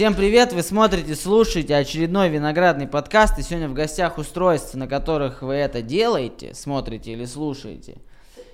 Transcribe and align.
Всем 0.00 0.14
привет! 0.14 0.52
Вы 0.52 0.62
смотрите, 0.62 1.14
слушаете 1.14 1.76
очередной 1.76 2.28
виноградный 2.30 2.86
подкаст. 2.86 3.38
И 3.38 3.42
сегодня 3.42 3.68
в 3.68 3.74
гостях 3.74 4.18
устройств, 4.18 4.74
на 4.74 4.86
которых 4.86 5.42
вы 5.42 5.54
это 5.54 5.82
делаете, 5.82 6.54
смотрите 6.54 7.12
или 7.12 7.26
слушаете. 7.26 7.98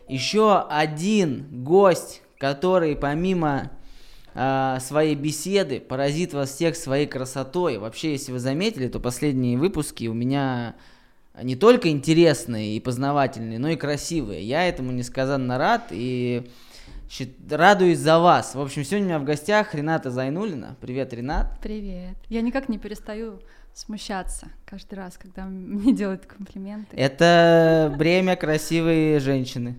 Еще 0.09 0.67
один 0.69 1.63
гость, 1.63 2.23
который 2.39 2.97
помимо 2.97 3.71
э, 4.37 4.79
своей 4.81 5.15
беседы 5.15 5.81
поразит 5.81 6.35
вас 6.35 6.51
всех 6.51 6.77
своей 6.77 7.07
красотой. 7.07 7.79
Вообще, 7.79 8.13
если 8.13 8.33
вы 8.33 8.39
заметили, 8.39 8.89
то 8.89 9.01
последние 9.01 9.59
выпуски 9.59 10.07
у 10.07 10.15
меня 10.15 10.77
не 11.43 11.57
только 11.57 11.89
интересные 11.89 12.77
и 12.77 12.81
познавательные, 12.81 13.59
но 13.59 13.69
и 13.69 13.77
красивые. 13.77 14.43
Я 14.43 14.69
этому 14.69 14.93
несказанно 14.93 15.59
рад 15.59 15.89
и 15.91 16.47
Радуюсь 17.49 17.99
за 17.99 18.19
вас. 18.19 18.55
В 18.55 18.61
общем, 18.61 18.85
сегодня 18.85 19.07
у 19.07 19.09
меня 19.09 19.19
в 19.21 19.25
гостях 19.25 19.75
Рената 19.75 20.11
Зайнулина. 20.11 20.77
Привет, 20.81 21.13
Ренат. 21.13 21.59
Привет. 21.63 22.17
Я 22.29 22.41
никак 22.41 22.69
не 22.69 22.79
перестаю 22.79 23.41
смущаться 23.75 24.49
каждый 24.65 24.95
раз, 24.95 25.17
когда 25.17 25.45
мне 25.45 25.93
делают 25.95 26.27
комплименты. 26.27 26.97
Это 26.97 27.95
бремя 27.97 28.35
красивой 28.35 29.21
женщины. 29.21 29.77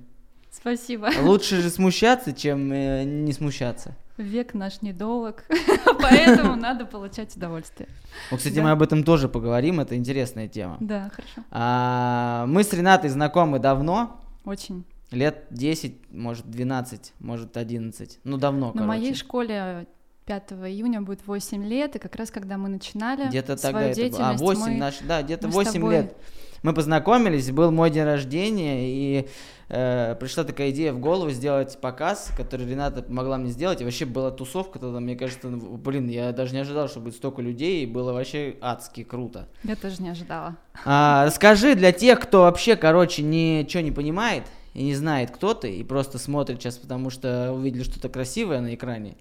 Спасибо. 0.51 1.09
Лучше 1.21 1.61
же 1.61 1.69
смущаться, 1.69 2.33
чем 2.33 2.71
э, 2.71 3.03
не 3.03 3.33
смущаться. 3.33 3.95
Век 4.17 4.55
наш 4.55 4.81
недолг, 4.81 5.43
поэтому 6.01 6.55
надо 6.61 6.85
получать 6.85 7.35
удовольствие. 7.35 7.87
Ну, 8.31 8.37
кстати, 8.37 8.55
да. 8.55 8.63
мы 8.63 8.71
об 8.71 8.81
этом 8.81 9.03
тоже 9.03 9.29
поговорим, 9.29 9.79
это 9.79 9.95
интересная 9.95 10.47
тема. 10.47 10.77
Да, 10.79 11.11
хорошо. 11.13 11.41
А, 11.51 12.45
мы 12.47 12.63
с 12.63 12.73
Ренатой 12.73 13.09
знакомы 13.11 13.59
давно. 13.59 14.19
Очень. 14.43 14.85
Лет 15.11 15.45
10, 15.51 16.11
может 16.11 16.49
12, 16.49 17.13
может 17.19 17.55
11. 17.55 18.19
Ну, 18.23 18.37
давно, 18.37 18.67
На 18.67 18.71
короче. 18.73 18.87
моей 18.87 19.13
школе 19.13 19.87
5 20.25 20.51
июня 20.65 21.01
будет 21.01 21.25
8 21.25 21.63
лет, 21.63 21.95
и 21.95 21.99
как 21.99 22.15
раз 22.15 22.31
когда 22.31 22.57
мы 22.57 22.69
начинали 22.69 23.27
где-то 23.27 23.55
тогда 23.55 23.93
свою 23.93 24.09
это 24.09 24.29
А, 24.29 24.33
8, 24.33 24.61
мы, 24.61 24.69
наш, 24.71 24.99
да, 24.99 25.21
где-то 25.21 25.47
8 25.47 25.91
лет. 25.91 26.17
Мы 26.63 26.73
познакомились, 26.73 27.51
был 27.51 27.71
мой 27.71 27.91
день 27.91 28.03
рождения, 28.03 28.89
и 28.89 29.27
э, 29.69 30.15
пришла 30.19 30.43
такая 30.43 30.71
идея 30.71 30.93
в 30.93 30.99
голову 30.99 31.31
сделать 31.31 31.79
показ, 31.79 32.31
который 32.35 32.67
Рената 32.67 33.01
помогла 33.01 33.37
мне 33.37 33.49
сделать. 33.49 33.81
И 33.81 33.83
вообще 33.83 34.05
была 34.05 34.31
тусовка 34.31 34.79
тогда, 34.79 34.99
мне 34.99 35.15
кажется, 35.15 35.49
ну, 35.49 35.77
блин, 35.77 36.07
я 36.07 36.31
даже 36.31 36.53
не 36.53 36.59
ожидал, 36.59 36.87
что 36.87 36.99
будет 36.99 37.15
столько 37.15 37.41
людей, 37.41 37.83
и 37.83 37.85
было 37.85 38.13
вообще 38.13 38.55
адски 38.61 39.03
круто. 39.03 39.47
Я 39.63 39.75
тоже 39.75 40.01
не 40.01 40.09
ожидала. 40.09 40.55
А, 40.85 41.25
расскажи 41.25 41.75
для 41.75 41.91
тех, 41.91 42.19
кто 42.19 42.41
вообще, 42.41 42.75
короче, 42.75 43.23
ничего 43.23 43.81
не 43.81 43.91
понимает, 43.91 44.43
и 44.73 44.83
не 44.83 44.95
знает, 44.95 45.31
кто 45.31 45.53
ты, 45.53 45.75
и 45.75 45.83
просто 45.83 46.19
смотрит 46.19 46.61
сейчас, 46.61 46.77
потому 46.77 47.09
что 47.09 47.51
увидели 47.51 47.83
что-то 47.83 48.09
красивое 48.09 48.61
на 48.61 48.75
экране. 48.75 49.15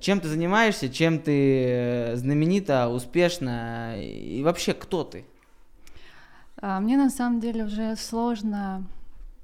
Чем 0.00 0.20
ты 0.20 0.28
занимаешься, 0.28 0.88
чем 0.88 1.18
ты 1.18 1.66
э, 1.66 2.16
знаменита, 2.16 2.88
успешна, 2.88 4.00
и 4.00 4.42
вообще 4.42 4.72
кто 4.72 5.04
ты? 5.04 5.24
А, 6.60 6.80
мне 6.80 6.96
на 6.96 7.10
самом 7.10 7.40
деле 7.40 7.64
уже 7.64 7.96
сложно 7.96 8.86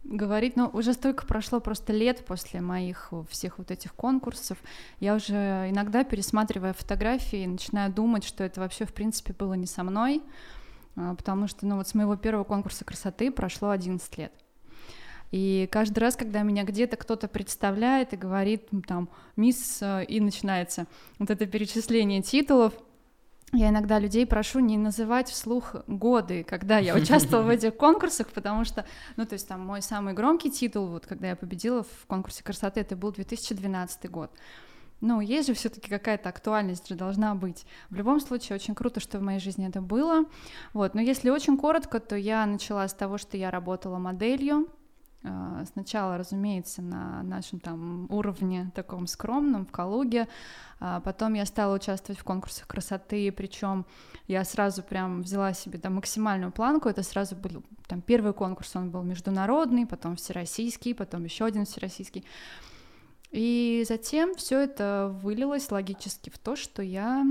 говорить, 0.05 0.57
но 0.57 0.69
уже 0.69 0.95
столько 0.95 1.27
прошло 1.27 1.61
просто 1.61 1.93
лет 1.93 2.25
после 2.25 2.61
моих 2.61 3.13
всех 3.29 3.59
вот 3.59 3.71
этих 3.71 3.95
конкурсов, 3.95 4.59
я 5.01 5.15
уже 5.15 5.67
иногда 5.71 6.05
пересматривая 6.05 6.73
фотографии 6.73 7.47
начинаю 7.47 7.93
думать, 7.93 8.25
что 8.25 8.45
это 8.45 8.61
вообще 8.61 8.85
в 8.85 8.95
принципе 8.95 9.33
было 9.33 9.55
не 9.55 9.67
со 9.67 9.83
мной, 9.83 10.23
а, 10.97 11.15
потому 11.15 11.47
что 11.47 11.67
ну 11.67 11.77
вот 11.77 11.89
с 11.89 11.95
моего 11.95 12.17
первого 12.17 12.45
конкурса 12.45 12.85
красоты 12.85 13.31
прошло 13.31 13.71
11 13.71 14.19
лет. 14.19 14.33
И 15.31 15.69
каждый 15.71 15.99
раз, 15.99 16.17
когда 16.17 16.43
меня 16.43 16.65
где-то 16.65 16.97
кто-то 16.97 17.29
представляет 17.29 18.15
и 18.15 18.17
говорит, 18.17 18.69
там, 18.87 19.11
мисс, 19.37 19.79
э, 19.83 20.05
и 20.05 20.21
начинается 20.21 20.87
вот 21.19 21.29
это 21.29 21.45
перечисление 21.45 22.23
титулов, 22.23 22.73
я 23.53 23.71
иногда 23.71 23.99
людей 23.99 24.27
прошу 24.27 24.61
не 24.61 24.77
называть 24.77 25.31
вслух 25.31 25.77
годы, 25.87 26.45
когда 26.45 26.79
я 26.79 26.95
участвовала 26.95 27.47
в 27.47 27.49
этих 27.51 27.77
конкурсах, 27.77 28.29
потому 28.29 28.65
что, 28.65 28.85
ну, 29.17 29.25
то 29.25 29.35
есть 29.35 29.49
там 29.49 29.61
мой 29.61 29.81
самый 29.81 30.13
громкий 30.13 30.51
титул, 30.51 30.87
вот 30.87 31.07
когда 31.07 31.29
я 31.29 31.37
победила 31.37 31.83
в 31.83 32.07
конкурсе 32.07 32.45
красоты, 32.45 32.81
это 32.81 32.95
был 32.95 33.13
2012 33.13 34.11
год. 34.11 34.31
Ну, 35.01 35.21
есть 35.21 35.47
же 35.47 35.55
все-таки 35.55 35.89
какая-то 35.89 36.29
актуальность 36.29 36.89
же 36.89 36.97
должна 36.97 37.35
быть. 37.35 37.65
В 37.89 37.95
любом 37.95 38.21
случае, 38.21 38.57
очень 38.57 38.75
круто, 38.75 38.99
что 38.99 39.19
в 39.19 39.23
моей 39.23 39.39
жизни 39.39 39.69
это 39.69 39.81
было. 39.81 40.25
Вот, 40.73 40.95
но 40.95 41.01
если 41.01 41.31
очень 41.31 41.57
коротко, 41.57 42.01
то 42.01 42.17
я 42.17 42.45
начала 42.47 42.87
с 42.87 42.95
того, 42.95 43.17
что 43.17 43.37
я 43.37 43.53
работала 43.53 43.99
моделью, 43.99 44.69
сначала, 45.73 46.17
разумеется, 46.17 46.81
на 46.81 47.23
нашем 47.23 47.59
там 47.61 48.07
уровне 48.11 48.71
таком 48.75 49.07
скромном 49.07 49.67
в 49.67 49.73
Калуге, 49.73 50.29
а 50.81 51.01
потом 51.01 51.35
я 51.35 51.45
стала 51.45 51.75
участвовать 51.75 52.21
в 52.21 52.25
конкурсах 52.25 52.67
красоты, 52.67 53.33
причем 53.33 53.85
я 54.29 54.45
сразу 54.45 54.83
прям 54.83 55.23
взяла 55.23 55.53
себе 55.55 55.79
там 55.79 55.97
максимальную 55.97 56.53
планку, 56.53 56.89
это 56.89 57.03
сразу 57.03 57.35
был 57.35 57.65
там 57.89 58.01
первый 58.01 58.33
конкурс, 58.33 58.77
он 58.77 58.91
был 58.91 59.03
международный, 59.03 59.87
потом 59.87 60.17
всероссийский, 60.17 60.95
потом 60.95 61.25
еще 61.25 61.45
один 61.47 61.65
всероссийский. 61.65 62.25
И 63.31 63.85
затем 63.87 64.35
все 64.37 64.61
это 64.61 65.15
вылилось 65.23 65.71
логически 65.71 66.31
в 66.31 66.39
то, 66.39 66.57
что 66.57 66.81
я 66.81 67.27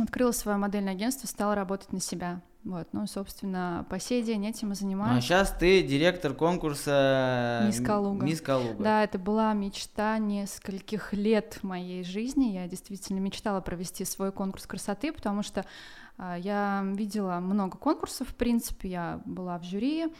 открыла 0.00 0.32
свое 0.32 0.56
модельное 0.56 0.94
агентство, 0.94 1.26
стала 1.26 1.54
работать 1.54 1.92
на 1.92 2.00
себя. 2.00 2.40
Вот, 2.64 2.88
ну, 2.92 3.06
собственно, 3.06 3.86
по 3.88 3.98
сей 3.98 4.22
день 4.22 4.46
этим 4.46 4.72
и 4.72 4.74
занимаюсь. 4.74 5.18
А 5.18 5.20
сейчас 5.26 5.50
ты 5.58 5.82
директор 5.82 6.34
конкурса 6.34 7.62
Мисс 7.66 7.80
Калуга. 7.80 8.24
Мисс 8.24 8.40
Калуга. 8.42 8.82
Да, 8.82 9.02
это 9.02 9.18
была 9.18 9.54
мечта 9.54 10.18
нескольких 10.18 11.14
лет 11.14 11.58
моей 11.62 12.04
жизни. 12.04 12.52
Я 12.52 12.68
действительно 12.68 13.18
мечтала 13.18 13.62
провести 13.62 14.04
свой 14.04 14.30
конкурс 14.30 14.66
красоты, 14.66 15.10
потому 15.10 15.42
что 15.42 15.64
а, 16.18 16.36
я 16.36 16.84
видела 16.84 17.40
много 17.40 17.78
конкурсов, 17.78 18.28
в 18.28 18.34
принципе, 18.34 18.90
я 18.90 19.20
была 19.24 19.58
в 19.58 19.64
жюри, 19.64 20.04
а, 20.04 20.10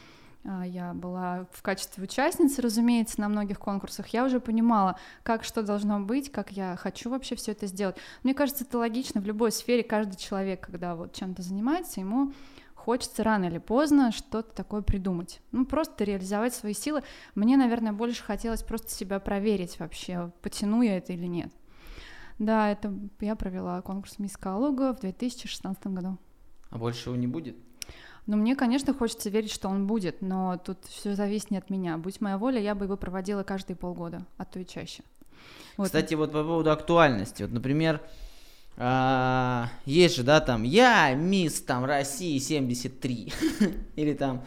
я 0.43 0.93
была 0.93 1.47
в 1.51 1.61
качестве 1.61 2.03
участницы, 2.03 2.61
разумеется, 2.61 3.21
на 3.21 3.29
многих 3.29 3.59
конкурсах. 3.59 4.07
Я 4.07 4.25
уже 4.25 4.39
понимала, 4.39 4.97
как 5.23 5.43
что 5.43 5.61
должно 5.61 5.99
быть, 5.99 6.31
как 6.31 6.51
я 6.51 6.75
хочу 6.75 7.09
вообще 7.09 7.35
все 7.35 7.51
это 7.51 7.67
сделать. 7.67 7.97
Мне 8.23 8.33
кажется, 8.33 8.63
это 8.63 8.77
логично 8.77 9.21
в 9.21 9.25
любой 9.25 9.51
сфере. 9.51 9.83
Каждый 9.83 10.17
человек, 10.17 10.61
когда 10.61 10.95
вот 10.95 11.13
чем-то 11.13 11.41
занимается, 11.41 11.99
ему 11.99 12.33
хочется 12.73 13.23
рано 13.23 13.45
или 13.45 13.59
поздно 13.59 14.11
что-то 14.11 14.55
такое 14.55 14.81
придумать. 14.81 15.41
Ну, 15.51 15.65
просто 15.65 16.03
реализовать 16.03 16.55
свои 16.55 16.73
силы. 16.73 17.03
Мне, 17.35 17.55
наверное, 17.55 17.93
больше 17.93 18.23
хотелось 18.23 18.63
просто 18.63 18.89
себя 18.89 19.19
проверить 19.19 19.79
вообще, 19.79 20.31
потяну 20.41 20.81
я 20.81 20.97
это 20.97 21.13
или 21.13 21.27
нет. 21.27 21.51
Да, 22.39 22.71
это 22.71 22.91
я 23.19 23.35
провела 23.35 23.79
конкурс 23.83 24.17
Мисс 24.17 24.35
Калуга 24.35 24.95
в 24.95 25.01
2016 25.01 25.87
году. 25.87 26.17
А 26.71 26.79
больше 26.79 27.09
его 27.09 27.15
не 27.15 27.27
будет? 27.27 27.55
Ну, 28.27 28.37
мне, 28.37 28.55
конечно, 28.55 28.93
хочется 28.93 29.29
верить, 29.29 29.51
что 29.51 29.67
он 29.67 29.87
будет, 29.87 30.21
но 30.21 30.57
тут 30.57 30.77
все 30.85 31.15
зависит 31.15 31.51
не 31.51 31.57
от 31.57 31.69
меня. 31.69 31.97
Будь 31.97 32.21
моя 32.21 32.37
воля, 32.37 32.61
я 32.61 32.75
бы 32.75 32.85
его 32.85 32.97
проводила 32.97 33.43
каждые 33.43 33.75
полгода, 33.75 34.25
а 34.37 34.45
то 34.45 34.59
и 34.59 34.65
чаще. 34.65 35.03
Вот. 35.77 35.87
Кстати, 35.87 36.13
вот 36.13 36.31
по 36.31 36.43
поводу 36.43 36.71
актуальности. 36.71 37.43
Вот, 37.43 37.51
например, 37.51 38.01
а, 38.77 39.69
есть 39.85 40.15
же, 40.15 40.23
да, 40.23 40.39
там, 40.39 40.63
я 40.63 41.13
мисс 41.13 41.61
там 41.61 41.85
России 41.85 42.37
73, 42.37 43.33
или 43.95 44.13
там 44.13 44.43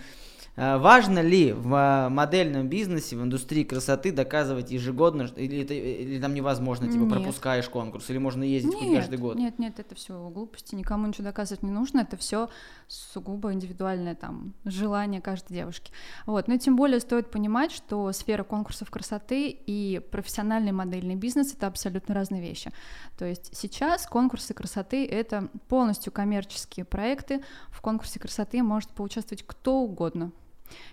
Э, 0.56 0.78
важно 0.78 1.18
ли 1.18 1.52
в 1.52 2.08
модельном 2.10 2.68
бизнесе, 2.68 3.16
в 3.16 3.22
индустрии 3.22 3.64
красоты 3.64 4.12
доказывать 4.12 4.70
ежегодно, 4.70 5.28
или, 5.36 5.62
это, 5.62 5.74
или 5.74 6.20
там 6.20 6.32
невозможно, 6.32 6.86
типа 6.86 7.02
нет. 7.02 7.12
пропускаешь 7.12 7.68
конкурс, 7.68 8.08
или 8.10 8.18
можно 8.18 8.44
ездить 8.44 8.80
нет, 8.80 9.00
каждый 9.00 9.18
год? 9.18 9.36
Нет, 9.36 9.58
нет, 9.58 9.80
это 9.80 9.96
все 9.96 10.28
глупости, 10.28 10.76
никому 10.76 11.08
ничего 11.08 11.24
доказывать 11.24 11.64
не 11.64 11.72
нужно, 11.72 12.00
это 12.00 12.16
все 12.16 12.48
сугубо 12.94 13.52
индивидуальное 13.52 14.14
там 14.14 14.54
желание 14.64 15.20
каждой 15.20 15.54
девушки. 15.54 15.92
Вот, 16.26 16.48
но 16.48 16.56
тем 16.56 16.76
более 16.76 17.00
стоит 17.00 17.30
понимать, 17.30 17.72
что 17.72 18.10
сфера 18.12 18.44
конкурсов 18.44 18.90
красоты 18.90 19.48
и 19.48 20.00
профессиональный 20.10 20.72
модельный 20.72 21.14
бизнес 21.14 21.54
это 21.54 21.66
абсолютно 21.66 22.14
разные 22.14 22.40
вещи. 22.40 22.70
То 23.18 23.24
есть 23.24 23.56
сейчас 23.56 24.06
конкурсы 24.06 24.54
красоты 24.54 25.06
это 25.06 25.48
полностью 25.68 26.12
коммерческие 26.12 26.84
проекты. 26.84 27.42
В 27.70 27.80
конкурсе 27.80 28.20
красоты 28.20 28.62
может 28.62 28.90
поучаствовать 28.90 29.44
кто 29.46 29.78
угодно, 29.80 30.32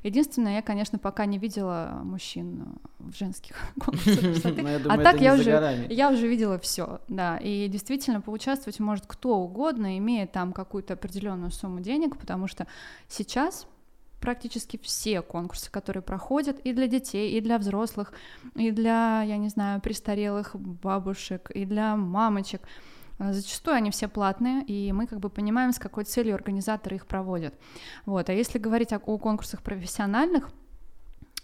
Единственное, 0.03 0.55
я, 0.55 0.61
конечно, 0.61 0.99
пока 0.99 1.25
не 1.25 1.37
видела 1.37 2.01
мужчин 2.03 2.79
в 2.99 3.15
женских 3.15 3.55
конкурсах 3.79 4.19
красоты. 4.19 4.61
Ну, 4.83 4.89
а 4.89 4.97
так 4.97 5.21
я 5.21 5.33
уже, 5.33 5.87
я 5.89 6.11
уже 6.11 6.27
видела 6.27 6.57
все, 6.59 7.01
да. 7.07 7.37
И 7.37 7.67
действительно 7.67 8.21
поучаствовать 8.21 8.79
может 8.79 9.05
кто 9.05 9.37
угодно, 9.37 9.97
имея 9.97 10.27
там 10.27 10.53
какую-то 10.53 10.93
определенную 10.93 11.51
сумму 11.51 11.79
денег, 11.79 12.17
потому 12.17 12.47
что 12.47 12.67
сейчас 13.07 13.67
практически 14.21 14.79
все 14.81 15.21
конкурсы, 15.21 15.69
которые 15.71 16.03
проходят 16.03 16.59
и 16.59 16.73
для 16.73 16.87
детей, 16.87 17.37
и 17.37 17.41
для 17.41 17.57
взрослых, 17.57 18.13
и 18.55 18.71
для, 18.71 19.23
я 19.23 19.37
не 19.37 19.49
знаю, 19.49 19.81
престарелых 19.81 20.55
бабушек, 20.55 21.49
и 21.51 21.65
для 21.65 21.95
мамочек, 21.95 22.61
зачастую 23.29 23.75
они 23.75 23.91
все 23.91 24.07
платные, 24.07 24.63
и 24.63 24.91
мы 24.91 25.07
как 25.07 25.19
бы 25.19 25.29
понимаем, 25.29 25.71
с 25.71 25.79
какой 25.79 26.03
целью 26.03 26.35
организаторы 26.35 26.95
их 26.95 27.05
проводят. 27.05 27.53
Вот. 28.05 28.29
А 28.29 28.33
если 28.33 28.59
говорить 28.59 28.93
о, 28.93 28.97
о 28.97 29.17
конкурсах 29.17 29.61
профессиональных, 29.61 30.49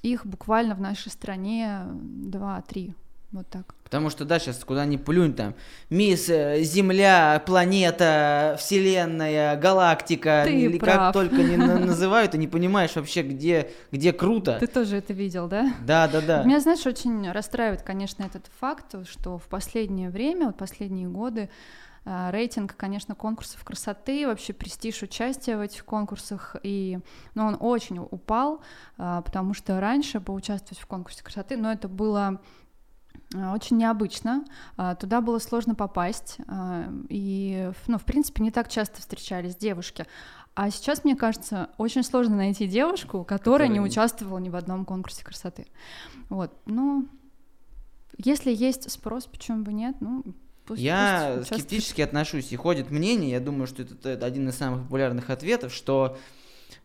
их 0.01 0.25
буквально 0.25 0.75
в 0.75 0.81
нашей 0.81 1.11
стране 1.11 1.83
2-3 1.85 2.93
вот 3.31 3.47
так. 3.49 3.75
Потому 3.87 4.09
что, 4.09 4.25
да, 4.25 4.37
сейчас 4.37 4.65
куда 4.65 4.85
ни 4.85 4.97
плюнь, 4.97 5.33
там, 5.33 5.55
мисс, 5.89 6.27
э, 6.27 6.61
Земля, 6.61 7.41
планета, 7.45 8.57
Вселенная, 8.59 9.55
галактика, 9.55 10.41
Ты 10.43 10.59
или 10.59 10.77
прав. 10.77 11.13
как 11.13 11.13
только 11.13 11.41
не 11.41 11.55
на- 11.55 11.77
называют, 11.85 12.35
и 12.35 12.37
не 12.37 12.49
понимаешь 12.49 12.93
вообще, 12.97 13.21
где, 13.21 13.71
где 13.93 14.11
круто. 14.11 14.57
Ты 14.59 14.67
тоже 14.67 14.97
это 14.97 15.13
видел, 15.13 15.47
да? 15.47 15.71
Да, 15.85 16.09
да, 16.09 16.19
да. 16.19 16.43
Меня, 16.43 16.59
знаешь, 16.59 16.85
очень 16.85 17.31
расстраивает, 17.31 17.81
конечно, 17.81 18.23
этот 18.23 18.47
факт, 18.59 19.07
что 19.07 19.37
в 19.37 19.47
последнее 19.47 20.09
время, 20.09 20.47
вот 20.47 20.57
последние 20.57 21.07
годы, 21.07 21.49
а, 22.03 22.29
рейтинг, 22.31 22.75
конечно, 22.75 23.15
конкурсов 23.15 23.63
красоты, 23.63 24.27
вообще 24.27 24.51
престиж 24.51 25.01
участия 25.01 25.55
в 25.55 25.61
этих 25.61 25.85
конкурсах, 25.85 26.57
и, 26.61 26.99
ну, 27.35 27.45
он 27.47 27.55
очень 27.57 27.99
упал, 27.99 28.59
а, 28.97 29.21
потому 29.21 29.53
что 29.53 29.79
раньше 29.79 30.19
поучаствовать 30.19 30.79
в 30.79 30.87
конкурсе 30.87 31.23
красоты, 31.23 31.55
но 31.55 31.71
это 31.71 31.87
было 31.87 32.41
очень 33.33 33.77
необычно, 33.77 34.45
а, 34.77 34.95
туда 34.95 35.21
было 35.21 35.39
сложно 35.39 35.75
попасть, 35.75 36.37
а, 36.47 36.89
и, 37.09 37.71
ну, 37.87 37.97
в 37.97 38.05
принципе, 38.05 38.41
не 38.43 38.51
так 38.51 38.69
часто 38.69 39.01
встречались 39.01 39.55
девушки. 39.55 40.05
А 40.55 40.71
сейчас, 40.71 41.03
мне 41.03 41.15
кажется, 41.15 41.69
очень 41.77 42.03
сложно 42.03 42.35
найти 42.37 42.67
девушку, 42.67 43.23
которая 43.23 43.27
не 43.27 43.37
Которая 43.37 43.69
не- 43.69 43.79
участвовала 43.81 44.37
ни 44.39 44.49
в 44.49 44.55
одном 44.55 44.85
конкурсе 44.85 45.23
красоты. 45.23 45.67
Вот, 46.29 46.51
ну, 46.65 47.07
если 48.17 48.51
есть 48.53 48.89
спрос, 48.89 49.25
почему 49.25 49.63
бы 49.63 49.73
нет, 49.73 49.97
ну, 49.99 50.23
пусть 50.65 50.81
Я 50.81 51.35
пусть 51.37 51.53
скептически 51.53 52.01
отношусь. 52.01 52.51
И 52.51 52.55
ходит 52.55 52.89
мнение, 52.89 53.31
я 53.31 53.39
думаю, 53.39 53.67
что 53.67 53.83
это, 53.83 54.09
это 54.09 54.25
один 54.25 54.49
из 54.49 54.55
самых 54.55 54.83
популярных 54.83 55.29
ответов, 55.29 55.73
что 55.73 56.17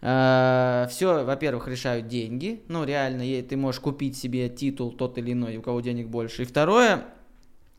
все, 0.03 1.25
во-первых, 1.25 1.69
решают 1.69 2.09
деньги. 2.09 2.63
Ну, 2.69 2.85
реально, 2.85 3.23
ты 3.43 3.57
можешь 3.57 3.81
купить 3.81 4.17
себе 4.17 4.49
титул 4.49 4.91
тот 4.93 5.17
или 5.19 5.33
иной, 5.33 5.57
у 5.57 5.63
кого 5.63 5.81
денег 5.81 6.09
больше. 6.09 6.43
И 6.43 6.45
второе, 6.45 7.05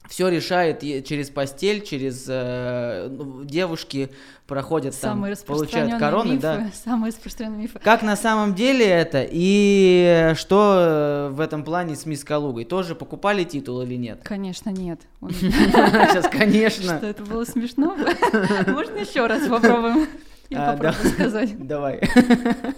все 0.07 0.27
решает 0.27 0.81
через 0.81 1.29
постель, 1.29 1.81
через 1.81 2.25
э, 2.27 3.07
ну, 3.09 3.43
девушки 3.43 4.09
проходят 4.47 4.93
там, 4.99 5.11
Самые 5.11 5.35
получают 5.35 5.39
распространенные 5.39 5.99
короны, 5.99 6.31
мифы, 6.33 6.41
да. 6.41 6.71
самые 6.83 7.11
распространенные 7.11 7.61
мифы. 7.63 7.79
Как 7.79 8.03
на 8.03 8.15
самом 8.15 8.53
деле 8.53 8.85
это 8.85 9.25
и 9.29 10.33
что 10.35 10.75
э, 10.77 11.33
в 11.33 11.39
этом 11.39 11.63
плане 11.63 11.95
с 11.95 12.05
Мисс 12.05 12.23
Калугой? 12.23 12.65
Тоже 12.65 12.95
покупали 12.95 13.43
титул 13.43 13.81
или 13.81 13.95
нет? 13.95 14.19
Конечно, 14.23 14.69
нет. 14.69 14.99
Сейчас, 15.29 16.27
конечно. 16.27 16.97
Что 16.97 17.07
это 17.07 17.23
было 17.23 17.45
смешно? 17.45 17.95
Можно 18.67 18.97
еще 18.97 19.25
раз 19.25 19.47
попробуем? 19.47 20.07
Я 20.49 20.71
А, 20.71 20.75
да. 20.75 20.91
попробую 20.91 21.13
сказать. 21.13 21.57
Давай. 21.67 22.01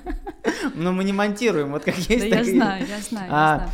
Но 0.76 0.92
мы 0.92 1.04
не 1.04 1.14
монтируем, 1.14 1.72
вот 1.72 1.84
как 1.84 1.96
Да 1.96 2.02
есть. 2.14 2.26
я 2.26 2.30
так 2.38 2.46
и- 2.48 2.52
знаю, 2.56 2.86
я 2.88 3.00
знаю, 3.00 3.28
я 3.30 3.32
А, 3.32 3.58
знаю. 3.58 3.72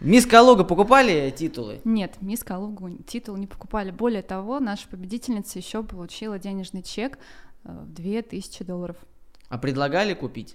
Мисс 0.00 0.26
Калуга 0.26 0.64
покупали 0.64 1.32
титулы? 1.36 1.80
Нет, 1.84 2.16
мисс 2.20 2.44
Калугу 2.44 2.90
титул 3.06 3.36
не 3.36 3.46
покупали. 3.46 3.90
Более 3.90 4.22
того, 4.22 4.60
наша 4.60 4.86
победительница 4.88 5.58
еще 5.58 5.82
получила 5.82 6.38
денежный 6.38 6.82
чек 6.82 7.18
э, 7.64 7.72
в 7.72 7.92
2000 7.94 8.62
долларов. 8.64 8.96
А 9.48 9.56
предлагали 9.58 10.12
купить? 10.12 10.54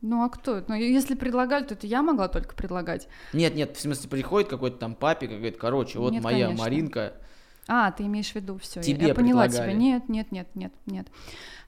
Ну 0.00 0.24
а 0.24 0.28
кто? 0.30 0.64
Ну 0.66 0.74
если 0.74 1.14
предлагали, 1.14 1.64
то 1.64 1.74
это 1.74 1.86
я 1.86 2.02
могла 2.02 2.28
только 2.28 2.54
предлагать. 2.54 3.08
Нет, 3.34 3.54
нет, 3.54 3.76
в 3.76 3.80
смысле, 3.80 4.08
приходит 4.08 4.48
какой-то 4.48 4.78
там 4.78 4.94
папик 4.94 5.30
и 5.30 5.34
говорит, 5.34 5.58
короче, 5.58 5.98
вот 5.98 6.12
Нет, 6.12 6.24
моя 6.24 6.46
конечно. 6.46 6.64
Маринка. 6.64 7.12
А, 7.68 7.92
ты 7.92 8.04
имеешь 8.04 8.32
в 8.32 8.34
виду 8.34 8.58
все. 8.58 8.80
Тебе 8.82 9.08
я 9.08 9.14
поняла 9.14 9.42
предлагали. 9.44 9.70
тебя. 9.70 9.78
Нет, 9.78 10.08
нет, 10.08 10.32
нет, 10.32 10.48
нет, 10.56 10.72
нет. 10.86 11.06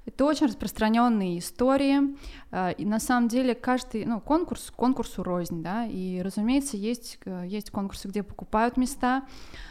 Это 0.06 0.25
очень 0.27 0.47
распространенные 0.47 1.39
истории. 1.39 2.15
а, 2.51 2.71
И 2.73 2.85
на 2.85 3.01
самом 3.01 3.29
деле 3.29 3.55
каждый, 3.55 4.05
ну, 4.05 4.21
конкурс, 4.21 4.71
конкурсу 4.77 5.23
рознь, 5.23 5.62
да. 5.62 5.87
И, 5.87 6.21
разумеется, 6.23 6.77
есть, 6.77 7.19
э, 7.25 7.45
есть 7.47 7.71
конкурсы, 7.71 8.09
где 8.09 8.23
покупают 8.23 8.77
места, 8.77 9.23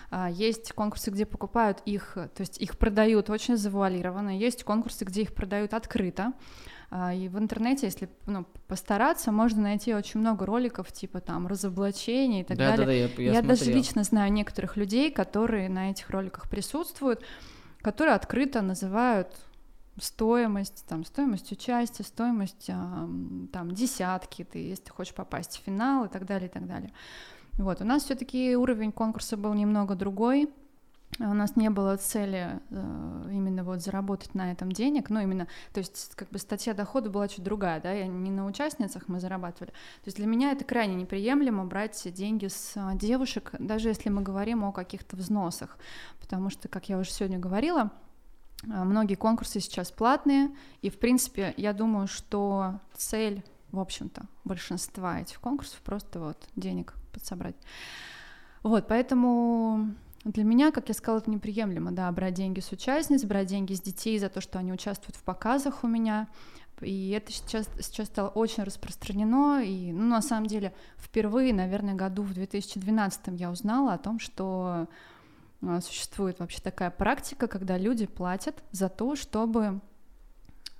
а, 0.09 0.29
есть 0.29 0.73
конкурсы, 0.73 1.11
где 1.11 1.25
покупают 1.25 1.81
их, 1.85 2.13
то 2.15 2.41
есть 2.41 2.57
их 2.59 2.77
продают 2.77 3.29
очень 3.29 3.57
завуалированно, 3.57 4.37
есть 4.37 4.63
конкурсы, 4.63 5.05
где 5.05 5.21
их 5.21 5.33
продают 5.33 5.73
открыто. 5.73 6.33
А, 6.89 7.13
И 7.13 7.27
в 7.27 7.37
интернете, 7.39 7.87
если 7.87 8.09
ну, 8.27 8.45
постараться, 8.67 9.31
можно 9.31 9.61
найти 9.61 9.93
очень 9.95 10.19
много 10.19 10.45
роликов, 10.45 10.91
типа 10.91 11.21
там 11.21 11.47
разоблачений 11.47 12.41
и 12.41 12.43
так 12.43 12.57
Да, 12.57 12.75
далее. 12.75 12.85
да, 12.85 12.85
да, 12.85 13.21
я, 13.23 13.29
я 13.29 13.33
Я, 13.33 13.41
даже 13.41 13.71
лично 13.71 14.03
знаю 14.03 14.31
некоторых 14.33 14.77
людей, 14.77 15.11
которые 15.11 15.69
на 15.69 15.89
этих 15.91 16.09
роликах 16.11 16.49
присутствуют, 16.49 17.23
которые 17.81 18.15
открыто 18.15 18.61
называют 18.61 19.27
стоимость, 19.99 20.85
там, 20.87 21.05
стоимость 21.05 21.51
участия, 21.51 22.03
стоимость 22.03 22.69
ам, 22.69 23.49
там, 23.51 23.71
десятки, 23.71 24.43
ты, 24.43 24.59
если 24.59 24.85
ты 24.85 24.91
хочешь 24.91 25.13
попасть 25.13 25.57
в 25.57 25.63
финал 25.63 26.05
и 26.05 26.07
так 26.07 26.25
далее, 26.25 26.49
и 26.49 26.51
так 26.51 26.67
далее. 26.67 26.91
Вот, 27.57 27.81
у 27.81 27.85
нас 27.85 28.03
все-таки 28.03 28.55
уровень 28.55 28.91
конкурса 28.91 29.37
был 29.37 29.53
немного 29.53 29.95
другой. 29.95 30.49
У 31.19 31.33
нас 31.33 31.55
не 31.55 31.69
было 31.69 31.95
цели 31.97 32.59
э, 32.71 33.29
именно 33.31 33.63
вот 33.63 33.83
заработать 33.83 34.33
на 34.33 34.51
этом 34.51 34.71
денег, 34.71 35.11
ну 35.11 35.19
именно, 35.19 35.47
то 35.71 35.77
есть 35.77 36.13
как 36.15 36.29
бы 36.29 36.39
статья 36.39 36.73
дохода 36.73 37.11
была 37.11 37.27
чуть 37.27 37.43
другая, 37.43 37.79
да, 37.79 37.91
я 37.91 38.07
не 38.07 38.31
на 38.31 38.47
участницах 38.47 39.07
мы 39.07 39.19
зарабатывали. 39.19 39.69
То 39.69 40.07
есть 40.07 40.17
для 40.17 40.25
меня 40.25 40.51
это 40.51 40.65
крайне 40.65 40.95
неприемлемо 40.95 41.65
брать 41.65 42.01
деньги 42.11 42.47
с 42.47 42.73
а, 42.75 42.95
девушек, 42.95 43.51
даже 43.59 43.89
если 43.89 44.09
мы 44.09 44.23
говорим 44.23 44.63
о 44.63 44.71
каких-то 44.71 45.15
взносах, 45.15 45.77
потому 46.19 46.49
что, 46.49 46.67
как 46.67 46.89
я 46.89 46.97
уже 46.97 47.11
сегодня 47.11 47.37
говорила, 47.37 47.81
а, 47.81 47.91
многие 48.63 49.15
конкурсы 49.15 49.59
сейчас 49.59 49.91
платные, 49.91 50.49
и 50.81 50.89
в 50.89 50.97
принципе 50.99 51.53
я 51.57 51.73
думаю, 51.73 52.07
что 52.07 52.79
цель, 52.95 53.43
в 53.71 53.79
общем-то, 53.79 54.23
большинства 54.43 55.19
этих 55.19 55.39
конкурсов 55.39 55.79
просто 55.81 56.19
вот 56.19 56.37
денег 56.55 56.93
подсобрать. 57.11 57.55
Вот, 58.63 58.87
поэтому 58.87 59.93
для 60.23 60.45
меня, 60.45 60.71
как 60.71 60.87
я 60.87 60.93
сказала, 60.93 61.19
это 61.19 61.29
неприемлемо, 61.29 61.91
да, 61.91 62.09
брать 62.11 62.33
деньги 62.33 62.61
с 62.61 62.71
участниц, 62.71 63.25
брать 63.25 63.47
деньги 63.47 63.73
с 63.73 63.81
детей 63.81 64.17
за 64.19 64.29
то, 64.29 64.39
что 64.39 64.57
они 64.57 64.71
участвуют 64.71 65.17
в 65.17 65.23
показах 65.23 65.83
у 65.83 65.87
меня. 65.87 66.27
И 66.81 67.11
это 67.11 67.31
сейчас, 67.31 67.69
сейчас 67.81 68.07
стало 68.07 68.29
очень 68.29 68.63
распространено. 68.63 69.61
И, 69.63 69.91
ну, 69.91 70.07
на 70.07 70.21
самом 70.21 70.47
деле, 70.47 70.73
впервые, 70.97 71.53
наверное, 71.53 71.93
году 71.93 72.23
в 72.23 72.33
2012 72.33 73.39
я 73.39 73.51
узнала 73.51 73.93
о 73.93 73.97
том, 73.97 74.19
что 74.19 74.63
а, 74.65 74.87
существует 75.81 76.39
вообще 76.39 76.59
такая 76.59 76.91
практика, 76.91 77.47
когда 77.47 77.77
люди 77.77 78.05
платят 78.05 78.63
за 78.71 78.89
то, 78.89 79.15
чтобы 79.15 79.81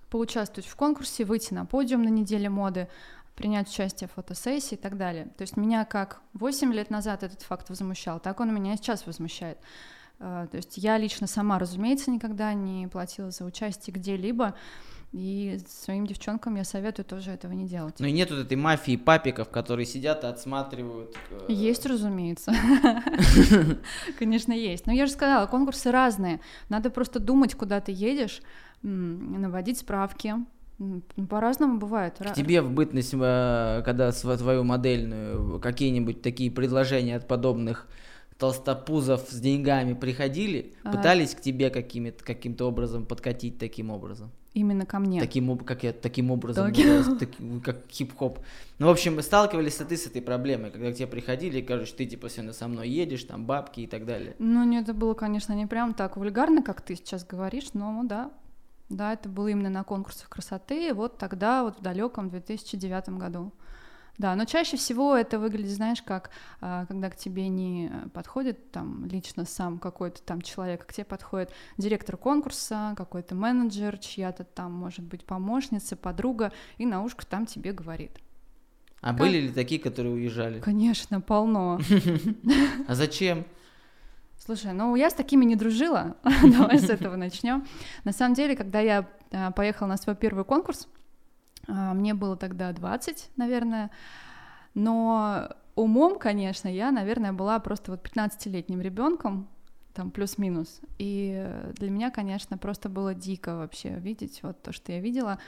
поучаствовать 0.10 0.68
в 0.68 0.76
конкурсе, 0.76 1.26
выйти 1.26 1.54
на 1.54 1.66
подиум 1.66 2.04
на 2.04 2.10
неделе 2.10 2.50
моды, 2.50 2.88
принять 3.36 3.68
участие 3.68 4.08
в 4.08 4.12
фотосессии 4.12 4.75
и 4.75 4.78
так 4.78 4.98
далее. 4.98 5.25
То 5.38 5.42
есть 5.42 5.58
меня 5.58 5.86
как 5.86 6.22
8 6.34 6.72
лет 6.72 6.90
назад 6.90 7.24
этот 7.24 7.42
факт 7.42 7.70
возмущал, 7.70 8.20
так 8.20 8.40
он 8.40 8.54
меня 8.54 8.74
и 8.74 8.78
сейчас 8.78 9.08
возмущает. 9.08 9.58
Э, 10.20 10.48
То 10.52 10.58
есть 10.58 10.78
я 10.78 10.98
лично 10.98 11.28
сама, 11.28 11.58
разумеется, 11.60 12.12
никогда 12.12 12.54
не 12.54 12.88
платила 12.88 13.32
за 13.32 13.44
участие 13.46 13.94
где-либо, 13.94 14.56
и 15.13 15.60
своим 15.67 16.08
девчонкам 16.08 16.55
я 16.55 16.63
советую 16.63 17.05
тоже 17.05 17.32
этого 17.32 17.51
не 17.53 17.65
делать. 17.67 17.96
Ну 18.00 18.08
и 18.08 18.12
нет 18.12 18.32
вот 18.32 18.39
этой 18.39 18.58
мафии 18.58 18.98
папиков, 18.98 19.50
которые 19.50 19.86
сидят 19.86 20.24
и 20.24 20.27
отсматривают. 20.27 21.15
э, 21.29 21.46
Есть, 21.53 21.86
разумеется. 21.86 22.51
Конечно, 24.20 24.53
есть. 24.53 24.88
Но 24.88 24.93
я 24.93 25.05
же 25.05 25.12
сказала, 25.12 25.46
конкурсы 25.48 25.91
разные. 25.91 26.39
Надо 26.70 26.89
просто 26.89 27.20
думать, 27.20 27.55
куда 27.55 27.79
ты 27.79 27.91
едешь, 27.91 28.41
наводить 28.82 29.77
справки. 29.79 30.34
М, 30.79 31.03
По-разному 31.29 31.77
бывает. 31.77 32.15
К 32.17 32.34
тебе 32.34 32.62
в 32.62 32.72
бытность, 32.72 33.13
э, 33.13 33.82
когда 33.86 34.12
св- 34.12 34.39
твою 34.39 34.63
модельную, 34.63 35.60
какие-нибудь 35.60 36.22
такие 36.22 36.50
предложения 36.51 37.15
от 37.17 37.27
подобных 37.27 37.88
толстопузов 38.38 39.22
с 39.30 39.40
деньгами 39.40 39.94
приходили? 39.94 40.74
А. 40.84 40.92
Пытались 40.92 41.36
к 41.36 41.42
тебе 41.42 41.70
какими-то, 41.70 42.24
каким-то 42.24 42.66
образом 42.68 43.06
подкатить 43.06 43.58
таким 43.58 43.90
образом? 43.90 44.32
Именно 44.54 44.86
ко 44.86 45.00
мне. 45.00 45.20
Таким, 45.20 45.58
как 45.58 45.84
я, 45.84 45.94
таким 45.94 46.30
образом, 46.30 46.68
Так. 46.72 46.78
называюсь, 46.78 47.18
таки- 47.20 47.60
как 47.62 47.90
хип-хоп. 47.90 48.40
Ну, 48.78 48.88
в 48.88 48.92
общем, 48.92 49.20
сталкивались 49.22 49.80
ли 49.80 49.86
ты 49.86 49.98
с 49.98 50.06
этой 50.06 50.22
проблемой, 50.22 50.70
когда 50.70 50.92
к 50.92 50.96
тебе 50.96 51.08
приходили 51.08 51.60
и 51.60 51.62
короче, 51.63 51.94
ты 51.96 52.06
типа 52.06 52.30
сегодня 52.30 52.54
со 52.54 52.68
мной 52.68 52.88
едешь, 52.88 53.24
там 53.24 53.46
бабки 53.46 53.82
и 53.82 53.88
так 53.88 54.06
далее. 54.06 54.36
Ну, 54.38 54.63
не, 54.63 54.80
это 54.80 54.94
было, 54.94 55.16
конечно, 55.16 55.54
не 55.54 55.66
прям 55.66 55.96
так 55.96 56.18
вульгарно, 56.18 56.62
как 56.62 56.82
ты 56.82 56.96
сейчас 56.96 57.25
говоришь, 57.25 57.74
но 57.74 58.04
да. 58.04 58.32
Да, 58.90 59.13
это 59.13 59.28
было 59.28 59.48
именно 59.48 59.70
на 59.70 59.84
конкурсах 59.84 60.30
красоты, 60.30 60.94
вот 60.94 61.18
тогда, 61.18 61.63
вот 61.63 61.80
в 61.80 61.82
далеком 61.82 62.30
2009 62.30 63.10
году. 63.18 63.52
Да, 64.17 64.36
но 64.36 64.46
чаще 64.46 64.77
всего 64.77 65.15
это 65.15 65.39
выглядит, 65.39 65.72
знаешь, 65.72 66.01
как 66.03 66.29
а, 66.62 66.86
когда 66.86 67.10
к 67.10 67.15
тебе 67.15 67.48
не 67.48 67.91
подходит 68.13 68.72
там 68.72 69.05
лично 69.05 69.46
сам 69.46 69.79
какой-то 69.79 70.22
там 70.22 70.41
человек, 70.41 70.84
а 70.84 70.86
к 70.86 70.93
тебе 70.93 71.05
подходит 71.05 71.51
директор 71.77 72.15
конкурса, 72.15 72.93
какой-то 72.96 73.34
менеджер, 73.34 73.98
чья-то 73.98 74.43
там, 74.43 74.72
может 74.72 75.01
быть, 75.01 75.25
помощница, 75.25 75.96
подруга, 75.96 76.51
и 76.77 76.86
на 76.86 77.03
ушко 77.03 77.25
там 77.25 77.48
тебе 77.48 77.72
говорит. 77.72 78.20
А 79.01 79.10
Как? 79.10 79.17
были 79.17 79.39
ли 79.39 79.50
такие, 79.50 79.82
которые 79.82 80.13
уезжали? 80.13 80.60
Конечно, 80.60 81.20
полно. 81.20 81.79
А 82.88 82.96
зачем? 82.96 83.46
Слушай, 84.38 84.74
ну 84.74 84.96
я 84.96 85.10
с 85.10 85.13
такими 85.13 85.46
не 85.46 85.55
дружила. 85.55 86.17
Давай 86.24 86.77
с 86.77 86.89
этого 86.89 87.15
начнем. 87.15 87.65
На 88.03 88.12
самом 88.12 88.36
деле, 88.36 88.55
когда 88.55 88.79
я 88.79 89.10
а, 89.32 89.51
поехала 89.51 89.88
на 89.88 89.98
свой 89.98 90.15
первый 90.15 90.43
конкурс, 90.43 90.88
мне 91.67 92.13
было 92.13 92.36
тогда 92.36 92.72
20, 92.72 93.32
наверное, 93.38 93.89
но 94.74 95.50
умом, 95.75 96.20
конечно, 96.20 96.67
я, 96.67 96.91
наверное, 96.91 97.34
была 97.34 97.60
просто 97.60 97.91
вот 97.91 98.05
15-летним 98.05 98.82
ребенком, 98.82 99.48
там 99.93 100.12
плюс-минус. 100.12 100.82
И 100.98 101.50
для 101.75 101.89
меня, 101.89 102.12
конечно, 102.12 102.58
просто 102.58 102.89
было 102.89 103.13
дико 103.13 103.55
вообще 103.55 104.00
видеть 104.00 104.41
вот 104.43 104.62
то, 104.62 104.74
что 104.74 104.91
я 104.91 105.00
видела, 105.00 105.39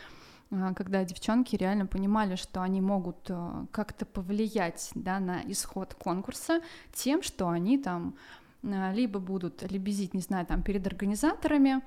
а, 0.51 0.73
когда 0.73 1.03
девчонки 1.03 1.55
реально 1.55 1.85
понимали, 1.87 2.35
что 2.35 2.61
они 2.61 2.81
могут 2.81 3.29
как-то 3.71 4.05
повлиять 4.05 4.91
да, 4.95 5.19
на 5.19 5.41
исход 5.51 5.93
конкурса 5.95 6.61
тем, 6.93 7.23
что 7.23 7.49
они 7.49 7.77
там 7.77 8.15
а, 8.63 8.93
либо 8.93 9.19
будут 9.19 9.69
лебезить, 9.69 10.13
не 10.13 10.21
знаю, 10.21 10.45
там 10.45 10.61
перед 10.61 10.85
организаторами, 10.87 11.75
а, 11.75 11.81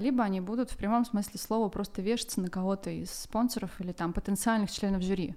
либо 0.00 0.24
они 0.24 0.40
будут 0.40 0.70
в 0.70 0.76
прямом 0.76 1.04
смысле 1.04 1.38
слова 1.38 1.68
просто 1.68 2.02
вешаться 2.02 2.40
на 2.40 2.48
кого-то 2.48 2.90
из 2.90 3.10
спонсоров 3.10 3.80
или 3.80 3.92
там 3.92 4.12
потенциальных 4.12 4.70
членов 4.70 5.02
жюри. 5.02 5.36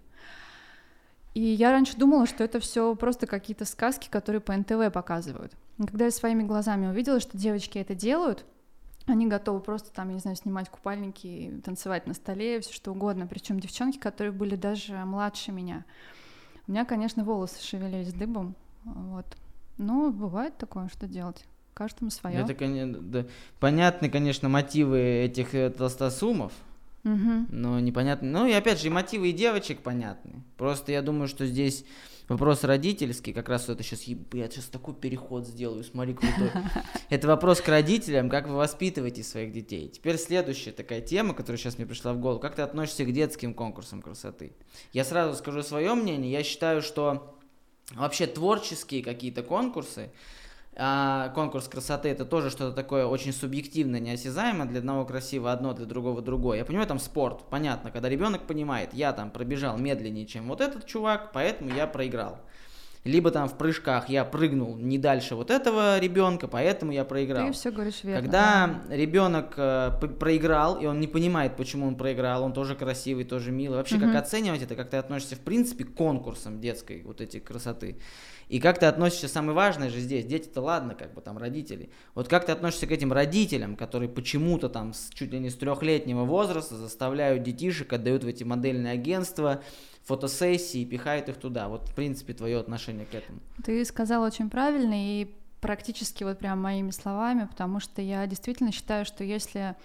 И 1.34 1.42
я 1.42 1.72
раньше 1.72 1.96
думала, 1.98 2.26
что 2.26 2.44
это 2.44 2.60
все 2.60 2.96
просто 2.96 3.28
какие-то 3.28 3.66
сказки, 3.66 4.10
которые 4.10 4.42
по 4.42 4.56
НТВ 4.56 4.92
показывают. 4.92 5.54
И 5.78 5.86
когда 5.86 6.06
я 6.06 6.12
своими 6.12 6.44
глазами 6.44 6.88
увидела, 6.88 7.20
что 7.20 7.38
девочки 7.38 7.78
это 7.78 7.94
делают, 7.94 8.46
они 9.06 9.28
готовы 9.28 9.60
просто 9.60 9.92
там, 9.92 10.10
я 10.10 10.16
не 10.16 10.20
знаю, 10.20 10.36
снимать 10.36 10.70
купальники, 10.70 11.62
танцевать 11.64 12.08
на 12.08 12.14
столе, 12.14 12.60
все 12.60 12.74
что 12.74 12.92
угодно. 12.92 13.28
Причем 13.28 13.60
девчонки, 13.60 13.98
которые 13.98 14.34
были 14.34 14.56
даже 14.56 14.96
младше 15.06 15.52
меня. 15.52 15.86
У 16.68 16.72
меня, 16.72 16.86
конечно, 16.86 17.24
волосы 17.24 17.64
шевелились 17.64 18.14
дыбом. 18.14 18.56
Вот. 18.84 19.26
Ну, 19.78 20.12
бывает 20.12 20.58
такое, 20.58 20.90
что 20.90 21.08
делать. 21.08 21.46
Каждому 21.78 22.10
свое. 22.10 22.38
Это, 22.40 22.56
конечно, 22.56 23.00
да. 23.00 23.26
понятны, 23.60 24.10
конечно, 24.10 24.50
мотивы 24.50 25.00
этих 25.00 25.54
э, 25.54 25.70
толстосумов, 25.70 26.52
угу. 27.04 27.46
но 27.52 27.80
непонятно. 27.80 28.28
Ну 28.28 28.48
и 28.48 28.52
опять 28.52 28.82
же, 28.82 28.88
и 28.88 28.90
мотивы 28.90 29.30
и 29.30 29.32
девочек 29.32 29.82
понятны. 29.82 30.42
Просто 30.58 30.92
я 30.92 31.04
думаю, 31.04 31.28
что 31.28 31.46
здесь 31.46 31.86
вопрос 32.30 32.64
родительский, 32.64 33.32
как 33.32 33.48
раз 33.48 33.70
это 33.70 33.84
сейчас, 33.84 34.06
я 34.06 34.50
сейчас 34.50 34.66
такой 34.66 34.96
переход 34.96 35.46
сделаю, 35.46 35.84
смотри, 35.84 36.16
крутой. 36.16 36.50
Это 37.10 37.28
вопрос 37.28 37.62
к 37.62 37.68
родителям, 37.68 38.28
как 38.28 38.48
вы 38.48 38.56
воспитываете 38.56 39.22
своих 39.22 39.54
детей. 39.54 39.88
Теперь 39.88 40.18
следующая 40.18 40.72
такая 40.72 41.02
тема, 41.02 41.36
которая 41.36 41.60
сейчас 41.60 41.78
мне 41.78 41.86
пришла 41.86 42.14
в 42.14 42.20
голову. 42.20 42.40
Как 42.40 42.56
ты 42.56 42.64
относишься 42.64 43.06
к 43.06 43.14
детским 43.14 43.54
конкурсам 43.54 44.02
красоты? 44.02 44.54
Я 44.94 45.06
сразу 45.06 45.38
скажу 45.38 45.62
свое 45.62 45.94
мнение. 45.94 46.32
Я 46.32 46.42
считаю, 46.44 46.82
что 46.82 47.38
Вообще 47.96 48.28
творческие 48.28 49.02
какие-то 49.02 49.44
конкурсы, 49.44 50.12
а 50.80 51.30
конкурс 51.30 51.68
красоты 51.68 52.10
это 52.10 52.24
тоже 52.24 52.50
что-то 52.52 52.76
такое 52.76 53.06
очень 53.08 53.34
субъективное, 53.34 54.00
неосязаемое. 54.00 54.68
Для 54.68 54.80
одного 54.80 55.06
красиво 55.06 55.52
одно, 55.52 55.74
для 55.74 55.86
другого 55.86 56.22
другое. 56.22 56.60
Я 56.60 56.66
понимаю, 56.66 56.88
там 56.88 57.00
спорт, 57.00 57.44
понятно, 57.50 57.92
когда 57.92 58.10
ребенок 58.10 58.44
понимает, 58.44 58.94
я 58.94 59.12
там 59.12 59.32
пробежал 59.32 59.78
медленнее, 59.78 60.28
чем 60.28 60.48
вот 60.48 60.62
этот 60.62 60.86
чувак, 60.86 61.32
поэтому 61.34 61.74
я 61.74 61.88
проиграл 61.88 62.40
либо 63.08 63.32
там 63.32 63.48
в 63.48 63.58
прыжках 63.58 64.10
я 64.10 64.26
прыгнул 64.26 64.76
не 64.76 64.98
дальше 64.98 65.36
вот 65.36 65.50
этого 65.50 65.98
ребенка, 66.00 66.48
поэтому 66.48 66.92
я 66.92 67.06
проиграл. 67.06 67.48
Ты 67.48 67.54
все 67.54 67.72
говоришь 67.72 68.04
верно. 68.04 68.22
Когда 68.22 68.82
ребенок 68.90 69.54
э, 69.58 69.92
проиграл, 70.20 70.80
и 70.80 70.86
он 70.86 71.00
не 71.00 71.08
понимает, 71.08 71.56
почему 71.56 71.88
он 71.88 71.96
проиграл, 71.96 72.44
он 72.44 72.54
тоже 72.54 72.76
красивый, 72.76 73.24
тоже 73.24 73.52
милый. 73.52 73.78
Вообще, 73.78 73.96
угу. 73.96 74.06
как 74.06 74.16
оценивать 74.16 74.62
это, 74.62 74.76
как 74.76 74.90
ты 74.90 74.98
относишься, 74.98 75.36
в 75.36 75.40
принципе, 75.40 75.86
к 75.86 75.94
конкурсам 75.94 76.60
детской 76.60 77.02
вот 77.04 77.22
эти 77.22 77.40
красоты. 77.40 77.98
И 78.50 78.60
как 78.60 78.80
ты 78.80 78.86
относишься, 78.86 79.28
самое 79.28 79.54
важное 79.54 79.90
же 79.90 80.00
здесь, 80.00 80.26
дети-то 80.26 80.62
ладно, 80.62 80.96
как 80.96 81.14
бы 81.14 81.22
там 81.22 81.38
родители. 81.38 81.90
Вот 82.16 82.28
как 82.28 82.46
ты 82.46 82.52
относишься 82.52 82.88
к 82.88 82.92
этим 82.92 83.12
родителям, 83.12 83.76
которые 83.76 84.10
почему-то 84.10 84.70
там 84.70 84.94
с, 84.94 85.10
чуть 85.14 85.34
ли 85.34 85.40
не 85.40 85.50
с 85.50 85.56
трехлетнего 85.56 86.24
возраста 86.24 86.78
заставляют 86.78 87.44
детишек, 87.44 87.92
отдают 87.92 88.24
в 88.24 88.28
эти 88.28 88.44
модельные 88.44 88.94
агентства, 88.94 89.62
фотосессии, 90.06 90.86
пихает 90.86 91.28
их 91.28 91.36
туда. 91.36 91.68
Вот, 91.68 91.90
в 91.90 91.94
принципе, 91.94 92.34
твое 92.34 92.58
отношение 92.58 93.06
к 93.06 93.14
этому. 93.14 93.40
Ты 93.64 93.84
сказал 93.84 94.24
очень 94.24 94.50
правильно 94.50 94.94
и 94.96 95.28
практически 95.60 96.24
вот 96.24 96.40
прям 96.40 96.62
моими 96.62 96.92
словами, 96.92 97.46
потому 97.46 97.80
что 97.80 98.02
я 98.02 98.26
действительно 98.28 98.72
считаю, 98.72 99.06
что 99.06 99.26
если 99.26 99.76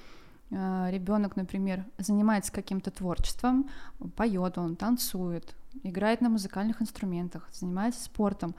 э, 0.50 0.88
ребенок, 0.90 1.35
например, 1.35 1.85
занимается 1.99 2.52
каким-то 2.52 2.92
творчеством, 2.92 3.69
поет 4.16 4.59
он, 4.59 4.76
танцует, 4.76 5.54
играет 5.83 6.21
на 6.21 6.29
музыкальных 6.29 6.83
инструментах, 6.83 7.49
занимается 7.52 8.02
спортом, 8.05 8.55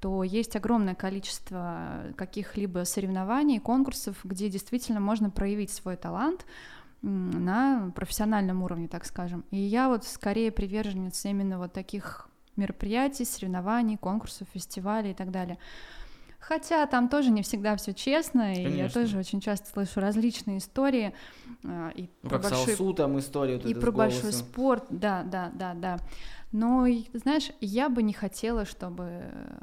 то 0.00 0.22
есть 0.22 0.54
огромное 0.54 0.94
количество 0.94 2.04
каких-либо 2.16 2.84
соревнований, 2.84 3.58
конкурсов, 3.58 4.16
где 4.24 4.48
действительно 4.48 5.00
можно 5.00 5.30
проявить 5.30 5.70
свой 5.70 5.96
талант, 5.96 6.46
на 7.00 7.92
профессиональном 7.94 8.62
уровне, 8.62 8.88
так 8.88 9.04
скажем. 9.04 9.44
И 9.50 9.56
я 9.56 9.88
вот 9.88 10.04
скорее 10.04 10.50
приверженец 10.50 11.24
именно 11.24 11.58
вот 11.58 11.72
таких 11.72 12.28
мероприятий, 12.56 13.24
соревнований, 13.24 13.96
конкурсов, 13.96 14.48
фестивалей 14.52 15.12
и 15.12 15.14
так 15.14 15.30
далее. 15.30 15.58
Хотя 16.40 16.86
там 16.86 17.08
тоже 17.08 17.30
не 17.30 17.42
всегда 17.42 17.76
все 17.76 17.92
честно, 17.92 18.54
Конечно. 18.54 18.68
и 18.68 18.76
я 18.76 18.88
тоже 18.88 19.18
очень 19.18 19.40
часто 19.40 19.68
слышу 19.70 20.00
различные 20.00 20.58
истории. 20.58 21.12
А, 21.64 21.90
и 21.90 22.08
ну, 22.22 22.30
про 22.30 22.38
как 22.38 22.50
большой... 22.50 22.76
Салсу 22.76 22.94
там 22.94 23.18
историю. 23.18 23.60
И 23.60 23.74
про 23.74 23.90
большой 23.90 24.32
спорт, 24.32 24.84
да, 24.88 25.24
да, 25.24 25.50
да, 25.52 25.74
да. 25.74 25.98
Но, 26.50 26.86
знаешь, 27.12 27.50
я 27.60 27.88
бы 27.88 28.02
не 28.02 28.14
хотела, 28.14 28.64
чтобы 28.64 29.04
э, 29.04 29.60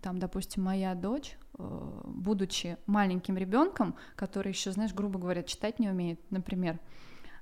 там, 0.00 0.18
допустим, 0.18 0.62
моя 0.62 0.94
дочь, 0.94 1.36
э, 1.58 2.00
будучи 2.04 2.78
маленьким 2.86 3.36
ребенком, 3.36 3.96
который 4.14 4.52
еще, 4.52 4.70
знаешь, 4.70 4.94
грубо 4.94 5.18
говоря, 5.18 5.42
читать 5.42 5.80
не 5.80 5.88
умеет, 5.88 6.20
например, 6.30 6.78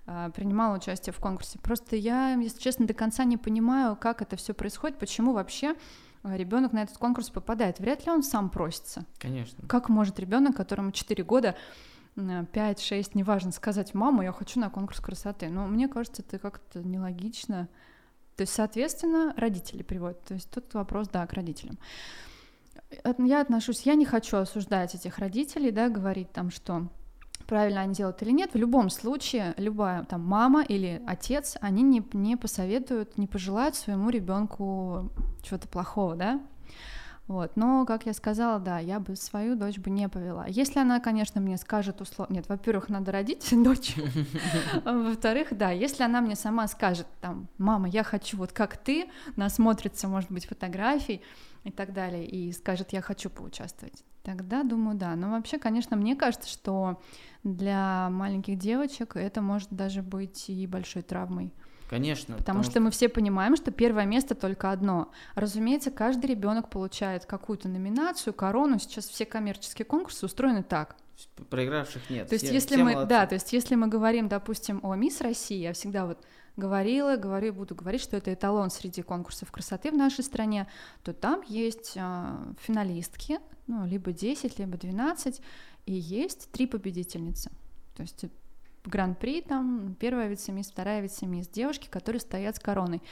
э, 0.06 0.30
принимала 0.34 0.76
участие 0.76 1.12
в 1.12 1.20
конкурсе. 1.20 1.58
Просто 1.58 1.96
я, 1.96 2.32
если 2.32 2.58
честно, 2.58 2.86
до 2.86 2.94
конца 2.94 3.24
не 3.24 3.36
понимаю, 3.36 3.96
как 3.96 4.22
это 4.22 4.36
все 4.36 4.54
происходит, 4.54 4.98
почему 4.98 5.34
вообще 5.34 5.76
ребенок 6.24 6.72
на 6.72 6.82
этот 6.82 6.96
конкурс 6.96 7.28
попадает. 7.28 7.78
Вряд 7.78 8.06
ли 8.06 8.10
он 8.10 8.22
сам 8.22 8.48
просится. 8.48 9.04
Конечно. 9.18 9.62
Как 9.68 9.88
может 9.90 10.18
ребенок, 10.18 10.56
которому 10.56 10.90
4 10.90 11.22
года 11.22 11.54
5-6, 12.16 13.10
неважно, 13.14 13.52
сказать, 13.52 13.94
мама, 13.94 14.24
я 14.24 14.32
хочу 14.32 14.58
на 14.58 14.70
конкурс 14.70 15.00
красоты. 15.00 15.48
Но 15.50 15.66
мне 15.66 15.86
кажется, 15.86 16.22
это 16.22 16.38
как-то 16.38 16.82
нелогично. 16.82 17.68
То 18.36 18.42
есть, 18.42 18.52
соответственно, 18.52 19.32
родители 19.36 19.82
приводят. 19.82 20.22
То 20.24 20.34
есть 20.34 20.50
тут 20.50 20.74
вопрос, 20.74 21.08
да, 21.08 21.26
к 21.26 21.32
родителям. 21.32 21.78
Я 23.18 23.40
отношусь, 23.40 23.82
я 23.82 23.94
не 23.94 24.04
хочу 24.04 24.36
осуждать 24.36 24.94
этих 24.94 25.18
родителей, 25.18 25.70
да, 25.70 25.88
говорить 25.88 26.30
там, 26.32 26.50
что 26.50 26.88
правильно 27.46 27.80
они 27.80 27.94
делают 27.94 28.22
или 28.22 28.30
нет. 28.30 28.52
В 28.52 28.58
любом 28.58 28.90
случае, 28.90 29.54
любая 29.56 30.04
там 30.04 30.22
мама 30.22 30.62
или 30.62 31.02
отец, 31.06 31.56
они 31.60 31.82
не, 31.82 32.04
не 32.12 32.36
посоветуют, 32.36 33.18
не 33.18 33.26
пожелают 33.26 33.74
своему 33.74 34.10
ребенку 34.10 35.10
чего-то 35.42 35.66
плохого, 35.68 36.14
да. 36.14 36.40
Вот, 37.28 37.56
но, 37.56 37.84
как 37.86 38.06
я 38.06 38.12
сказала, 38.12 38.60
да, 38.60 38.78
я 38.78 39.00
бы 39.00 39.16
свою 39.16 39.56
дочь 39.56 39.78
бы 39.78 39.90
не 39.90 40.08
повела. 40.08 40.46
Если 40.46 40.78
она, 40.78 41.00
конечно, 41.00 41.40
мне 41.40 41.56
скажет 41.56 42.00
условно... 42.00 42.34
Нет, 42.34 42.48
во-первых, 42.48 42.88
надо 42.88 43.10
родить 43.10 43.48
дочь. 43.64 43.96
Во-вторых, 44.84 45.48
да, 45.50 45.70
если 45.70 46.04
она 46.04 46.20
мне 46.20 46.36
сама 46.36 46.68
скажет, 46.68 47.06
там, 47.20 47.48
мама, 47.58 47.88
я 47.88 48.04
хочу 48.04 48.36
вот 48.36 48.52
как 48.52 48.76
ты, 48.76 49.10
насмотрится, 49.34 50.06
может 50.06 50.30
быть, 50.30 50.46
фотографий 50.46 51.20
и 51.64 51.72
так 51.72 51.92
далее, 51.92 52.24
и 52.24 52.52
скажет, 52.52 52.92
я 52.92 53.00
хочу 53.00 53.28
поучаствовать, 53.28 54.04
тогда 54.22 54.62
думаю, 54.62 54.96
да. 54.96 55.16
Но 55.16 55.30
вообще, 55.30 55.58
конечно, 55.58 55.96
мне 55.96 56.14
кажется, 56.14 56.48
что 56.48 57.02
для 57.42 58.08
маленьких 58.10 58.56
девочек 58.56 59.16
это 59.16 59.42
может 59.42 59.70
даже 59.70 60.00
быть 60.00 60.48
и 60.48 60.64
большой 60.68 61.02
травмой. 61.02 61.52
Конечно. 61.88 62.36
Потому, 62.36 62.38
потому 62.38 62.62
что, 62.62 62.70
что 62.72 62.80
мы 62.80 62.90
все 62.90 63.08
понимаем, 63.08 63.56
что 63.56 63.70
первое 63.70 64.06
место 64.06 64.34
только 64.34 64.70
одно. 64.72 65.10
Разумеется, 65.34 65.90
каждый 65.90 66.26
ребенок 66.26 66.68
получает 66.68 67.26
какую-то 67.26 67.68
номинацию, 67.68 68.34
корону. 68.34 68.78
Сейчас 68.78 69.08
все 69.08 69.24
коммерческие 69.24 69.84
конкурсы 69.84 70.26
устроены 70.26 70.62
так. 70.62 70.96
Проигравших 71.48 72.10
нет. 72.10 72.28
То 72.28 72.34
есть, 72.34 72.44
все, 72.44 72.54
если 72.54 72.74
все 72.74 72.84
мы, 72.84 72.92
молодцы. 72.92 73.08
да, 73.08 73.26
то 73.26 73.34
есть, 73.34 73.52
если 73.52 73.74
мы 73.74 73.86
говорим, 73.86 74.28
допустим, 74.28 74.80
о 74.82 74.94
Мисс 74.96 75.20
России, 75.20 75.58
я 75.58 75.72
всегда 75.72 76.06
вот 76.06 76.18
говорила, 76.56 77.16
говорю 77.16 77.52
буду 77.52 77.74
говорить, 77.74 78.02
что 78.02 78.16
это 78.16 78.32
эталон 78.32 78.70
среди 78.70 79.02
конкурсов 79.02 79.50
красоты 79.50 79.90
в 79.90 79.94
нашей 79.94 80.24
стране, 80.24 80.66
то 81.04 81.12
там 81.12 81.42
есть 81.46 81.92
э, 81.96 82.54
финалистки, 82.60 83.38
ну, 83.66 83.86
либо 83.86 84.12
10, 84.12 84.58
либо 84.58 84.76
12, 84.76 85.40
и 85.86 85.92
есть 85.92 86.50
три 86.50 86.66
победительницы. 86.66 87.50
То 87.94 88.02
есть 88.02 88.24
гран-при, 88.88 89.40
там 89.40 89.96
первая 89.98 90.28
вице-мисс, 90.28 90.70
вторая 90.70 91.00
вице-мисс, 91.00 91.48
девушки, 91.48 91.88
которые 91.90 92.20
стоят 92.20 92.56
с 92.56 92.58
короной. 92.58 93.02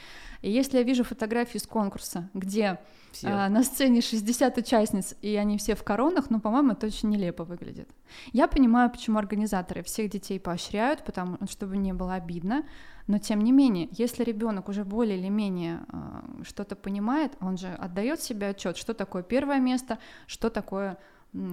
И 0.41 0.51
если 0.51 0.77
я 0.77 0.83
вижу 0.83 1.03
фотографии 1.03 1.57
с 1.57 1.67
конкурса, 1.67 2.29
где 2.33 2.79
а, 3.23 3.49
на 3.49 3.63
сцене 3.63 4.01
60 4.01 4.57
участниц, 4.57 5.15
и 5.21 5.35
они 5.35 5.57
все 5.57 5.75
в 5.75 5.83
коронах, 5.83 6.29
ну, 6.29 6.39
по-моему, 6.39 6.73
это 6.73 6.87
очень 6.87 7.09
нелепо 7.09 7.43
выглядит. 7.43 7.89
Я 8.33 8.47
понимаю, 8.47 8.89
почему 8.89 9.17
организаторы 9.17 9.83
всех 9.83 10.09
детей 10.09 10.39
поощряют, 10.39 11.03
потому 11.03 11.37
чтобы 11.49 11.77
не 11.77 11.93
было 11.93 12.15
обидно, 12.15 12.63
но 13.07 13.19
тем 13.19 13.41
не 13.41 13.51
менее, 13.51 13.87
если 13.91 14.23
ребенок 14.23 14.67
уже 14.67 14.83
более 14.83 15.17
или 15.17 15.29
менее 15.29 15.85
а, 15.89 16.23
что-то 16.43 16.75
понимает, 16.75 17.33
он 17.39 17.57
же 17.57 17.67
отдает 17.67 18.21
себе 18.21 18.49
отчет, 18.49 18.77
что 18.77 18.93
такое 18.93 19.23
первое 19.23 19.59
место, 19.59 19.99
что 20.27 20.49
такое 20.49 20.97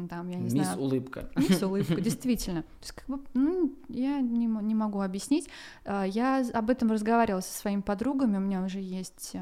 там, 0.08 0.28
я 0.28 0.36
не 0.36 0.44
Мисс 0.44 0.52
знаю... 0.52 0.80
Улыбка. 0.80 1.28
Мисс 1.36 1.62
Улыбка, 1.62 2.00
действительно. 2.00 2.62
То 2.62 2.68
есть, 2.80 2.92
как 2.92 3.06
бы, 3.06 3.20
ну, 3.34 3.74
я 3.88 4.20
не, 4.20 4.46
не 4.46 4.74
могу 4.74 5.00
объяснить. 5.00 5.48
А, 5.84 6.04
я 6.04 6.44
об 6.52 6.70
этом 6.70 6.90
разговаривала 6.90 7.40
со 7.40 7.58
своими 7.58 7.80
подругами, 7.80 8.36
у 8.36 8.40
меня 8.40 8.62
уже 8.62 8.80
есть 8.80 9.36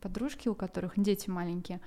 подружки, 0.00 0.48
у 0.48 0.54
которых 0.54 0.92
дети 0.96 1.30
маленькие. 1.30 1.80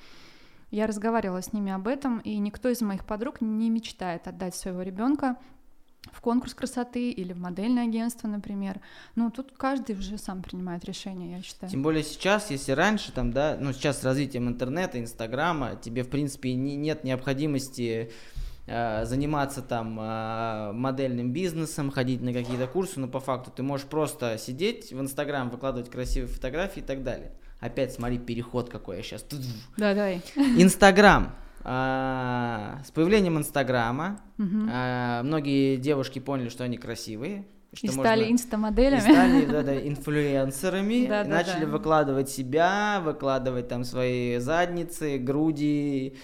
Я 0.71 0.85
разговаривала 0.85 1.41
с 1.41 1.53
ними 1.53 1.71
об 1.71 1.87
этом, 1.87 2.19
и 2.19 2.37
никто 2.37 2.69
из 2.69 2.81
моих 2.81 3.05
подруг 3.05 3.41
не 3.41 3.69
мечтает 3.69 4.27
отдать 4.27 4.55
своего 4.55 4.81
ребенка 4.81 5.37
в 6.11 6.21
конкурс 6.21 6.53
красоты 6.53 7.11
или 7.11 7.33
в 7.33 7.39
модельное 7.39 7.83
агентство, 7.83 8.27
например. 8.27 8.79
Ну, 9.15 9.31
тут 9.31 9.53
каждый 9.57 9.95
уже 9.95 10.17
сам 10.17 10.41
принимает 10.41 10.85
решение, 10.85 11.37
я 11.37 11.41
считаю. 11.41 11.71
Тем 11.71 11.83
более 11.83 12.03
сейчас, 12.03 12.51
если 12.51 12.71
раньше, 12.71 13.11
там, 13.11 13.31
да, 13.31 13.57
ну, 13.59 13.73
сейчас 13.73 14.01
с 14.01 14.03
развитием 14.03 14.47
интернета, 14.47 14.99
инстаграма, 14.99 15.75
тебе, 15.75 16.03
в 16.03 16.09
принципе, 16.09 16.53
не, 16.55 16.75
нет 16.75 17.03
необходимости 17.03 18.11
э, 18.67 19.05
заниматься 19.05 19.61
там 19.61 19.99
э, 19.99 20.71
модельным 20.73 21.31
бизнесом, 21.31 21.91
ходить 21.91 22.21
на 22.21 22.33
какие-то 22.33 22.67
курсы, 22.67 22.99
но 22.99 23.07
по 23.07 23.19
факту 23.19 23.51
ты 23.51 23.63
можешь 23.63 23.87
просто 23.87 24.37
сидеть 24.37 24.91
в 24.91 24.99
инстаграм, 24.99 25.49
выкладывать 25.49 25.89
красивые 25.89 26.27
фотографии 26.27 26.79
и 26.79 26.85
так 26.85 27.03
далее. 27.03 27.31
Опять 27.59 27.93
смотри, 27.93 28.17
переход 28.17 28.69
какой 28.69 28.97
я 28.97 29.03
сейчас. 29.03 29.25
Да, 29.77 29.93
давай. 29.93 30.21
Инстаграм. 30.35 31.35
А, 31.71 32.81
с 32.83 32.89
появлением 32.89 33.37
Инстаграма 33.37 34.19
а, 34.39 35.21
многие 35.21 35.77
девушки 35.77 36.17
поняли, 36.17 36.49
что 36.49 36.63
они 36.63 36.77
красивые. 36.77 37.45
Что 37.73 37.85
и 37.85 37.89
стали 37.91 38.31
инстамоделями. 38.31 38.97
И 38.97 39.01
стали 39.01 39.45
да, 39.45 39.61
да, 39.61 39.87
инфлюенсерами, 39.87 41.05
да, 41.07 41.23
да, 41.23 41.29
начали 41.29 41.65
да. 41.65 41.71
выкладывать 41.71 42.27
себя, 42.31 42.99
выкладывать 43.05 43.67
там 43.67 43.83
свои 43.83 44.39
задницы, 44.39 45.19
груди, 45.19 46.17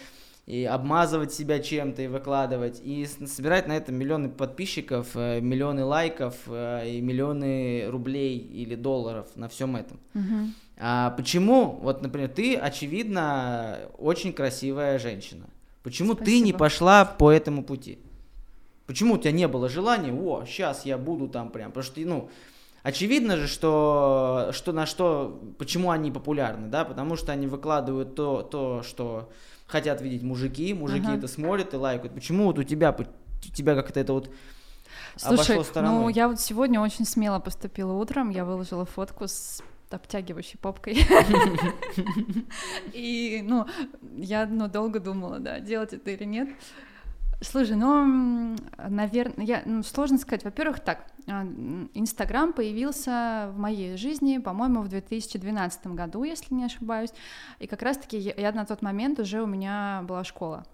и 0.48 0.64
обмазывать 0.64 1.32
себя 1.32 1.60
чем-то 1.60 2.02
и 2.02 2.08
выкладывать, 2.08 2.82
и 2.84 3.06
собирать 3.06 3.68
на 3.68 3.78
этом 3.78 3.94
миллионы 3.94 4.30
подписчиков, 4.30 5.10
э, 5.14 5.42
миллионы 5.42 5.84
лайков 5.84 6.36
э, 6.48 6.90
и 6.90 7.02
миллионы 7.02 7.86
рублей 7.88 8.40
или 8.40 8.74
долларов 8.74 9.28
на 9.36 9.48
всем 9.48 9.76
этом. 9.76 10.00
Угу. 10.16 10.50
А 10.78 11.12
почему, 11.12 11.80
вот, 11.82 12.02
например, 12.02 12.30
ты, 12.30 12.56
очевидно, 12.56 13.80
очень 13.98 14.34
красивая 14.34 15.00
женщина. 15.00 15.46
Почему 15.84 16.14
Спасибо. 16.14 16.26
ты 16.26 16.40
не 16.42 16.54
пошла 16.54 17.06
по 17.06 17.32
этому 17.32 17.64
пути? 17.64 18.00
Почему 18.88 19.16
у 19.16 19.18
тебя 19.18 19.32
не 19.32 19.48
было 19.48 19.70
желания, 19.70 20.14
о, 20.14 20.46
сейчас 20.46 20.86
я 20.86 20.98
буду 20.98 21.28
там 21.28 21.50
прям, 21.50 21.72
потому 21.72 21.84
что, 21.84 22.00
ну, 22.02 22.30
очевидно 22.84 23.38
же, 23.38 23.48
что, 23.48 24.50
что 24.52 24.74
на 24.74 24.86
что, 24.86 25.42
почему 25.58 25.92
они 25.92 26.12
популярны, 26.12 26.68
да, 26.68 26.86
потому 26.86 27.16
что 27.16 27.32
они 27.32 27.48
выкладывают 27.48 28.16
то, 28.16 28.44
то 28.44 28.84
что 28.84 29.32
хотят 29.66 30.02
видеть 30.02 30.22
мужики, 30.22 30.74
мужики 30.74 31.08
ага. 31.08 31.18
это 31.18 31.28
смотрят 31.28 31.74
и 31.74 31.78
лайкают. 31.78 32.14
Почему 32.14 32.46
вот 32.46 32.60
у 32.60 32.64
тебя, 32.64 32.96
у 32.96 33.54
тебя 33.54 33.76
как-то 33.76 34.00
это 34.00 34.14
вот 34.14 34.30
Слушай, 35.18 35.60
ну 35.76 36.10
я 36.10 36.28
вот 36.28 36.40
сегодня 36.40 36.80
очень 36.82 37.06
смело 37.06 37.40
поступила 37.40 37.94
утром, 37.94 38.30
я 38.30 38.46
выложила 38.46 38.86
фотку 38.86 39.28
с 39.28 39.64
обтягивающей 39.90 40.58
попкой. 40.58 40.98
И, 42.94 43.42
ну, 43.44 43.66
я 44.18 44.46
ну, 44.46 44.68
долго 44.68 45.00
думала, 45.00 45.40
да, 45.40 45.60
делать 45.60 45.94
это 45.94 46.12
или 46.12 46.24
нет. 46.24 46.50
Слушай, 47.42 47.76
ну, 47.76 48.56
наверное, 48.78 49.46
я, 49.46 49.62
ну, 49.66 49.84
сложно 49.84 50.18
сказать. 50.18 50.44
Во-первых, 50.44 50.80
так, 50.80 51.06
а, 51.28 51.44
Инстаграм 51.94 52.54
появился 52.54 53.52
в 53.54 53.60
моей 53.60 53.98
жизни, 53.98 54.38
по-моему, 54.38 54.82
в 54.82 54.88
2012 54.88 55.88
году, 55.88 56.24
если 56.24 56.54
не 56.54 56.66
ошибаюсь. 56.66 57.12
И 57.60 57.68
как 57.68 57.82
раз-таки 57.82 58.18
я, 58.18 58.34
я 58.38 58.52
на 58.52 58.66
тот 58.66 58.82
момент 58.82 59.20
уже 59.20 59.42
у 59.42 59.48
меня 59.48 60.04
была 60.08 60.24
школа, 60.24 60.66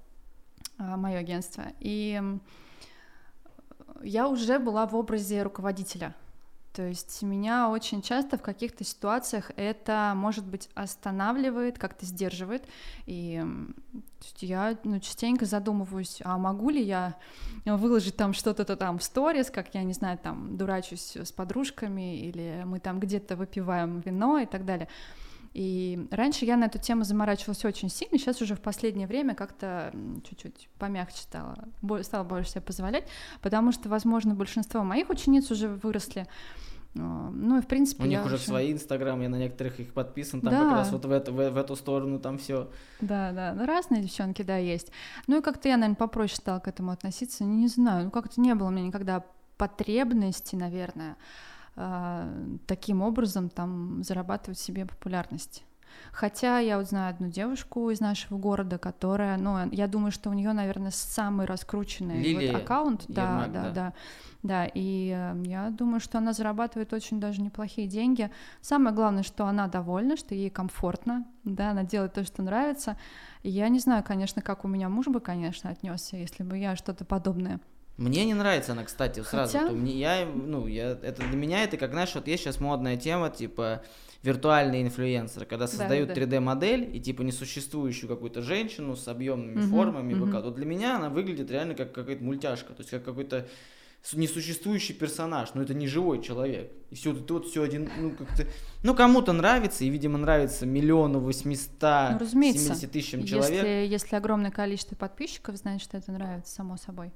а, 0.78 0.98
мое 0.98 1.18
агентство. 1.18 1.64
И 1.80 2.22
я 4.04 4.28
уже 4.28 4.60
была 4.60 4.86
в 4.86 4.96
образе 4.96 5.44
руководителя. 5.44 6.16
То 6.74 6.88
есть 6.88 7.22
меня 7.22 7.70
очень 7.70 8.02
часто 8.02 8.38
в 8.38 8.42
каких-то 8.42 8.86
ситуациях 8.86 9.52
это, 9.58 10.14
может 10.16 10.46
быть, 10.46 10.70
останавливает, 10.74 11.78
как-то 11.78 12.06
сдерживает. 12.06 12.64
И 13.06 13.44
я 14.38 14.78
ну, 14.86 15.00
частенько 15.02 15.46
задумываюсь, 15.46 16.22
а 16.24 16.38
могу 16.38 16.70
ли 16.70 16.82
я 16.82 17.18
выложить 17.66 18.16
там 18.16 18.34
что-то 18.34 18.78
там 18.78 19.00
в 19.00 19.04
сторис, 19.04 19.50
как 19.50 19.76
я, 19.76 19.84
не 19.84 19.94
знаю, 19.94 20.18
там 20.18 20.56
дурачусь 20.56 21.18
с 21.18 21.32
подружками, 21.34 22.22
или 22.22 22.64
мы 22.66 22.80
там 22.80 23.02
где-то 23.02 23.36
выпиваем 23.36 24.00
вино 24.00 24.40
и 24.40 24.46
так 24.46 24.64
далее. 24.64 24.88
И 25.54 26.08
раньше 26.12 26.46
я 26.46 26.56
на 26.56 26.66
эту 26.66 26.80
тему 26.80 27.04
заморачивалась 27.04 27.66
очень 27.66 27.90
сильно, 27.90 28.18
сейчас 28.18 28.42
уже 28.42 28.56
в 28.56 28.62
последнее 28.62 29.06
время 29.06 29.36
как-то 29.36 29.94
чуть-чуть 30.28 30.70
помягче 30.80 31.24
стала, 31.24 31.68
стала 32.04 32.24
больше 32.24 32.52
себе 32.52 32.62
позволять, 32.62 33.06
потому 33.42 33.74
что, 33.74 33.90
возможно, 33.90 34.34
большинство 34.34 34.84
моих 34.84 35.10
учениц 35.10 35.52
уже 35.52 35.68
выросли, 35.68 36.26
а, 36.98 37.30
ну 37.32 37.58
и 37.58 37.62
в 37.62 37.68
принципе. 37.68 38.04
У 38.04 38.06
них 38.06 38.26
уже 38.26 38.38
свои 38.38 38.72
инстаграм, 38.72 39.20
я 39.22 39.30
на 39.30 39.38
некоторых 39.38 39.80
их 39.80 39.94
подписан, 39.94 40.42
там 40.42 40.52
да. 40.52 40.64
как 40.64 40.72
раз 40.72 40.92
вот 40.92 41.06
в 41.06 41.12
эту, 41.12 41.34
в, 41.34 41.50
в 41.50 41.58
эту 41.58 41.76
сторону 41.76 42.20
там 42.20 42.38
все. 42.38 42.70
Да, 43.00 43.32
да, 43.32 43.54
ну, 43.54 43.66
разные 43.66 44.02
девчонки, 44.02 44.42
да, 44.42 44.58
есть. 44.58 44.92
Ну 45.28 45.40
и 45.40 45.42
как-то 45.42 45.70
я, 45.70 45.78
наверное, 45.78 45.96
попроще 45.96 46.38
стала 46.38 46.60
к 46.60 46.68
этому 46.68 46.92
относиться, 46.92 47.44
не, 47.44 47.58
не 47.58 47.68
знаю, 47.68 48.06
ну 48.06 48.12
как-то 48.12 48.42
не 48.42 48.56
было 48.56 48.68
у 48.68 48.72
меня 48.72 48.88
никогда 48.88 49.26
потребности, 49.58 50.56
наверное, 50.56 51.18
таким 52.68 53.02
образом 53.02 53.50
там 53.50 54.04
зарабатывать 54.04 54.60
себе 54.60 54.86
популярность. 54.86 55.64
Хотя 56.12 56.60
я 56.60 56.78
вот 56.78 56.88
знаю 56.88 57.10
одну 57.14 57.30
девушку 57.30 57.90
из 57.90 58.00
нашего 58.00 58.38
города, 58.38 58.78
которая, 58.78 59.38
ну, 59.38 59.70
я 59.72 59.88
думаю, 59.88 60.12
что 60.12 60.30
у 60.30 60.34
нее, 60.34 60.54
наверное, 60.54 60.92
самый 60.92 61.46
раскрученный 61.46 62.34
вот 62.34 62.62
аккаунт, 62.62 63.06
да, 63.08 63.48
да, 63.48 63.48
да, 63.48 63.70
да, 63.72 63.94
да, 64.44 64.66
и 64.74 65.14
э, 65.16 65.44
я 65.46 65.70
думаю, 65.70 66.00
что 66.00 66.18
она 66.18 66.34
зарабатывает 66.34 66.92
очень 66.94 67.20
даже 67.20 67.42
неплохие 67.42 67.88
деньги. 67.88 68.32
Самое 68.62 68.96
главное, 68.96 69.24
что 69.24 69.46
она 69.46 69.68
довольна, 69.68 70.18
что 70.18 70.36
ей 70.36 70.50
комфортно, 70.50 71.26
да, 71.44 71.72
она 71.72 71.84
делает 71.84 72.14
то, 72.14 72.24
что 72.24 72.42
нравится. 72.42 72.98
И 73.44 73.50
я 73.50 73.70
не 73.70 73.80
знаю, 73.80 74.04
конечно, 74.04 74.42
как 74.42 74.66
у 74.66 74.68
меня 74.68 74.90
муж 74.90 75.08
бы, 75.08 75.20
конечно, 75.20 75.70
отнесся, 75.70 76.18
если 76.18 76.44
бы 76.44 76.58
я 76.58 76.76
что-то 76.76 77.06
подобное 77.06 77.60
мне 78.02 78.26
не 78.26 78.34
нравится 78.34 78.72
она, 78.72 78.84
кстати, 78.84 79.22
сразу. 79.22 79.58
Хотя... 79.58 79.72
Мне, 79.72 79.94
я, 79.94 80.26
ну, 80.26 80.68
я, 80.68 80.98
это 81.02 81.22
для 81.22 81.38
меня 81.38 81.64
это 81.64 81.78
как, 81.78 81.92
знаешь, 81.92 82.14
вот 82.16 82.28
есть 82.28 82.44
сейчас 82.44 82.60
модная 82.60 82.98
тема, 82.98 83.30
типа 83.30 83.84
виртуальные 84.24 84.84
инфлюенсеры, 84.84 85.46
когда 85.46 85.68
создают 85.68 86.10
да, 86.10 86.16
да. 86.16 86.22
3D-модель 86.22 86.96
и 86.96 87.00
типа 87.00 87.22
несуществующую 87.22 88.08
какую-то 88.08 88.42
женщину 88.42 88.96
с 88.96 89.08
объемными 89.08 89.62
угу, 89.62 89.68
формами, 89.68 90.14
угу. 90.14 90.26
Вот 90.26 90.56
для 90.56 90.66
меня 90.66 90.98
она 90.98 91.10
выглядит 91.10 91.50
реально 91.50 91.76
как 91.76 91.92
какая-то 91.92 92.24
мультяшка, 92.24 92.74
то 92.74 92.82
есть 92.82 92.92
как 92.92 93.04
какой-то 93.04 93.48
несуществующий 94.14 94.96
персонаж, 94.96 95.54
но 95.54 95.62
это 95.62 95.74
не 95.74 95.88
живой 95.88 96.22
человек. 96.22 96.72
И 96.90 96.96
все, 96.96 97.14
ты 97.14 97.34
вот 97.34 97.48
все 97.48 97.64
один, 97.64 97.90
ну 98.00 98.12
как-то, 98.12 98.48
ну 98.84 98.96
кому-то 98.96 99.32
нравится, 99.32 99.84
и, 99.84 99.90
видимо, 99.90 100.18
нравится 100.18 100.66
миллиону 100.66 101.20
восьмисот 101.20 102.20
ну, 102.20 102.26
семидесяти 102.26 102.88
тысячам 102.88 103.26
человек. 103.26 103.64
Если, 103.64 103.94
если 103.94 104.16
огромное 104.16 104.52
количество 104.52 104.96
подписчиков, 104.96 105.56
значит, 105.56 105.94
это 105.94 106.12
нравится, 106.12 106.54
само 106.54 106.78
собой. 106.78 107.12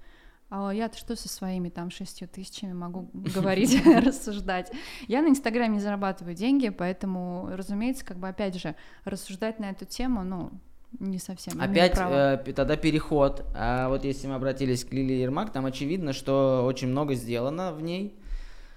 А 0.57 0.71
я-то 0.71 0.97
что 0.97 1.17
со 1.17 1.27
своими 1.27 1.67
там 1.67 1.91
шестью 1.91 2.29
тысячами 2.29 2.71
могу 2.71 3.09
говорить, 3.13 3.85
рассуждать? 3.85 4.71
Я 5.07 5.21
на 5.21 5.27
Инстаграме 5.27 5.81
зарабатываю 5.81 6.33
деньги, 6.33 6.69
поэтому, 6.69 7.49
разумеется, 7.51 8.05
как 8.05 8.17
бы 8.17 8.29
опять 8.29 8.55
же 8.55 8.75
рассуждать 9.03 9.59
на 9.59 9.71
эту 9.71 9.83
тему, 9.83 10.23
ну, 10.23 10.51
не 10.97 11.19
совсем. 11.19 11.61
Опять 11.61 11.97
э, 11.97 12.53
тогда 12.55 12.77
переход. 12.77 13.43
А 13.53 13.89
вот 13.89 14.05
если 14.05 14.27
мы 14.27 14.35
обратились 14.35 14.85
к 14.85 14.93
Лилии 14.93 15.15
Ермак, 15.15 15.51
там 15.51 15.65
очевидно, 15.65 16.13
что 16.13 16.63
очень 16.65 16.87
много 16.87 17.15
сделано 17.15 17.73
в 17.73 17.81
ней. 17.81 18.15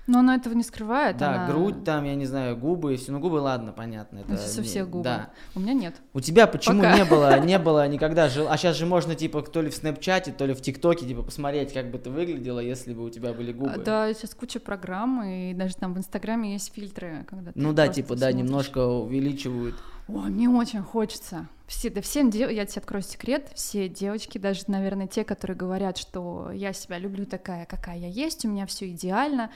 Но 0.09 0.21
она 0.21 0.37
этого 0.37 0.55
не 0.55 0.63
скрывает. 0.63 1.19
Да, 1.19 1.35
она... 1.35 1.47
грудь 1.47 1.85
там, 1.85 2.05
я 2.05 2.15
не 2.15 2.25
знаю, 2.25 2.57
губы, 2.57 2.97
все. 2.97 3.13
Ну, 3.13 3.21
губы, 3.21 3.37
ладно, 3.37 3.73
понятно. 3.73 4.21
Это, 4.21 4.33
это 4.33 4.63
все 4.63 4.87
губы. 4.87 5.05
Да. 5.05 5.31
У 5.55 5.61
меня 5.61 5.75
нет. 5.75 5.97
У 6.15 6.21
тебя 6.21 6.47
почему 6.47 6.81
Пока. 6.81 6.97
не 6.97 7.05
было, 7.05 7.39
не 7.45 7.59
было 7.59 7.87
никогда 7.87 8.31
жил. 8.31 8.49
А 8.49 8.57
сейчас 8.57 8.77
же 8.77 8.87
можно, 8.87 9.15
типа, 9.15 9.43
то 9.43 9.61
ли 9.61 9.69
в 9.69 9.75
Снэпчате, 9.75 10.33
то 10.33 10.47
ли 10.47 10.55
в 10.55 10.63
ТикТоке, 10.63 11.07
типа, 11.07 11.23
посмотреть, 11.23 11.75
как 11.75 11.91
бы 11.91 11.99
ты 11.99 12.09
выглядела, 12.09 12.59
если 12.59 12.95
бы 12.95 13.05
у 13.05 13.11
тебя 13.11 13.35
были 13.35 13.53
губы. 13.53 13.83
Да, 13.85 14.11
сейчас 14.15 14.35
куча 14.35 14.61
программ, 14.61 15.23
и 15.25 15.53
даже 15.53 15.77
там 15.77 15.93
в 15.93 15.99
Инстаграме 15.99 16.55
есть 16.55 16.73
фильтры, 16.73 17.27
когда 17.29 17.53
Ну 17.55 17.75
да, 17.75 17.89
типа, 17.89 18.17
смотришь. 18.17 18.21
да, 18.23 18.33
немножко 18.33 18.87
увеличивают. 18.87 19.77
Ой, 20.09 20.31
мне 20.31 20.49
очень 20.49 20.81
хочется. 20.81 21.49
Все, 21.67 21.91
да 21.91 22.01
всем 22.01 22.31
дев... 22.31 22.51
я 22.51 22.65
тебе 22.65 22.81
открою 22.81 23.03
секрет, 23.03 23.51
все 23.55 23.91
девочки, 23.91 24.39
даже, 24.39 24.63
наверное, 24.69 25.07
те, 25.07 25.23
которые 25.23 25.55
говорят, 25.55 25.99
что 25.99 26.51
я 26.51 26.73
себя 26.73 26.99
люблю 26.99 27.27
такая, 27.27 27.67
какая 27.67 27.99
я 27.99 28.09
есть, 28.09 28.47
у 28.47 28.49
меня 28.49 28.65
все 28.65 28.89
идеально, 28.89 29.51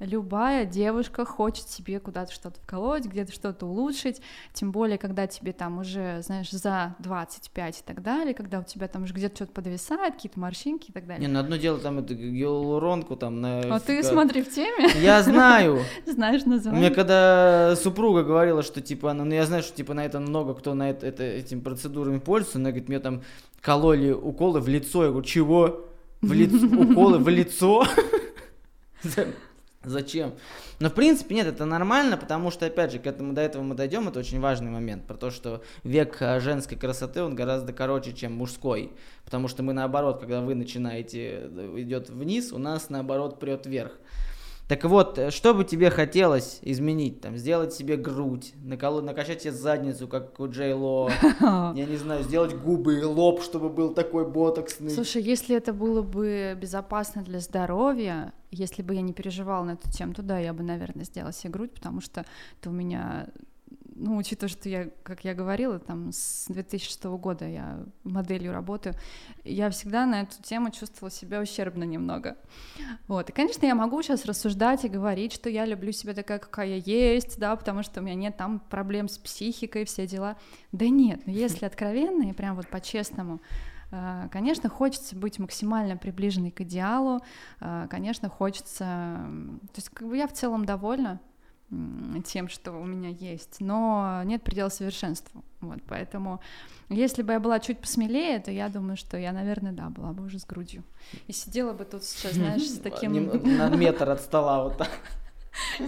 Любая 0.00 0.64
девушка 0.64 1.24
хочет 1.24 1.68
себе 1.68 2.00
куда-то 2.00 2.32
что-то 2.32 2.60
вколоть, 2.60 3.04
где-то 3.04 3.30
что-то 3.32 3.66
улучшить, 3.66 4.20
тем 4.52 4.72
более, 4.72 4.98
когда 4.98 5.28
тебе 5.28 5.52
там 5.52 5.78
уже, 5.78 6.20
знаешь, 6.22 6.50
за 6.50 6.96
25 6.98 7.78
и 7.78 7.82
так 7.84 8.02
далее, 8.02 8.34
когда 8.34 8.58
у 8.58 8.64
тебя 8.64 8.88
там 8.88 9.04
уже 9.04 9.14
где-то 9.14 9.36
что-то 9.36 9.52
подвисает, 9.52 10.14
какие-то 10.14 10.40
морщинки 10.40 10.90
и 10.90 10.92
так 10.92 11.06
далее. 11.06 11.26
Не, 11.26 11.32
ну 11.32 11.38
одно 11.38 11.56
дело 11.56 11.78
там 11.78 12.00
эту 12.00 12.14
гиалуронку 12.14 13.14
там 13.14 13.40
на... 13.40 13.60
А 13.60 13.78
ты 13.78 14.02
смотри 14.02 14.42
в 14.42 14.52
теме. 14.52 14.90
Я 15.00 15.22
знаю. 15.22 15.80
Знаешь 16.06 16.44
название. 16.44 16.80
Мне 16.80 16.90
когда 16.90 17.76
супруга 17.76 18.24
говорила, 18.24 18.64
что 18.64 18.80
типа 18.80 19.12
она, 19.12 19.24
ну 19.24 19.34
я 19.34 19.46
знаю, 19.46 19.62
что 19.62 19.76
типа 19.76 19.94
на 19.94 20.04
это 20.04 20.18
много 20.18 20.54
кто 20.54 20.74
на 20.74 20.90
это, 20.90 21.06
это 21.06 21.22
этим 21.22 21.60
процедурами 21.60 22.18
пользуется, 22.18 22.58
она 22.58 22.70
говорит, 22.70 22.88
мне 22.88 22.98
там 22.98 23.22
кололи 23.60 24.10
уколы 24.10 24.60
в 24.60 24.66
лицо. 24.66 25.04
Я 25.04 25.10
говорю, 25.10 25.24
чего? 25.24 25.86
В 26.20 26.32
лицо? 26.32 26.66
Уколы 26.66 27.18
в 27.18 27.28
лицо? 27.28 27.86
Зачем? 29.84 30.34
Но 30.80 30.88
в 30.88 30.94
принципе 30.94 31.34
нет, 31.34 31.46
это 31.46 31.64
нормально, 31.64 32.16
потому 32.16 32.50
что, 32.50 32.66
опять 32.66 32.92
же, 32.92 32.98
к 32.98 33.06
этому 33.06 33.32
до 33.32 33.42
этого 33.42 33.62
мы 33.62 33.74
дойдем, 33.74 34.08
это 34.08 34.18
очень 34.18 34.40
важный 34.40 34.70
момент, 34.70 35.06
про 35.06 35.16
то, 35.16 35.30
что 35.30 35.62
век 35.82 36.16
э, 36.20 36.40
женской 36.40 36.76
красоты, 36.76 37.22
он 37.22 37.34
гораздо 37.34 37.72
короче, 37.72 38.12
чем 38.12 38.32
мужской, 38.32 38.92
потому 39.24 39.48
что 39.48 39.62
мы 39.62 39.72
наоборот, 39.72 40.20
когда 40.20 40.40
вы 40.40 40.54
начинаете, 40.54 41.50
э, 41.50 41.74
идет 41.78 42.10
вниз, 42.10 42.52
у 42.52 42.58
нас 42.58 42.90
наоборот 42.90 43.38
прет 43.38 43.66
вверх. 43.66 43.92
Так 44.66 44.84
вот, 44.84 45.18
э, 45.18 45.30
что 45.30 45.52
бы 45.52 45.64
тебе 45.64 45.90
хотелось 45.90 46.58
изменить? 46.62 47.20
Там, 47.20 47.36
сделать 47.36 47.74
себе 47.74 47.96
грудь, 47.96 48.54
накол... 48.64 49.02
накачать 49.02 49.42
себе 49.42 49.52
задницу, 49.52 50.08
как 50.08 50.40
у 50.40 50.48
Джей 50.48 50.72
Ло, 50.72 51.10
я 51.40 51.84
не 51.84 51.96
знаю, 51.96 52.22
сделать 52.22 52.54
губы 52.54 52.98
и 52.98 53.02
лоб, 53.02 53.42
чтобы 53.42 53.68
был 53.68 53.92
такой 53.92 54.26
ботоксный. 54.26 54.90
Слушай, 54.90 55.22
если 55.22 55.54
это 55.54 55.74
было 55.74 56.00
бы 56.00 56.56
безопасно 56.58 57.22
для 57.22 57.40
здоровья, 57.40 58.32
если 58.54 58.82
бы 58.82 58.94
я 58.94 59.02
не 59.02 59.12
переживала 59.12 59.64
на 59.64 59.72
эту 59.72 59.90
тему, 59.90 60.14
то 60.14 60.22
да, 60.22 60.38
я 60.38 60.52
бы, 60.52 60.62
наверное, 60.62 61.04
сделала 61.04 61.32
себе 61.32 61.50
грудь, 61.50 61.72
потому 61.72 62.00
что 62.00 62.24
это 62.60 62.70
у 62.70 62.72
меня 62.72 63.28
ну, 63.96 64.16
учитывая, 64.16 64.48
что 64.48 64.68
я, 64.68 64.90
как 65.02 65.24
я 65.24 65.34
говорила, 65.34 65.78
там 65.78 66.10
с 66.12 66.46
2006 66.48 67.04
года 67.04 67.46
я 67.46 67.84
моделью 68.02 68.52
работаю, 68.52 68.94
я 69.44 69.70
всегда 69.70 70.06
на 70.06 70.22
эту 70.22 70.42
тему 70.42 70.70
чувствовала 70.70 71.10
себя 71.10 71.40
ущербно 71.40 71.84
немного. 71.84 72.36
Вот. 73.06 73.30
И, 73.30 73.32
конечно, 73.32 73.64
я 73.66 73.74
могу 73.74 74.02
сейчас 74.02 74.24
рассуждать 74.24 74.84
и 74.84 74.88
говорить, 74.88 75.32
что 75.32 75.48
я 75.48 75.64
люблю 75.64 75.92
себя 75.92 76.14
такая, 76.14 76.38
какая 76.38 76.66
я 76.66 76.76
есть, 76.76 77.38
да, 77.38 77.54
потому 77.56 77.82
что 77.82 78.00
у 78.00 78.02
меня 78.02 78.14
нет 78.14 78.36
там 78.36 78.58
проблем 78.58 79.08
с 79.08 79.18
психикой, 79.18 79.84
все 79.84 80.06
дела. 80.06 80.36
Да 80.72 80.88
нет, 80.88 81.26
но 81.26 81.32
если 81.32 81.64
откровенно 81.64 82.28
и 82.28 82.32
прям 82.32 82.56
вот 82.56 82.68
по-честному, 82.68 83.40
Конечно, 84.30 84.68
хочется 84.68 85.16
быть 85.16 85.38
максимально 85.38 85.96
приближенной 85.96 86.50
к 86.50 86.60
идеалу, 86.62 87.20
э, 87.60 87.86
конечно, 87.90 88.28
хочется... 88.28 88.84
То 89.72 89.76
есть 89.76 89.90
как 89.90 90.08
бы 90.08 90.16
я 90.16 90.26
в 90.26 90.32
целом 90.32 90.64
довольна, 90.64 91.20
тем, 92.24 92.48
что 92.48 92.72
у 92.72 92.84
меня 92.84 93.08
есть, 93.08 93.56
но 93.60 94.22
нет 94.24 94.42
предела 94.42 94.68
совершенству. 94.68 95.42
Вот, 95.60 95.78
поэтому, 95.88 96.40
если 96.88 97.22
бы 97.22 97.32
я 97.32 97.40
была 97.40 97.58
чуть 97.58 97.80
посмелее, 97.80 98.38
то 98.38 98.50
я 98.50 98.68
думаю, 98.68 98.96
что 98.96 99.16
я, 99.16 99.32
наверное, 99.32 99.72
да, 99.72 99.88
была 99.88 100.12
бы 100.12 100.24
уже 100.24 100.38
с 100.38 100.44
грудью. 100.44 100.84
И 101.26 101.32
сидела 101.32 101.72
бы 101.72 101.84
тут 101.84 102.04
сейчас, 102.04 102.34
знаешь, 102.34 102.68
с 102.68 102.78
таким... 102.82 103.26
На 103.56 103.68
метр 103.70 104.10
от 104.10 104.20
стола 104.20 104.64
вот 104.64 104.78
так. 104.78 104.90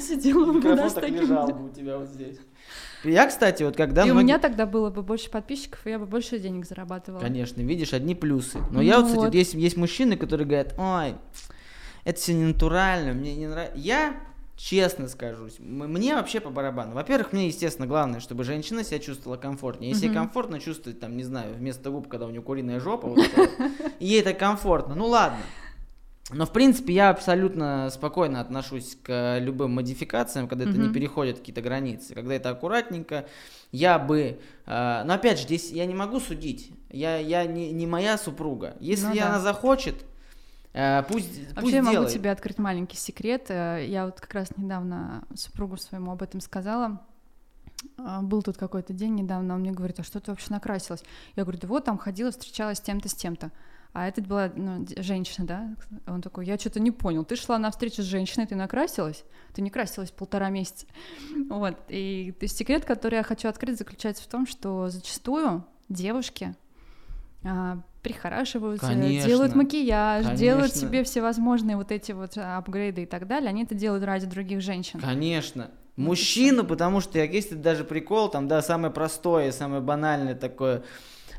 Сидела 0.01 0.53
бы, 0.53 0.63
да, 0.63 0.89
с 0.89 0.95
таким... 0.95 1.23
лежал 1.23 1.49
бы 1.49 1.67
у 1.67 1.69
тебя 1.69 1.99
вот 1.99 2.09
здесь. 2.09 2.39
Я, 3.05 3.27
кстати, 3.27 3.63
вот 3.63 3.77
когда... 3.77 4.03
И 4.03 4.05
многие... 4.07 4.19
у 4.19 4.23
меня 4.23 4.39
тогда 4.39 4.67
было 4.67 4.91
бы 4.91 5.03
больше 5.03 5.31
подписчиков, 5.31 5.87
и 5.87 5.91
я 5.91 5.99
бы 5.99 6.07
больше 6.07 6.39
денег 6.39 6.67
зарабатывала. 6.67 7.21
Конечно, 7.21 7.61
видишь, 7.61 7.93
одни 7.93 8.15
плюсы. 8.15 8.59
Но 8.59 8.67
ну, 8.75 8.81
я 8.81 8.99
вот, 8.99 9.07
кстати, 9.07 9.25
вот. 9.25 9.35
есть, 9.35 9.55
есть 9.55 9.77
мужчины, 9.77 10.17
которые 10.17 10.47
говорят, 10.47 10.75
ой, 10.79 11.15
это 12.05 12.19
все 12.19 12.35
не 12.35 12.45
натурально, 12.45 13.13
мне 13.13 13.35
не 13.37 13.47
нравится. 13.47 13.77
Я 13.77 14.17
честно 14.57 15.09
скажусь, 15.09 15.57
мне 15.59 16.15
вообще 16.15 16.41
по 16.41 16.51
барабану. 16.51 16.95
Во-первых, 16.95 17.33
мне, 17.33 17.49
естественно, 17.49 17.87
главное, 17.87 18.21
чтобы 18.21 18.43
женщина 18.45 18.85
себя 18.85 18.99
чувствовала 18.99 19.37
комфортнее. 19.37 19.91
Если 19.91 20.09
mm-hmm. 20.09 20.15
комфортно 20.15 20.61
чувствовать, 20.61 20.99
там, 20.99 21.17
не 21.17 21.25
знаю, 21.25 21.55
вместо 21.55 21.91
губ, 21.91 22.09
когда 22.09 22.27
у 22.27 22.31
нее 22.31 22.43
куриная 22.43 22.81
жопа, 22.81 23.09
вот 23.09 23.19
ей 24.01 24.21
это 24.21 24.33
комфортно, 24.33 24.95
ну 24.95 25.07
ладно. 25.07 25.39
Но, 26.31 26.45
в 26.45 26.53
принципе, 26.53 26.93
я 26.93 27.11
абсолютно 27.11 27.89
спокойно 27.91 28.41
отношусь 28.41 28.99
к 29.01 29.39
любым 29.39 29.75
модификациям, 29.75 30.49
когда 30.49 30.65
mm-hmm. 30.65 30.71
это 30.71 30.79
не 30.79 30.93
переходит 30.93 31.39
какие-то 31.39 31.63
границы. 31.63 32.15
Когда 32.15 32.35
это 32.35 32.51
аккуратненько, 32.51 33.27
я 33.71 33.99
бы... 33.99 34.41
Э, 34.67 35.05
но, 35.05 35.15
опять 35.15 35.39
же, 35.39 35.45
здесь 35.45 35.71
я 35.71 35.87
не 35.87 35.95
могу 35.95 36.19
судить. 36.19 36.73
Я, 36.91 37.19
я 37.19 37.45
не, 37.47 37.71
не 37.71 37.87
моя 37.87 38.19
супруга. 38.19 38.77
Если 38.81 39.07
ну, 39.07 39.15
да. 39.15 39.29
она 39.29 39.41
захочет, 39.41 40.05
Э, 40.77 41.03
пусть, 41.09 41.39
Вообще 41.55 41.61
пусть 41.63 41.73
я 41.73 41.83
могу 41.83 41.93
делает. 41.93 42.13
тебе 42.13 42.31
открыть 42.31 42.59
маленький 42.59 42.99
секрет. 42.99 43.47
Э, 43.49 43.83
я 43.89 44.05
вот 44.05 44.21
как 44.21 44.35
раз 44.35 44.55
недавно 44.59 45.25
супругу 45.35 45.79
своему 45.79 46.13
об 46.13 46.23
этом 46.23 46.41
сказала. 46.41 47.01
Э, 47.97 48.21
был 48.21 48.43
тут 48.43 48.59
какой-то 48.59 48.93
день 48.93 49.15
недавно, 49.15 49.55
он 49.55 49.61
мне 49.61 49.73
говорит, 49.73 49.99
а 50.01 50.03
что 50.03 50.21
ты 50.21 50.31
вообще 50.31 50.49
накрасилась? 50.51 51.03
Я 51.35 51.45
говорю, 51.45 51.59
да 51.61 51.67
вот 51.67 51.87
там 51.87 51.97
ходила, 51.97 52.31
встречалась 52.31 52.77
с 52.77 52.83
тем-то, 52.83 53.09
с 53.09 53.15
тем-то. 53.15 53.53
А 53.99 54.09
это 54.09 54.21
была 54.21 54.53
ну, 54.55 54.85
женщина, 54.99 55.47
да? 55.47 55.77
Он 56.07 56.21
такой, 56.21 56.45
я 56.45 56.59
что-то 56.59 56.81
не 56.81 56.91
понял. 56.91 57.25
Ты 57.25 57.35
шла 57.35 57.57
на 57.57 57.71
встречу 57.71 58.03
с 58.03 58.05
женщиной, 58.05 58.47
ты 58.47 58.55
накрасилась? 58.55 59.25
Ты 59.55 59.63
не 59.63 59.71
красилась 59.71 60.11
полтора 60.11 60.51
месяца. 60.51 60.85
Вот. 61.49 61.77
И 61.89 62.35
то 62.39 62.45
есть 62.45 62.59
секрет, 62.59 62.85
который 62.85 63.15
я 63.15 63.23
хочу 63.23 63.49
открыть, 63.49 63.79
заключается 63.79 64.23
в 64.23 64.27
том, 64.27 64.47
что 64.47 64.91
зачастую 64.91 65.65
девушки 65.89 66.55
а, 67.43 67.79
прихорашиваются, 68.03 68.89
конечно, 68.89 69.27
делают 69.27 69.55
макияж, 69.55 70.25
конечно. 70.25 70.45
делают 70.45 70.77
себе 70.77 71.03
всевозможные 71.03 71.79
вот 71.79 71.91
эти 71.91 72.13
вот 72.13 72.37
а, 72.37 72.59
апгрейды 72.59 73.05
и 73.05 73.07
так 73.07 73.27
далее, 73.27 73.49
они 73.49 73.65
это 73.65 73.75
делают 73.75 74.05
ради 74.05 74.27
других 74.27 74.61
женщин. 74.61 75.01
Конечно. 75.01 75.71
Мужчину, 75.97 76.65
потому 76.65 77.01
что 77.01 77.19
есть 77.19 77.59
даже 77.63 77.85
прикол, 77.85 78.29
там, 78.29 78.47
да, 78.47 78.61
самое 78.61 78.93
простое, 78.93 79.53
самое 79.53 79.81
банальное 79.81 80.35
такое, 80.35 80.83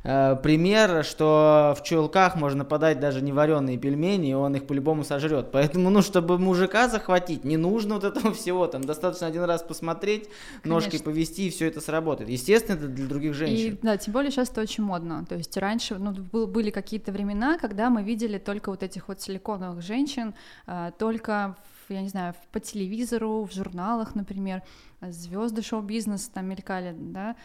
пример, 0.03 1.03
что 1.03 1.75
в 1.77 1.83
чулках 1.83 2.35
можно 2.35 2.65
подать 2.65 2.99
даже 2.99 3.21
не 3.21 3.31
вареные 3.31 3.77
пельмени, 3.77 4.31
и 4.31 4.33
он 4.33 4.55
их 4.55 4.67
по-любому 4.67 5.03
сожрет. 5.03 5.51
Поэтому, 5.51 5.89
ну, 5.89 6.01
чтобы 6.01 6.37
мужика 6.37 6.87
захватить, 6.87 7.43
не 7.43 7.57
нужно 7.57 7.95
вот 7.95 8.03
этого 8.03 8.33
всего. 8.33 8.67
Там 8.67 8.83
достаточно 8.83 9.27
один 9.27 9.43
раз 9.43 9.63
посмотреть, 9.63 10.29
Конечно. 10.61 10.69
ножкой 10.73 10.99
повести, 11.01 11.47
и 11.47 11.49
все 11.49 11.67
это 11.67 11.81
сработает. 11.81 12.29
Естественно, 12.29 12.77
это 12.77 12.87
для 12.87 13.07
других 13.07 13.33
женщин. 13.33 13.73
И, 13.73 13.79
да, 13.81 13.97
тем 13.97 14.13
более 14.13 14.31
сейчас 14.31 14.49
это 14.49 14.61
очень 14.61 14.83
модно. 14.83 15.25
То 15.27 15.35
есть 15.35 15.55
раньше, 15.57 15.97
ну, 15.97 16.11
был, 16.11 16.47
были 16.47 16.69
какие-то 16.69 17.11
времена, 17.11 17.57
когда 17.57 17.89
мы 17.89 18.03
видели 18.03 18.37
только 18.37 18.69
вот 18.69 18.83
этих 18.83 19.07
вот 19.07 19.21
силиконовых 19.21 19.81
женщин, 19.81 20.33
э, 20.67 20.91
только 20.97 21.55
я 21.89 22.01
не 22.01 22.09
знаю, 22.09 22.33
по 22.51 22.59
телевизору, 22.59 23.43
в 23.45 23.53
журналах, 23.53 24.15
например, 24.15 24.61
звезды 25.01 25.61
шоу-бизнеса 25.61 26.29
там 26.33 26.47
мелькали, 26.47 26.93
да, 26.97 27.35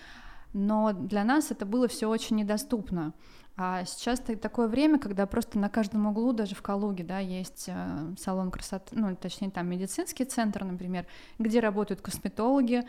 но 0.53 0.93
для 0.93 1.25
нас 1.25 1.51
это 1.51 1.67
было 1.67 1.89
все 1.89 2.09
очень 2.09 2.37
недоступно. 2.37 3.13
А 3.57 3.85
сейчас 3.85 4.19
такое 4.21 4.67
время, 4.67 4.99
когда 4.99 5.27
просто 5.27 5.59
на 5.59 5.69
каждом 5.69 6.07
углу, 6.07 6.33
даже 6.33 6.55
в 6.55 6.63
Калуге, 6.63 7.05
да, 7.05 7.19
есть 7.19 7.67
э, 7.69 8.15
салон 8.19 8.51
красоты, 8.51 8.97
ну, 8.99 9.15
точнее, 9.15 9.51
там 9.51 9.69
медицинский 9.69 10.25
центр, 10.25 10.65
например, 10.65 11.07
где 11.39 11.61
работают 11.61 12.01
косметологи 12.01 12.85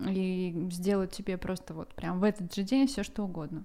и 0.00 0.68
сделают 0.72 1.12
тебе 1.12 1.38
просто 1.38 1.72
вот 1.72 1.94
прям 1.94 2.18
в 2.18 2.24
этот 2.24 2.52
же 2.52 2.64
день 2.64 2.88
все 2.88 3.04
что 3.04 3.24
угодно. 3.24 3.62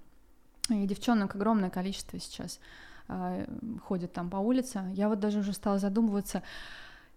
И 0.69 0.85
девчонок 0.85 1.33
огромное 1.35 1.71
количество 1.71 2.19
сейчас 2.19 2.59
э, 3.07 3.47
ходят 3.85 4.13
там 4.13 4.29
по 4.29 4.37
улице. 4.37 4.83
Я 4.93 5.09
вот 5.09 5.19
даже 5.19 5.39
уже 5.39 5.53
стала 5.53 5.79
задумываться, 5.79 6.43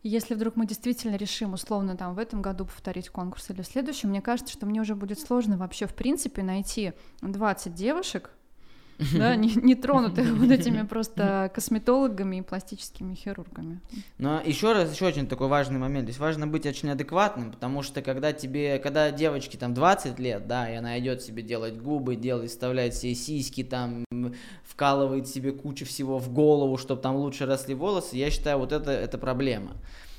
если 0.06 0.34
вдруг 0.34 0.56
мы 0.56 0.66
действительно 0.66 1.16
решим 1.16 1.54
условно 1.54 1.96
там 1.96 2.14
в 2.14 2.18
этом 2.18 2.42
году 2.42 2.64
повторить 2.64 3.08
конкурс 3.08 3.50
или 3.50 3.62
в 3.62 3.66
следующем, 3.66 4.10
мне 4.10 4.22
кажется, 4.22 4.52
что 4.52 4.66
мне 4.66 4.80
уже 4.80 4.94
будет 4.94 5.18
сложно 5.20 5.56
вообще 5.56 5.86
в 5.86 5.94
принципе 5.94 6.42
найти 6.42 6.92
20 7.22 7.74
девушек, 7.74 8.30
да, 9.14 9.36
не, 9.36 9.54
не 9.54 9.74
тронутых 9.74 10.26
вот 10.36 10.50
этими 10.50 10.82
просто 10.82 11.50
косметологами 11.54 12.36
и 12.36 12.42
пластическими 12.42 13.14
хирургами. 13.14 13.80
Но 14.18 14.40
еще 14.40 14.72
раз, 14.72 14.92
еще 14.94 15.06
очень 15.06 15.26
такой 15.26 15.48
важный 15.48 15.78
момент. 15.78 16.06
То 16.06 16.10
есть 16.10 16.18
важно 16.18 16.46
быть 16.46 16.66
очень 16.66 16.90
адекватным, 16.90 17.52
потому 17.52 17.82
что 17.82 18.00
когда 18.00 18.32
тебе, 18.32 18.78
когда 18.78 19.10
девочке 19.10 19.58
там 19.58 19.74
20 19.74 20.18
лет, 20.18 20.46
да, 20.46 20.70
и 20.70 20.76
она 20.76 20.98
идет 20.98 21.22
себе 21.22 21.42
делать 21.42 21.76
губы, 21.76 22.16
делает, 22.16 22.50
вставляет 22.50 22.94
себе 22.94 23.14
сиськи, 23.14 23.64
там, 23.64 24.04
вкалывает 24.64 25.28
себе 25.28 25.52
кучу 25.52 25.84
всего 25.84 26.18
в 26.18 26.32
голову, 26.32 26.78
чтобы 26.78 27.02
там 27.02 27.16
лучше 27.16 27.46
росли 27.46 27.74
волосы, 27.74 28.16
я 28.16 28.30
считаю, 28.30 28.58
вот 28.58 28.72
это, 28.72 28.90
это 28.90 29.18
проблема. 29.18 29.72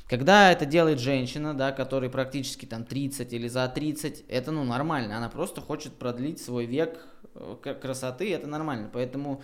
Когда 0.09 0.53
это 0.53 0.65
делает 0.65 0.99
женщина, 0.99 1.53
да, 1.53 1.73
которой 1.73 2.09
практически 2.09 2.65
там 2.65 2.85
30 2.85 3.33
или 3.33 3.49
за 3.49 3.67
30, 3.67 4.23
это 4.29 4.51
ну 4.51 4.63
нормально. 4.63 5.17
Она 5.17 5.27
просто 5.27 5.59
хочет 5.59 5.93
продлить 5.93 6.39
свой 6.39 6.65
век 6.65 7.05
красоты, 7.81 8.33
это 8.33 8.47
нормально. 8.47 8.89
Поэтому 8.91 9.41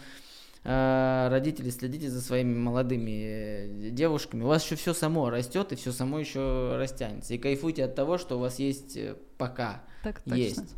э, 0.63 1.27
родители, 1.29 1.69
следите 1.69 2.09
за 2.09 2.21
своими 2.21 2.57
молодыми 2.57 3.11
э, 3.11 3.89
девушками. 3.91 4.43
У 4.43 4.47
вас 4.47 4.63
еще 4.63 4.75
все 4.75 4.93
само 4.93 5.29
растет 5.29 5.71
и 5.71 5.75
все 5.75 5.91
само 5.91 6.19
еще 6.19 6.75
растянется. 6.77 7.33
И 7.33 7.37
кайфуйте 7.37 7.85
от 7.85 7.95
того, 7.95 8.17
что 8.17 8.37
у 8.37 8.39
вас 8.39 8.59
есть 8.59 8.97
э, 8.97 9.15
пока 9.37 9.83
так 10.03 10.21
точно. 10.21 10.35
есть. 10.35 10.75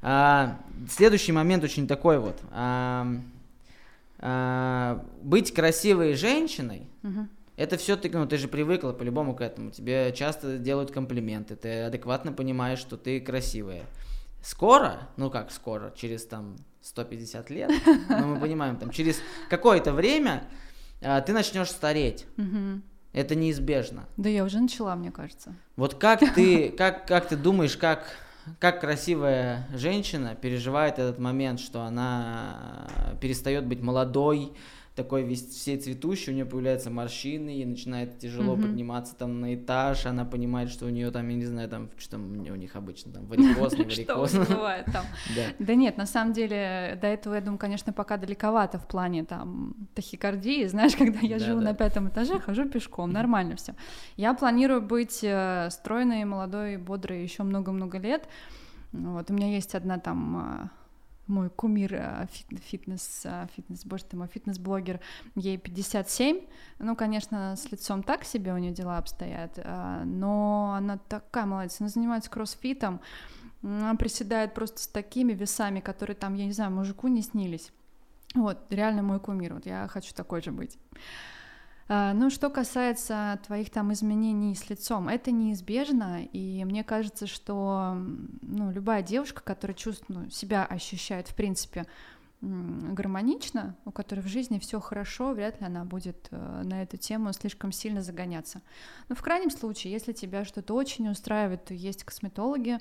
А, 0.00 0.60
следующий 0.88 1.32
момент 1.32 1.64
очень 1.64 1.86
такой 1.86 2.18
вот. 2.18 2.36
А, 2.52 3.06
а, 4.18 5.04
быть 5.22 5.52
красивой 5.52 6.14
женщиной. 6.14 6.88
Угу 7.02 7.28
Это 7.56 7.76
все 7.76 7.96
ты, 7.96 8.08
ну, 8.08 8.24
ты 8.24 8.36
же 8.36 8.46
привыкла 8.46 8.92
по-любому 8.92 9.34
к 9.34 9.40
этому. 9.40 9.72
Тебе 9.72 10.12
часто 10.16 10.58
делают 10.58 10.92
комплименты, 10.92 11.56
ты 11.56 11.82
адекватно 11.82 12.32
понимаешь, 12.32 12.78
что 12.78 12.96
ты 12.96 13.20
красивая. 13.20 13.82
Скоро, 14.42 15.08
ну 15.16 15.30
как 15.30 15.50
скоро, 15.50 15.92
через 15.96 16.24
там 16.26 16.56
150 16.82 17.50
лет, 17.50 17.70
но 18.08 18.26
мы 18.26 18.40
понимаем, 18.40 18.76
там 18.76 18.90
через 18.90 19.20
какое-то 19.50 19.92
время 19.92 20.44
а, 21.02 21.20
ты 21.20 21.32
начнешь 21.32 21.70
стареть. 21.70 22.26
Мгм. 22.36 22.82
Это 23.12 23.34
неизбежно. 23.34 24.06
Да 24.16 24.28
я 24.28 24.44
уже 24.44 24.60
начала, 24.60 24.94
мне 24.94 25.10
кажется. 25.10 25.54
Вот 25.76 25.94
как 25.94 26.20
ты, 26.34 26.70
как, 26.70 27.06
как 27.06 27.28
ты 27.28 27.36
думаешь, 27.36 27.76
как, 27.76 28.04
как 28.58 28.80
красивая 28.80 29.66
женщина 29.74 30.34
переживает 30.34 30.98
этот 30.98 31.18
момент, 31.18 31.58
что 31.58 31.82
она 31.82 32.86
перестает 33.20 33.66
быть 33.66 33.80
молодой, 33.80 34.52
такой 34.98 35.22
весь 35.22 35.46
всей 35.48 35.78
цветущей, 35.78 36.32
у 36.32 36.34
нее 36.34 36.44
появляются 36.44 36.90
морщины, 36.90 37.50
ей 37.50 37.64
начинает 37.64 38.18
тяжело 38.18 38.54
Мгм. 38.54 38.62
подниматься 38.62 39.14
там 39.16 39.40
на 39.40 39.54
этаж, 39.54 40.06
она 40.06 40.24
понимает, 40.24 40.68
что 40.70 40.86
у 40.86 40.88
нее 40.90 41.10
там, 41.10 41.28
я 41.28 41.36
не 41.36 41.46
знаю, 41.46 41.68
там, 41.68 41.88
что 41.96 42.10
там 42.12 42.32
у 42.32 42.56
них 42.56 42.76
обычно, 42.76 43.12
там, 43.12 43.26
варикоз, 43.26 43.78
не 43.78 43.88
Что 43.90 44.16
варикоз. 44.18 44.48
бывает 44.48 44.86
там? 44.92 45.04
Да. 45.66 45.74
Нет, 45.74 45.96
на 45.98 46.06
самом 46.06 46.32
деле, 46.32 46.98
до 47.00 47.06
этого, 47.06 47.34
я 47.34 47.40
думаю, 47.40 47.58
конечно, 47.58 47.92
пока 47.92 48.16
далековато 48.16 48.78
в 48.78 48.86
плане 48.88 49.24
там 49.24 49.74
тахикардии, 49.94 50.66
знаешь, 50.66 50.96
когда 50.98 51.20
я 51.20 51.38
живу 51.38 51.60
на 51.60 51.74
пятом 51.74 52.08
этаже, 52.08 52.40
хожу 52.40 52.68
пешком, 52.68 53.12
нормально 53.12 53.54
все. 53.56 53.74
Я 54.16 54.34
планирую 54.34 54.82
быть 54.82 55.20
э, 55.22 55.68
стройной, 55.70 56.24
молодой, 56.24 56.76
бодрой 56.76 57.22
еще 57.22 57.44
много-много 57.44 57.98
лет. 57.98 58.28
Вот, 58.92 59.30
у 59.30 59.34
меня 59.34 59.48
есть 59.54 59.74
одна 59.74 59.98
там 59.98 60.18
э, 60.64 60.68
мой 61.28 61.50
кумир 61.50 61.94
э, 61.94 62.26
фит- 62.30 62.60
фитнес, 62.62 63.22
э, 63.24 63.46
фитнес, 63.54 63.84
боже 63.84 64.04
ты 64.04 64.16
мой, 64.16 64.28
фитнес-блогер, 64.28 65.00
ей 65.34 65.58
57, 65.58 66.40
ну, 66.78 66.96
конечно, 66.96 67.54
с 67.56 67.70
лицом 67.70 68.02
так 68.02 68.24
себе 68.24 68.52
у 68.52 68.58
нее 68.58 68.72
дела 68.72 68.98
обстоят, 68.98 69.52
э, 69.56 70.02
но 70.04 70.74
она 70.76 70.98
такая 71.08 71.46
молодец, 71.46 71.76
она 71.80 71.88
занимается 71.88 72.30
кроссфитом, 72.30 73.00
она 73.62 73.94
приседает 73.94 74.54
просто 74.54 74.80
с 74.82 74.88
такими 74.88 75.32
весами, 75.32 75.80
которые 75.80 76.16
там, 76.16 76.34
я 76.34 76.46
не 76.46 76.52
знаю, 76.52 76.70
мужику 76.70 77.08
не 77.08 77.22
снились. 77.22 77.72
Вот, 78.34 78.58
реально 78.70 79.02
мой 79.02 79.20
кумир, 79.20 79.54
вот 79.54 79.66
я 79.66 79.88
хочу 79.88 80.14
такой 80.14 80.42
же 80.42 80.52
быть. 80.52 80.78
А, 81.88 82.12
Ну, 82.12 82.30
что 82.30 82.50
касается 82.50 83.40
твоих 83.46 83.70
там 83.70 83.92
изменений 83.92 84.54
с 84.54 84.68
лицом, 84.68 85.08
это 85.08 85.30
неизбежно, 85.30 86.22
и 86.24 86.64
мне 86.64 86.84
кажется, 86.84 87.26
что 87.26 87.94
ну, 88.42 88.70
любая 88.70 89.02
девушка, 89.02 89.42
которая 89.42 89.74
чувствует, 89.74 90.08
ну, 90.08 90.30
себя 90.30 90.64
ощущает, 90.66 91.28
в 91.28 91.34
принципе, 91.34 91.86
гармонично, 92.40 93.74
у 93.84 93.90
которой 93.90 94.20
в 94.20 94.28
жизни 94.28 94.58
все 94.58 94.80
хорошо, 94.80 95.32
вряд 95.32 95.60
ли 95.60 95.66
она 95.66 95.84
будет 95.84 96.28
э, 96.30 96.62
на 96.64 96.82
эту 96.82 96.96
тему 96.96 97.32
слишком 97.32 97.72
сильно 97.72 98.00
загоняться. 98.00 98.62
Но 99.08 99.16
в 99.16 99.22
крайнем 99.22 99.50
случае, 99.50 99.92
если 99.92 100.12
тебя 100.12 100.44
что-то 100.44 100.74
очень 100.74 101.08
устраивает, 101.08 101.64
то 101.64 101.74
есть 101.74 102.04
косметологи, 102.04 102.78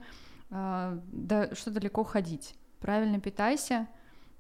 а, 0.51 0.99
да 1.11 1.53
что 1.55 1.71
далеко 1.71 2.03
ходить. 2.03 2.53
Правильно 2.79 3.19
питайся, 3.19 3.87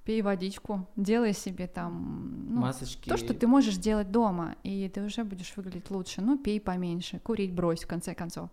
пей 0.07 0.21
водичку, 0.21 0.87
делай 0.95 1.33
себе 1.33 1.67
там 1.67 2.45
ну, 2.49 2.61
Масочки. 2.61 3.09
то, 3.09 3.17
что 3.17 3.33
ты 3.33 3.45
можешь 3.45 3.75
делать 3.75 4.09
дома, 4.09 4.55
и 4.63 4.87
ты 4.87 5.01
уже 5.01 5.25
будешь 5.25 5.53
выглядеть 5.57 5.91
лучше. 5.91 6.21
Ну, 6.21 6.37
пей 6.37 6.61
поменьше, 6.61 7.19
курить 7.19 7.53
брось, 7.53 7.83
в 7.83 7.87
конце 7.87 8.15
концов. 8.15 8.49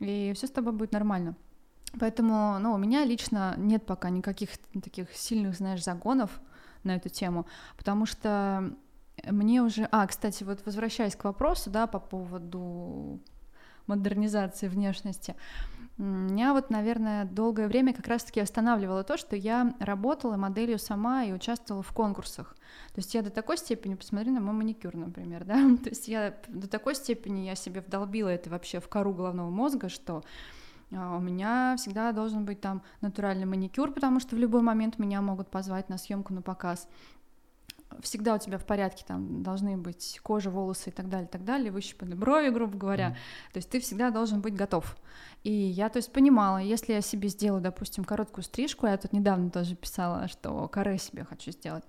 И 0.00 0.32
все 0.34 0.48
с 0.48 0.50
тобой 0.50 0.72
будет 0.72 0.90
нормально. 0.90 1.36
Поэтому, 2.00 2.58
ну, 2.58 2.72
у 2.72 2.76
меня 2.76 3.04
лично 3.04 3.54
нет 3.56 3.86
пока 3.86 4.10
никаких 4.10 4.50
таких 4.82 5.14
сильных, 5.14 5.54
знаешь, 5.54 5.84
загонов 5.84 6.40
на 6.82 6.96
эту 6.96 7.08
тему, 7.08 7.46
потому 7.76 8.04
что 8.04 8.74
мне 9.30 9.62
уже... 9.62 9.88
А, 9.92 10.04
кстати, 10.08 10.42
вот 10.42 10.66
возвращаясь 10.66 11.14
к 11.14 11.22
вопросу, 11.22 11.70
да, 11.70 11.86
по 11.86 12.00
поводу 12.00 13.20
модернизации 13.90 14.68
внешности, 14.68 15.36
меня 16.00 16.54
вот, 16.54 16.70
наверное, 16.70 17.26
долгое 17.26 17.68
время 17.68 17.92
как 17.92 18.06
раз-таки 18.06 18.40
останавливало 18.40 19.04
то, 19.04 19.18
что 19.18 19.36
я 19.36 19.74
работала 19.80 20.36
моделью 20.36 20.78
сама 20.78 21.24
и 21.24 21.32
участвовала 21.32 21.82
в 21.82 21.92
конкурсах. 21.92 22.56
То 22.94 23.00
есть 23.00 23.14
я 23.14 23.20
до 23.20 23.28
такой 23.28 23.58
степени, 23.58 23.96
посмотри 23.96 24.30
на 24.30 24.40
мой 24.40 24.54
маникюр, 24.54 24.96
например, 24.96 25.44
да, 25.44 25.56
то 25.82 25.90
есть 25.90 26.08
я 26.08 26.34
до 26.48 26.68
такой 26.68 26.94
степени 26.94 27.40
я 27.40 27.54
себе 27.54 27.82
вдолбила 27.82 28.28
это 28.28 28.48
вообще 28.48 28.80
в 28.80 28.88
кору 28.88 29.12
головного 29.12 29.50
мозга, 29.50 29.90
что 29.90 30.24
а, 30.92 31.16
у 31.16 31.20
меня 31.20 31.74
всегда 31.76 32.12
должен 32.12 32.46
быть 32.46 32.60
там 32.60 32.82
натуральный 33.02 33.44
маникюр, 33.44 33.92
потому 33.92 34.20
что 34.20 34.36
в 34.36 34.38
любой 34.38 34.62
момент 34.62 34.98
меня 34.98 35.20
могут 35.20 35.50
позвать 35.50 35.90
на 35.90 35.98
съемку 35.98 36.32
на 36.32 36.40
показ. 36.42 36.88
Всегда 38.00 38.34
у 38.34 38.38
тебя 38.38 38.58
в 38.58 38.64
порядке, 38.64 39.04
там 39.06 39.42
должны 39.42 39.76
быть 39.76 40.20
кожа, 40.22 40.50
волосы 40.50 40.90
и 40.90 40.92
так 40.92 41.08
далее, 41.08 41.26
и 41.26 41.30
так 41.30 41.44
далее, 41.44 41.72
выщипаны 41.72 42.14
брови, 42.14 42.50
грубо 42.50 42.76
говоря. 42.76 43.16
То 43.52 43.58
есть 43.58 43.68
ты 43.68 43.80
всегда 43.80 44.10
должен 44.10 44.40
быть 44.40 44.54
готов. 44.54 44.96
И 45.42 45.52
я, 45.52 45.88
то 45.88 45.96
есть, 45.98 46.12
понимала, 46.12 46.58
если 46.58 46.92
я 46.92 47.00
себе 47.00 47.28
сделаю, 47.28 47.60
допустим, 47.62 48.04
короткую 48.04 48.44
стрижку, 48.44 48.86
я 48.86 48.96
тут 48.96 49.12
недавно 49.12 49.50
тоже 49.50 49.74
писала, 49.74 50.28
что 50.28 50.68
каре 50.68 50.98
себе 50.98 51.24
хочу 51.24 51.50
сделать, 51.50 51.84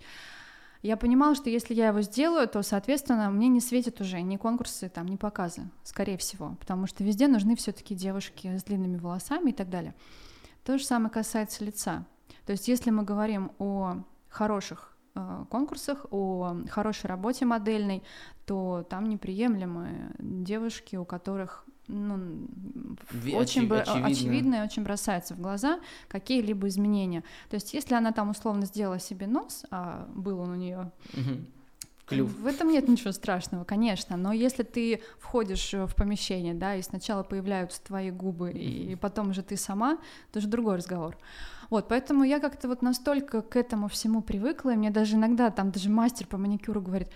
я 0.81 0.97
понимала, 0.97 1.35
что 1.35 1.49
если 1.49 1.75
я 1.75 1.89
его 1.89 2.01
сделаю, 2.01 2.47
то, 2.47 2.63
соответственно, 2.63 3.29
мне 3.29 3.49
не 3.49 3.59
светят 3.59 4.01
уже 4.01 4.19
ни 4.21 4.37
конкурсы, 4.37 4.89
там, 4.89 5.07
ни 5.07 5.15
показы, 5.15 5.69
скорее 5.83 6.17
всего, 6.17 6.55
потому 6.59 6.87
что 6.87 7.03
везде 7.03 7.27
нужны 7.27 7.55
все 7.55 7.71
таки 7.71 7.93
девушки 7.93 8.57
с 8.57 8.63
длинными 8.63 8.97
волосами 8.97 9.51
и 9.51 9.53
так 9.53 9.69
далее. 9.69 9.93
То 10.63 10.79
же 10.79 10.85
самое 10.85 11.11
касается 11.11 11.63
лица. 11.63 12.05
То 12.45 12.53
есть 12.53 12.67
если 12.67 12.89
мы 12.89 13.03
говорим 13.03 13.51
о 13.59 14.03
хороших 14.27 14.90
конкурсах, 15.49 16.05
о 16.11 16.55
хорошей 16.69 17.07
работе 17.07 17.45
модельной, 17.45 18.03
то 18.45 18.85
там 18.89 19.09
неприемлемы 19.09 20.11
девушки, 20.19 20.95
у 20.95 21.05
которых 21.05 21.65
ну, 21.87 22.47
Ви- 23.11 23.35
очень 23.35 23.63
очи- 23.63 23.67
бро- 23.67 23.79
очевидно. 23.81 24.07
очевидно 24.07 24.55
и 24.55 24.61
очень 24.61 24.83
бросается 24.83 25.33
в 25.33 25.41
глаза 25.41 25.79
какие-либо 26.07 26.67
изменения. 26.69 27.23
То 27.49 27.55
есть 27.55 27.73
если 27.73 27.95
она 27.95 28.11
там 28.13 28.29
условно 28.29 28.65
сделала 28.65 28.99
себе 28.99 29.27
нос, 29.27 29.65
а 29.71 30.07
был 30.15 30.39
он 30.39 30.51
у 30.51 30.55
нее. 30.55 30.91
Клюв. 32.05 32.33
в 32.35 32.45
этом 32.45 32.69
нет 32.69 32.89
ничего 32.89 33.13
страшного, 33.13 33.63
конечно, 33.63 34.17
но 34.17 34.33
если 34.33 34.63
ты 34.63 35.01
входишь 35.19 35.73
э, 35.73 35.85
в 35.85 35.95
помещение, 35.95 36.53
да, 36.53 36.75
и 36.75 36.81
сначала 36.81 37.23
появляются 37.23 37.81
твои 37.81 38.11
губы, 38.11 38.51
и 38.51 38.95
потом 38.95 39.29
уже 39.29 39.43
ты 39.43 39.55
сама, 39.55 39.97
то 40.33 40.39
уже 40.39 40.47
другой 40.49 40.75
разговор. 40.77 41.17
Вот, 41.71 41.87
поэтому 41.87 42.25
я 42.25 42.41
как-то 42.41 42.67
вот 42.67 42.81
настолько 42.81 43.41
к 43.41 43.55
этому 43.55 43.87
всему 43.87 44.21
привыкла, 44.21 44.73
и 44.73 44.75
мне 44.75 44.91
даже 44.91 45.15
иногда 45.15 45.49
там 45.51 45.71
даже 45.71 45.89
мастер 45.89 46.27
по 46.27 46.37
маникюру 46.37 46.81
говорит, 46.81 47.07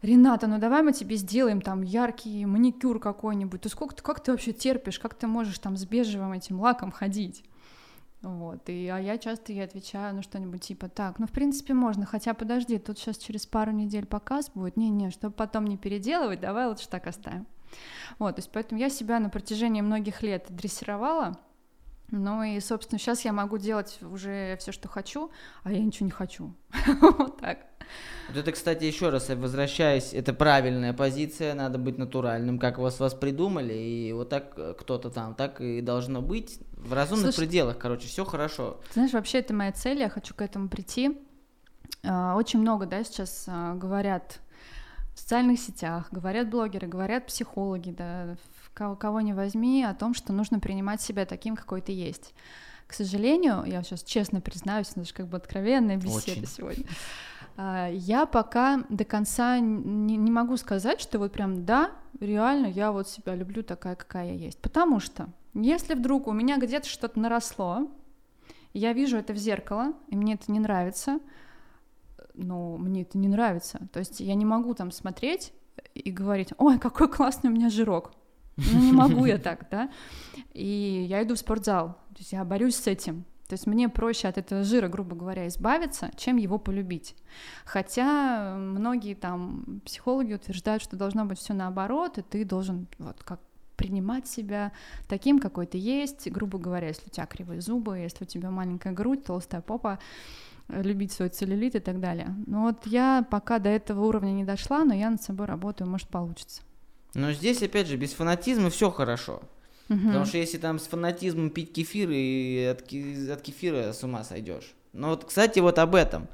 Рената, 0.00 0.46
ну 0.46 0.58
давай 0.58 0.82
мы 0.82 0.92
тебе 0.92 1.16
сделаем 1.16 1.60
там 1.60 1.82
яркий 1.82 2.46
маникюр 2.46 3.00
какой-нибудь. 3.00 3.60
Ты 3.60 3.68
сколько 3.68 3.96
ты, 3.96 4.02
как 4.02 4.20
ты 4.20 4.30
вообще 4.30 4.52
терпишь, 4.52 5.00
как 5.00 5.14
ты 5.14 5.26
можешь 5.26 5.58
там 5.58 5.76
с 5.76 5.84
бежевым 5.84 6.32
этим 6.32 6.60
лаком 6.60 6.92
ходить? 6.92 7.44
Вот, 8.20 8.68
и, 8.68 8.86
а 8.86 8.98
я 8.98 9.18
часто 9.18 9.52
ей 9.52 9.64
отвечаю, 9.64 10.14
ну, 10.14 10.22
что-нибудь 10.22 10.62
типа, 10.62 10.88
так, 10.88 11.18
ну, 11.18 11.26
в 11.26 11.32
принципе, 11.32 11.74
можно, 11.74 12.06
хотя, 12.06 12.34
подожди, 12.34 12.78
тут 12.78 12.96
сейчас 12.96 13.18
через 13.18 13.46
пару 13.46 13.72
недель 13.72 14.06
показ 14.06 14.52
будет, 14.54 14.76
не-не, 14.76 15.10
чтобы 15.10 15.34
потом 15.34 15.66
не 15.66 15.76
переделывать, 15.76 16.38
давай 16.38 16.68
лучше 16.68 16.88
так 16.88 17.08
оставим. 17.08 17.48
Вот, 18.20 18.36
то 18.36 18.38
есть 18.38 18.52
поэтому 18.52 18.80
я 18.80 18.88
себя 18.88 19.18
на 19.18 19.30
протяжении 19.30 19.80
многих 19.80 20.22
лет 20.22 20.46
дрессировала, 20.48 21.36
ну 22.12 22.42
и, 22.42 22.60
собственно, 22.60 22.98
сейчас 22.98 23.24
я 23.24 23.32
могу 23.32 23.56
делать 23.58 23.98
уже 24.02 24.56
все, 24.58 24.70
что 24.70 24.86
хочу, 24.86 25.30
а 25.64 25.72
я 25.72 25.80
ничего 25.80 26.06
не 26.06 26.12
хочу. 26.12 26.54
Вот 27.00 27.40
так. 27.40 27.58
Вот 28.28 28.36
это, 28.36 28.52
кстати, 28.52 28.84
еще 28.84 29.08
раз 29.08 29.28
возвращаясь, 29.30 30.12
это 30.12 30.32
правильная 30.32 30.92
позиция, 30.92 31.54
надо 31.54 31.78
быть 31.78 31.98
натуральным, 31.98 32.58
как 32.58 32.78
вас 32.78 33.00
вас 33.00 33.14
придумали, 33.14 33.74
и 33.74 34.12
вот 34.12 34.28
так 34.28 34.52
э, 34.56 34.74
кто-то 34.78 35.10
там, 35.10 35.34
так 35.34 35.60
и 35.60 35.80
должно 35.80 36.22
быть 36.22 36.60
в 36.76 36.92
разумных 36.92 37.34
Слушай, 37.34 37.46
пределах, 37.46 37.78
короче, 37.78 38.06
все 38.08 38.24
хорошо. 38.24 38.80
Знаешь, 38.92 39.12
вообще 39.12 39.38
это 39.38 39.54
моя 39.54 39.72
цель, 39.72 39.98
я 39.98 40.08
хочу 40.08 40.34
к 40.34 40.42
этому 40.42 40.68
прийти. 40.68 41.18
А, 42.04 42.36
Очень 42.36 42.60
много, 42.60 42.86
да, 42.86 43.02
сейчас 43.04 43.44
а, 43.48 43.74
говорят 43.74 44.40
в 45.14 45.18
социальных 45.18 45.58
сетях, 45.58 46.08
говорят 46.10 46.50
блогеры, 46.50 46.86
говорят 46.86 47.26
психологи, 47.26 47.90
да, 47.90 48.36
в 48.51 48.51
кого, 48.74 48.96
кого 48.96 49.20
не 49.20 49.32
возьми, 49.32 49.84
о 49.84 49.94
том, 49.94 50.14
что 50.14 50.32
нужно 50.32 50.60
принимать 50.60 51.00
себя 51.00 51.26
таким, 51.26 51.56
какой 51.56 51.80
ты 51.80 51.92
есть. 51.92 52.34
К 52.86 52.94
сожалению, 52.94 53.64
я 53.66 53.82
сейчас 53.82 54.02
честно 54.02 54.40
признаюсь, 54.40 54.90
это 54.90 55.04
же 55.04 55.14
как 55.14 55.26
бы 55.26 55.36
откровенная 55.36 55.96
беседа 55.96 56.40
Очень. 56.40 56.46
сегодня. 56.56 56.84
а, 57.56 57.88
Я 57.88 58.26
пока 58.26 58.84
до 58.88 59.04
конца 59.04 59.58
не, 59.60 60.16
не 60.16 60.30
могу 60.30 60.56
сказать, 60.56 61.00
что 61.00 61.18
вот 61.18 61.32
прям 61.32 61.64
да, 61.64 61.92
реально 62.20 62.66
я 62.66 62.92
вот 62.92 63.08
себя 63.08 63.34
люблю 63.34 63.62
такая, 63.62 63.96
какая 63.96 64.32
я 64.32 64.34
есть. 64.34 64.58
Потому 64.58 65.00
что 65.00 65.28
если 65.54 65.94
вдруг 65.94 66.26
у 66.26 66.32
меня 66.32 66.58
где-то 66.58 66.88
что-то 66.88 67.18
наросло, 67.18 67.90
я 68.74 68.92
вижу 68.92 69.16
это 69.16 69.32
в 69.32 69.36
зеркало, 69.36 69.92
и 70.08 70.16
мне 70.16 70.34
это 70.34 70.50
не 70.50 70.60
нравится, 70.60 71.20
но 72.34 72.76
мне 72.78 73.02
это 73.02 73.18
не 73.18 73.28
нравится. 73.28 73.88
То 73.92 73.98
есть 74.00 74.20
я 74.20 74.34
не 74.34 74.44
могу 74.44 74.74
там 74.74 74.90
смотреть 74.90 75.52
и 75.94 76.10
говорить, 76.10 76.52
ой, 76.58 76.78
какой 76.78 77.08
классный 77.08 77.50
у 77.50 77.52
меня 77.52 77.68
жирок. 77.68 78.12
Ну, 78.56 78.80
не 78.80 78.92
могу 78.92 79.24
я 79.24 79.38
так, 79.50 79.66
да. 79.70 79.90
И 80.52 81.06
я 81.08 81.22
иду 81.22 81.34
в 81.34 81.38
спортзал, 81.38 81.88
то 81.88 82.18
есть 82.18 82.32
я 82.32 82.44
борюсь 82.44 82.76
с 82.76 82.86
этим. 82.86 83.24
То 83.48 83.54
есть 83.54 83.66
мне 83.66 83.90
проще 83.90 84.28
от 84.28 84.38
этого 84.38 84.64
жира, 84.64 84.88
грубо 84.88 85.14
говоря, 85.14 85.46
избавиться, 85.46 86.10
чем 86.16 86.38
его 86.38 86.58
полюбить. 86.58 87.14
Хотя 87.66 88.54
многие 88.56 89.14
там 89.14 89.82
психологи 89.84 90.32
утверждают, 90.32 90.82
что 90.82 90.96
должно 90.96 91.26
быть 91.26 91.38
все 91.38 91.52
наоборот, 91.52 92.16
и 92.16 92.22
ты 92.22 92.46
должен 92.46 92.86
вот 92.98 93.22
как 93.22 93.40
принимать 93.76 94.26
себя 94.26 94.72
таким, 95.08 95.38
какой 95.38 95.66
ты 95.66 95.76
есть, 95.76 96.30
грубо 96.30 96.58
говоря, 96.58 96.88
если 96.88 97.06
у 97.06 97.10
тебя 97.10 97.26
кривые 97.26 97.60
зубы, 97.60 97.98
если 97.98 98.24
у 98.24 98.26
тебя 98.26 98.50
маленькая 98.50 98.94
грудь, 98.94 99.24
толстая 99.24 99.60
попа, 99.60 99.98
любить 100.68 101.12
свой 101.12 101.28
целлюлит 101.28 101.74
и 101.74 101.80
так 101.80 102.00
далее. 102.00 102.34
Но 102.46 102.62
вот 102.62 102.86
я 102.86 103.26
пока 103.30 103.58
до 103.58 103.68
этого 103.68 104.06
уровня 104.06 104.30
не 104.30 104.44
дошла, 104.44 104.84
но 104.84 104.94
я 104.94 105.10
над 105.10 105.22
собой 105.22 105.46
работаю, 105.46 105.90
может 105.90 106.08
получится. 106.08 106.62
Но 107.14 107.32
здесь, 107.32 107.62
опять 107.62 107.86
же, 107.86 107.96
без 107.96 108.12
фанатизма 108.12 108.70
все 108.70 108.90
хорошо. 108.90 109.42
Угу. 109.88 109.98
Потому 109.98 110.24
что 110.24 110.38
если 110.38 110.58
там 110.58 110.78
с 110.78 110.86
фанатизмом 110.86 111.50
пить 111.50 111.72
кефир 111.72 112.08
и 112.10 112.64
от, 112.64 112.82
от 112.82 113.42
кефира 113.42 113.92
с 113.92 114.02
ума 114.02 114.24
сойдешь. 114.24 114.72
Но 114.92 115.10
вот, 115.10 115.24
кстати, 115.24 115.58
вот 115.58 115.78
об 115.78 115.94
этом. 115.94 116.28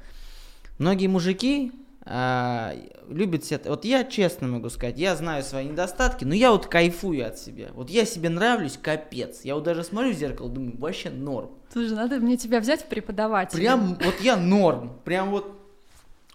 Многие 0.77 1.07
мужики 1.07 1.71
а, 2.11 2.73
любят 3.09 3.43
себя. 3.43 3.59
Вот 3.65 3.85
я 3.85 4.03
честно 4.03 4.47
могу 4.47 4.69
сказать, 4.69 4.97
я 4.97 5.15
знаю 5.15 5.43
свои 5.43 5.65
недостатки, 5.65 6.23
но 6.23 6.33
я 6.33 6.51
вот 6.51 6.67
кайфую 6.67 7.27
от 7.27 7.37
себя. 7.37 7.69
Вот 7.73 7.89
я 7.89 8.05
себе 8.05 8.29
нравлюсь, 8.29 8.79
капец. 8.81 9.41
Я 9.43 9.55
вот 9.55 9.63
даже 9.63 9.83
смотрю 9.83 10.13
в 10.13 10.17
зеркало, 10.17 10.49
думаю, 10.49 10.77
вообще 10.77 11.09
норм. 11.09 11.51
Слушай, 11.71 11.95
надо 11.95 12.17
мне 12.17 12.37
тебя 12.37 12.61
взять 12.61 12.81
в 12.81 12.85
преподавателя. 12.85 13.59
Прям 13.59 13.95
вот 14.01 14.15
я 14.21 14.37
норм. 14.37 14.99
Прям 15.03 15.31
вот 15.31 15.58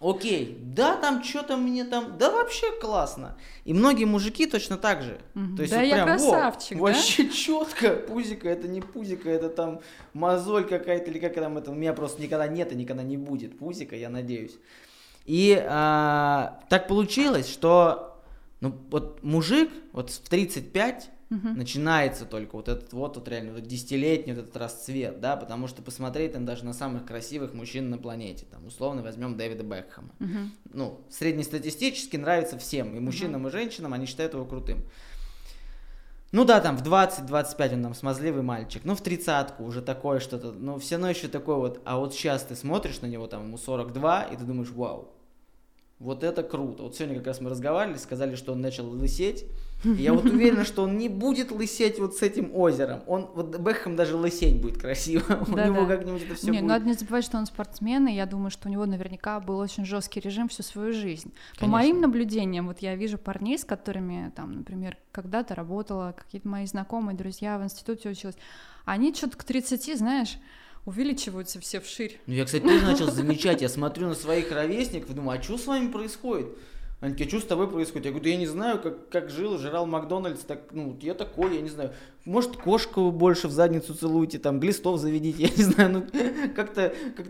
Окей, 0.00 0.58
да, 0.60 0.96
там 0.96 1.22
что-то 1.22 1.56
мне 1.56 1.84
там, 1.84 2.18
да 2.18 2.30
вообще 2.30 2.72
классно. 2.72 3.38
И 3.64 3.72
многие 3.72 4.04
мужики 4.04 4.46
точно 4.46 4.76
так 4.76 5.02
же. 5.02 5.20
То 5.56 5.62
есть 5.62 5.72
да 5.72 5.78
вот 5.78 5.86
я 5.86 5.94
прям, 5.94 6.08
красавчик, 6.08 6.78
во, 6.78 6.88
да? 6.88 6.94
Вообще 6.94 7.28
четко, 7.30 7.90
пузика, 7.90 8.48
это 8.48 8.66
не 8.66 8.80
пузика, 8.80 9.30
это 9.30 9.48
там 9.48 9.80
мозоль 10.12 10.64
какая-то 10.64 11.10
или 11.10 11.18
как 11.18 11.34
там 11.34 11.58
это, 11.58 11.70
у 11.70 11.74
меня 11.74 11.92
просто 11.92 12.20
никогда 12.20 12.48
нет 12.48 12.72
и 12.72 12.74
никогда 12.74 13.02
не 13.02 13.16
будет 13.16 13.58
пузика, 13.58 13.94
я 13.94 14.10
надеюсь. 14.10 14.56
И 15.26 15.56
а, 15.66 16.60
так 16.68 16.88
получилось, 16.88 17.48
что 17.48 18.20
ну, 18.60 18.74
вот 18.90 19.22
мужик 19.22 19.70
вот 19.92 20.10
в 20.10 20.28
35 20.28 21.10
угу. 21.36 21.48
начинается 21.48 22.24
только 22.24 22.56
вот 22.56 22.68
этот 22.68 22.92
вот, 22.92 23.16
вот 23.16 23.28
реально 23.28 23.52
вот 23.52 23.62
десятилетний 23.62 24.34
вот 24.34 24.44
этот 24.44 24.56
расцвет, 24.56 25.20
да, 25.20 25.36
потому 25.36 25.66
что 25.66 25.82
посмотреть 25.82 26.32
там 26.32 26.44
даже 26.44 26.64
на 26.64 26.72
самых 26.72 27.04
красивых 27.04 27.54
мужчин 27.54 27.90
на 27.90 27.98
планете, 27.98 28.46
там 28.50 28.66
условно 28.66 29.02
возьмем 29.02 29.36
Дэвида 29.36 29.64
Бекхэма. 29.64 30.10
Угу. 30.20 30.38
Ну, 30.72 31.00
среднестатистически 31.10 32.16
нравится 32.16 32.58
всем, 32.58 32.96
и 32.96 33.00
мужчинам, 33.00 33.42
угу. 33.42 33.48
и 33.48 33.52
женщинам, 33.52 33.92
они 33.92 34.06
считают 34.06 34.34
его 34.34 34.44
крутым. 34.44 34.84
Ну 36.32 36.44
да, 36.44 36.60
там 36.60 36.76
в 36.76 36.82
20-25 36.82 37.74
он 37.74 37.82
там 37.84 37.94
смазливый 37.94 38.42
мальчик, 38.42 38.82
ну 38.84 38.96
в 38.96 39.00
тридцатку 39.00 39.62
уже 39.62 39.82
такое 39.82 40.18
что-то, 40.18 40.50
но 40.50 40.80
все 40.80 40.96
равно 40.96 41.10
еще 41.10 41.28
такой 41.28 41.54
вот, 41.54 41.80
а 41.84 41.96
вот 41.96 42.12
сейчас 42.12 42.42
ты 42.42 42.56
смотришь 42.56 43.00
на 43.02 43.06
него, 43.06 43.28
там 43.28 43.44
ему 43.44 43.56
42, 43.56 44.22
и 44.24 44.36
ты 44.36 44.42
думаешь, 44.42 44.70
вау, 44.70 45.14
вот 46.04 46.22
это 46.22 46.42
круто. 46.42 46.82
Вот 46.82 46.94
сегодня 46.94 47.16
как 47.16 47.28
раз 47.28 47.40
мы 47.40 47.48
разговаривали, 47.48 47.96
сказали, 47.96 48.34
что 48.34 48.52
он 48.52 48.60
начал 48.60 48.86
лысеть, 48.86 49.46
и 49.84 50.02
я 50.02 50.12
вот 50.12 50.24
уверена, 50.26 50.64
что 50.64 50.82
он 50.82 50.98
не 50.98 51.08
будет 51.08 51.50
лысеть 51.50 51.98
вот 51.98 52.14
с 52.14 52.22
этим 52.22 52.54
озером. 52.54 53.00
Он, 53.06 53.30
вот 53.34 53.56
Бэхэм 53.56 53.96
даже 53.96 54.14
лысеть 54.14 54.60
будет 54.60 54.78
красиво. 54.78 55.24
у 55.48 55.56
него 55.56 55.86
как-нибудь 55.86 56.24
это 56.24 56.34
все 56.34 56.50
не, 56.50 56.58
будет. 56.58 56.68
Надо 56.68 56.84
не 56.84 56.92
забывать, 56.92 57.24
что 57.24 57.38
он 57.38 57.46
спортсмен, 57.46 58.06
и 58.06 58.12
я 58.12 58.26
думаю, 58.26 58.50
что 58.50 58.68
у 58.68 58.70
него 58.70 58.84
наверняка 58.84 59.40
был 59.40 59.58
очень 59.58 59.86
жесткий 59.86 60.20
режим 60.20 60.48
всю 60.48 60.62
свою 60.62 60.92
жизнь. 60.92 61.32
По 61.58 61.66
моим 61.66 62.02
наблюдениям, 62.02 62.66
вот 62.66 62.80
я 62.80 62.94
вижу 62.96 63.16
парней, 63.16 63.58
с 63.58 63.64
которыми, 63.64 64.30
там, 64.36 64.52
например, 64.52 64.98
когда-то 65.10 65.54
работала, 65.54 66.14
какие-то 66.16 66.46
мои 66.46 66.66
знакомые, 66.66 67.16
друзья 67.16 67.58
в 67.58 67.64
институте 67.64 68.10
училась, 68.10 68.36
они 68.84 69.14
что-то 69.14 69.38
к 69.38 69.44
30, 69.44 69.96
знаешь, 69.96 70.36
увеличиваются 70.86 71.60
все 71.60 71.80
вширь. 71.80 72.20
Ну, 72.26 72.34
я, 72.34 72.44
кстати, 72.44 72.62
тоже 72.62 72.84
начал 72.84 73.10
замечать, 73.10 73.62
я 73.62 73.68
смотрю 73.68 74.08
на 74.08 74.14
своих 74.14 74.50
ровесников 74.52 75.10
и 75.10 75.14
думаю, 75.14 75.38
а 75.38 75.42
что 75.42 75.56
с 75.58 75.66
вами 75.66 75.90
происходит? 75.90 76.48
Они 77.00 77.12
такие, 77.12 77.28
что 77.28 77.40
с 77.40 77.44
тобой 77.44 77.68
происходит? 77.68 78.06
Я 78.06 78.12
говорю, 78.12 78.24
да 78.24 78.30
я 78.30 78.36
не 78.36 78.46
знаю, 78.46 78.80
как, 78.80 79.10
как 79.10 79.28
жил, 79.28 79.58
жрал 79.58 79.84
Макдональдс, 79.84 80.40
так, 80.42 80.72
ну, 80.72 80.96
я 81.02 81.12
такой, 81.12 81.56
я 81.56 81.60
не 81.60 81.68
знаю. 81.68 81.92
Может, 82.24 82.56
кошку 82.56 83.10
больше 83.10 83.48
в 83.48 83.50
задницу 83.50 83.94
целуете, 83.94 84.38
там, 84.38 84.58
глистов 84.58 84.98
заведите, 84.98 85.42
я 85.44 85.50
не 85.50 85.62
знаю, 85.64 85.90
ну, 85.92 86.06
как-то 86.54 86.94
как 87.14 87.26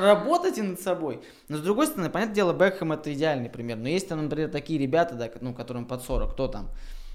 работайте 0.00 0.62
над 0.62 0.80
собой. 0.80 1.20
Но, 1.48 1.58
с 1.58 1.60
другой 1.60 1.86
стороны, 1.86 2.08
понятное 2.08 2.34
дело, 2.34 2.54
Бекхэм 2.54 2.92
это 2.92 3.12
идеальный 3.12 3.50
пример. 3.50 3.76
Но 3.76 3.88
есть 3.88 4.08
там, 4.08 4.22
например, 4.22 4.48
такие 4.48 4.78
ребята, 4.78 5.14
да, 5.16 5.30
ну, 5.40 5.52
которым 5.52 5.84
под 5.84 6.02
40, 6.02 6.32
кто 6.32 6.48
там? 6.48 6.70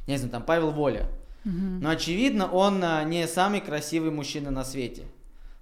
Я 0.05 0.13
не 0.13 0.17
знаю, 0.19 0.31
там, 0.31 0.43
Павел 0.43 0.69
Воля. 0.69 1.09
Угу. 1.43 1.81
Но, 1.81 1.89
очевидно, 1.89 2.47
он 2.47 2.83
а, 2.83 3.03
не 3.03 3.27
самый 3.27 3.61
красивый 3.61 4.11
мужчина 4.11 4.51
на 4.51 4.63
свете. 4.63 5.05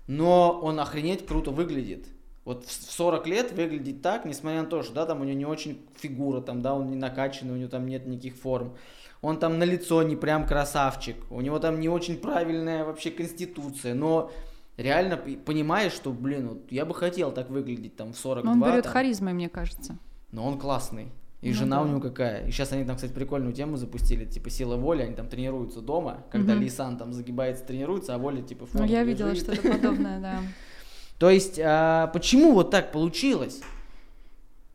Но 0.07 0.59
он 0.61 0.79
охренеть 0.79 1.25
круто 1.25 1.51
выглядит. 1.51 2.07
Вот 2.45 2.65
в 2.65 2.91
40 2.91 3.27
лет 3.27 3.51
выглядит 3.53 4.01
так, 4.01 4.25
несмотря 4.25 4.63
на 4.63 4.67
то, 4.67 4.83
что 4.83 4.93
да, 4.93 5.05
там 5.05 5.21
у 5.21 5.23
него 5.23 5.37
не 5.37 5.45
очень 5.45 5.81
фигура, 5.95 6.41
там, 6.41 6.61
да, 6.61 6.73
он 6.73 6.89
не 6.89 6.97
накачанный, 6.97 7.53
у 7.53 7.57
него 7.57 7.69
там 7.69 7.85
нет 7.85 8.05
никаких 8.05 8.35
форм. 8.35 8.75
Он 9.21 9.39
там 9.39 9.57
на 9.59 9.63
лицо 9.63 10.03
не 10.03 10.17
прям 10.17 10.45
красавчик, 10.45 11.15
у 11.29 11.39
него 11.39 11.59
там 11.59 11.79
не 11.79 11.87
очень 11.87 12.17
правильная 12.17 12.83
вообще 12.83 13.11
конституция, 13.11 13.93
но 13.93 14.29
реально 14.75 15.15
понимаешь, 15.15 15.93
что, 15.93 16.11
блин, 16.11 16.49
вот 16.49 16.69
я 16.69 16.85
бы 16.85 16.93
хотел 16.93 17.31
так 17.31 17.49
выглядеть 17.49 17.95
там 17.95 18.11
в 18.11 18.17
42. 18.17 18.53
Но 18.53 18.65
он 18.65 18.71
берет 18.71 18.83
там. 18.83 18.91
харизмой, 18.91 19.31
мне 19.31 19.47
кажется. 19.47 19.97
Но 20.33 20.45
он 20.45 20.59
классный. 20.59 21.13
И 21.43 21.49
ну, 21.49 21.55
жена 21.55 21.75
да. 21.75 21.81
у 21.83 21.87
него 21.87 21.99
какая. 21.99 22.47
И 22.47 22.51
сейчас 22.51 22.71
они 22.71 22.85
там, 22.85 22.95
кстати, 22.95 23.11
прикольную 23.11 23.53
тему 23.53 23.75
запустили, 23.75 24.23
типа 24.23 24.49
сила 24.49 24.77
воли, 24.77 25.01
они 25.01 25.13
там 25.13 25.27
тренируются 25.27 25.81
дома, 25.81 26.23
когда 26.31 26.53
угу. 26.53 26.61
Лисан 26.61 26.97
там 26.97 27.11
загибается, 27.11 27.65
тренируется, 27.65 28.15
а 28.15 28.17
воля 28.17 28.41
типа 28.41 28.65
Ну, 28.71 28.85
я 28.85 29.03
видела 29.03 29.35
что-то 29.35 29.61
подобное, 29.61 30.21
да. 30.21 30.39
То 31.19 31.29
есть, 31.29 31.59
а, 31.61 32.07
почему 32.07 32.53
вот 32.53 32.71
так 32.71 32.93
получилось? 32.93 33.61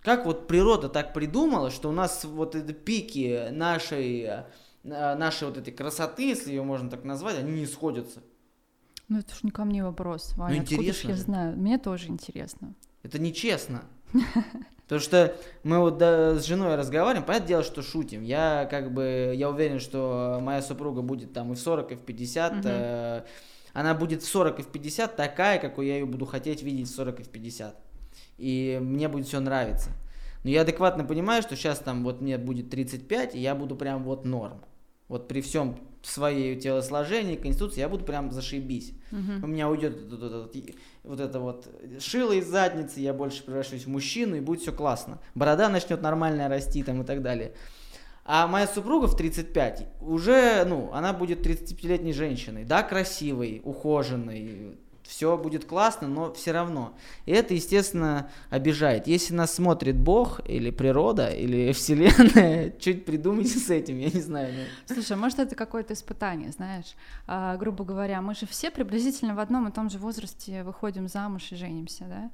Как 0.02 0.26
вот 0.26 0.46
природа 0.46 0.90
так 0.90 1.14
придумала, 1.14 1.70
что 1.70 1.88
у 1.88 1.92
нас 1.92 2.24
вот 2.24 2.54
эти 2.54 2.72
пики 2.72 3.48
нашей, 3.50 4.26
а, 4.26 4.46
нашей 4.85 5.48
вот 5.48 5.57
этой 5.57 5.72
красоты, 5.72 6.28
если 6.28 6.50
ее 6.50 6.62
можно 6.62 6.90
так 6.90 7.02
назвать, 7.04 7.38
они 7.38 7.61
не 7.61 7.66
сходятся? 7.66 8.20
Ну, 9.09 9.20
это 9.20 9.35
ж 9.35 9.42
не 9.42 9.50
ко 9.50 9.64
мне 9.64 9.83
вопрос, 9.83 10.35
Ваня. 10.37 10.57
Ну, 10.57 10.61
интересно. 10.62 11.09
я 11.09 11.16
знаю? 11.16 11.57
Мне 11.57 11.78
тоже 11.78 12.09
интересно. 12.09 12.74
Это 13.02 13.18
нечестно. 13.18 13.85
Потому 14.85 15.03
что 15.03 15.37
мы 15.64 15.81
вот 15.81 15.99
да, 15.99 16.38
с 16.38 16.47
женой 16.47 16.75
разговариваем, 16.75 17.27
понятное 17.27 17.49
дело, 17.49 17.62
что 17.62 17.83
шутим. 17.83 18.23
Я 18.23 18.66
как 18.71 18.92
бы, 18.94 19.35
я 19.37 19.51
уверен, 19.51 19.81
что 19.81 20.38
моя 20.40 20.62
супруга 20.62 21.03
будет 21.03 21.35
там 21.35 21.53
и 21.53 21.57
в 21.57 21.59
40, 21.59 21.92
и 21.92 21.94
в 21.97 22.01
50. 22.01 22.53
Угу. 22.53 22.61
Э, 22.64 23.23
она 23.75 23.94
будет 23.94 24.23
в 24.23 24.27
40 24.27 24.61
и 24.61 24.62
в 24.62 24.68
50 24.68 25.14
такая, 25.14 25.59
какой 25.59 25.88
я 25.88 25.99
ее 25.99 26.07
буду 26.07 26.25
хотеть 26.25 26.62
видеть 26.62 26.88
в 26.88 26.94
40 26.94 27.21
и 27.21 27.23
в 27.23 27.29
50. 27.29 27.77
И 28.38 28.79
мне 28.81 29.09
будет 29.09 29.27
все 29.27 29.40
нравиться. 29.40 29.90
Но 30.42 30.51
я 30.51 30.62
адекватно 30.62 31.05
понимаю, 31.05 31.42
что 31.42 31.55
сейчас 31.55 31.81
там 31.81 32.03
вот 32.03 32.23
мне 32.23 32.38
будет 32.38 32.71
35, 32.71 33.35
и 33.35 33.40
я 33.40 33.55
буду 33.55 33.77
прям 33.77 34.05
вот 34.05 34.25
норм. 34.25 34.62
Вот 35.09 35.29
при 35.29 35.42
всем 35.42 35.79
своей 36.03 36.59
телосложении, 36.59 37.37
конституции, 37.37 37.81
я 37.81 37.88
буду 37.88 38.05
прям 38.05 38.31
зашибись. 38.31 38.92
Угу. 39.11 39.44
У 39.44 39.47
меня 39.47 39.68
уйдет 39.68 39.99
вот, 40.11 40.21
вот, 40.21 40.57
вот 41.09 41.21
это 41.21 41.40
вот 41.40 41.66
шило 42.01 42.33
из 42.33 42.47
задницы, 42.47 43.01
я 43.01 43.12
больше 43.12 43.42
превращусь 43.42 43.87
в 43.87 43.88
мужчину, 43.88 44.37
и 44.37 44.40
будет 44.40 44.61
все 44.61 44.73
классно. 44.73 45.18
Борода 45.35 45.68
начнет 45.68 46.03
нормально 46.03 46.49
расти 46.49 46.83
там 46.83 47.03
и 47.03 47.05
так 47.05 47.23
далее. 47.23 47.55
А 48.25 48.47
моя 48.47 48.66
супруга 48.66 49.07
в 49.07 49.16
35 49.16 49.87
уже, 50.03 50.64
ну, 50.66 50.90
она 50.92 51.14
будет 51.14 51.44
35-летней 51.47 52.12
женщиной. 52.12 52.64
Да, 52.64 52.83
красивой, 52.83 53.62
ухоженной, 53.64 54.77
все 55.09 55.38
будет 55.38 55.64
классно, 55.64 56.07
но 56.07 56.35
все 56.35 56.53
равно. 56.53 56.94
И 57.25 57.33
это, 57.33 57.55
естественно, 57.55 58.31
обижает. 58.51 59.07
Если 59.07 59.33
нас 59.33 59.55
смотрит 59.55 59.97
Бог 59.97 60.40
или 60.47 60.71
природа, 60.71 61.31
или 61.31 61.73
Вселенная, 61.79 62.71
чуть 62.79 63.07
придумайте 63.07 63.59
с 63.59 63.71
этим, 63.71 63.99
я 63.99 64.11
не 64.11 64.21
знаю. 64.21 64.53
Ну. 64.55 64.94
Слушай, 64.94 65.16
может 65.16 65.38
это 65.38 65.55
какое-то 65.55 65.94
испытание, 65.94 66.53
знаешь? 66.53 66.94
А, 67.27 67.57
грубо 67.57 67.85
говоря, 67.85 68.21
мы 68.21 68.35
же 68.35 68.47
все 68.47 68.71
приблизительно 68.71 69.35
в 69.35 69.38
одном 69.38 69.66
и 69.66 69.73
том 69.73 69.88
же 69.88 69.99
возрасте 69.99 70.62
выходим 70.62 71.09
замуж 71.09 71.53
и 71.53 71.57
женимся, 71.57 72.05
да? 72.05 72.31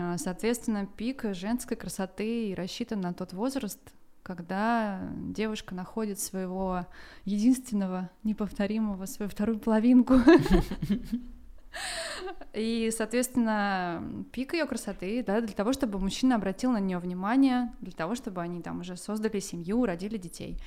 А, 0.00 0.16
соответственно, 0.16 0.86
пик 0.86 1.24
женской 1.32 1.76
красоты 1.76 2.54
рассчитан 2.56 3.00
на 3.00 3.12
тот 3.12 3.32
возраст, 3.32 3.80
когда 4.22 5.00
девушка 5.18 5.74
находит 5.74 6.20
своего 6.20 6.86
единственного, 7.24 8.08
неповторимого, 8.22 9.06
свою 9.06 9.28
вторую 9.28 9.58
половинку. 9.58 10.14
И, 12.52 12.92
соответственно, 12.96 14.02
пик 14.32 14.54
ее 14.54 14.66
красоты, 14.66 15.24
да, 15.26 15.40
для 15.40 15.54
того, 15.54 15.72
чтобы 15.72 15.98
мужчина 15.98 16.36
обратил 16.36 16.70
на 16.72 16.78
нее 16.78 16.98
внимание, 16.98 17.72
для 17.80 17.92
того, 17.92 18.14
чтобы 18.14 18.40
они 18.42 18.62
там 18.62 18.80
уже 18.80 18.96
создали 18.96 19.40
семью, 19.40 19.84
родили 19.84 20.16
детей. 20.16 20.58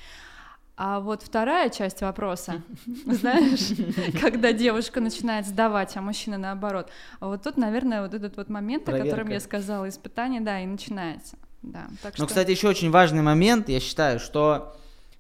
А 0.79 0.99
вот 0.99 1.23
вторая 1.23 1.69
часть 1.69 2.01
вопроса, 2.01 2.61
знаешь, 3.05 3.75
когда 4.21 4.53
девушка 4.53 5.01
начинает 5.01 5.47
сдавать, 5.47 5.97
а 5.97 6.01
мужчина 6.01 6.37
наоборот, 6.37 6.91
вот 7.19 7.41
тут, 7.41 7.57
наверное, 7.57 8.03
вот 8.03 8.13
этот 8.13 8.37
вот 8.37 8.49
момент, 8.49 8.85
Проверка. 8.85 9.07
о 9.07 9.09
котором 9.09 9.31
я 9.31 9.39
сказала, 9.39 9.89
испытание, 9.89 10.39
да, 10.39 10.61
и 10.61 10.67
начинается. 10.67 11.37
Да, 11.63 11.87
так 12.03 12.13
Но, 12.13 12.25
что... 12.25 12.27
кстати, 12.27 12.51
еще 12.51 12.67
очень 12.67 12.91
важный 12.91 13.23
момент, 13.23 13.69
я 13.69 13.79
считаю, 13.79 14.19
что 14.19 14.77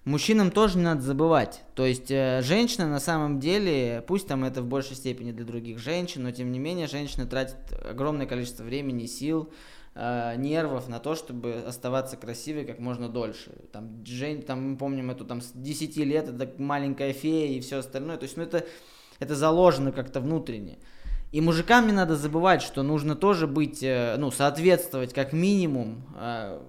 мужчинам 0.07 0.51
тоже 0.51 0.77
не 0.77 0.83
надо 0.83 1.01
забывать. 1.01 1.63
То 1.75 1.85
есть 1.85 2.09
э, 2.09 2.41
женщина 2.41 2.87
на 2.87 2.99
самом 2.99 3.39
деле, 3.39 4.03
пусть 4.07 4.27
там 4.27 4.43
это 4.43 4.61
в 4.61 4.65
большей 4.65 4.95
степени 4.95 5.31
для 5.31 5.45
других 5.45 5.79
женщин, 5.79 6.23
но 6.23 6.31
тем 6.31 6.51
не 6.51 6.59
менее 6.59 6.87
женщина 6.87 7.25
тратит 7.25 7.57
огромное 7.87 8.25
количество 8.25 8.63
времени, 8.63 9.05
сил, 9.05 9.51
э, 9.95 10.35
нервов 10.37 10.87
на 10.87 10.99
то, 10.99 11.15
чтобы 11.15 11.63
оставаться 11.67 12.15
красивой 12.15 12.65
как 12.65 12.79
можно 12.79 13.09
дольше. 13.09 13.51
Там, 13.71 14.03
Жень, 14.05 14.43
там 14.43 14.71
мы 14.71 14.77
помним 14.77 15.11
эту 15.11 15.25
там 15.25 15.41
с 15.41 15.51
10 15.53 15.97
лет, 15.97 16.29
это 16.29 16.49
маленькая 16.57 17.13
фея 17.13 17.57
и 17.57 17.59
все 17.59 17.77
остальное. 17.77 18.17
То 18.17 18.23
есть, 18.23 18.37
ну 18.37 18.43
это, 18.43 18.65
это 19.19 19.35
заложено 19.35 19.91
как-то 19.91 20.21
внутренне. 20.21 20.77
И 21.33 21.41
мужикам 21.41 21.85
не 21.87 21.93
надо 21.93 22.15
забывать, 22.15 22.61
что 22.61 22.83
нужно 22.83 23.15
тоже 23.15 23.47
быть, 23.47 23.83
э, 23.83 24.15
ну, 24.17 24.31
соответствовать 24.31 25.13
как 25.13 25.33
минимум 25.33 26.03
э, 26.15 26.61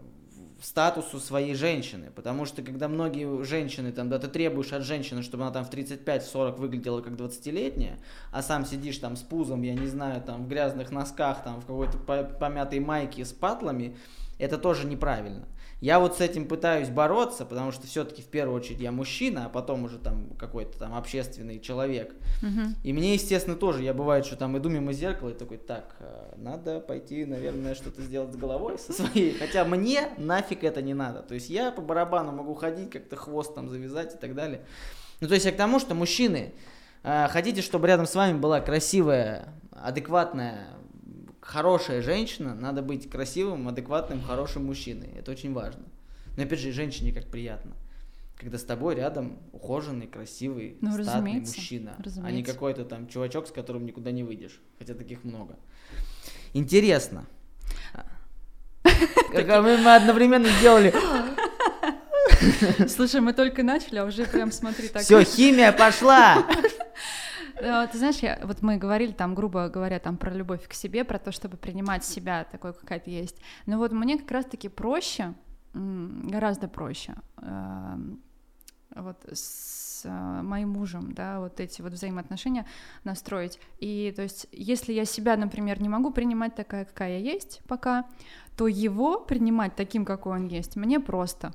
статусу 0.61 1.21
своей 1.21 1.55
женщины, 1.55 2.11
потому 2.15 2.45
что 2.45 2.63
когда 2.63 2.89
многие 2.89 3.45
женщины, 3.45 3.93
там, 3.93 4.09
да, 4.09 4.19
ты 4.19 4.29
требуешь 4.29 4.73
от 4.73 4.83
женщины, 4.83 5.23
чтобы 5.23 5.45
она 5.45 5.53
там 5.53 5.65
в 5.65 5.71
35-40 5.71 6.57
выглядела 6.57 7.01
как 7.01 7.13
20-летняя, 7.13 7.99
а 8.33 8.43
сам 8.43 8.67
сидишь 8.67 8.99
там 8.99 9.17
с 9.17 9.23
пузом, 9.23 9.63
я 9.63 9.75
не 9.75 9.87
знаю, 9.87 10.21
там, 10.21 10.45
в 10.45 10.49
грязных 10.49 10.91
носках, 10.91 11.45
там, 11.45 11.61
в 11.61 11.67
какой-то 11.67 11.99
помятой 11.99 12.81
майке 12.81 13.25
с 13.25 13.33
патлами, 13.33 13.97
это 14.39 14.59
тоже 14.59 14.87
неправильно. 14.87 15.47
Я 15.81 16.01
вот 16.01 16.17
с 16.17 16.21
этим 16.21 16.49
пытаюсь 16.49 16.89
бороться, 16.89 17.45
потому 17.45 17.71
что 17.71 17.87
все-таки 17.87 18.21
в 18.21 18.27
первую 18.27 18.57
очередь 18.57 18.81
я 18.81 18.91
мужчина, 18.91 19.47
а 19.47 19.49
потом 19.49 19.85
уже 19.85 19.99
там 19.99 20.31
какой-то 20.37 20.77
там 20.77 20.95
общественный 20.95 21.61
человек. 21.61 22.15
Мгм. 22.43 22.75
И 22.83 22.93
мне, 22.93 23.15
естественно, 23.15 23.55
тоже, 23.55 23.85
я 23.85 23.95
бывает, 23.95 24.27
что 24.27 24.35
там 24.35 24.59
иду 24.59 24.69
мимо 24.69 24.93
зеркала 24.93 25.31
и 25.31 25.35
такой, 25.35 25.59
так, 25.59 25.95
э, 26.01 26.35
надо 26.37 26.81
пойти, 26.81 27.25
наверное, 27.25 27.77
что-то 27.77 28.03
сделать 28.03 28.33
с 28.33 28.37
головой 28.37 28.77
со 28.79 28.93
своей. 28.93 29.39
Хотя 29.39 29.65
мне 29.65 30.09
нафиг 30.17 30.65
это 30.65 30.83
не 30.83 30.95
надо. 30.95 31.23
То 31.23 31.35
есть 31.35 31.49
я 31.49 31.71
по 31.71 31.81
барабану 31.81 32.33
могу 32.33 32.55
ходить, 32.55 32.91
как-то 32.91 33.15
хвост 33.15 33.55
там 33.55 33.69
завязать 33.69 34.17
и 34.17 34.19
так 34.19 34.35
далее. 34.35 34.63
Ну, 35.21 35.29
то 35.29 35.35
есть 35.35 35.47
я 35.47 35.53
к 35.53 35.57
тому, 35.57 35.79
что 35.79 35.95
мужчины, 35.95 36.55
э, 37.05 37.29
хотите, 37.29 37.63
чтобы 37.63 37.87
рядом 37.87 38.07
с 38.07 38.17
вами 38.17 38.37
была 38.37 38.61
красивая, 38.61 39.55
адекватная, 39.71 40.71
хорошая 41.49 42.03
женщина, 42.03 42.55
надо 42.55 42.83
быть 42.83 43.09
красивым, 43.09 43.69
адекватным, 43.69 44.23
хорошим 44.23 44.67
мужчиной. 44.67 45.09
Это 45.17 45.31
очень 45.31 45.55
важно. 45.55 45.83
Но 46.37 46.43
опять 46.43 46.59
же, 46.59 46.69
и 46.69 46.73
женщине 46.73 47.11
как 47.11 47.27
приятно. 47.27 47.73
Когда 48.37 48.59
с 48.59 48.63
тобой 48.63 48.95
рядом 48.95 49.39
ухоженный, 49.53 50.07
красивый, 50.07 50.77
Ну, 50.81 50.93
статный 50.93 51.13
разумеется, 51.13 51.57
мужчина, 51.57 51.95
а 51.97 51.99
не 51.99 52.05
разумеется. 52.05 52.53
какой-то 52.53 52.85
там 52.85 53.09
чувачок, 53.09 53.49
с 53.49 53.51
которым 53.51 53.87
никуда 53.87 54.13
не 54.13 54.23
выйдешь. 54.23 54.61
Хотя 54.79 54.95
таких 54.95 55.25
много. 55.25 55.57
Интересно. 56.53 57.27
Как 59.33 59.63
мы 59.63 59.95
одновременно 59.97 60.49
сделали. 60.61 60.95
Слушай, 62.89 63.21
мы 63.23 63.33
только 63.33 63.63
начали, 63.63 63.99
а 63.99 64.05
уже 64.05 64.25
прям 64.25 64.53
смотри 64.53 64.89
так. 64.89 65.03
Все, 65.03 65.25
химия 65.25 65.73
пошла. 65.73 66.47
Э, 67.61 67.87
Ты 67.91 67.99
знаешь, 67.99 68.17
я, 68.17 68.39
вот 68.45 68.63
мы 68.63 68.77
говорили 68.77 69.13
там, 69.13 69.35
грубо 69.35 69.69
говоря, 69.69 69.99
там 69.99 70.17
про 70.17 70.31
любовь 70.31 70.67
к 70.69 70.73
себе, 70.73 71.05
про 71.05 71.19
то, 71.19 71.33
чтобы 71.33 71.57
принимать 71.57 72.05
себя 72.05 72.45
такой, 72.45 72.73
какая 72.73 73.01
ты 73.01 73.11
есть. 73.11 73.37
Но 73.67 73.79
вот 73.79 73.93
мне 73.93 74.19
как 74.19 74.31
раз-таки 74.31 74.69
проще, 74.69 75.35
гораздо 75.75 76.69
проще, 76.69 77.15
эм, 77.43 78.21
вот 78.95 79.19
с 79.31 80.03
э, 80.05 80.43
моим 80.43 80.71
мужем, 80.71 81.13
да, 81.13 81.41
вот 81.41 81.61
эти 81.61 81.83
вот 81.83 81.93
взаимоотношения 81.93 82.67
настроить. 83.05 83.61
И 83.79 84.13
то 84.17 84.23
есть, 84.23 84.47
если 84.53 84.93
я 84.93 85.05
себя, 85.05 85.37
например, 85.37 85.81
не 85.81 85.89
могу 85.89 86.11
принимать 86.11 86.55
такая, 86.55 86.85
какая 86.85 87.19
я 87.19 87.33
есть 87.33 87.61
пока, 87.69 88.07
то 88.57 88.67
его 88.67 89.21
принимать 89.21 89.77
таким, 89.77 90.05
какой 90.05 90.37
он 90.37 90.47
есть, 90.47 90.77
мне 90.77 91.01
просто. 91.01 91.53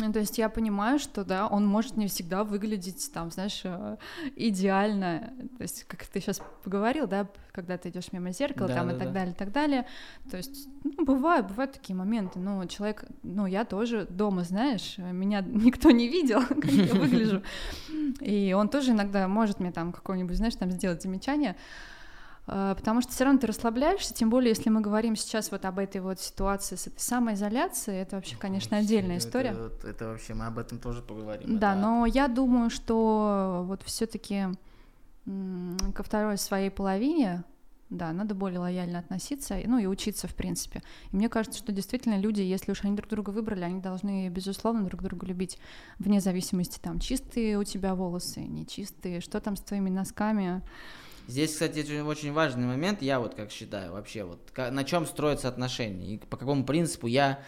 Ну, 0.00 0.12
то 0.12 0.20
есть 0.20 0.38
я 0.38 0.48
понимаю, 0.48 1.00
что 1.00 1.24
да, 1.24 1.48
он 1.48 1.66
может 1.66 1.96
не 1.96 2.06
всегда 2.06 2.44
выглядеть 2.44 3.10
там, 3.12 3.32
знаешь, 3.32 3.62
э, 3.64 3.96
идеально. 4.36 5.32
То 5.56 5.62
есть, 5.62 5.84
как 5.84 6.06
ты 6.06 6.20
сейчас 6.20 6.40
поговорил, 6.62 7.08
да, 7.08 7.28
когда 7.50 7.76
ты 7.78 7.88
идешь 7.88 8.12
мимо 8.12 8.30
зеркала, 8.30 8.68
Да, 8.68 8.74
там 8.76 8.88
да, 8.88 8.94
и 8.94 8.98
так 8.98 9.08
да. 9.08 9.14
далее, 9.14 9.34
и 9.34 9.36
так 9.36 9.52
далее. 9.52 9.86
То 10.30 10.36
есть, 10.36 10.68
ну, 10.84 11.04
бывают, 11.04 11.48
бывают 11.48 11.72
такие 11.72 11.96
моменты. 11.96 12.38
Ну, 12.38 12.64
человек, 12.66 13.04
ну, 13.24 13.46
я 13.46 13.64
тоже 13.64 14.06
дома, 14.08 14.44
знаешь, 14.44 14.98
меня 14.98 15.40
никто 15.46 15.90
не 15.90 16.08
видел, 16.08 16.42
как 16.48 16.64
я 16.66 16.94
выгляжу. 16.94 17.42
И 18.20 18.52
он 18.56 18.68
тоже 18.68 18.92
иногда 18.92 19.26
может 19.26 19.58
мне 19.58 19.72
там 19.72 19.92
какое-нибудь, 19.92 20.36
знаешь, 20.36 20.54
там 20.54 20.70
сделать 20.70 21.02
замечание. 21.02 21.56
Э, 22.48 22.74
Потому 22.76 23.02
что 23.02 23.12
все 23.12 23.24
равно 23.24 23.38
ты 23.38 23.46
расслабляешься, 23.46 24.14
тем 24.14 24.30
более, 24.30 24.50
если 24.50 24.70
мы 24.70 24.80
говорим 24.80 25.16
сейчас 25.16 25.50
вот 25.50 25.64
об 25.64 25.78
этой 25.78 26.00
вот 26.00 26.18
ситуации 26.18 26.76
с 26.76 26.86
этой 26.86 26.98
самоизоляцией, 27.00 28.00
это 28.00 28.16
вообще, 28.16 28.36
конечно, 28.36 28.78
отдельная 28.78 29.18
история. 29.18 29.50
Это, 29.50 29.86
это 29.86 30.06
вообще, 30.08 30.34
мы 30.34 30.46
об 30.46 30.58
этом 30.58 30.78
тоже 30.78 31.02
поговорим. 31.02 31.58
Да, 31.58 31.72
Это- 31.72 31.80
но 31.80 32.06
я 32.06 32.26
думаю, 32.28 32.70
что 32.70 33.64
вот 33.66 33.82
все-таки 33.84 34.46
ко 35.94 36.02
второй 36.02 36.38
своей 36.38 36.70
половине, 36.70 37.44
да, 37.90 38.12
надо 38.12 38.34
более 38.34 38.60
лояльно 38.60 38.98
относиться, 38.98 39.58
ну 39.66 39.78
и 39.78 39.84
учиться, 39.86 40.26
в 40.26 40.34
принципе. 40.34 40.82
И 41.12 41.16
мне 41.16 41.28
кажется, 41.28 41.58
что 41.58 41.70
действительно 41.72 42.18
люди, 42.18 42.40
если 42.40 42.72
уж 42.72 42.82
они 42.84 42.96
друг 42.96 43.10
друга 43.10 43.30
выбрали, 43.30 43.62
они 43.64 43.80
должны, 43.80 44.28
безусловно, 44.30 44.84
друг 44.84 45.02
друга 45.02 45.26
любить, 45.26 45.58
вне 45.98 46.20
зависимости, 46.20 46.78
там, 46.78 46.98
чистые 46.98 47.58
у 47.58 47.64
тебя 47.64 47.94
волосы, 47.94 48.40
нечистые, 48.40 49.20
что 49.20 49.38
там 49.40 49.56
с 49.56 49.60
твоими 49.60 49.90
носками. 49.90 50.62
Здесь, 51.28 51.52
кстати, 51.52 52.00
очень, 52.00 52.32
важный 52.32 52.66
момент, 52.66 53.02
я 53.02 53.20
вот 53.20 53.34
как 53.34 53.50
считаю 53.50 53.92
вообще, 53.92 54.24
вот 54.24 54.38
на 54.56 54.82
чем 54.82 55.04
строятся 55.04 55.48
отношения 55.48 56.14
и 56.14 56.16
по 56.16 56.38
какому 56.38 56.64
принципу 56.64 57.06
я, 57.06 57.40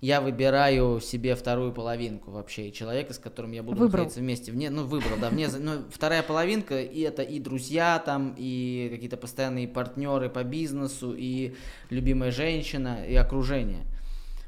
я 0.00 0.20
выбираю 0.20 1.00
себе 1.00 1.36
вторую 1.36 1.72
половинку 1.72 2.32
вообще, 2.32 2.68
и 2.68 2.72
человека, 2.72 3.14
с 3.14 3.18
которым 3.18 3.52
я 3.52 3.62
буду 3.62 3.78
Выбрал. 3.78 3.98
находиться 3.98 4.18
вместе. 4.18 4.50
Вне, 4.50 4.68
ну, 4.68 4.84
выбрал, 4.84 5.16
да, 5.20 5.30
вне, 5.30 5.46
ну, 5.46 5.84
вторая 5.92 6.24
половинка, 6.24 6.80
и 6.82 7.02
это 7.02 7.22
и 7.22 7.38
друзья 7.38 8.02
там, 8.04 8.34
и 8.36 8.88
какие-то 8.90 9.16
постоянные 9.16 9.68
партнеры 9.68 10.28
по 10.28 10.42
бизнесу, 10.42 11.14
и 11.16 11.54
любимая 11.88 12.32
женщина, 12.32 13.06
и 13.06 13.14
окружение. 13.14 13.84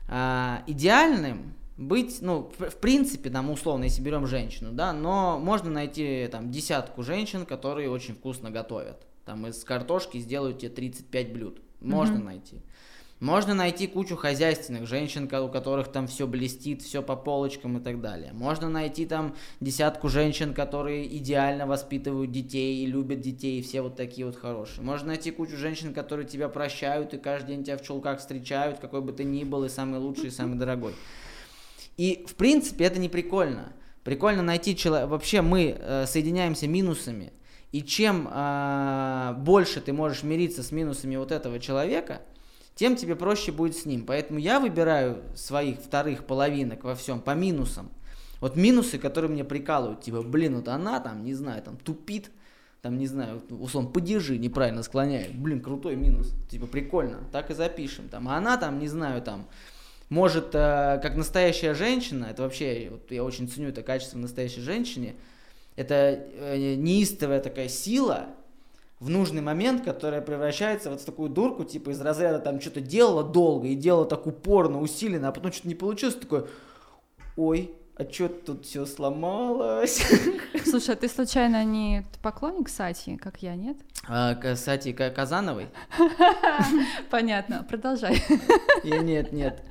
А, 0.08 0.64
идеальным 0.66 1.54
быть, 1.76 2.18
ну, 2.20 2.50
в, 2.58 2.76
принципе, 2.76 3.30
там, 3.30 3.50
условно, 3.50 3.84
если 3.84 4.02
берем 4.02 4.26
женщину, 4.26 4.72
да, 4.72 4.92
но 4.92 5.38
можно 5.38 5.70
найти 5.70 6.28
там 6.30 6.50
десятку 6.50 7.02
женщин, 7.02 7.46
которые 7.46 7.90
очень 7.90 8.14
вкусно 8.14 8.50
готовят. 8.50 9.06
Там 9.24 9.46
из 9.46 9.62
картошки 9.64 10.18
сделают 10.18 10.58
тебе 10.58 10.70
35 10.70 11.32
блюд. 11.32 11.60
Можно 11.80 12.16
Мгм. 12.16 12.24
найти. 12.26 12.60
Можно 13.22 13.54
найти 13.54 13.86
кучу 13.86 14.16
хозяйственных 14.16 14.88
женщин, 14.88 15.32
у 15.32 15.48
которых 15.48 15.92
там 15.92 16.08
все 16.08 16.26
блестит, 16.26 16.82
все 16.82 17.02
по 17.02 17.14
полочкам 17.14 17.78
и 17.78 17.80
так 17.80 18.00
далее. 18.00 18.32
Можно 18.32 18.68
найти 18.68 19.06
там 19.06 19.36
десятку 19.60 20.08
женщин, 20.08 20.52
которые 20.52 21.06
идеально 21.18 21.68
воспитывают 21.68 22.32
детей 22.32 22.82
и 22.82 22.86
любят 22.86 23.20
детей, 23.20 23.60
и 23.60 23.62
все 23.62 23.80
вот 23.80 23.94
такие 23.94 24.26
вот 24.26 24.34
хорошие. 24.34 24.82
Можно 24.84 25.08
найти 25.08 25.30
кучу 25.30 25.56
женщин, 25.56 25.94
которые 25.94 26.26
тебя 26.26 26.48
прощают 26.48 27.14
и 27.14 27.18
каждый 27.18 27.54
день 27.54 27.62
тебя 27.62 27.78
в 27.78 27.82
чулках 27.82 28.18
встречают, 28.18 28.80
какой 28.80 29.02
бы 29.02 29.12
ты 29.12 29.22
ни 29.22 29.44
был, 29.44 29.62
и 29.62 29.68
самый 29.68 30.00
лучший, 30.00 30.26
и 30.26 30.30
самый 30.30 30.58
дорогой. 30.58 30.94
И, 31.96 32.24
в 32.28 32.34
принципе, 32.34 32.84
это 32.84 32.98
не 32.98 33.08
прикольно. 33.08 33.72
Прикольно 34.04 34.42
найти 34.42 34.76
человека... 34.76 35.08
Вообще 35.08 35.42
мы 35.42 35.76
э, 35.78 36.06
соединяемся 36.06 36.66
минусами. 36.66 37.32
И 37.70 37.82
чем 37.82 38.28
э, 38.30 39.34
больше 39.38 39.80
ты 39.80 39.92
можешь 39.92 40.22
мириться 40.22 40.62
с 40.62 40.72
минусами 40.72 41.16
вот 41.16 41.32
этого 41.32 41.58
человека, 41.58 42.22
тем 42.74 42.96
тебе 42.96 43.16
проще 43.16 43.52
будет 43.52 43.76
с 43.76 43.86
ним. 43.86 44.04
Поэтому 44.04 44.38
я 44.38 44.60
выбираю 44.60 45.22
своих 45.34 45.78
вторых 45.78 46.24
половинок 46.24 46.84
во 46.84 46.94
всем 46.94 47.20
по 47.20 47.34
минусам. 47.34 47.90
Вот 48.40 48.56
минусы, 48.56 48.98
которые 48.98 49.30
мне 49.30 49.44
прикалывают, 49.44 50.00
типа, 50.00 50.22
блин, 50.22 50.56
вот 50.56 50.68
она 50.68 50.98
там, 50.98 51.22
не 51.22 51.32
знаю, 51.32 51.62
там 51.62 51.76
тупит, 51.76 52.30
там, 52.80 52.98
не 52.98 53.06
знаю, 53.06 53.40
условно, 53.50 53.90
падежи 53.90 54.36
неправильно 54.36 54.82
склоняет. 54.82 55.32
Блин, 55.36 55.60
крутой 55.60 55.94
минус. 55.94 56.34
Типа, 56.50 56.66
прикольно, 56.66 57.20
так 57.30 57.52
и 57.52 57.54
запишем. 57.54 58.08
Там, 58.08 58.28
а 58.28 58.36
она 58.36 58.56
там, 58.56 58.80
не 58.80 58.88
знаю, 58.88 59.22
там, 59.22 59.46
может, 60.12 60.54
э, 60.54 61.00
как 61.02 61.16
настоящая 61.16 61.72
женщина, 61.72 62.26
это 62.26 62.42
вообще, 62.42 62.88
вот 62.90 63.10
я 63.10 63.24
очень 63.24 63.48
ценю 63.48 63.70
это 63.70 63.82
качество 63.82 64.18
в 64.18 64.20
настоящей 64.20 64.60
женщине, 64.60 65.14
это 65.74 65.94
э, 65.94 66.74
неистовая 66.74 67.40
такая 67.40 67.68
сила 67.68 68.26
в 69.00 69.08
нужный 69.08 69.40
момент, 69.40 69.84
которая 69.84 70.20
превращается 70.20 70.90
вот 70.90 71.00
в 71.00 71.04
такую 71.06 71.30
дурку, 71.30 71.64
типа 71.64 71.90
из 71.90 72.00
разряда 72.02 72.40
там 72.40 72.60
что-то 72.60 72.82
делала 72.82 73.24
долго 73.24 73.68
и 73.68 73.74
делала 73.74 74.04
так 74.04 74.26
упорно, 74.26 74.82
усиленно, 74.82 75.28
а 75.28 75.32
потом 75.32 75.50
что-то 75.50 75.68
не 75.68 75.74
получилось, 75.74 76.16
такой, 76.16 76.44
ой, 77.38 77.74
а 77.96 78.04
что 78.10 78.28
тут 78.28 78.64
все 78.66 78.86
сломалось? 78.86 80.02
Слушай, 80.64 80.94
а 80.94 80.96
ты 80.96 81.08
случайно 81.08 81.64
не 81.64 82.04
поклонник 82.22 82.68
Сати, 82.68 83.16
как 83.16 83.42
я, 83.42 83.54
нет? 83.54 83.76
А, 84.08 84.34
Кстати, 84.34 84.92
Ка- 84.92 85.10
Казановой? 85.10 85.68
Понятно, 87.10 87.64
продолжай. 87.68 88.22
Я- 88.84 88.98
Нет, 88.98 89.32
нет. 89.32 89.62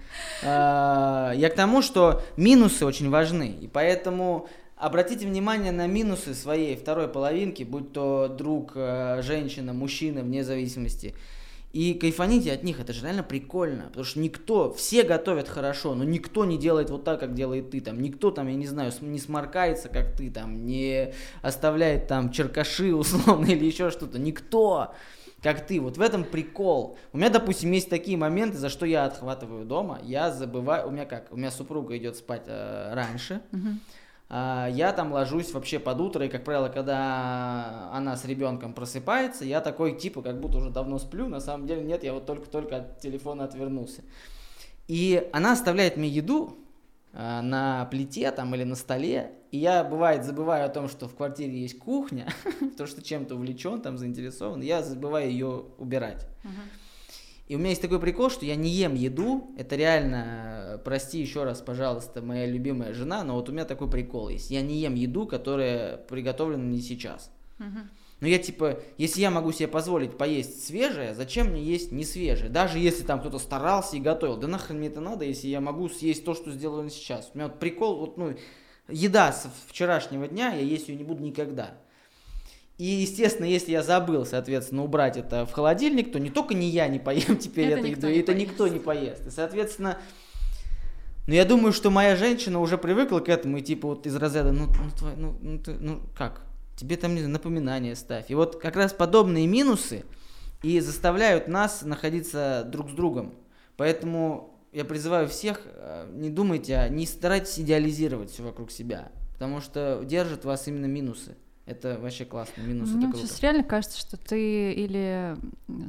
А, 0.43 1.31
Я 1.35 1.49
к 1.49 1.55
тому, 1.55 1.81
что 1.81 2.21
минусы 2.37 2.85
очень 2.85 3.09
важны, 3.09 3.49
и 3.61 3.67
поэтому 3.67 4.47
обратите 4.77 5.25
внимание 5.25 5.71
на 5.71 5.87
минусы 5.87 6.33
своей 6.33 6.75
второй 6.75 7.07
половинки, 7.07 7.63
будь 7.63 7.93
то 7.93 8.27
друг, 8.27 8.71
э, 8.75 9.21
женщина, 9.21 9.73
мужчина, 9.73 10.21
вне 10.21 10.43
зависимости. 10.43 11.13
И 11.73 11.93
кайфаните 11.93 12.51
от 12.51 12.63
них, 12.63 12.81
это 12.81 12.91
же 12.91 13.03
реально 13.03 13.23
прикольно, 13.23 13.85
потому 13.85 14.03
что 14.03 14.19
никто, 14.19 14.73
все 14.73 15.03
готовят 15.03 15.47
хорошо, 15.47 15.95
но 15.95 16.03
никто 16.03 16.43
не 16.43 16.57
делает 16.57 16.89
вот 16.89 17.05
так, 17.05 17.21
как 17.21 17.33
делает 17.33 17.71
ты, 17.71 17.79
там, 17.79 18.01
никто 18.01 18.29
там, 18.29 18.47
я 18.49 18.55
не 18.55 18.67
знаю, 18.67 18.91
не 18.99 19.19
сморкается, 19.19 19.87
как 19.87 20.13
ты, 20.15 20.29
там, 20.29 20.65
не 20.65 21.13
оставляет 21.41 22.07
там 22.07 22.31
черкаши 22.31 22.93
условно 22.95 23.45
или 23.45 23.65
еще 23.65 23.89
что-то, 23.89 24.19
никто, 24.19 24.93
как 25.41 25.65
ты, 25.65 25.79
вот 25.79 25.95
в 25.95 26.01
этом 26.01 26.25
прикол. 26.25 26.97
У 27.13 27.17
меня, 27.17 27.29
допустим, 27.29 27.71
есть 27.71 27.89
такие 27.89 28.17
моменты, 28.17 28.57
за 28.57 28.67
что 28.67 28.85
я 28.85 29.05
отхватываю 29.05 29.65
дома, 29.65 29.99
я 30.03 30.29
забываю, 30.29 30.89
у 30.89 30.91
меня 30.91 31.05
как, 31.05 31.31
у 31.31 31.37
меня 31.37 31.51
супруга 31.51 31.97
идет 31.97 32.17
спать 32.17 32.43
э, 32.47 32.93
раньше, 32.93 33.41
uh-huh 33.53 33.75
я 34.31 34.93
там 34.95 35.11
ложусь 35.11 35.51
вообще 35.51 35.77
под 35.77 35.99
утро, 35.99 36.25
и, 36.25 36.29
как 36.29 36.45
правило, 36.45 36.69
когда 36.69 37.89
она 37.91 38.15
с 38.15 38.23
ребенком 38.23 38.73
просыпается, 38.73 39.43
я 39.43 39.59
такой, 39.59 39.97
типа, 39.97 40.21
как 40.21 40.39
будто 40.39 40.59
уже 40.59 40.69
давно 40.69 40.99
сплю, 40.99 41.27
на 41.27 41.41
самом 41.41 41.67
деле 41.67 41.83
нет, 41.83 42.05
я 42.05 42.13
вот 42.13 42.25
только-только 42.25 42.77
от 42.77 42.99
телефона 42.99 43.43
отвернулся. 43.43 44.03
И 44.87 45.29
она 45.33 45.51
оставляет 45.51 45.97
мне 45.97 46.07
еду 46.07 46.57
а, 47.13 47.41
на 47.41 47.85
плите 47.85 48.31
там 48.31 48.55
или 48.55 48.63
на 48.63 48.75
столе, 48.75 49.33
и 49.51 49.57
я, 49.57 49.83
бывает, 49.83 50.23
забываю 50.23 50.65
о 50.65 50.69
том, 50.69 50.87
что 50.87 51.09
в 51.09 51.15
квартире 51.15 51.59
есть 51.61 51.77
кухня, 51.77 52.27
потому 52.59 52.87
что 52.87 53.01
чем-то 53.01 53.35
увлечен, 53.35 53.81
там 53.81 53.97
заинтересован, 53.97 54.61
я 54.61 54.81
забываю 54.81 55.29
ее 55.29 55.65
убирать. 55.77 56.25
И 57.51 57.55
у 57.55 57.57
меня 57.57 57.71
есть 57.71 57.81
такой 57.81 57.99
прикол, 57.99 58.29
что 58.29 58.45
я 58.45 58.55
не 58.55 58.69
ем 58.69 58.95
еду. 58.95 59.53
Это 59.57 59.75
реально, 59.75 60.79
прости 60.85 61.19
еще 61.19 61.43
раз, 61.43 61.59
пожалуйста, 61.59 62.21
моя 62.21 62.45
любимая 62.45 62.93
жена, 62.93 63.25
но 63.25 63.35
вот 63.35 63.49
у 63.49 63.51
меня 63.51 63.65
такой 63.65 63.89
прикол 63.89 64.29
есть. 64.29 64.51
Я 64.51 64.61
не 64.61 64.77
ем 64.77 64.95
еду, 64.95 65.27
которая 65.27 65.97
приготовлена 65.97 66.63
не 66.63 66.79
сейчас. 66.79 67.29
Но 68.21 68.27
я 68.27 68.39
типа, 68.39 68.79
если 68.97 69.19
я 69.19 69.31
могу 69.31 69.51
себе 69.51 69.67
позволить 69.67 70.17
поесть 70.17 70.65
свежее, 70.65 71.13
зачем 71.13 71.47
мне 71.47 71.61
есть 71.61 71.91
не 71.91 72.05
свежее? 72.05 72.49
Даже 72.49 72.79
если 72.79 73.03
там 73.03 73.19
кто-то 73.19 73.37
старался 73.37 73.97
и 73.97 73.99
готовил. 73.99 74.37
Да 74.37 74.47
нахрен 74.47 74.77
мне 74.77 74.87
это 74.87 75.01
надо, 75.01 75.25
если 75.25 75.49
я 75.49 75.59
могу 75.59 75.89
съесть 75.89 76.23
то, 76.23 76.33
что 76.33 76.51
сделано 76.51 76.89
сейчас. 76.89 77.31
У 77.33 77.37
меня 77.37 77.49
вот 77.49 77.59
прикол, 77.59 77.97
вот, 77.97 78.15
ну, 78.15 78.33
еда 78.87 79.33
с 79.33 79.51
вчерашнего 79.67 80.25
дня, 80.25 80.53
я 80.53 80.61
есть 80.61 80.87
ее 80.87 80.95
не 80.95 81.03
буду 81.03 81.21
никогда. 81.21 81.75
И, 82.81 83.01
естественно, 83.01 83.45
если 83.45 83.73
я 83.73 83.83
забыл, 83.83 84.25
соответственно, 84.25 84.83
убрать 84.83 85.15
это 85.15 85.45
в 85.45 85.51
холодильник, 85.51 86.11
то 86.11 86.19
не 86.19 86.31
только 86.31 86.55
не 86.55 86.67
я 86.67 86.87
не 86.87 86.97
поем 86.97 87.37
теперь 87.37 87.67
это, 87.67 87.81
это 87.81 87.87
еду, 87.87 88.07
это 88.07 88.31
поест. 88.31 88.49
никто 88.49 88.67
не 88.67 88.79
поест. 88.79 89.27
И, 89.27 89.29
соответственно, 89.29 89.99
ну, 91.27 91.35
я 91.35 91.45
думаю, 91.45 91.73
что 91.73 91.91
моя 91.91 92.15
женщина 92.15 92.59
уже 92.59 92.79
привыкла 92.79 93.19
к 93.19 93.29
этому, 93.29 93.57
и 93.57 93.61
типа 93.61 93.89
вот 93.89 94.07
из 94.07 94.15
разряда, 94.15 94.51
ну, 94.51 94.65
ну, 94.65 94.89
твой, 94.97 95.11
ну, 95.15 95.37
ну, 95.43 95.59
ты, 95.59 95.73
ну 95.73 96.01
как, 96.17 96.41
тебе 96.75 96.97
там 96.97 97.13
не 97.13 97.21
напоминание 97.27 97.95
ставь. 97.95 98.31
И 98.31 98.33
вот 98.33 98.59
как 98.59 98.75
раз 98.75 98.93
подобные 98.93 99.45
минусы 99.45 100.03
и 100.63 100.79
заставляют 100.79 101.47
нас 101.47 101.83
находиться 101.83 102.63
друг 102.65 102.89
с 102.89 102.93
другом. 102.93 103.35
Поэтому 103.77 104.59
я 104.71 104.85
призываю 104.85 105.27
всех, 105.27 105.61
э, 105.65 106.09
не 106.15 106.31
думайте, 106.31 106.87
не 106.89 107.05
старайтесь 107.05 107.59
идеализировать 107.59 108.31
все 108.31 108.41
вокруг 108.41 108.71
себя, 108.71 109.11
потому 109.33 109.61
что 109.61 110.01
держат 110.03 110.45
вас 110.45 110.67
именно 110.67 110.87
минусы. 110.87 111.35
Это 111.65 111.97
вообще 111.99 112.25
классно, 112.25 112.61
минус 112.61 112.89
Мне 112.89 113.05
это 113.05 113.13
круто. 113.13 113.27
сейчас 113.27 113.41
реально 113.41 113.63
кажется, 113.63 113.99
что 113.99 114.17
ты 114.17 114.73
или 114.73 115.37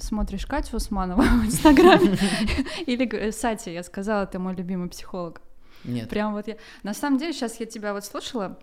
смотришь 0.01 0.47
Катю 0.47 0.77
Усманову 0.77 1.23
в 1.43 1.47
Инстаграме, 1.47 2.19
или 2.87 3.31
Сати, 3.31 3.73
я 3.73 3.83
сказала, 3.83 4.27
ты 4.27 4.39
мой 4.39 4.55
любимый 4.55 4.89
психолог. 4.89 5.41
Нет. 5.85 6.09
Прям 6.09 6.35
вот 6.35 6.47
я... 6.47 6.57
На 6.83 6.95
самом 6.95 7.19
деле, 7.19 7.33
сейчас 7.33 7.59
я 7.59 7.67
тебя 7.67 7.95
вот 7.95 8.05
слушала, 8.05 8.59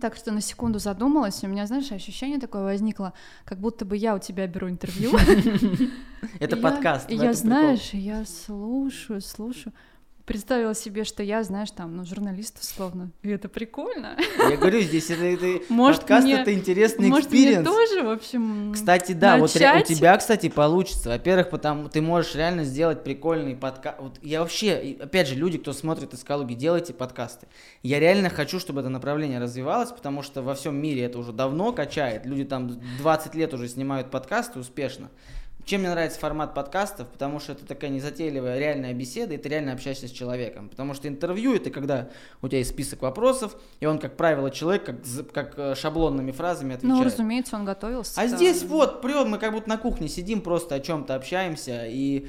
так 0.00 0.16
что 0.16 0.32
на 0.32 0.40
секунду 0.40 0.78
задумалась, 0.78 1.42
и 1.42 1.46
у 1.46 1.48
меня, 1.48 1.66
знаешь, 1.66 1.90
ощущение 1.90 2.38
такое 2.38 2.62
возникло, 2.62 3.12
как 3.44 3.58
будто 3.58 3.84
бы 3.84 3.96
я 3.96 4.14
у 4.14 4.18
тебя 4.18 4.46
беру 4.46 4.68
интервью. 4.68 5.12
Это 6.40 6.56
подкаст. 6.56 7.10
Я, 7.10 7.32
знаешь, 7.32 7.90
я 7.92 8.24
слушаю, 8.24 9.20
слушаю 9.20 9.72
представила 10.24 10.74
себе, 10.74 11.04
что 11.04 11.22
я, 11.22 11.42
знаешь, 11.42 11.70
там, 11.70 11.96
ну, 11.96 12.04
журналист 12.04 12.60
условно. 12.60 13.10
И 13.22 13.28
это 13.28 13.48
прикольно. 13.48 14.16
Я 14.38 14.56
говорю, 14.56 14.80
здесь 14.80 15.10
это, 15.10 15.24
это 15.24 15.62
может, 15.72 16.00
подкаст 16.00 16.24
мне, 16.24 16.40
это 16.40 16.54
интересный 16.54 17.08
может, 17.08 17.26
experience. 17.26 17.66
Может, 17.66 17.90
тоже, 17.90 18.06
в 18.06 18.10
общем, 18.10 18.72
Кстати, 18.72 19.12
да, 19.12 19.36
начать? 19.36 19.82
вот 19.82 19.90
у 19.90 19.94
тебя, 19.94 20.16
кстати, 20.16 20.48
получится. 20.48 21.10
Во-первых, 21.10 21.50
потому 21.50 21.88
ты 21.88 22.00
можешь 22.00 22.34
реально 22.34 22.64
сделать 22.64 23.04
прикольный 23.04 23.56
подкаст. 23.56 23.98
Вот 24.00 24.18
я 24.22 24.40
вообще, 24.40 24.96
опять 25.00 25.28
же, 25.28 25.34
люди, 25.34 25.58
кто 25.58 25.72
смотрит 25.72 26.14
из 26.14 26.23
Калуги, 26.23 26.54
делайте 26.54 26.92
подкасты. 26.92 27.46
Я 27.82 28.00
реально 28.00 28.30
хочу, 28.30 28.60
чтобы 28.60 28.80
это 28.80 28.88
направление 28.88 29.38
развивалось, 29.38 29.90
потому 29.90 30.22
что 30.22 30.42
во 30.42 30.54
всем 30.54 30.76
мире 30.76 31.02
это 31.02 31.18
уже 31.18 31.32
давно 31.32 31.72
качает. 31.72 32.26
Люди 32.26 32.44
там 32.44 32.80
20 32.98 33.34
лет 33.34 33.54
уже 33.54 33.68
снимают 33.68 34.10
подкасты 34.10 34.58
успешно. 34.58 35.10
Чем 35.70 35.82
мне 35.82 35.90
нравится 35.90 36.18
формат 36.18 36.52
подкастов? 36.52 37.06
Потому 37.06 37.38
что 37.38 37.52
это 37.52 37.64
такая 37.64 37.90
незатейливая 37.90 38.58
реальная 38.58 38.92
беседа, 38.92 39.34
и 39.34 39.36
ты 39.36 39.48
реально 39.48 39.72
общаешься 39.72 40.08
с 40.08 40.10
человеком. 40.10 40.68
Потому 40.68 40.94
что 40.94 41.06
интервью 41.06 41.54
это 41.54 41.70
когда 41.70 42.08
у 42.42 42.48
тебя 42.48 42.58
есть 42.58 42.70
список 42.70 43.02
вопросов, 43.02 43.54
и 43.78 43.86
он, 43.86 44.00
как 44.00 44.16
правило, 44.16 44.50
человек 44.50 44.84
как, 44.84 44.96
как 45.32 45.56
э, 45.56 45.76
шаблонными 45.76 46.32
фразами 46.32 46.74
отвечает. 46.74 46.98
Ну, 46.98 47.04
разумеется, 47.04 47.54
он 47.54 47.64
готовился. 47.64 48.20
А 48.20 48.26
здесь 48.26 48.64
вот, 48.64 49.00
прям 49.00 49.30
мы 49.30 49.38
как 49.38 49.52
будто 49.52 49.68
на 49.68 49.78
кухне 49.78 50.08
сидим, 50.08 50.40
просто 50.40 50.74
о 50.74 50.80
чем-то 50.80 51.14
общаемся, 51.14 51.86
и 51.86 52.26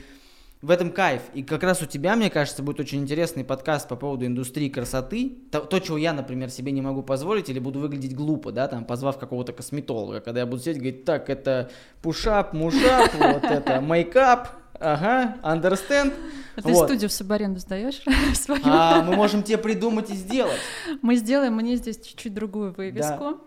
в 0.61 0.69
этом 0.69 0.91
кайф. 0.91 1.23
И 1.33 1.43
как 1.43 1.63
раз 1.63 1.81
у 1.81 1.85
тебя, 1.85 2.15
мне 2.15 2.29
кажется, 2.29 2.61
будет 2.61 2.79
очень 2.79 3.01
интересный 3.01 3.43
подкаст 3.43 3.87
по 3.87 3.95
поводу 3.95 4.25
индустрии 4.25 4.69
красоты. 4.69 5.37
То, 5.51 5.61
то, 5.61 5.79
чего 5.79 5.97
я, 5.97 6.13
например, 6.13 6.49
себе 6.49 6.71
не 6.71 6.81
могу 6.81 7.01
позволить, 7.01 7.49
или 7.49 7.59
буду 7.59 7.79
выглядеть 7.79 8.15
глупо, 8.15 8.51
да, 8.51 8.67
там, 8.67 8.85
позвав 8.85 9.17
какого-то 9.17 9.53
косметолога, 9.53 10.21
когда 10.21 10.41
я 10.41 10.45
буду 10.45 10.61
сидеть 10.61 10.77
и 10.77 10.79
говорить, 10.79 11.05
так, 11.05 11.29
это 11.29 11.71
пушап, 12.01 12.53
мужап, 12.53 13.11
вот 13.19 13.43
это 13.43 13.81
мейкап, 13.81 14.49
ага, 14.79 15.37
understand. 15.43 16.13
А 16.55 16.61
ты 16.61 16.75
студию 16.75 17.09
в 17.09 17.13
субаренду 17.13 17.59
сдаешь 17.59 18.01
свою? 18.35 18.61
А, 18.65 19.01
мы 19.01 19.15
можем 19.15 19.41
тебе 19.41 19.57
придумать 19.57 20.11
и 20.11 20.13
сделать. 20.13 20.59
Мы 21.01 21.15
сделаем 21.15 21.55
мне 21.55 21.75
здесь 21.75 21.99
чуть-чуть 21.99 22.33
другую 22.33 22.73
вывеску. 22.73 23.39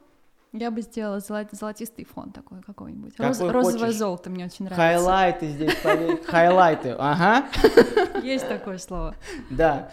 Я 0.56 0.70
бы 0.70 0.82
сделала 0.82 1.18
золотистый 1.18 2.04
фон 2.04 2.30
такой 2.30 2.62
какой-нибудь. 2.62 3.18
Роз, 3.18 3.40
розовое 3.40 3.90
золото 3.90 4.30
мне 4.30 4.44
очень 4.44 4.66
нравится. 4.66 5.04
Хайлайты 5.04 5.48
здесь, 5.48 5.76
хайлайты, 6.26 6.94
ага. 6.96 7.46
Есть 8.22 8.46
такое 8.48 8.78
слово. 8.78 9.16
Да. 9.50 9.90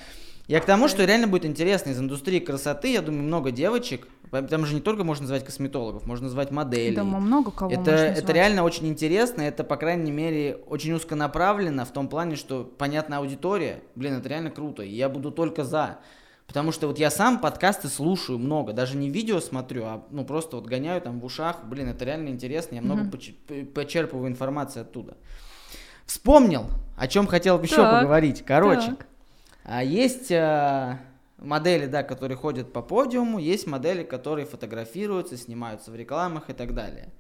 Я 0.48 0.60
к 0.60 0.66
тому, 0.66 0.88
что 0.88 1.04
реально 1.04 1.28
будет 1.28 1.46
интересно 1.46 1.90
из 1.90 2.00
индустрии 2.00 2.40
красоты, 2.40 2.94
я 2.94 3.02
думаю, 3.02 3.24
много 3.24 3.50
девочек, 3.50 4.08
там 4.30 4.68
же 4.68 4.76
не 4.76 4.82
только 4.82 5.04
можно 5.04 5.24
назвать 5.24 5.44
косметологов, 5.44 6.06
можно 6.06 6.26
назвать 6.26 6.52
моделей. 6.52 6.96
Думаю, 6.96 7.22
много 7.22 7.50
кого 7.50 7.72
это, 7.72 7.92
это 7.92 8.32
реально 8.32 8.64
очень 8.64 8.88
интересно, 8.88 9.42
это, 9.42 9.64
по 9.64 9.78
крайней 9.78 10.12
мере, 10.12 10.58
очень 10.68 10.94
узконаправленно 10.94 11.86
в 11.86 11.92
том 11.92 12.08
плане, 12.08 12.36
что 12.36 12.66
понятна 12.66 13.18
аудитория. 13.18 13.82
Блин, 13.96 14.14
это 14.14 14.30
реально 14.30 14.52
круто, 14.52 14.84
и 14.84 14.94
я 14.94 15.10
буду 15.10 15.32
только 15.32 15.64
за. 15.64 15.98
Потому 16.52 16.74
что 16.74 16.88
вот 16.88 17.00
я 17.00 17.10
сам 17.10 17.40
подкасты 17.40 17.88
слушаю 17.88 18.38
много, 18.38 18.74
даже 18.74 18.98
не 18.98 19.10
видео 19.10 19.40
смотрю, 19.40 19.86
а 19.86 20.06
ну 20.10 20.26
просто 20.26 20.58
вот 20.58 20.66
гоняю 20.66 21.00
там 21.00 21.22
в 21.22 21.24
ушах. 21.24 21.64
Блин, 21.64 21.88
это 21.88 22.04
реально 22.04 22.28
интересно, 22.28 22.76
я 22.76 22.82
много 22.82 23.04
mm-hmm. 23.04 23.72
почерпываю 23.72 24.28
информации 24.28 24.82
оттуда. 24.82 25.16
Вспомнил, 26.06 26.66
о 26.98 27.08
чем 27.08 27.26
хотел 27.26 27.62
еще 27.62 27.78
так, 27.78 28.02
поговорить. 28.02 28.44
Короче, 28.46 28.98
так. 29.64 29.86
есть 29.86 30.30
а, 30.34 31.00
модели, 31.38 31.86
да, 31.86 32.04
которые 32.04 32.36
ходят 32.36 32.74
по 32.74 32.82
подиуму, 32.82 33.40
есть 33.40 33.66
модели, 33.66 34.04
которые 34.04 34.46
фотографируются, 34.46 35.38
снимаются 35.38 35.90
в 35.90 35.96
рекламах 35.96 36.50
и 36.50 36.54
так 36.54 36.74
далее. 36.74 37.14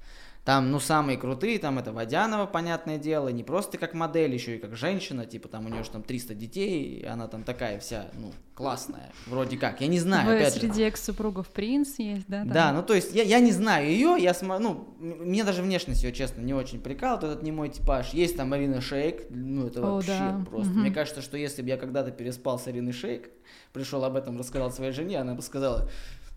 Там, 0.43 0.71
ну, 0.71 0.79
самые 0.79 1.19
крутые, 1.19 1.59
там 1.59 1.77
это 1.77 1.93
Водянова, 1.93 2.47
понятное 2.47 2.97
дело, 2.97 3.29
не 3.29 3.43
просто 3.43 3.77
как 3.77 3.93
модель, 3.93 4.33
еще 4.33 4.55
и 4.55 4.59
как 4.59 4.75
женщина, 4.75 5.27
типа 5.27 5.47
там 5.47 5.67
у 5.67 5.69
нее 5.69 5.83
же 5.83 5.91
там 5.91 6.01
300 6.01 6.33
детей, 6.33 6.99
и 6.99 7.05
она 7.05 7.27
там 7.27 7.43
такая 7.43 7.79
вся, 7.79 8.07
ну, 8.15 8.31
классная, 8.55 9.11
вроде 9.27 9.57
как, 9.57 9.81
я 9.81 9.87
не 9.87 9.99
знаю, 9.99 10.25
Вы 10.27 10.37
опять 10.37 10.53
среди 10.55 10.81
же. 10.81 10.87
экс-супругов 10.87 11.47
принц 11.49 11.99
есть, 11.99 12.25
да? 12.27 12.39
Там? 12.39 12.51
Да, 12.51 12.73
ну, 12.73 12.81
то 12.81 12.95
есть 12.95 13.13
я, 13.13 13.21
я 13.21 13.39
не 13.39 13.51
знаю 13.51 13.87
ее, 13.87 14.15
я 14.19 14.33
смотрю, 14.33 14.67
ну, 14.67 14.95
мне 14.99 15.43
даже 15.43 15.61
внешность 15.61 16.03
ее, 16.03 16.11
честно, 16.11 16.41
не 16.41 16.55
очень 16.55 16.81
прикалывает, 16.81 17.23
этот 17.33 17.43
не 17.43 17.51
мой 17.51 17.69
типаж. 17.69 18.09
Есть 18.09 18.35
там 18.35 18.49
Марина 18.49 18.81
Шейк, 18.81 19.27
ну, 19.29 19.67
это 19.67 19.81
О, 19.81 19.95
вообще 19.95 20.17
да. 20.17 20.45
просто. 20.49 20.71
Угу. 20.71 20.79
Мне 20.79 20.91
кажется, 20.91 21.21
что 21.21 21.37
если 21.37 21.61
бы 21.61 21.67
я 21.67 21.77
когда-то 21.77 22.09
переспал 22.09 22.57
с 22.57 22.65
Ариной 22.65 22.93
Шейк, 22.93 23.29
пришел 23.73 24.03
об 24.03 24.15
этом, 24.15 24.39
рассказал 24.39 24.71
своей 24.71 24.91
жене, 24.91 25.19
она 25.19 25.35
бы 25.35 25.43
сказала, 25.43 25.87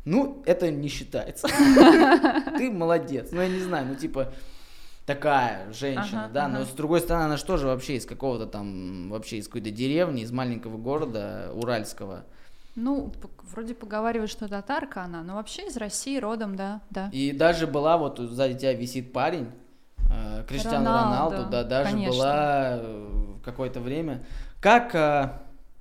ну, 0.05 0.43
это 0.47 0.71
не 0.71 0.89
считается. 0.89 1.49
Ты 2.59 2.71
молодец. 2.71 3.31
Ну, 3.33 3.41
я 3.41 3.49
не 3.49 3.61
знаю, 3.61 3.87
ну, 3.87 3.95
типа, 3.95 4.33
такая 5.07 5.73
женщина, 5.73 6.31
да, 6.33 6.49
но 6.49 6.65
с 6.65 6.71
другой 6.71 7.01
стороны, 7.01 7.25
она 7.25 7.37
же 7.37 7.45
тоже 7.45 7.67
вообще 7.67 7.97
из 7.97 8.07
какого-то 8.07 8.47
там, 8.47 9.11
вообще 9.11 9.39
из 9.39 9.47
какой-то 9.47 9.71
деревни, 9.71 10.23
из 10.23 10.33
маленького 10.33 10.77
города 10.77 11.51
Уральского. 11.55 12.25
Ну, 12.77 13.13
вроде 13.53 13.75
поговаривают, 13.75 14.31
что 14.31 14.49
татарка 14.49 15.03
она, 15.03 15.23
но 15.23 15.37
вообще 15.37 15.69
из 15.69 15.77
России 15.77 16.19
родом, 16.19 16.57
да, 16.57 16.81
да. 16.91 17.09
И 17.13 17.31
даже 17.31 17.67
была, 17.69 17.97
вот 17.97 18.19
сзади 18.19 18.59
тебя 18.59 18.73
висит 18.73 19.13
парень, 19.13 19.53
э, 20.11 20.45
Криштиану 20.49 20.87
Роналду, 20.87 21.37
Роналду 21.37 21.51
да, 21.51 21.63
даже 21.63 21.91
конечно. 21.91 22.13
была 22.13 22.79
э, 22.81 23.35
какое-то 23.45 23.81
время. 23.81 24.25
Как, 24.61 24.93
э, 24.95 25.31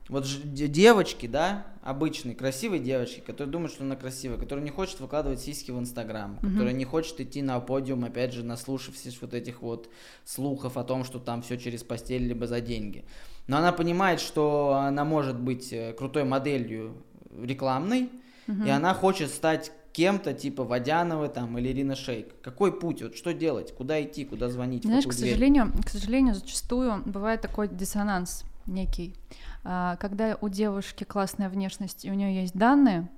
Вот 0.10 0.28
девочки, 0.43 1.28
да, 1.28 1.66
обычные, 1.82 2.36
красивые 2.36 2.82
девочки, 2.82 3.22
которые 3.22 3.51
думают, 3.51 3.72
что 3.72 3.84
она 3.84 3.95
красивая, 3.95 4.38
которые 4.38 4.64
не 4.64 4.70
хочет 4.70 4.99
выкладывать 4.99 5.39
сиськи 5.39 5.72
в 5.72 5.80
Инстаграм, 5.80 6.39
mm-hmm. 6.41 6.51
которая 6.51 6.74
не 6.74 6.84
хочет 6.84 7.22
идти 7.22 7.41
на 7.41 7.60
подиум, 7.60 8.04
опять 8.04 8.34
же, 8.34 8.43
наслушавшись 8.43 9.18
вот 9.22 9.34
этих 9.34 9.62
вот 9.62 9.89
слухов 10.26 10.78
о 10.78 10.84
том, 10.84 11.06
что 11.06 11.20
там 11.20 11.41
все 11.41 11.58
через 11.58 11.84
постель 11.84 12.28
либо 12.28 12.47
за 12.47 12.60
деньги. 12.60 13.06
Но 13.47 13.58
она 13.58 13.72
понимает, 13.72 14.20
что 14.20 14.74
она 14.76 15.06
может 15.06 15.39
быть 15.39 15.72
э, 15.72 15.93
крутой 15.93 16.26
моделью 16.26 16.95
рекламной, 17.41 18.10
mm-hmm. 18.47 18.68
и 18.68 18.70
она 18.70 18.93
хочет 18.93 19.30
стать 19.30 19.72
кем-то 19.93 20.34
типа 20.34 20.64
Водянова 20.64 21.30
там 21.30 21.58
или 21.58 21.70
Ирина 21.70 21.95
Шейк. 21.95 22.41
Какой 22.41 22.78
путь? 22.78 23.01
Вот 23.01 23.16
что 23.16 23.34
делать? 23.34 23.74
Куда 23.74 24.04
идти? 24.04 24.26
Куда 24.26 24.49
звонить? 24.49 24.84
Знаешь, 24.84 25.06
к 25.06 25.14
сожалению, 25.14 25.72
к 25.86 25.89
сожалению, 25.89 26.36
зачастую 26.36 27.04
бывает 27.06 27.41
такой 27.41 27.68
диссонанс 27.68 28.43
некий. 28.66 29.16
А, 29.64 29.95
когда 29.97 30.38
у 30.41 30.49
девушки 30.49 31.03
классная 31.03 31.49
внешность, 31.49 32.05
и 32.05 32.11
у 32.11 32.14
нее 32.14 32.41
есть 32.41 32.53
данные, 32.53 33.09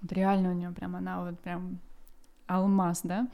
вот 0.00 0.12
реально 0.12 0.50
у 0.50 0.54
нее 0.54 0.70
прям 0.70 0.96
она 0.96 1.24
вот 1.24 1.38
прям 1.40 1.78
алмаз, 2.46 3.00
да, 3.02 3.28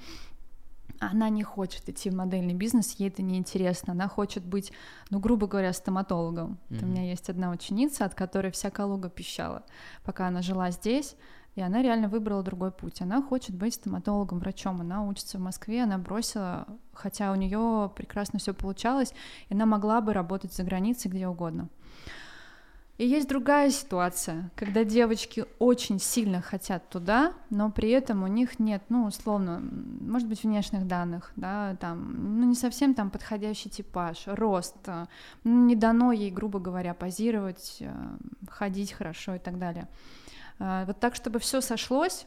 она 1.01 1.29
не 1.29 1.43
хочет 1.43 1.89
идти 1.89 2.11
в 2.11 2.15
модельный 2.15 2.55
бизнес, 2.55 2.93
ей 2.99 3.09
это 3.09 3.23
неинтересно. 3.23 3.93
Она 3.93 4.09
хочет 4.09 4.45
быть, 4.45 4.73
ну, 5.11 5.19
грубо 5.19 5.47
говоря, 5.47 5.73
стоматологом. 5.73 6.59
Mm-hmm. 6.69 6.83
У 6.83 6.87
меня 6.87 7.03
есть 7.03 7.29
одна 7.29 7.51
ученица, 7.51 8.05
от 8.05 8.15
которой 8.15 8.53
вся 8.53 8.71
Калуга 8.71 9.09
пищала, 9.11 9.65
пока 10.05 10.29
она 10.29 10.43
жила 10.43 10.71
здесь. 10.71 11.17
И 11.57 11.61
она 11.61 11.83
реально 11.83 12.09
выбрала 12.09 12.43
другой 12.43 12.73
путь. 12.73 13.01
Она 13.01 13.23
хочет 13.23 13.55
быть 13.55 13.75
стоматологом, 13.75 14.41
врачом. 14.41 14.81
Она 14.81 15.07
учится 15.07 15.39
в 15.39 15.41
Москве, 15.41 15.85
она 15.85 15.99
бросила, 15.99 16.67
хотя 16.93 17.31
у 17.31 17.37
нее 17.37 17.93
прекрасно 17.95 18.41
все 18.41 18.53
получалось, 18.53 19.13
и 19.49 19.55
она 19.55 19.65
могла 19.65 20.01
бы 20.01 20.13
работать 20.13 20.53
за 20.53 20.65
границей 20.65 21.11
где 21.11 21.29
угодно. 21.29 21.69
И 22.97 23.07
есть 23.07 23.29
другая 23.29 23.71
ситуация, 23.71 24.53
когда 24.55 24.85
девочки 24.85 25.47
очень 25.59 25.99
сильно 25.99 26.41
хотят 26.41 26.89
туда, 26.91 27.33
но 27.51 27.73
при 27.73 27.91
этом 27.91 28.23
у 28.23 28.29
них 28.29 28.61
нет, 28.61 28.85
ну, 28.89 29.07
условно, 29.07 29.61
может 30.01 30.29
быть, 30.29 30.45
внешних 30.45 30.87
данных, 30.87 31.33
да, 31.35 31.77
там, 31.81 32.39
ну, 32.39 32.47
не 32.47 32.55
совсем 32.55 32.95
там 32.95 33.11
подходящий 33.11 33.69
типаж, 33.69 34.23
рост, 34.27 34.77
ну, 35.43 35.67
не 35.67 35.75
дано 35.75 36.13
ей, 36.13 36.31
грубо 36.31 36.61
говоря, 36.61 36.95
позировать, 36.95 37.79
э, 37.81 37.93
ходить 38.49 38.93
хорошо 38.93 39.35
и 39.35 39.39
так 39.41 39.59
далее. 39.59 39.89
А, 40.61 40.85
вот 40.85 41.01
так, 41.01 41.17
чтобы 41.17 41.41
все 41.41 41.61
сошлось, 41.61 42.27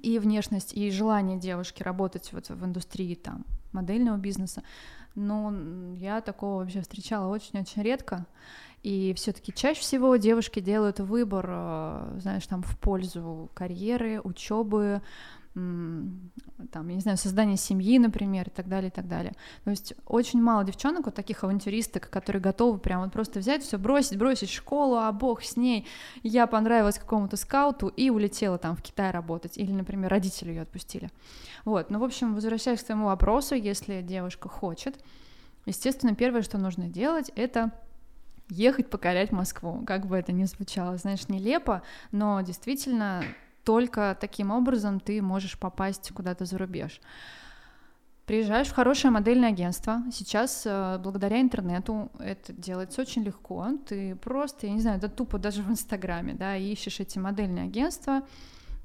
и 0.00 0.18
внешность, 0.18 0.72
и 0.74 0.90
желание 0.90 1.38
девушки 1.38 1.82
работать 1.82 2.32
вот 2.32 2.48
в 2.48 2.64
индустрии 2.64 3.14
там 3.14 3.44
модельного 3.72 4.16
бизнеса, 4.16 4.62
ну, 5.14 5.94
я 5.94 6.20
такого 6.20 6.60
вообще 6.60 6.80
встречала 6.80 7.28
очень-очень 7.28 7.82
редко. 7.82 8.26
И 8.82 9.14
все-таки 9.16 9.52
чаще 9.52 9.80
всего 9.80 10.16
девушки 10.16 10.60
делают 10.60 11.00
выбор, 11.00 11.46
э, 11.48 12.18
знаешь, 12.20 12.46
там 12.46 12.62
в 12.62 12.78
пользу 12.78 13.50
карьеры, 13.54 14.20
учебы, 14.22 15.00
там, 15.54 16.88
я 16.88 16.94
не 16.94 17.00
знаю, 17.00 17.16
создание 17.16 17.56
семьи, 17.56 17.98
например, 17.98 18.48
и 18.48 18.50
так 18.50 18.68
далее, 18.68 18.88
и 18.88 18.92
так 18.92 19.06
далее. 19.06 19.34
То 19.62 19.70
есть 19.70 19.94
очень 20.06 20.42
мало 20.42 20.64
девчонок, 20.64 21.06
вот 21.06 21.14
таких 21.14 21.44
авантюристок, 21.44 22.10
которые 22.10 22.42
готовы 22.42 22.78
прям 22.78 23.02
вот 23.02 23.12
просто 23.12 23.38
взять 23.38 23.62
все, 23.62 23.78
бросить, 23.78 24.18
бросить 24.18 24.50
школу, 24.50 24.96
а 24.96 25.12
бог 25.12 25.42
с 25.44 25.56
ней, 25.56 25.86
я 26.24 26.48
понравилась 26.48 26.98
какому-то 26.98 27.36
скауту 27.36 27.86
и 27.88 28.10
улетела 28.10 28.58
там 28.58 28.74
в 28.74 28.82
Китай 28.82 29.12
работать, 29.12 29.56
или, 29.56 29.70
например, 29.70 30.10
родители 30.10 30.50
ее 30.50 30.62
отпустили. 30.62 31.10
Вот, 31.64 31.88
ну, 31.88 32.00
в 32.00 32.04
общем, 32.04 32.34
возвращаясь 32.34 32.82
к 32.82 32.86
твоему 32.86 33.06
вопросу, 33.06 33.54
если 33.54 34.02
девушка 34.02 34.48
хочет, 34.48 34.98
естественно, 35.66 36.16
первое, 36.16 36.42
что 36.42 36.58
нужно 36.58 36.88
делать, 36.88 37.30
это 37.36 37.70
ехать 38.48 38.90
покорять 38.90 39.30
Москву, 39.30 39.84
как 39.86 40.06
бы 40.06 40.16
это 40.16 40.32
ни 40.32 40.44
звучало, 40.44 40.96
знаешь, 40.96 41.28
нелепо, 41.28 41.82
но 42.10 42.40
действительно 42.40 43.22
только 43.64 44.16
таким 44.20 44.50
образом 44.50 45.00
ты 45.00 45.20
можешь 45.22 45.58
попасть 45.58 46.12
куда-то 46.12 46.44
за 46.44 46.58
рубеж. 46.58 47.00
Приезжаешь 48.26 48.68
в 48.68 48.74
хорошее 48.74 49.10
модельное 49.10 49.50
агентство. 49.50 50.02
Сейчас, 50.10 50.62
э, 50.64 50.98
благодаря 50.98 51.42
интернету, 51.42 52.10
это 52.18 52.54
делается 52.54 53.02
очень 53.02 53.22
легко. 53.22 53.68
Ты 53.86 54.16
просто, 54.16 54.66
я 54.66 54.72
не 54.72 54.80
знаю, 54.80 54.98
да 54.98 55.08
тупо 55.08 55.38
даже 55.38 55.62
в 55.62 55.70
Инстаграме, 55.70 56.32
да, 56.32 56.56
ищешь 56.56 57.00
эти 57.00 57.18
модельные 57.18 57.64
агентства, 57.64 58.22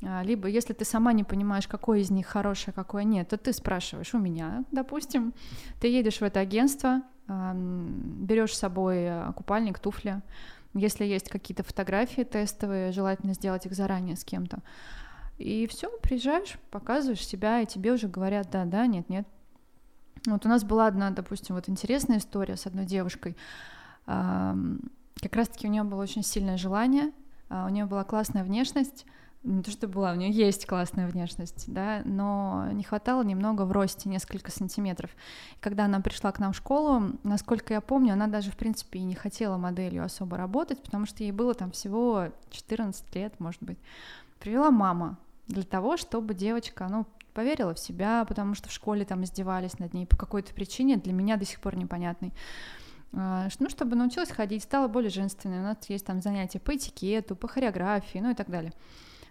а, 0.01 0.23
либо 0.23 0.47
если 0.47 0.73
ты 0.73 0.85
сама 0.85 1.13
не 1.13 1.23
понимаешь, 1.23 1.67
какое 1.67 1.99
из 1.99 2.09
них 2.09 2.27
хорошее, 2.27 2.73
какое 2.73 3.03
нет, 3.03 3.29
то 3.29 3.37
ты 3.37 3.53
спрашиваешь 3.53 4.13
у 4.13 4.17
меня, 4.17 4.63
допустим, 4.71 5.33
ты 5.81 5.87
едешь 5.87 6.19
в 6.19 6.23
это 6.23 6.39
агентство, 6.39 7.01
берешь 7.27 8.55
с 8.55 8.59
собой 8.59 8.97
э, 9.01 9.33
купальник, 9.35 9.79
туфли, 9.79 10.21
если 10.73 11.05
есть 11.05 11.29
какие-то 11.29 11.63
фотографии 11.63 12.23
тестовые, 12.23 12.91
желательно 12.91 13.33
сделать 13.33 13.65
их 13.65 13.73
заранее 13.73 14.15
с 14.15 14.23
кем-то. 14.23 14.59
И 15.37 15.67
все, 15.67 15.89
приезжаешь, 16.01 16.59
показываешь 16.69 17.25
себя, 17.25 17.61
и 17.61 17.65
тебе 17.65 17.93
уже 17.93 18.07
говорят, 18.07 18.49
да, 18.51 18.65
да, 18.65 18.85
нет, 18.87 19.09
нет. 19.09 19.27
Вот 20.25 20.45
у 20.45 20.49
нас 20.49 20.63
была 20.63 20.87
одна, 20.87 21.11
допустим, 21.11 21.55
вот 21.55 21.69
интересная 21.69 22.17
история 22.17 22.57
с 22.57 22.65
одной 22.65 22.85
девушкой. 22.85 23.37
Как 24.05 25.35
раз-таки 25.35 25.67
у 25.67 25.71
нее 25.71 25.83
было 25.83 26.01
очень 26.01 26.23
сильное 26.23 26.57
желание, 26.57 27.11
а, 27.49 27.65
у 27.65 27.69
нее 27.69 27.85
была 27.85 28.03
классная 28.03 28.43
внешность, 28.43 29.05
не 29.43 29.63
то, 29.63 29.71
что 29.71 29.87
была, 29.87 30.11
у 30.11 30.15
нее 30.15 30.31
есть 30.31 30.65
классная 30.65 31.07
внешность, 31.07 31.71
да, 31.71 32.01
но 32.03 32.69
не 32.73 32.83
хватало 32.83 33.23
немного 33.23 33.63
в 33.63 33.71
росте, 33.71 34.09
несколько 34.09 34.51
сантиметров. 34.51 35.11
И 35.55 35.59
когда 35.61 35.85
она 35.85 36.01
пришла 36.01 36.31
к 36.31 36.39
нам 36.39 36.51
в 36.51 36.57
школу, 36.57 37.13
насколько 37.23 37.73
я 37.73 37.79
помню, 37.79 38.13
она 38.13 38.27
даже, 38.27 38.51
в 38.51 38.57
принципе, 38.57 38.99
и 38.99 39.03
не 39.03 39.15
хотела 39.15 39.57
моделью 39.57 40.03
особо 40.03 40.35
работать, 40.35 40.83
потому 40.83 41.05
что 41.05 41.23
ей 41.23 41.31
было 41.31 41.53
там 41.53 41.71
всего 41.71 42.29
14 42.49 43.15
лет, 43.15 43.39
может 43.39 43.63
быть. 43.63 43.77
Привела 44.39 44.71
мама 44.71 45.17
для 45.47 45.63
того, 45.63 45.95
чтобы 45.95 46.33
девочка, 46.33 46.87
ну, 46.89 47.05
поверила 47.33 47.73
в 47.73 47.79
себя, 47.79 48.25
потому 48.25 48.55
что 48.55 48.67
в 48.67 48.73
школе 48.73 49.05
там 49.05 49.23
издевались 49.23 49.79
над 49.79 49.93
ней 49.93 50.05
по 50.05 50.17
какой-то 50.17 50.53
причине, 50.53 50.97
для 50.97 51.13
меня 51.13 51.37
до 51.37 51.45
сих 51.45 51.61
пор 51.61 51.77
непонятной 51.77 52.33
а, 53.13 53.47
ну, 53.59 53.69
чтобы 53.69 53.95
научилась 53.95 54.29
ходить, 54.29 54.63
стала 54.63 54.87
более 54.87 55.09
женственной. 55.09 55.59
У 55.59 55.63
нас 55.63 55.77
есть 55.87 56.05
там 56.05 56.21
занятия 56.21 56.59
по 56.59 56.75
этикету, 56.75 57.35
по 57.35 57.47
хореографии, 57.47 58.19
ну 58.19 58.31
и 58.31 58.35
так 58.35 58.49
далее 58.49 58.73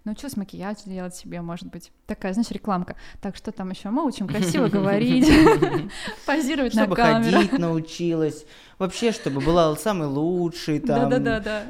научилась 0.05 0.37
макияж 0.37 0.79
делать 0.85 1.15
себе, 1.15 1.41
может 1.41 1.69
быть. 1.69 1.93
Такая, 2.07 2.33
знаешь, 2.33 2.51
рекламка. 2.51 2.97
Так, 3.21 3.37
что 3.37 3.53
там 3.53 3.71
еще? 3.71 3.91
Мы 3.91 4.05
учим 4.07 4.29
красиво 4.29 4.69
говорить, 4.69 5.29
позировать 6.27 6.75
на 6.75 6.87
камеру. 6.87 7.31
Чтобы 7.31 7.37
ходить 7.37 7.59
научилась. 7.59 8.45
Вообще, 8.79 9.11
чтобы 9.11 9.41
была 9.41 9.75
самый 9.77 10.07
лучший 10.07 10.79
там. 10.79 11.11
Да-да-да. 11.11 11.65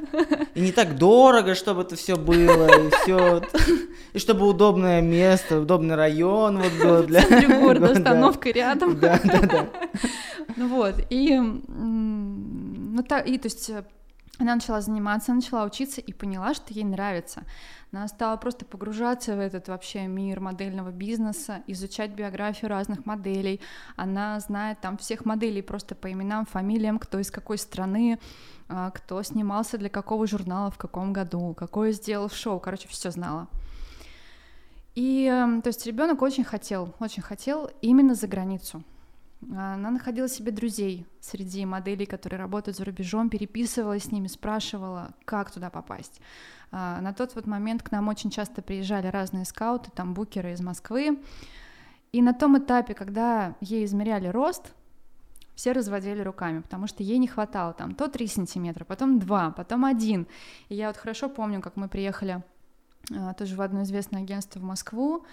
И 0.55 0.61
не 0.61 0.73
так 0.73 0.97
дорого, 0.99 1.55
чтобы 1.55 1.83
это 1.83 1.97
все 1.97 2.17
было, 2.17 2.67
и 2.67 2.91
все. 2.91 3.43
И 4.13 4.19
чтобы 4.19 4.47
удобное 4.47 5.03
место, 5.03 5.61
удобный 5.61 5.95
район 5.95 6.59
вот 6.59 6.73
был 6.83 7.03
для... 7.03 7.21
В 7.21 7.61
города, 7.61 7.93
остановка 7.93 8.51
рядом. 8.51 8.99
Да-да-да. 8.99 9.69
Ну 10.57 10.69
вот, 10.69 10.95
и... 11.11 11.39
Ну, 11.39 13.03
так, 13.03 13.29
и, 13.29 13.37
то 13.39 13.47
есть, 13.47 13.71
она 14.39 14.55
начала 14.55 14.81
заниматься, 14.81 15.35
начала 15.35 15.65
учиться 15.65 16.01
и 16.01 16.13
поняла, 16.13 16.55
что 16.55 16.73
ей 16.73 16.85
нравится. 16.85 17.43
Она 17.93 18.07
стала 18.07 18.37
просто 18.37 18.65
погружаться 18.65 19.35
в 19.35 19.41
этот 19.41 19.69
вообще 19.69 20.07
мир 20.07 20.41
модельного 20.41 20.91
бизнеса, 20.91 21.63
изучать 21.67 22.13
биографию 22.13 22.71
разных 22.71 23.05
моделей. 23.05 23.61
Она 23.97 24.39
знает 24.41 24.81
там 24.81 24.97
всех 24.97 25.25
моделей 25.25 25.63
просто 25.63 25.95
по 25.95 26.13
именам, 26.13 26.47
фамилиям, 26.47 26.99
кто 26.99 27.19
из 27.19 27.31
какой 27.31 27.59
страны, 27.59 28.21
а, 28.69 28.91
кто 28.91 29.23
снимался 29.23 29.77
для 29.77 29.89
какого 29.89 30.27
журнала 30.27 30.71
в 30.71 30.79
каком 30.79 31.13
году, 31.13 31.55
какое 31.55 31.93
сделал 31.93 32.31
шоу, 32.31 32.61
короче, 32.61 32.87
все 32.89 33.11
знала. 33.11 33.49
И, 34.95 35.25
эм, 35.27 35.63
то 35.63 35.69
есть, 35.69 35.87
ребенок 35.87 36.23
очень 36.23 36.45
хотел, 36.45 36.95
очень 37.01 37.23
хотел 37.23 37.71
именно 37.81 38.15
за 38.15 38.27
границу. 38.27 38.83
Она 39.43 39.91
находила 39.91 40.29
себе 40.29 40.51
друзей 40.51 41.07
среди 41.21 41.65
моделей, 41.65 42.07
которые 42.07 42.41
работают 42.41 42.77
за 42.77 42.85
рубежом, 42.85 43.31
переписывалась 43.31 44.05
с 44.05 44.13
ними, 44.13 44.27
спрашивала, 44.27 45.15
как 45.25 45.51
туда 45.51 45.71
попасть. 45.71 46.21
А, 46.73 47.01
на 47.01 47.13
тот 47.13 47.35
вот 47.35 47.47
момент 47.47 47.83
к 47.83 47.93
нам 47.93 48.09
очень 48.09 48.31
часто 48.31 48.63
приезжали 48.63 49.07
разные 49.07 49.45
скауты, 49.45 49.91
там 49.95 50.13
букеры 50.13 50.53
из 50.53 50.61
Москвы. 50.61 51.21
И 52.11 52.21
на 52.21 52.35
том 52.35 52.59
этапе, 52.59 52.95
когда 52.95 53.55
ей 53.61 53.85
измеряли 53.85 54.29
рост, 54.29 54.73
все 55.55 55.73
разводили 55.73 56.23
руками, 56.23 56.61
потому 56.61 56.87
что 56.87 57.03
ей 57.03 57.19
не 57.19 57.27
хватало 57.27 57.73
там 57.73 57.95
то 57.95 58.09
3 58.09 58.27
сантиметра, 58.27 58.85
потом 58.85 59.19
2, 59.19 59.51
потом 59.53 59.85
1. 59.85 60.27
И 60.69 60.75
я 60.75 60.89
вот 60.89 60.97
хорошо 60.97 61.29
помню, 61.29 61.61
как 61.61 61.77
мы 61.77 61.89
приехали 61.89 62.43
а, 63.15 63.35
тоже 63.35 63.57
в 63.57 63.61
одно 63.61 63.83
известное 63.83 64.23
агентство 64.23 64.59
в 64.59 64.65
Москву, 64.65 65.25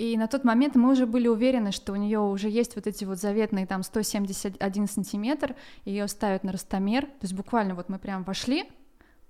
и 0.00 0.16
на 0.16 0.28
тот 0.28 0.44
момент 0.44 0.76
мы 0.76 0.92
уже 0.92 1.04
были 1.04 1.28
уверены, 1.28 1.72
что 1.72 1.92
у 1.92 1.96
нее 1.96 2.20
уже 2.20 2.48
есть 2.48 2.74
вот 2.74 2.86
эти 2.86 3.04
вот 3.04 3.18
заветные 3.18 3.66
там 3.66 3.82
171 3.82 4.88
сантиметр, 4.88 5.54
ее 5.84 6.08
ставят 6.08 6.42
на 6.42 6.52
ростомер, 6.52 7.04
то 7.04 7.20
есть 7.20 7.34
буквально 7.34 7.74
вот 7.74 7.90
мы 7.90 7.98
прям 7.98 8.24
вошли, 8.24 8.64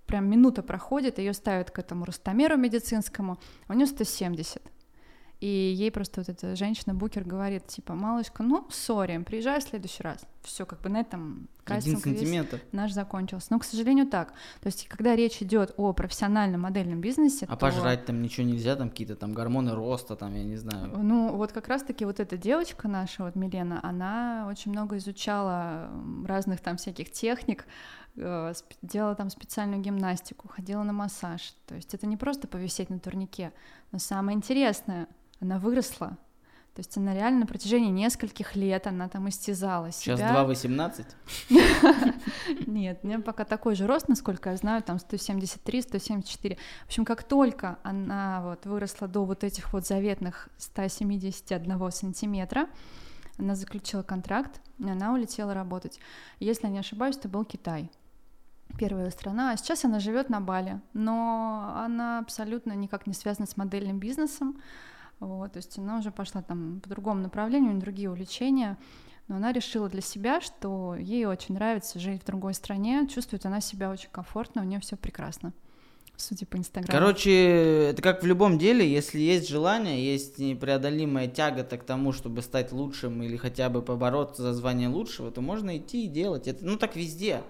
прям 0.06 0.30
минута 0.30 0.62
проходит, 0.62 1.18
ее 1.18 1.32
ставят 1.32 1.72
к 1.72 1.80
этому 1.80 2.04
ростомеру 2.04 2.56
медицинскому, 2.56 3.40
у 3.68 3.72
нее 3.72 3.86
170. 3.86 4.62
И 5.40 5.46
ей 5.46 5.90
просто 5.90 6.20
вот 6.20 6.28
эта 6.28 6.54
женщина-букер 6.54 7.24
говорит, 7.24 7.66
типа, 7.66 7.94
малышка, 7.94 8.42
ну, 8.42 8.66
сори, 8.70 9.16
приезжай 9.24 9.60
в 9.60 9.62
следующий 9.62 10.02
раз. 10.02 10.20
все 10.42 10.66
как 10.66 10.80
бы 10.82 10.90
на 10.90 11.00
этом 11.00 11.48
кастинг 11.64 12.02
сантиметр. 12.02 12.60
наш 12.72 12.92
закончился. 12.92 13.46
Но, 13.50 13.58
к 13.58 13.64
сожалению, 13.64 14.06
так. 14.06 14.32
То 14.60 14.66
есть, 14.66 14.86
когда 14.88 15.16
речь 15.16 15.40
идет 15.42 15.72
о 15.78 15.92
профессиональном 15.94 16.60
модельном 16.62 17.00
бизнесе, 17.00 17.46
А 17.46 17.52
то- 17.52 17.56
пожрать 17.56 18.04
там 18.04 18.20
ничего 18.20 18.46
нельзя, 18.46 18.76
там 18.76 18.90
какие-то 18.90 19.16
там 19.16 19.32
гормоны 19.32 19.74
роста, 19.74 20.14
там, 20.14 20.34
я 20.34 20.44
не 20.44 20.56
знаю. 20.56 20.92
Ну, 20.98 21.34
вот 21.34 21.52
как 21.52 21.68
раз-таки 21.68 22.04
вот 22.04 22.20
эта 22.20 22.36
девочка 22.36 22.86
наша, 22.88 23.24
вот 23.24 23.34
Милена, 23.34 23.80
она 23.82 24.46
очень 24.50 24.72
много 24.72 24.96
изучала 24.98 25.90
разных 26.26 26.60
там 26.60 26.76
всяких 26.76 27.10
техник, 27.12 27.64
э, 28.16 28.52
делала 28.82 29.14
там 29.14 29.30
специальную 29.30 29.80
гимнастику, 29.80 30.48
ходила 30.48 30.82
на 30.82 30.92
массаж. 30.92 31.54
То 31.66 31.74
есть 31.76 31.94
это 31.94 32.06
не 32.06 32.16
просто 32.16 32.46
повисеть 32.48 32.90
на 32.90 32.98
турнике, 32.98 33.52
но 33.92 33.98
самое 33.98 34.36
интересное, 34.36 35.08
она 35.40 35.58
выросла. 35.58 36.18
То 36.74 36.80
есть 36.80 36.96
она 36.96 37.12
реально 37.14 37.40
на 37.40 37.46
протяжении 37.46 37.90
нескольких 37.90 38.54
лет 38.54 38.86
она 38.86 39.08
там 39.08 39.28
истязала 39.28 39.90
себя. 39.90 40.16
Сейчас 40.16 40.30
2,18. 40.30 41.04
Нет, 42.66 43.00
у 43.02 43.06
меня 43.06 43.18
пока 43.18 43.44
такой 43.44 43.74
же 43.74 43.86
рост, 43.88 44.08
насколько 44.08 44.50
я 44.50 44.56
знаю, 44.56 44.82
там 44.82 45.00
173, 45.00 45.82
174. 45.82 46.56
В 46.56 46.86
общем, 46.86 47.04
как 47.04 47.24
только 47.24 47.78
она 47.82 48.42
вот 48.44 48.66
выросла 48.66 49.08
до 49.08 49.24
вот 49.24 49.42
этих 49.42 49.72
вот 49.72 49.84
заветных 49.84 50.48
171 50.58 51.90
сантиметра, 51.90 52.68
она 53.36 53.56
заключила 53.56 54.02
контракт, 54.02 54.60
и 54.78 54.88
она 54.88 55.12
улетела 55.12 55.54
работать. 55.54 55.98
Если 56.38 56.66
я 56.66 56.72
не 56.72 56.78
ошибаюсь, 56.78 57.16
это 57.16 57.28
был 57.28 57.44
Китай. 57.44 57.90
Первая 58.78 59.10
страна, 59.10 59.52
а 59.52 59.56
сейчас 59.56 59.84
она 59.84 59.98
живет 59.98 60.30
на 60.30 60.40
Бали, 60.40 60.80
но 60.94 61.74
она 61.84 62.18
абсолютно 62.18 62.72
никак 62.72 63.06
не 63.06 63.12
связана 63.12 63.46
с 63.46 63.56
модельным 63.58 63.98
бизнесом, 63.98 64.58
вот, 65.18 65.52
то 65.52 65.58
есть 65.58 65.78
она 65.78 65.98
уже 65.98 66.10
пошла 66.10 66.40
там 66.40 66.80
по 66.80 66.88
другому 66.88 67.20
направлению, 67.20 67.70
у 67.70 67.74
неё 67.74 67.80
другие 67.80 68.08
увлечения, 68.10 68.78
но 69.28 69.36
она 69.36 69.52
решила 69.52 69.90
для 69.90 70.00
себя, 70.00 70.40
что 70.40 70.96
ей 70.96 71.26
очень 71.26 71.56
нравится 71.56 71.98
жить 71.98 72.22
в 72.22 72.26
другой 72.26 72.54
стране, 72.54 73.06
чувствует 73.06 73.44
она 73.44 73.60
себя 73.60 73.90
очень 73.90 74.08
комфортно, 74.10 74.62
у 74.62 74.64
нее 74.64 74.80
все 74.80 74.96
прекрасно, 74.96 75.52
судя 76.16 76.46
по 76.46 76.56
Инстаграму. 76.56 76.98
Короче, 76.98 77.90
это 77.90 78.00
как 78.00 78.22
в 78.22 78.26
любом 78.26 78.56
деле, 78.56 78.90
если 78.90 79.18
есть 79.20 79.46
желание, 79.48 80.02
есть 80.02 80.38
непреодолимая 80.38 81.28
тяга-то 81.28 81.76
к 81.76 81.84
тому, 81.84 82.12
чтобы 82.12 82.40
стать 82.40 82.72
лучшим 82.72 83.22
или 83.22 83.36
хотя 83.36 83.68
бы 83.68 83.82
побороться 83.82 84.42
за 84.42 84.54
звание 84.54 84.88
лучшего, 84.88 85.30
то 85.30 85.42
можно 85.42 85.76
идти 85.76 86.06
и 86.06 86.08
делать. 86.08 86.48
Это, 86.48 86.64
ну, 86.64 86.78
так 86.78 86.96
везде. 86.96 87.42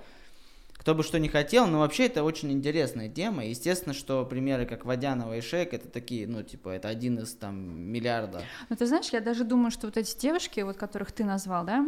Кто 0.80 0.94
бы 0.94 1.02
что 1.02 1.18
ни 1.18 1.28
хотел, 1.28 1.66
но 1.66 1.80
вообще 1.80 2.06
это 2.06 2.24
очень 2.24 2.50
интересная 2.50 3.10
тема. 3.10 3.44
Естественно, 3.44 3.92
что 3.92 4.24
примеры 4.24 4.64
как 4.64 4.86
Водянова 4.86 5.36
и 5.36 5.42
Шейк, 5.42 5.74
это 5.74 5.88
такие, 5.88 6.26
ну, 6.26 6.42
типа, 6.42 6.70
это 6.70 6.88
один 6.88 7.18
из 7.18 7.34
там 7.34 7.78
миллиарда. 7.78 8.40
Ну, 8.70 8.76
ты 8.76 8.86
знаешь, 8.86 9.10
я 9.10 9.20
даже 9.20 9.44
думаю, 9.44 9.70
что 9.70 9.88
вот 9.88 9.98
эти 9.98 10.18
девушки, 10.18 10.60
вот 10.60 10.78
которых 10.78 11.12
ты 11.12 11.22
назвал, 11.22 11.66
да, 11.66 11.86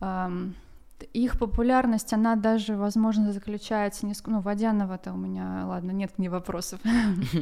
т- 0.00 1.06
их 1.14 1.38
популярность, 1.38 2.12
она 2.12 2.36
даже, 2.36 2.76
возможно, 2.76 3.32
заключается 3.32 4.04
не... 4.04 4.12
Ну, 4.26 4.40
Водянова-то 4.40 5.14
у 5.14 5.16
меня, 5.16 5.64
ладно, 5.66 5.92
нет 5.92 6.12
к 6.12 6.18
ней 6.18 6.28
вопросов. 6.28 6.80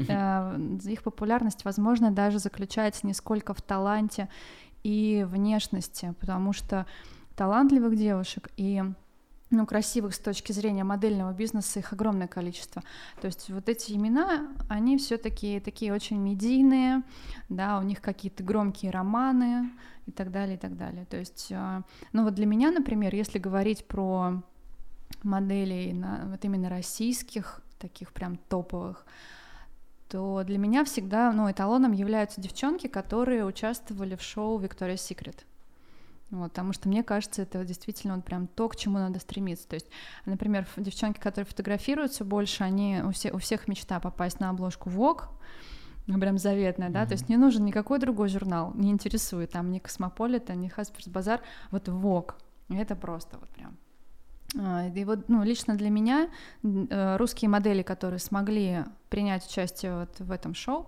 А, 0.09 0.57
Их 0.84 1.03
популярность, 1.03 1.64
возможно, 1.64 2.12
даже 2.12 2.38
заключается 2.38 3.05
не 3.05 3.14
сколько 3.14 3.53
в 3.53 3.62
таланте 3.62 4.28
и 4.84 5.26
внешности, 5.28 6.14
потому 6.20 6.53
что 6.53 6.86
талантливых 7.34 7.97
девушек 7.97 8.49
и 8.57 8.84
ну, 9.51 9.64
красивых 9.66 10.14
с 10.14 10.18
точки 10.18 10.53
зрения 10.53 10.84
модельного 10.84 11.32
бизнеса, 11.32 11.78
их 11.78 11.92
огромное 11.92 12.26
количество. 12.26 12.82
То 13.20 13.26
есть 13.26 13.49
вот 13.51 13.68
эти 13.68 13.92
имена, 13.92 14.49
они 14.68 14.99
все-таки 14.99 15.61
такие 15.61 15.92
очень 15.92 16.18
медийные, 16.18 17.03
да, 17.49 17.78
у 17.78 17.82
них 17.82 18.01
какие-то 18.01 18.42
громкие 18.42 18.90
романы 18.90 19.70
и 20.07 20.11
так 20.11 20.32
далее, 20.32 20.57
и 20.57 20.59
так 20.59 20.76
далее. 20.76 21.05
То 21.07 21.16
есть, 21.16 21.49
э, 21.51 21.82
ну 22.12 22.24
вот 22.24 22.34
для 22.34 22.47
меня, 22.47 22.70
например, 22.70 23.14
если 23.14 23.38
говорить 23.38 23.86
про 23.86 24.42
моделей 25.22 25.92
на, 25.92 26.24
вот 26.26 26.44
именно 26.44 26.68
российских, 26.68 27.62
таких 27.78 28.12
прям 28.12 28.36
топовых, 28.49 29.07
то 30.09 30.42
для 30.44 30.59
меня 30.59 30.84
всегда, 30.84 31.32
ну, 31.32 31.51
эталоном 31.51 31.92
являются 31.92 32.40
девчонки, 32.40 32.86
которые 32.86 33.44
участвовали 33.44 34.14
в 34.16 34.22
шоу 34.22 34.61
Victoria's 34.61 34.97
Secret. 34.97 35.44
Вот, 36.30 36.50
потому 36.50 36.72
что 36.72 36.88
мне 36.88 37.04
кажется, 37.04 37.42
это 37.42 37.64
действительно 37.64 38.16
вот 38.16 38.24
прям 38.24 38.48
то, 38.48 38.68
к 38.68 38.76
чему 38.76 38.98
надо 38.98 39.20
стремиться. 39.20 39.68
То 39.68 39.74
есть, 39.74 39.86
например, 40.24 40.66
девчонки, 40.76 41.20
которые 41.20 41.46
фотографируются 41.46 42.24
больше, 42.24 42.64
они 42.64 43.00
у, 43.04 43.12
все, 43.12 43.30
у 43.32 43.38
всех 43.38 43.68
мечта 43.68 44.00
попасть 44.00 44.40
на 44.40 44.50
обложку 44.50 44.90
Vogue, 44.90 45.28
ну, 46.08 46.20
прям 46.20 46.38
заветная, 46.38 46.90
да, 46.90 47.04
то 47.04 47.12
есть 47.12 47.28
не 47.28 47.36
нужен 47.36 47.64
никакой 47.64 47.98
другой 47.98 48.28
журнал, 48.28 48.72
не 48.74 48.90
интересует 48.90 49.50
там 49.50 49.70
ни 49.70 49.78
Космополита, 49.78 50.54
ни 50.54 50.68
Хасперс 50.68 51.08
Базар, 51.08 51.40
вот 51.70 51.88
Vogue, 51.88 52.34
это 52.68 52.94
просто 52.94 53.38
вот 53.38 53.48
прям. 53.50 53.76
А, 54.58 54.88
И 54.88 55.04
вот, 55.04 55.28
ну, 55.28 55.42
лично 55.42 55.74
для 55.74 55.90
меня 55.90 56.28
э, 56.62 57.16
русские 57.16 57.48
модели, 57.48 57.82
которые 57.82 58.20
смогли 58.20 58.84
принять 59.10 59.46
участие 59.46 60.00
вот 60.00 60.20
в 60.20 60.30
этом 60.30 60.54
шоу, 60.54 60.86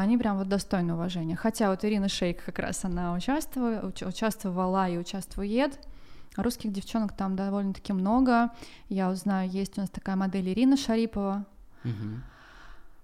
они 0.00 0.16
прям 0.18 0.38
вот 0.38 0.48
достойны 0.48 0.94
уважения. 0.94 1.36
Хотя 1.36 1.70
вот 1.70 1.84
Ирина 1.84 2.08
Шейк 2.08 2.44
как 2.44 2.58
раз 2.58 2.84
она 2.84 3.12
участвовала, 3.14 3.88
уч- 3.88 4.06
участвовала 4.06 4.88
и 4.88 4.98
участвует. 4.98 5.78
Русских 6.36 6.72
девчонок 6.72 7.16
там 7.16 7.36
довольно-таки 7.36 7.92
много. 7.92 8.50
Я 8.88 9.08
узнаю, 9.10 9.48
есть 9.50 9.78
у 9.78 9.80
нас 9.82 9.90
такая 9.90 10.16
модель 10.16 10.48
Ирина 10.48 10.76
Шарипова. 10.76 11.44
Мгм. 11.84 12.22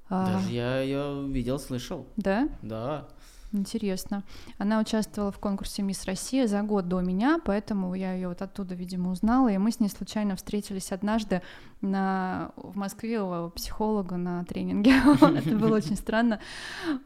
А, 0.08 0.32
Даже 0.34 0.50
я 0.50 0.80
ее 0.80 1.26
видел, 1.28 1.60
слышал. 1.60 2.06
Да? 2.16 2.48
Да. 2.62 3.06
Интересно. 3.52 4.22
Она 4.58 4.80
участвовала 4.80 5.32
в 5.32 5.38
конкурсе 5.38 5.82
Мисс 5.82 6.04
Россия 6.04 6.46
за 6.46 6.62
год 6.62 6.86
до 6.86 7.00
меня, 7.00 7.40
поэтому 7.44 7.94
я 7.94 8.12
ее 8.12 8.28
вот 8.28 8.42
оттуда, 8.42 8.76
видимо, 8.76 9.10
узнала, 9.10 9.48
и 9.48 9.58
мы 9.58 9.72
с 9.72 9.80
ней 9.80 9.88
случайно 9.88 10.36
встретились 10.36 10.92
однажды 10.92 11.42
на... 11.80 12.52
в 12.56 12.76
Москве 12.76 13.20
у 13.20 13.50
психолога 13.50 14.16
на 14.16 14.44
тренинге. 14.44 14.92
Это 15.20 15.56
было 15.56 15.76
очень 15.76 15.96
странно. 15.96 16.38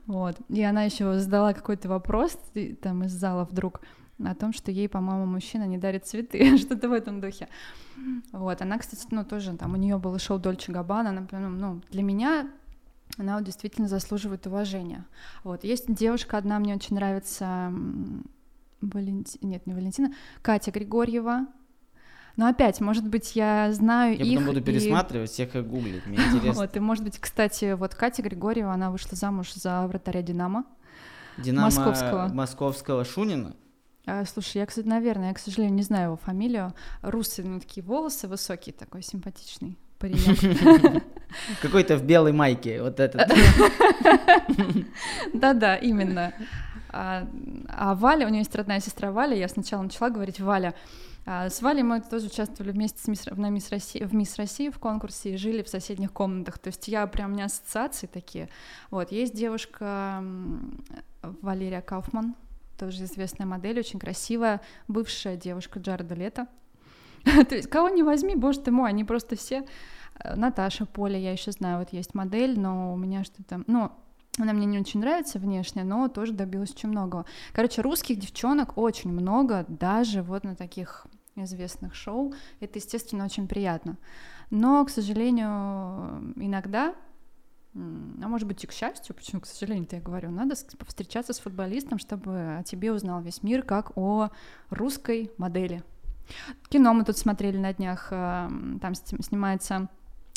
Вот. 0.06 0.36
И 0.50 0.62
она 0.62 0.82
еще 0.82 1.18
задала 1.18 1.54
какой-то 1.54 1.88
вопрос 1.88 2.38
там 2.82 3.04
из 3.04 3.12
зала 3.12 3.44
вдруг 3.44 3.80
о 4.22 4.34
том, 4.34 4.52
что 4.52 4.70
ей, 4.70 4.88
по-моему, 4.88 5.26
мужчина 5.26 5.64
не 5.64 5.78
дарит 5.78 6.06
цветы, 6.06 6.58
что-то 6.58 6.88
в 6.88 6.92
этом 6.92 7.20
духе. 7.20 7.48
Вот, 8.32 8.60
она, 8.60 8.78
кстати, 8.78 9.06
ну, 9.10 9.24
тоже 9.24 9.56
там, 9.56 9.72
у 9.72 9.76
нее 9.76 9.98
было 9.98 10.18
шоу 10.18 10.38
Дольче 10.38 10.72
Габбана, 10.72 11.26
она, 11.30 11.48
ну, 11.48 11.80
для 11.90 12.02
меня 12.02 12.48
она 13.18 13.36
вот 13.36 13.44
действительно 13.44 13.88
заслуживает 13.88 14.46
уважения. 14.46 15.04
Вот, 15.44 15.64
есть 15.64 15.92
девушка 15.92 16.36
одна, 16.38 16.58
мне 16.58 16.74
очень 16.74 16.96
нравится, 16.96 17.44
м, 17.68 18.24
Валенти... 18.80 19.38
нет, 19.42 19.66
не 19.66 19.74
Валентина, 19.74 20.12
Катя 20.42 20.70
Григорьева. 20.70 21.46
Но 22.36 22.48
опять, 22.48 22.80
может 22.80 23.08
быть, 23.08 23.36
я 23.36 23.72
знаю 23.72 24.16
Я 24.18 24.24
их 24.24 24.30
потом 24.38 24.46
буду 24.46 24.60
и- 24.60 24.62
пересматривать, 24.62 25.30
всех 25.30 25.54
их 25.54 25.66
гуглить, 25.66 26.04
мне 26.06 26.16
интересно. 26.26 26.52
Вот, 26.62 26.76
и 26.76 26.80
может 26.80 27.04
быть, 27.04 27.18
кстати, 27.18 27.74
вот 27.74 27.94
Катя 27.94 28.22
Григорьева, 28.22 28.72
она 28.72 28.90
вышла 28.90 29.16
замуж 29.16 29.54
за 29.54 29.86
вратаря 29.86 30.20
Динамо. 30.22 30.64
Динамо 31.38 31.66
Московского. 31.66 32.28
Московского 32.28 33.04
Шунина. 33.04 33.54
А, 34.06 34.24
слушай, 34.26 34.58
я, 34.58 34.66
кстати, 34.66 34.86
наверное, 34.86 35.28
я, 35.28 35.34
к 35.34 35.38
сожалению, 35.38 35.76
не 35.76 35.82
знаю 35.82 36.06
его 36.08 36.16
фамилию. 36.16 36.74
Русые, 37.02 37.48
ну, 37.48 37.58
такие 37.60 37.82
волосы 37.84 38.28
высокие, 38.28 38.74
такой 38.74 39.02
симпатичный 39.02 39.78
паренек. 40.04 41.02
Какой-то 41.62 41.96
в 41.96 42.04
белой 42.04 42.32
майке, 42.32 42.82
вот 42.82 43.00
этот. 43.00 43.28
Да-да, 45.32 45.76
именно. 45.76 46.32
А, 46.90 47.26
а 47.68 47.94
Валя, 47.94 48.26
у 48.26 48.28
нее 48.28 48.40
есть 48.40 48.54
родная 48.54 48.80
сестра 48.80 49.10
Валя, 49.10 49.36
я 49.36 49.48
сначала 49.48 49.82
начала 49.82 50.10
говорить 50.10 50.40
Валя. 50.40 50.74
А 51.26 51.48
с 51.48 51.62
Валей 51.62 51.82
мы 51.82 52.02
тоже 52.02 52.26
участвовали 52.26 52.70
вместе 52.70 53.00
с 53.02 53.08
мисс, 53.08 53.24
на 53.26 53.48
мисс 53.48 53.70
России, 53.70 54.04
в 54.04 54.14
Мисс 54.14 54.36
России 54.36 54.68
в 54.68 54.78
конкурсе 54.78 55.34
и 55.34 55.36
жили 55.38 55.62
в 55.62 55.68
соседних 55.68 56.12
комнатах. 56.12 56.58
То 56.58 56.68
есть 56.68 56.86
я 56.86 57.06
прям, 57.06 57.30
у 57.30 57.34
меня 57.34 57.46
ассоциации 57.46 58.06
такие. 58.06 58.50
Вот, 58.90 59.10
есть 59.10 59.34
девушка 59.34 60.22
Валерия 61.22 61.80
Кауфман, 61.80 62.36
тоже 62.78 63.04
известная 63.04 63.46
модель, 63.46 63.78
очень 63.78 63.98
красивая, 63.98 64.60
бывшая 64.86 65.36
девушка 65.36 65.80
Джареда 65.80 66.14
Лето. 66.14 66.46
То 67.48 67.54
есть 67.54 67.68
кого 67.68 67.88
не 67.88 68.02
возьми, 68.02 68.36
боже 68.36 68.60
ты 68.60 68.70
мой, 68.70 68.90
они 68.90 69.04
просто 69.04 69.36
все... 69.36 69.64
Э, 70.22 70.34
Наташа 70.36 70.86
Поля, 70.86 71.18
я 71.18 71.32
еще 71.32 71.52
знаю, 71.52 71.78
вот 71.78 71.92
есть 71.92 72.14
модель, 72.14 72.58
но 72.58 72.92
у 72.92 72.96
меня 72.96 73.24
что-то... 73.24 73.62
Ну, 73.66 73.90
она 74.38 74.52
мне 74.52 74.66
не 74.66 74.80
очень 74.80 75.00
нравится 75.00 75.38
внешне, 75.38 75.84
но 75.84 76.08
тоже 76.08 76.32
добилась 76.32 76.72
очень 76.72 76.88
многого. 76.88 77.24
Короче, 77.52 77.82
русских 77.82 78.18
девчонок 78.18 78.76
очень 78.76 79.12
много, 79.12 79.64
даже 79.68 80.22
вот 80.22 80.44
на 80.44 80.56
таких 80.56 81.06
известных 81.36 81.94
шоу. 81.94 82.34
Это, 82.60 82.78
естественно, 82.78 83.24
очень 83.24 83.48
приятно. 83.48 83.96
Но, 84.50 84.84
к 84.84 84.90
сожалению, 84.90 86.34
иногда, 86.36 86.94
а 87.74 88.28
может 88.28 88.46
быть 88.48 88.62
и 88.64 88.66
к 88.66 88.72
счастью, 88.72 89.14
почему, 89.14 89.40
к 89.40 89.46
сожалению-то 89.46 89.96
я 89.96 90.02
говорю, 90.02 90.30
надо 90.30 90.56
встречаться 90.86 91.32
с 91.32 91.38
футболистом, 91.38 91.98
чтобы 91.98 92.56
о 92.58 92.62
тебе 92.64 92.92
узнал 92.92 93.20
весь 93.20 93.42
мир 93.42 93.62
как 93.62 93.96
о 93.96 94.30
русской 94.70 95.30
модели. 95.38 95.82
Кино 96.68 96.92
мы 96.94 97.04
тут 97.04 97.16
смотрели 97.18 97.56
на 97.58 97.72
днях, 97.72 98.08
э, 98.10 98.48
там 98.80 98.94
сни- 98.94 99.22
снимается 99.22 99.88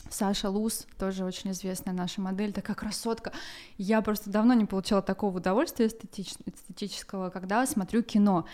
Саша 0.09 0.49
Луз, 0.49 0.87
тоже 0.97 1.25
очень 1.25 1.51
известная 1.51 1.93
наша 1.93 2.21
модель, 2.21 2.53
такая 2.53 2.75
красотка. 2.75 3.31
Я 3.77 4.01
просто 4.01 4.29
давно 4.29 4.53
не 4.53 4.65
получала 4.65 5.01
такого 5.01 5.37
удовольствия 5.37 5.87
эстетич- 5.87 6.37
эстетического, 6.45 7.29
когда 7.29 7.65
смотрю 7.65 8.03
кино. 8.03 8.45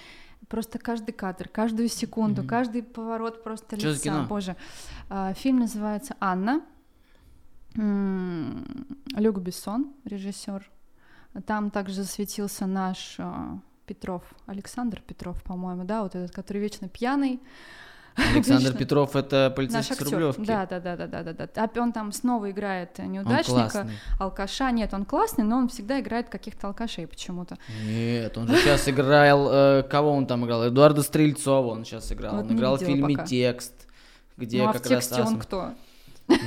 Просто 0.48 0.78
каждый 0.80 1.12
кадр, 1.14 1.48
каждую 1.48 1.88
секунду, 1.90 2.42
Мгм. 2.42 2.50
каждый 2.50 2.84
поворот 2.84 3.44
просто 3.44 3.80
за 3.80 3.90
лица. 3.90 4.02
кино? 4.04 4.26
Боже. 4.28 4.56
А, 5.10 5.34
Фильм 5.34 5.60
называется 5.60 6.16
Анна. 6.20 6.62
Люк 7.76 9.40
Бессон, 9.40 9.94
режиссер. 10.06 10.70
Там 11.46 11.72
также 11.72 11.96
засветился 12.04 12.66
наш 12.68 13.16
а, 13.20 13.58
Петров, 13.86 14.24
Александр 14.46 15.02
Петров, 15.06 15.42
по-моему, 15.44 15.84
да, 15.84 16.04
вот 16.04 16.16
этот, 16.16 16.32
который 16.32 16.62
вечно 16.62 16.88
пьяный. 16.88 17.40
Александр 18.16 18.66
Вечно. 18.66 18.78
Петров 18.78 19.16
это 19.16 19.48
Наш 19.48 19.56
полицейский 19.56 19.96
с 19.96 20.02
актер. 20.02 20.14
Рублевки. 20.14 20.46
Да, 20.46 20.66
да, 20.68 20.80
да, 20.80 20.96
да, 20.96 21.08
да, 21.08 21.24
да, 21.24 21.34
да. 21.34 21.64
А 21.64 21.82
он 21.82 21.92
там 21.92 22.12
снова 22.12 22.52
играет 22.52 23.00
Он 23.00 23.12
неудачника, 23.12 23.90
алкаша. 24.20 24.72
Нет, 24.72 24.94
он 24.94 25.06
классный, 25.06 25.44
но 25.44 25.58
он 25.58 25.68
всегда 25.68 26.00
играет 26.00 26.30
каких-то 26.30 26.68
алкашей 26.68 27.08
почему-то. 27.08 27.58
Нет, 27.84 28.38
он 28.38 28.48
же 28.48 28.58
сейчас 28.58 28.88
играл... 28.88 29.50
э, 29.52 29.84
кого 29.84 30.12
он 30.12 30.28
там 30.28 30.46
играл? 30.46 30.68
Эдуарда 30.68 31.02
Стрельцова 31.02 31.72
он 31.72 31.86
сейчас 31.86 32.12
играл. 32.12 32.36
Вот 32.36 32.46
он 32.46 32.56
играл 32.56 32.78
в 32.78 32.82
фильме 32.82 33.16
пока. 33.16 33.26
«Текст», 33.26 33.74
где 34.38 34.62
ну 34.64 34.70
а 34.70 34.74
как 34.74 34.86
в 34.86 34.88
тексте 34.88 35.16
раз 35.16 35.28
он 35.28 35.36
Асма- 35.36 35.42
кто? 35.42 35.74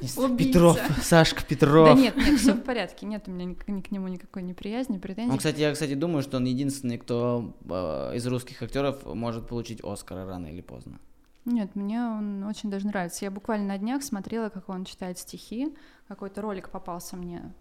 Убийца. 0.00 0.36
Петров, 0.36 0.80
Сашка 1.02 1.44
Петров. 1.44 1.88
Да 1.88 1.94
нет, 1.94 2.16
нет, 2.16 2.38
все 2.38 2.54
в 2.54 2.62
порядке, 2.62 3.06
нет 3.06 3.24
у 3.26 3.30
меня 3.30 3.44
ни, 3.44 3.70
ни 3.70 3.80
к 3.80 3.90
нему 3.90 4.08
никакой 4.08 4.42
неприязни, 4.42 4.98
претензий. 4.98 5.30
Он, 5.30 5.38
кстати, 5.38 5.60
я, 5.60 5.72
кстати, 5.72 5.94
думаю, 5.94 6.22
что 6.22 6.38
он 6.38 6.44
единственный, 6.44 6.98
кто 6.98 7.54
э, 7.68 8.16
из 8.16 8.26
русских 8.26 8.62
актеров 8.62 9.04
может 9.04 9.46
получить 9.46 9.80
Оскара 9.82 10.24
рано 10.26 10.46
или 10.46 10.62
поздно. 10.62 10.98
Нет, 11.44 11.74
мне 11.74 12.00
он 12.00 12.44
очень 12.44 12.70
даже 12.70 12.86
нравится. 12.86 13.24
Я 13.24 13.30
буквально 13.30 13.68
на 13.68 13.78
днях 13.78 14.02
смотрела, 14.02 14.48
как 14.48 14.68
он 14.68 14.84
читает 14.84 15.18
стихи. 15.18 15.74
Какой-то 16.08 16.42
ролик 16.42 16.70
попался 16.70 17.16
мне. 17.16 17.52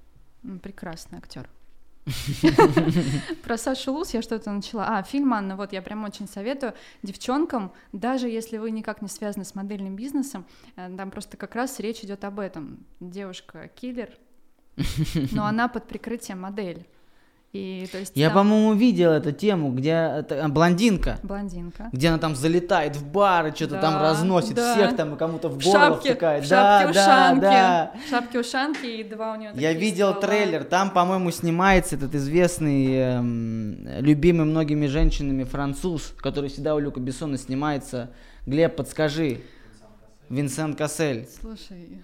Прекрасный 0.62 1.18
актер. 1.18 1.50
Про 3.44 3.58
Сашу 3.58 3.94
Лус 3.94 4.14
я 4.14 4.22
что-то 4.22 4.52
начала. 4.52 4.98
А, 4.98 5.04
фильм 5.04 5.34
Анна, 5.34 5.56
вот 5.56 5.74
я 5.74 5.82
прям 5.82 6.04
очень 6.04 6.28
советую 6.28 6.74
девчонкам, 7.04 7.72
даже 7.94 8.28
если 8.28 8.58
вы 8.58 8.72
никак 8.72 9.02
не 9.02 9.08
связаны 9.08 9.46
с 9.46 9.56
модельным 9.56 9.96
бизнесом, 9.96 10.46
э, 10.76 10.90
там 10.96 11.12
просто 11.12 11.38
как 11.38 11.56
раз 11.56 11.80
речь 11.80 12.04
идет 12.04 12.24
об 12.24 12.40
этом. 12.40 12.86
Девушка 13.00 13.70
киллер, 13.76 14.18
но 15.32 15.46
она 15.46 15.68
под 15.68 15.88
прикрытием 15.88 16.42
модель. 16.42 16.88
И 17.52 17.90
то 17.92 17.98
есть 17.98 18.12
Я, 18.16 18.28
там 18.28 18.36
по-моему, 18.38 18.74
видел 18.76 19.10
эту 19.12 19.32
тему, 19.32 19.72
где 19.72 19.90
это, 19.90 20.46
а, 20.46 20.50
блондинка, 20.50 21.18
блондинка. 21.24 21.90
где 21.92 22.10
она 22.10 22.20
там 22.20 22.36
залетает 22.36 22.96
в 22.96 23.08
бар 23.12 23.48
и 23.48 23.56
что-то 23.56 23.80
там 23.82 23.94
Да, 23.94 24.02
разносит 24.04 24.54
да. 24.54 24.76
всех 24.76 24.96
там 24.96 25.16
и 25.16 25.18
кому-то 25.18 25.50
в 25.50 25.58
В 25.60 25.64
горло 25.64 25.80
шапке, 25.88 26.10
втыкает. 26.12 26.46
в 26.46 26.50
да, 26.50 26.82
шапке 26.82 26.94
да, 26.94 27.02
ушанки, 27.02 27.42
да. 27.42 27.92
в 28.06 28.10
шапке 28.10 28.40
ушанки 28.40 28.86
и 28.86 29.04
два 29.04 29.34
у 29.34 29.36
нее 29.38 29.52
Я 29.56 29.74
видел 29.74 30.14
трейлер, 30.20 30.64
там, 30.64 30.92
по-моему, 30.92 31.32
снимается 31.32 31.96
этот 31.96 32.14
известный, 32.14 32.94
эм, 32.94 33.88
любимый 34.00 34.46
многими 34.46 34.86
женщинами 34.86 35.44
француз, 35.44 36.14
который 36.18 36.52
всегда 36.52 36.76
у 36.76 36.80
Люка 36.80 37.00
Бессона 37.00 37.40
снимается. 37.40 38.12
Глеб, 38.46 38.76
подскажи. 38.76 39.42
Винсент 40.30 40.78
Кассель. 40.78 41.28
Слушай, 41.42 42.04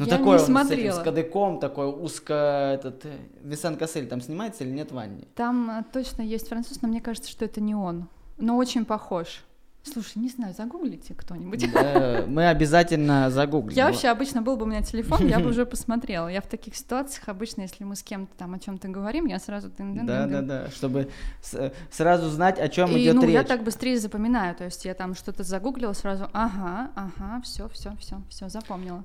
Ну 0.00 0.06
Я 0.06 0.16
такой 0.16 0.26
не 0.26 0.32
он 0.32 0.38
с 0.38 0.42
этим, 0.44 0.52
смотрела. 0.54 1.00
с 1.00 1.02
кадыком, 1.02 1.60
такой 1.60 1.86
узко, 1.86 2.72
этот, 2.74 3.04
э, 3.04 3.18
Винсент 3.42 3.78
Кассель 3.78 4.08
там 4.08 4.22
снимается 4.22 4.64
или 4.64 4.70
нет 4.70 4.90
в 4.90 4.94
ванне? 4.94 5.24
там 5.34 5.68
а, 5.70 5.84
точно 5.92 6.22
есть 6.22 6.48
француз, 6.48 6.80
но 6.80 6.88
мне 6.88 7.02
кажется, 7.02 7.30
что 7.30 7.44
это 7.44 7.60
не 7.60 7.74
он. 7.74 8.08
Но 8.38 8.56
очень 8.56 8.86
похож. 8.86 9.44
Слушай, 9.82 10.18
не 10.18 10.28
знаю, 10.28 10.54
загуглите 10.54 11.14
кто-нибудь. 11.14 11.70
Да, 11.72 12.24
мы 12.26 12.48
обязательно 12.48 13.30
загуглим. 13.30 13.76
Я 13.76 13.86
вообще 13.86 14.08
обычно 14.08 14.42
был 14.42 14.56
бы 14.56 14.64
у 14.64 14.68
меня 14.68 14.82
телефон, 14.82 15.26
я 15.26 15.38
бы 15.38 15.48
уже 15.48 15.64
посмотрела. 15.66 16.28
Я 16.28 16.40
в 16.40 16.46
таких 16.46 16.76
ситуациях 16.76 17.28
обычно, 17.28 17.62
если 17.62 17.84
мы 17.84 17.96
с 17.96 18.02
кем-то 18.02 18.32
там 18.36 18.54
о 18.54 18.58
чем-то 18.58 18.88
говорим, 18.88 19.26
я 19.26 19.38
сразу 19.38 19.68
тын-дын-дын-дын. 19.68 20.06
Да, 20.06 20.26
да, 20.26 20.42
да, 20.42 20.70
чтобы 20.70 21.10
с- 21.42 21.72
сразу 21.90 22.28
знать, 22.28 22.58
о 22.58 22.68
чем 22.68 22.90
идет 22.96 23.14
ну, 23.16 23.22
речь. 23.22 23.32
я 23.32 23.42
так 23.42 23.64
быстрее 23.64 23.98
запоминаю, 23.98 24.54
то 24.54 24.64
есть 24.64 24.84
я 24.84 24.94
там 24.94 25.14
что-то 25.14 25.44
загуглила 25.44 25.94
сразу, 25.94 26.28
ага, 26.34 26.90
ага, 26.94 27.40
все, 27.42 27.68
все, 27.70 27.94
все, 27.98 28.20
все, 28.28 28.48
запомнила. 28.50 29.04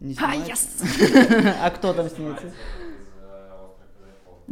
Не 0.00 0.14
А, 0.18 0.34
yes! 0.34 0.82
А 1.62 1.70
кто 1.70 1.92
там 1.92 2.08
снимается? 2.08 2.50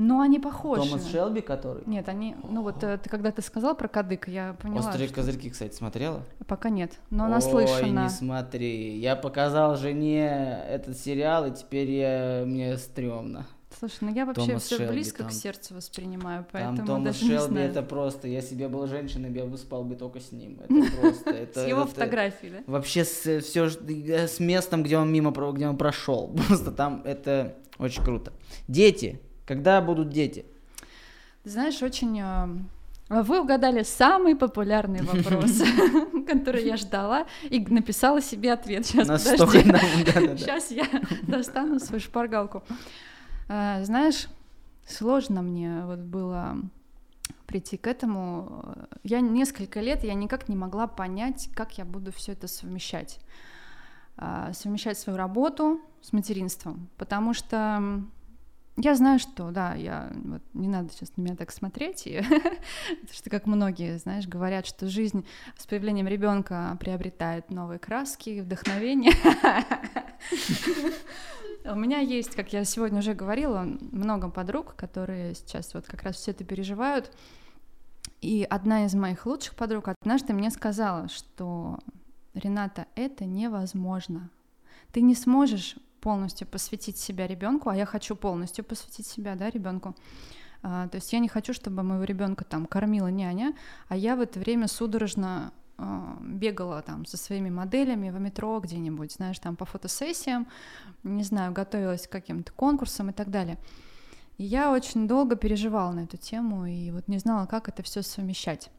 Ну, 0.00 0.20
они 0.20 0.38
похожи. 0.38 0.82
Томас 0.88 1.10
Шелби, 1.10 1.40
который? 1.40 1.82
Нет, 1.86 2.08
они, 2.08 2.36
ну 2.48 2.62
вот 2.62 2.84
э, 2.84 2.98
ты 2.98 3.10
когда 3.10 3.32
ты 3.32 3.42
сказал 3.42 3.74
про 3.74 3.88
кадык, 3.88 4.28
я 4.28 4.54
поняла. 4.62 4.78
Острые 4.78 5.08
что- 5.08 5.16
козырьки, 5.16 5.50
кстати, 5.50 5.74
смотрела? 5.74 6.22
Пока 6.46 6.70
нет, 6.70 6.92
но 7.10 7.24
Ой, 7.24 7.30
наслышана. 7.30 8.04
не 8.04 8.08
смотри. 8.08 8.96
Я 8.96 9.16
показал 9.16 9.74
жене 9.74 10.62
этот 10.68 10.96
сериал, 10.96 11.46
и 11.46 11.50
теперь 11.50 11.90
я... 11.90 12.44
мне 12.46 12.76
стрёмно. 12.76 13.44
Слушай, 13.78 13.98
ну 14.00 14.12
я 14.14 14.24
вообще 14.26 14.46
Томас 14.46 14.64
все 14.64 14.76
Шелби 14.76 14.92
близко 14.92 15.18
там. 15.18 15.28
к 15.28 15.32
сердцу 15.32 15.74
воспринимаю, 15.74 16.44
Там 16.44 16.48
поэтому 16.52 16.86
Томас 16.86 17.04
даже 17.04 17.24
не 17.24 17.30
Шелби, 17.38 17.52
знаю. 17.54 17.70
это 17.70 17.82
просто... 17.82 18.26
Я 18.28 18.40
себе 18.42 18.68
был 18.68 18.86
женщиной, 18.88 19.32
я 19.32 19.44
бы 19.44 19.56
спал 19.56 19.84
бы 19.84 19.94
только 19.94 20.18
с 20.20 20.32
ним. 20.32 20.58
Это 20.60 20.96
просто... 21.00 21.30
Это, 21.42 21.64
С 21.64 21.68
его 21.68 21.82
это- 21.82 21.90
фотографией, 21.90 22.52
да? 22.52 22.58
Вообще 22.66 23.04
с, 23.04 23.40
все, 23.42 23.68
с 23.70 24.40
местом, 24.40 24.82
где 24.82 24.98
он 24.98 25.12
мимо, 25.12 25.30
где 25.52 25.68
он 25.68 25.76
прошел. 25.76 26.28
Просто 26.48 26.72
там 26.72 27.02
это 27.04 27.54
очень 27.78 28.02
круто. 28.02 28.32
Дети. 28.66 29.20
Когда 29.46 29.80
будут 29.80 30.08
дети? 30.10 30.44
Ты 31.44 31.50
знаешь, 31.50 31.80
очень... 31.82 32.20
э, 32.20 32.48
Вы 33.22 33.40
угадали 33.40 33.84
самый 33.84 34.34
популярный 34.34 35.02
вопрос, 35.02 35.62
который 36.26 36.64
я 36.66 36.76
ждала, 36.76 37.26
и 37.48 37.60
написала 37.60 38.20
себе 38.20 38.52
ответ. 38.52 38.84
Сейчас, 38.86 39.06
подожди. 39.06 39.62
Сейчас 40.36 40.70
я 40.72 40.84
достану 41.22 41.78
свою 41.78 42.00
шпаргалку. 42.00 42.62
А, 43.48 43.82
Знаешь, 43.84 44.28
сложно 44.86 45.42
мне 45.42 45.84
вот 45.84 46.00
было 46.00 46.58
прийти 47.46 47.76
к 47.76 47.86
этому. 47.86 48.74
Я 49.02 49.20
несколько 49.20 49.80
лет, 49.80 50.04
я 50.04 50.14
никак 50.14 50.48
не 50.48 50.56
могла 50.56 50.86
понять, 50.86 51.48
как 51.54 51.78
я 51.78 51.84
буду 51.84 52.12
все 52.12 52.32
это 52.32 52.46
совмещать. 52.46 53.20
А, 54.16 54.52
Совмещать 54.52 54.98
свою 54.98 55.16
работу 55.16 55.80
с 56.02 56.12
материнством. 56.12 56.88
Потому 56.98 57.32
что 57.32 58.02
я 58.80 58.94
знаю, 58.94 59.18
что, 59.18 59.50
да, 59.50 59.74
я 59.74 60.12
вот, 60.14 60.42
не 60.54 60.68
надо 60.68 60.92
сейчас 60.92 61.16
на 61.16 61.22
меня 61.22 61.34
так 61.34 61.50
смотреть, 61.50 62.04
потому 62.28 63.12
что 63.12 63.28
как 63.28 63.46
многие, 63.46 63.98
знаешь, 63.98 64.28
говорят, 64.28 64.66
что 64.66 64.88
жизнь 64.88 65.26
с 65.56 65.66
появлением 65.66 66.06
ребенка 66.06 66.76
приобретает 66.78 67.50
новые 67.50 67.80
краски, 67.80 68.40
вдохновение. 68.40 69.12
У 71.70 71.74
меня 71.74 71.98
есть, 71.98 72.34
как 72.34 72.54
я 72.54 72.64
сегодня 72.64 73.00
уже 73.00 73.12
говорила, 73.12 73.66
много 73.92 74.30
подруг, 74.30 74.74
которые 74.74 75.34
сейчас 75.34 75.74
вот 75.74 75.86
как 75.86 76.02
раз 76.02 76.16
все 76.16 76.30
это 76.30 76.42
переживают. 76.42 77.12
И 78.22 78.46
одна 78.48 78.86
из 78.86 78.94
моих 78.94 79.26
лучших 79.26 79.54
подруг 79.54 79.88
однажды 79.88 80.32
мне 80.32 80.50
сказала, 80.50 81.08
что 81.08 81.78
Рената, 82.32 82.86
это 82.94 83.26
невозможно. 83.26 84.30
Ты 84.92 85.02
не 85.02 85.14
сможешь 85.14 85.76
полностью 86.00 86.46
посвятить 86.46 86.96
себя 86.96 87.26
ребенку, 87.26 87.68
а 87.68 87.76
я 87.76 87.84
хочу 87.84 88.16
полностью 88.16 88.64
посвятить 88.64 89.06
себя, 89.06 89.34
да, 89.34 89.50
ребенку. 89.50 89.94
А, 90.62 90.88
то 90.88 90.96
есть 90.96 91.12
я 91.12 91.18
не 91.18 91.28
хочу, 91.28 91.52
чтобы 91.52 91.82
моего 91.82 92.04
ребенка 92.04 92.44
там 92.44 92.64
кормила 92.64 93.08
няня, 93.08 93.54
а 93.88 93.96
я 93.96 94.16
в 94.16 94.20
это 94.20 94.40
время 94.40 94.68
судорожно 94.68 95.52
бегала 96.20 96.82
там 96.82 97.06
со 97.06 97.16
своими 97.16 97.50
моделями 97.50 98.10
в 98.10 98.20
метро 98.20 98.58
где-нибудь, 98.60 99.12
знаешь, 99.12 99.38
там 99.38 99.56
по 99.56 99.64
фотосессиям, 99.64 100.48
не 101.04 101.22
знаю, 101.22 101.52
готовилась 101.52 102.06
к 102.06 102.12
каким-то 102.12 102.52
конкурсам 102.52 103.10
и 103.10 103.12
так 103.12 103.30
далее. 103.30 103.58
И 104.38 104.44
я 104.44 104.72
очень 104.72 105.08
долго 105.08 105.36
переживала 105.36 105.92
на 105.92 106.00
эту 106.00 106.16
тему 106.16 106.66
и 106.66 106.90
вот 106.90 107.08
не 107.08 107.18
знала, 107.18 107.46
как 107.46 107.68
это 107.68 107.82
все 107.82 108.02
совмещать. 108.02 108.70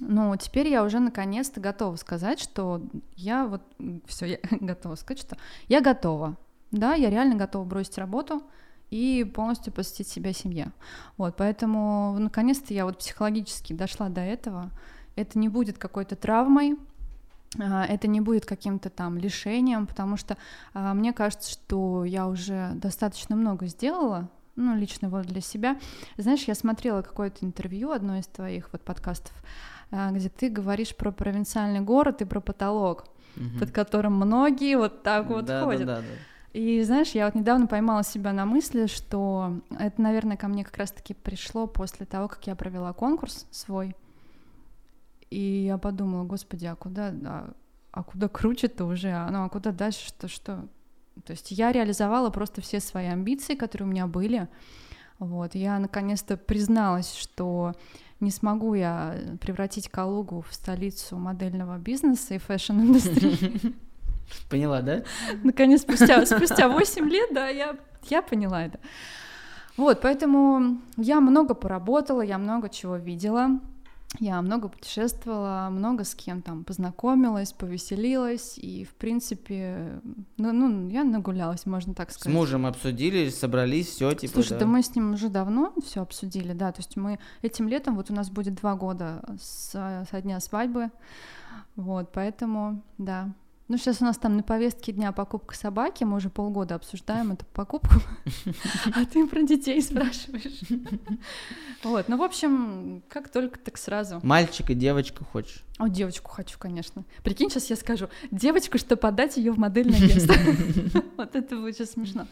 Но 0.00 0.36
теперь 0.36 0.68
я 0.68 0.84
уже 0.84 1.00
наконец-то 1.00 1.60
готова 1.60 1.96
сказать, 1.96 2.40
что 2.40 2.82
я 3.14 3.46
вот 3.46 3.62
все, 4.06 4.26
я 4.26 4.38
готова 4.50 4.94
сказать, 4.94 5.20
что 5.20 5.36
я 5.68 5.80
готова. 5.80 6.36
Да, 6.70 6.94
я 6.94 7.10
реально 7.10 7.36
готова 7.36 7.64
бросить 7.64 7.96
работу 7.98 8.42
и 8.90 9.24
полностью 9.24 9.72
посвятить 9.72 10.08
себя 10.08 10.32
семье. 10.32 10.72
Вот, 11.16 11.36
поэтому 11.36 12.16
наконец-то 12.18 12.74
я 12.74 12.84
вот 12.84 12.98
психологически 12.98 13.72
дошла 13.72 14.08
до 14.08 14.20
этого. 14.20 14.70
Это 15.16 15.38
не 15.38 15.48
будет 15.48 15.78
какой-то 15.78 16.14
травмой, 16.14 16.76
а, 17.58 17.84
это 17.84 18.06
не 18.06 18.20
будет 18.20 18.44
каким-то 18.46 18.90
там 18.90 19.18
лишением, 19.18 19.86
потому 19.86 20.16
что 20.16 20.36
а, 20.74 20.94
мне 20.94 21.12
кажется, 21.12 21.50
что 21.50 22.04
я 22.04 22.26
уже 22.26 22.72
достаточно 22.74 23.36
много 23.36 23.66
сделала, 23.66 24.28
ну, 24.56 24.76
лично 24.76 25.08
вот 25.08 25.26
для 25.26 25.40
себя. 25.40 25.78
Знаешь, 26.16 26.44
я 26.44 26.54
смотрела 26.54 27.02
какое-то 27.02 27.44
интервью, 27.44 27.90
одно 27.90 28.18
из 28.18 28.26
твоих 28.26 28.70
вот 28.72 28.82
подкастов, 28.82 29.32
а, 29.90 30.10
где 30.10 30.28
ты 30.28 30.48
говоришь 30.48 30.94
про 30.94 31.10
провинциальный 31.12 31.80
город 31.80 32.22
и 32.22 32.24
про 32.24 32.40
потолок, 32.40 33.06
Мгм. 33.36 33.58
под 33.58 33.70
которым 33.70 34.14
многие 34.14 34.76
вот 34.76 35.02
так 35.02 35.26
вот 35.28 35.44
да, 35.46 35.62
ходят. 35.62 35.86
Да, 35.86 35.96
да, 35.96 36.00
да. 36.02 36.58
И 36.58 36.82
знаешь, 36.84 37.10
я 37.10 37.26
вот 37.26 37.34
недавно 37.34 37.66
поймала 37.66 38.02
себя 38.02 38.32
на 38.32 38.46
мысли, 38.46 38.86
что 38.86 39.60
это, 39.78 40.00
наверное, 40.00 40.38
ко 40.38 40.48
мне 40.48 40.64
как 40.64 40.78
раз-таки 40.78 41.12
пришло 41.12 41.66
после 41.66 42.06
того, 42.06 42.28
как 42.28 42.46
я 42.46 42.56
провела 42.56 42.94
конкурс 42.94 43.46
свой. 43.50 43.94
И 45.30 45.64
я 45.66 45.78
подумала, 45.78 46.24
господи, 46.24 46.66
а 46.66 46.76
куда, 46.76 47.14
а, 47.24 47.52
а 47.92 48.02
куда 48.02 48.28
круче-то 48.28 48.84
уже, 48.84 49.10
а, 49.10 49.30
ну 49.30 49.44
а 49.44 49.48
куда 49.48 49.72
дальше, 49.72 50.06
что, 50.06 50.28
что? 50.28 50.68
То 51.24 51.32
есть 51.32 51.50
я 51.50 51.72
реализовала 51.72 52.30
просто 52.30 52.60
все 52.60 52.80
свои 52.80 53.06
амбиции, 53.06 53.54
которые 53.54 53.88
у 53.88 53.90
меня 53.90 54.06
были. 54.06 54.48
Вот, 55.18 55.54
я 55.54 55.78
наконец-то 55.78 56.36
призналась, 56.36 57.14
что 57.14 57.74
не 58.20 58.30
смогу 58.30 58.74
я 58.74 59.16
превратить 59.40 59.88
Калугу 59.88 60.42
в 60.42 60.54
столицу 60.54 61.16
модельного 61.16 61.78
бизнеса 61.78 62.34
и 62.34 62.38
фэшн-индустрии. 62.38 63.74
Поняла, 64.50 64.82
да? 64.82 65.02
Наконец, 65.42 65.82
спустя, 65.82 66.24
спустя 66.26 66.68
8 66.68 67.08
лет, 67.08 67.30
да, 67.32 67.48
я, 67.48 67.76
я 68.08 68.22
поняла 68.22 68.64
это. 68.64 68.78
Вот, 69.76 70.00
поэтому 70.00 70.78
я 70.96 71.20
много 71.20 71.54
поработала, 71.54 72.22
я 72.22 72.38
много 72.38 72.68
чего 72.68 72.96
видела. 72.96 73.60
Я 74.18 74.40
много 74.40 74.68
путешествовала, 74.68 75.68
много 75.70 76.04
с 76.04 76.14
кем 76.14 76.40
там 76.40 76.64
познакомилась, 76.64 77.52
повеселилась, 77.52 78.56
и, 78.56 78.84
в 78.84 78.94
принципе, 78.94 80.00
ну, 80.38 80.52
ну 80.52 80.88
я 80.88 81.04
нагулялась, 81.04 81.66
можно 81.66 81.94
так 81.94 82.10
сказать. 82.10 82.32
С 82.32 82.34
мужем 82.34 82.66
обсудили, 82.66 83.28
собрались, 83.28 83.88
все 83.88 84.14
типа. 84.14 84.34
Слушай, 84.34 84.50
да. 84.50 84.60
да 84.60 84.66
мы 84.66 84.82
с 84.82 84.94
ним 84.94 85.14
уже 85.14 85.28
давно 85.28 85.74
все 85.84 86.02
обсудили, 86.02 86.52
да, 86.52 86.72
то 86.72 86.80
есть 86.80 86.96
мы 86.96 87.18
этим 87.42 87.68
летом, 87.68 87.96
вот 87.96 88.10
у 88.10 88.14
нас 88.14 88.30
будет 88.30 88.54
два 88.54 88.74
года 88.74 89.22
с, 89.40 89.72
со 90.10 90.22
дня 90.22 90.40
свадьбы, 90.40 90.90
вот, 91.74 92.10
поэтому, 92.12 92.82
да, 92.96 93.34
ну, 93.68 93.78
сейчас 93.78 94.00
у 94.00 94.04
нас 94.04 94.16
там 94.16 94.36
на 94.36 94.42
повестке 94.44 94.92
дня 94.92 95.10
покупка 95.10 95.56
собаки, 95.56 96.04
мы 96.04 96.16
уже 96.16 96.30
полгода 96.30 96.76
обсуждаем 96.76 97.32
эту 97.32 97.44
покупку, 97.46 97.96
а 98.94 99.04
ты 99.04 99.26
про 99.26 99.42
детей 99.42 99.82
спрашиваешь. 99.82 100.60
Вот, 101.82 102.08
ну, 102.08 102.16
в 102.16 102.22
общем, 102.22 103.02
как 103.08 103.28
только, 103.28 103.58
так 103.58 103.76
сразу. 103.76 104.20
Мальчика, 104.22 104.74
девочку 104.74 105.24
хочешь? 105.24 105.64
О, 105.78 105.88
девочку 105.88 106.30
хочу, 106.30 106.58
конечно. 106.58 107.04
Прикинь, 107.22 107.50
сейчас 107.50 107.68
я 107.70 107.76
скажу, 107.76 108.08
девочку, 108.30 108.78
что 108.78 108.96
подать 108.96 109.36
ее 109.36 109.52
в 109.52 109.58
модельное 109.58 109.98
агентство. 109.98 110.34
Вот 111.16 111.34
это 111.34 111.56
будет 111.56 111.76
сейчас 111.76 111.92
смешно. 111.92 112.26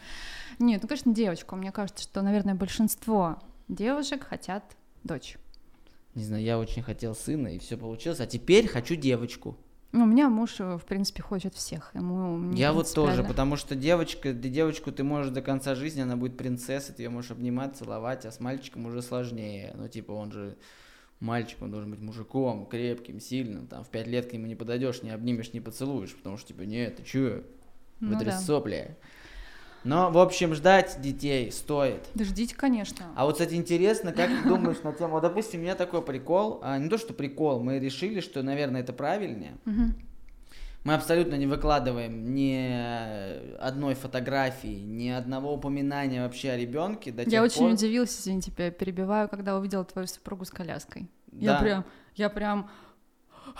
Нет, 0.59 0.81
ну, 0.81 0.87
конечно, 0.87 1.13
девочку. 1.13 1.55
Мне 1.55 1.71
кажется, 1.71 2.03
что, 2.03 2.21
наверное, 2.21 2.55
большинство 2.55 3.39
девушек 3.67 4.23
хотят 4.23 4.63
дочь. 5.03 5.37
Не 6.13 6.23
знаю, 6.23 6.43
я 6.43 6.57
очень 6.57 6.81
хотел 6.81 7.13
сына, 7.13 7.49
и 7.49 7.59
все 7.59 7.77
получилось, 7.77 8.19
а 8.21 8.25
теперь 8.25 8.67
хочу 8.67 8.95
девочку. 8.95 9.57
Ну, 9.95 10.03
у 10.03 10.07
меня 10.07 10.29
муж, 10.29 10.59
э, 10.59 10.77
в 10.77 10.83
принципе, 10.83 11.21
хочет 11.23 11.55
всех. 11.55 11.91
Ему 11.93 12.51
Я 12.51 12.73
вот 12.73 12.93
тоже, 12.93 13.23
потому 13.23 13.55
что 13.55 13.75
девочка, 13.75 14.33
ты 14.33 14.49
девочку 14.49 14.91
ты 14.91 15.05
можешь 15.05 15.31
до 15.31 15.41
конца 15.41 15.73
жизни, 15.73 16.01
она 16.01 16.17
будет 16.17 16.35
принцессой, 16.37 16.93
ты 16.93 17.03
ее 17.03 17.09
можешь 17.09 17.31
обнимать, 17.31 17.77
целовать, 17.77 18.25
а 18.25 18.31
с 18.31 18.41
мальчиком 18.41 18.87
уже 18.87 19.01
сложнее. 19.01 19.71
Ну, 19.73 19.87
типа, 19.87 20.11
он 20.11 20.33
же 20.33 20.57
мальчик, 21.21 21.61
он 21.61 21.71
должен 21.71 21.91
быть 21.91 22.01
мужиком, 22.01 22.65
крепким, 22.65 23.21
сильным. 23.21 23.67
Там 23.67 23.85
в 23.85 23.89
пять 23.89 24.07
лет 24.07 24.29
к 24.29 24.33
нему 24.33 24.47
не 24.47 24.55
подойдешь, 24.55 25.01
не 25.01 25.11
обнимешь, 25.11 25.53
не 25.53 25.61
поцелуешь, 25.61 26.13
потому 26.13 26.35
что, 26.35 26.49
типа, 26.49 26.63
нет, 26.63 26.97
ты 26.97 27.03
чё, 27.03 27.43
Ну 28.01 28.09
вытри 28.09 28.31
да. 28.31 28.37
сопли. 28.37 28.97
Но, 29.85 30.09
в 30.09 30.17
общем, 30.17 30.55
ждать 30.55 30.99
детей 30.99 31.51
стоит. 31.51 32.01
Да 32.15 32.25
ждите, 32.25 32.55
конечно. 32.55 33.05
А 33.15 33.25
вот, 33.25 33.33
кстати, 33.33 33.53
интересно, 33.53 34.11
как 34.11 34.29
ты 34.29 34.49
думаешь 34.49 34.81
на 34.83 34.91
тему... 34.91 35.13
Вот, 35.13 35.21
допустим, 35.21 35.59
у 35.59 35.63
меня 35.63 35.75
такой 35.75 36.01
прикол, 36.01 36.59
а, 36.63 36.79
не 36.79 36.89
то, 36.89 36.97
что 36.97 37.13
прикол, 37.13 37.61
мы 37.61 37.77
решили, 37.77 38.19
что, 38.19 38.41
наверное, 38.41 38.81
это 38.81 38.93
правильнее. 38.93 39.55
Мы 40.83 40.93
абсолютно 40.93 41.35
не 41.35 41.47
выкладываем 41.47 42.35
ни 42.35 43.57
одной 43.59 43.95
фотографии, 43.95 44.79
ни 44.79 45.09
одного 45.09 45.53
упоминания 45.53 46.21
вообще 46.21 46.51
о 46.51 46.57
ребенке 46.57 47.11
до 47.11 47.23
Я 47.23 47.41
очень 47.41 47.61
пор- 47.61 47.71
удивилась, 47.71 48.19
извините, 48.19 48.51
тебя 48.51 48.69
перебиваю, 48.69 49.27
когда 49.27 49.57
увидела 49.57 49.83
твою 49.83 50.07
супругу 50.07 50.45
с 50.45 50.51
коляской. 50.51 51.07
Да. 51.27 51.53
Я 51.53 51.59
прям, 51.59 51.85
я 52.15 52.29
прям... 52.29 52.69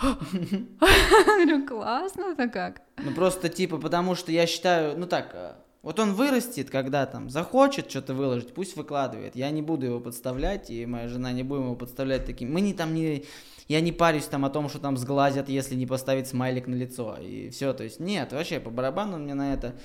Говорю, 0.00 1.66
классно 1.66 2.32
это 2.32 2.48
как. 2.48 2.82
Ну 2.96 3.12
просто 3.12 3.48
типа, 3.48 3.78
потому 3.78 4.14
что 4.14 4.30
я 4.30 4.46
считаю, 4.46 4.96
ну 4.96 5.06
так, 5.06 5.30
э, 5.34 5.54
вот 5.86 6.00
он 6.00 6.14
вырастет, 6.14 6.68
когда 6.68 7.06
там 7.06 7.30
захочет 7.30 7.88
что-то 7.88 8.12
выложить, 8.12 8.52
пусть 8.52 8.74
выкладывает. 8.74 9.36
Я 9.36 9.52
не 9.52 9.62
буду 9.62 9.86
его 9.86 10.00
подставлять, 10.00 10.68
и 10.68 10.84
моя 10.84 11.06
жена 11.06 11.30
не 11.30 11.44
будем 11.44 11.62
его 11.62 11.76
подставлять 11.76 12.24
таким. 12.24 12.52
Мы 12.52 12.60
не 12.60 12.74
там 12.74 12.92
не... 12.92 13.24
Я 13.68 13.80
не 13.80 13.92
парюсь 13.92 14.24
там 14.24 14.44
о 14.44 14.50
том, 14.50 14.68
что 14.68 14.80
там 14.80 14.96
сглазят, 14.96 15.48
если 15.48 15.76
не 15.76 15.86
поставить 15.86 16.26
смайлик 16.26 16.66
на 16.66 16.74
лицо. 16.74 17.16
И 17.20 17.50
все, 17.50 17.72
то 17.72 17.84
есть 17.84 18.00
нет, 18.00 18.32
вообще 18.32 18.58
по 18.58 18.68
барабану 18.68 19.16
мне 19.18 19.34
на 19.34 19.54
это. 19.54 19.76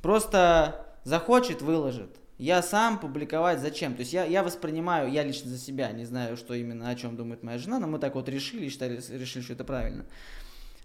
Просто 0.00 0.86
захочет, 1.02 1.60
выложит. 1.60 2.20
Я 2.38 2.62
сам 2.62 3.00
публиковать 3.00 3.58
зачем? 3.58 3.94
То 3.94 4.02
есть 4.02 4.12
я, 4.12 4.26
я 4.26 4.44
воспринимаю, 4.44 5.10
я 5.10 5.24
лично 5.24 5.50
за 5.50 5.58
себя, 5.58 5.90
не 5.90 6.04
знаю, 6.04 6.36
что 6.36 6.54
именно, 6.54 6.88
о 6.88 6.94
чем 6.94 7.16
думает 7.16 7.42
моя 7.42 7.58
жена, 7.58 7.80
но 7.80 7.88
мы 7.88 7.98
так 7.98 8.14
вот 8.14 8.28
решили, 8.28 8.68
считали, 8.68 9.00
решили, 9.10 9.42
что 9.42 9.54
это 9.54 9.64
правильно. 9.64 10.06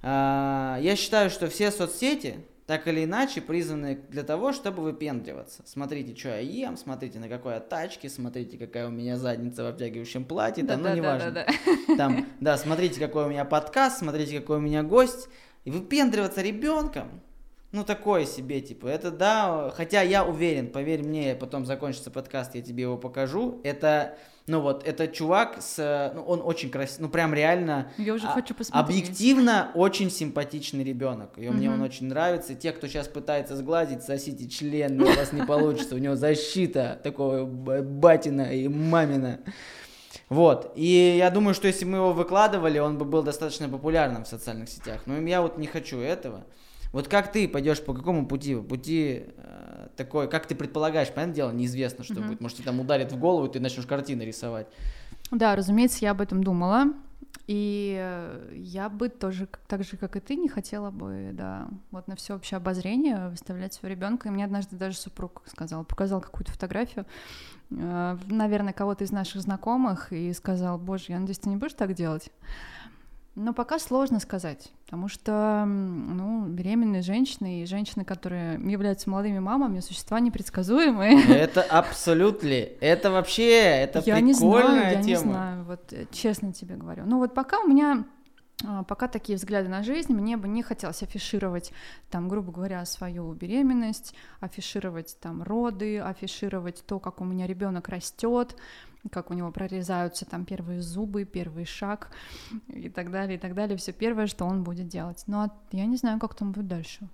А, 0.02 0.80
я 0.82 0.96
считаю, 0.96 1.30
что 1.30 1.48
все 1.48 1.70
соцсети, 1.70 2.44
так 2.66 2.88
или 2.88 3.04
иначе, 3.04 3.42
призваны 3.42 4.00
для 4.10 4.24
того, 4.24 4.54
чтобы 4.54 4.84
выпендриваться. 4.84 5.64
Смотрите, 5.66 6.16
что 6.18 6.30
я 6.30 6.40
ем, 6.40 6.78
смотрите, 6.78 7.20
на 7.20 7.28
какой 7.28 7.56
я 7.56 7.60
тачке, 7.60 8.10
смотрите, 8.10 8.58
какая 8.58 8.88
у 8.88 8.92
меня 8.92 9.18
задница 9.18 9.64
в 9.64 9.68
обтягивающем 9.68 10.24
платье, 10.24 10.64
там, 10.64 10.82
ну, 10.82 10.96
неважно. 10.96 11.32
Да-да-да-да-да. 11.32 11.98
Там, 11.98 12.28
да, 12.40 12.58
смотрите, 12.58 13.00
какой 13.00 13.26
у 13.26 13.30
меня 13.30 13.44
подкаст, 13.44 14.00
смотрите, 14.00 14.40
какой 14.40 14.58
у 14.58 14.62
меня 14.62 14.84
гость. 14.84 15.28
И 15.66 15.72
выпендриваться 15.72 16.42
ребенком, 16.42 17.22
ну, 17.74 17.84
такое 17.84 18.26
себе, 18.26 18.62
типа, 18.62 18.88
это 18.88 19.12
да, 19.12 19.72
хотя 19.76 20.02
я 20.02 20.24
уверен, 20.24 20.68
поверь 20.68 21.04
мне, 21.04 21.36
потом 21.36 21.66
закончится 21.66 22.12
подкаст, 22.12 22.56
я 22.56 22.62
тебе 22.62 22.84
его 22.84 22.98
покажу, 22.98 23.60
это, 23.64 24.16
ну 24.46 24.60
вот, 24.60 24.86
это 24.86 25.08
чувак 25.08 25.62
с, 25.62 26.12
ну, 26.14 26.22
он 26.24 26.42
очень 26.44 26.70
красивый, 26.70 27.04
ну, 27.04 27.10
прям 27.10 27.34
реально, 27.34 27.92
Я 27.98 28.14
уже 28.14 28.28
а- 28.28 28.32
хочу 28.32 28.54
посмотреть. 28.54 29.00
объективно 29.00 29.72
очень 29.74 30.12
симпатичный 30.12 30.84
ребенок, 30.84 31.32
и 31.38 31.50
мне 31.50 31.72
он 31.72 31.82
очень 31.82 32.08
нравится, 32.08 32.54
те, 32.54 32.72
кто 32.74 32.88
сейчас 32.88 33.08
пытается 33.08 33.56
сглазить, 33.56 34.04
сосите 34.04 34.50
член, 34.50 35.02
у 35.02 35.06
вас 35.06 35.32
не 35.32 35.44
получится, 35.46 35.96
у 35.96 35.98
него 35.98 36.16
защита 36.16 37.00
такого 37.04 37.46
батина 37.46 38.54
и 38.54 38.68
мамина. 38.68 39.40
Вот, 40.30 40.74
и 40.76 41.16
я 41.18 41.30
думаю, 41.30 41.54
что 41.54 41.68
если 41.68 41.86
мы 41.86 41.98
его 41.98 42.12
выкладывали, 42.14 42.80
он 42.80 42.98
бы 42.98 43.06
был 43.06 43.24
достаточно 43.24 43.70
популярным 43.70 44.24
в 44.26 44.28
социальных 44.28 44.70
сетях. 44.70 45.02
Но 45.06 45.20
я 45.20 45.42
вот 45.42 45.58
не 45.58 45.68
хочу 45.68 46.00
этого. 46.00 46.44
Вот 46.94 47.08
как 47.08 47.32
ты 47.32 47.48
пойдешь 47.48 47.84
по 47.84 47.94
какому 47.94 48.28
пути? 48.28 48.56
Пути 48.56 49.26
э, 49.36 49.88
такой, 49.98 50.30
как 50.30 50.46
ты 50.46 50.54
предполагаешь, 50.54 51.10
понятное 51.10 51.36
дело, 51.36 51.52
неизвестно, 51.52 52.04
что 52.04 52.14
Мгм. 52.14 52.28
будет. 52.28 52.42
Может, 52.42 52.58
тебе 52.58 52.68
там 52.68 52.80
ударит 52.80 53.12
в 53.12 53.20
голову, 53.20 53.48
и 53.48 53.52
ты 53.52 53.60
начнешь 53.60 53.88
картины 53.88 54.22
рисовать. 54.22 54.68
Да, 55.32 55.56
разумеется, 55.56 55.98
я 56.02 56.12
об 56.12 56.22
этом 56.22 56.44
думала. 56.44 56.94
И 57.48 57.98
э, 58.00 58.54
я 58.56 58.90
бы 58.90 59.10
тоже, 59.10 59.50
так 59.68 59.84
же, 59.84 59.98
как 59.98 60.16
и 60.16 60.20
ты, 60.20 60.36
не 60.36 60.48
хотела 60.48 60.92
бы, 60.92 61.32
да, 61.34 61.68
вот 61.90 62.08
на 62.08 62.16
всеобщее 62.16 62.58
обозрение 62.58 63.30
выставлять 63.30 63.74
своего 63.74 63.96
ребенка. 63.96 64.30
И 64.30 64.32
мне 64.32 64.46
однажды 64.46 64.76
даже 64.76 64.96
супруг 64.96 65.42
сказал, 65.48 65.84
показал 65.84 66.22
какую-то 66.22 66.52
фотографию, 66.52 67.06
э, 67.72 68.18
наверное, 68.28 68.72
кого-то 68.72 69.04
из 69.04 69.12
наших 69.12 69.42
знакомых, 69.42 70.14
и 70.14 70.32
сказал, 70.32 70.78
боже, 70.78 71.06
я 71.10 71.20
надеюсь, 71.20 71.40
ты 71.40 71.50
не 71.50 71.58
будешь 71.58 71.74
так 71.74 71.96
делать? 71.96 72.30
Но 73.36 73.52
пока 73.52 73.80
сложно 73.80 74.20
сказать, 74.20 74.72
потому 74.86 75.08
что, 75.08 75.66
ну, 75.66 76.46
беременные 76.46 77.02
женщины 77.02 77.64
и 77.64 77.66
женщины, 77.66 78.06
которые 78.06 78.60
являются 78.72 79.10
молодыми 79.10 79.40
мамами, 79.40 79.80
существа 79.80 80.20
непредсказуемые. 80.20 81.24
Это 81.36 81.64
абсолютно. 81.64 82.48
Это 82.48 83.10
вообще, 83.10 83.60
это 83.60 84.04
я 84.06 84.20
не 84.20 84.34
прикольная 84.34 84.64
знаю, 84.64 84.84
я 84.84 84.92
тема. 84.92 85.08
не 85.08 85.16
знаю, 85.16 85.64
вот 85.64 85.94
э, 85.94 86.06
честно 86.12 86.54
тебе 86.54 86.76
говорю. 86.76 87.06
Ну 87.08 87.18
вот 87.18 87.34
пока 87.34 87.60
у 87.60 87.68
меня 87.68 88.06
а, 88.66 88.84
пока 88.84 89.08
такие 89.08 89.38
взгляды 89.38 89.68
на 89.68 89.84
жизнь, 89.84 90.14
мне 90.14 90.38
бы 90.38 90.48
не 90.48 90.64
хотелось 90.64 91.04
афишировать, 91.04 91.72
там, 92.10 92.30
грубо 92.30 92.52
говоря, 92.52 92.86
свою 92.86 93.34
беременность, 93.34 94.14
афишировать 94.40 95.18
там 95.20 95.44
роды, 95.44 96.00
афишировать 96.00 96.84
то, 96.86 97.00
как 97.00 97.20
у 97.20 97.26
меня 97.26 97.48
ребенок 97.48 97.90
растет, 97.90 98.56
как 99.12 99.32
у 99.32 99.34
него 99.34 99.52
прорезаются 99.52 100.26
там 100.26 100.46
первые 100.46 100.82
зубы, 100.82 101.26
первый 101.26 101.66
шаг 101.66 102.12
и 102.68 102.90
так 102.90 103.12
далее, 103.12 103.38
и 103.38 103.40
так 103.40 103.54
далее. 103.54 103.78
Все 103.78 103.92
первое, 103.92 104.28
что 104.28 104.46
он 104.46 104.64
будет 104.64 104.88
делать. 104.88 105.24
Но 105.28 105.52
я 105.72 105.86
не 105.86 105.98
знаю, 105.98 106.20
как 106.20 106.36
там 106.36 106.52
будет 106.52 106.68
дальше. 106.68 107.10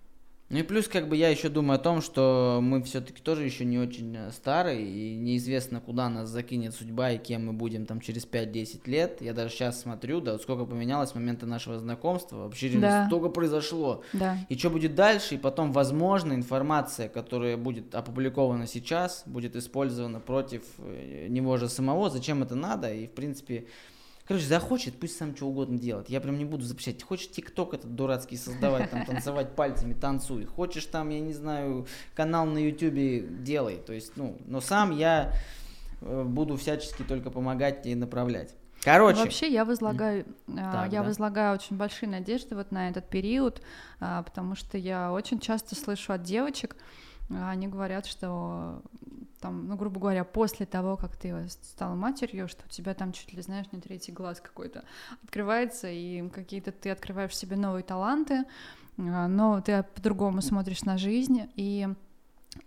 Ну 0.50 0.58
и 0.58 0.64
плюс, 0.64 0.88
как 0.88 1.08
бы 1.08 1.16
я 1.16 1.30
еще 1.30 1.48
думаю 1.48 1.76
о 1.76 1.84
том, 1.84 2.02
что 2.02 2.60
мы 2.62 2.82
все-таки 2.82 3.22
тоже 3.22 3.44
еще 3.44 3.66
не 3.66 3.78
очень 3.78 4.16
э, 4.18 4.32
старые, 4.32 4.82
и 4.84 5.16
неизвестно, 5.16 5.80
куда 5.80 6.10
нас 6.10 6.28
закинет 6.30 6.74
судьба 6.74 7.12
и 7.12 7.18
кем 7.20 7.46
мы 7.46 7.54
будем 7.54 7.86
там 7.86 8.02
через 8.02 8.26
5-10 8.26 8.82
лет. 8.90 9.22
Я 9.22 9.34
даже 9.34 9.54
сейчас 9.54 9.80
смотрю, 9.80 10.22
да, 10.22 10.32
вот 10.34 10.42
сколько 10.42 10.66
поменялось 10.66 11.12
с 11.12 11.16
момента 11.16 11.46
нашего 11.46 11.78
знакомства, 11.78 12.38
вообще 12.38 12.70
Да. 12.80 13.06
столько 13.06 13.30
произошло. 13.30 14.04
Да. 14.14 14.38
И 14.50 14.58
что 14.58 14.72
будет 14.72 14.96
дальше, 14.96 15.36
и 15.36 15.38
потом, 15.38 15.72
возможно, 15.72 16.34
информация, 16.34 17.10
которая 17.10 17.56
будет 17.56 17.94
опубликована 17.94 18.66
сейчас, 18.66 19.22
будет 19.28 19.56
использована 19.56 20.20
против 20.20 20.64
э, 20.80 21.28
него 21.30 21.58
же 21.58 21.70
самого, 21.70 22.10
зачем 22.10 22.42
это 22.42 22.56
надо, 22.56 22.92
и, 22.92 23.06
в 23.06 23.12
принципе, 23.12 23.66
короче, 24.30 24.46
захочет, 24.46 25.00
пусть 25.00 25.18
сам 25.18 25.36
что 25.36 25.48
угодно 25.48 25.80
делает, 25.80 26.08
я 26.08 26.22
прям 26.22 26.38
не 26.38 26.46
буду 26.46 26.64
запрещать, 26.64 27.02
хочешь 27.02 27.32
тикток 27.32 27.74
этот 27.74 27.96
дурацкий 27.96 28.38
создавать, 28.38 28.92
там, 28.92 29.04
танцевать 29.04 29.56
пальцами, 29.56 29.94
танцуй, 29.94 30.46
хочешь 30.46 30.86
там, 30.86 31.10
я 31.10 31.20
не 31.20 31.34
знаю, 31.34 31.88
канал 32.14 32.46
на 32.46 32.60
ютюбе, 32.60 33.22
делай, 33.22 33.78
то 33.78 33.92
есть, 33.92 34.16
ну, 34.18 34.38
но 34.46 34.62
сам 34.62 34.96
я 34.96 35.34
э, 36.02 36.24
буду 36.24 36.58
всячески 36.58 37.02
только 37.02 37.32
помогать 37.32 37.88
и 37.88 37.96
направлять. 37.96 38.54
Короче, 38.84 39.20
Вообще 39.20 39.52
я 39.52 39.66
возлагаю, 39.66 40.26
а, 40.48 40.84
Так, 40.84 40.94
я 40.94 41.02
да. 41.02 41.08
возлагаю 41.08 41.56
очень 41.56 41.76
большие 41.76 42.08
надежды 42.08 42.56
вот 42.56 42.72
на 42.72 42.88
этот 42.88 43.10
период, 43.10 43.64
а, 44.00 44.22
потому 44.22 44.54
что 44.54 44.78
я 44.78 45.12
очень 45.12 45.40
часто 45.40 45.74
слышу 45.74 46.14
от 46.14 46.22
девочек, 46.22 46.76
а, 47.32 47.50
они 47.50 47.68
говорят, 47.68 48.06
что 48.06 48.84
там, 49.40 49.68
ну, 49.68 49.76
грубо 49.76 50.00
говоря, 50.00 50.24
после 50.24 50.66
того, 50.66 50.98
как 50.98 51.16
ты 51.16 51.48
стала 51.50 51.96
матерью, 51.96 52.48
что 52.48 52.64
у 52.66 52.70
тебя 52.70 52.94
там 52.94 53.12
чуть 53.12 53.34
ли, 53.34 53.42
знаешь, 53.42 53.68
не 53.72 53.80
третий 53.80 54.12
глаз 54.12 54.42
какой-то 54.42 54.84
открывается, 55.24 55.88
и 55.90 56.28
какие-то 56.30 56.72
ты 56.72 56.90
открываешь 56.90 57.32
в 57.32 57.36
себе 57.36 57.56
новые 57.56 57.84
таланты, 57.84 58.46
а, 58.98 59.28
но 59.28 59.62
ты 59.62 59.84
по-другому 59.96 60.42
смотришь 60.42 60.84
на 60.84 60.98
жизнь, 60.98 61.50
и 61.56 61.88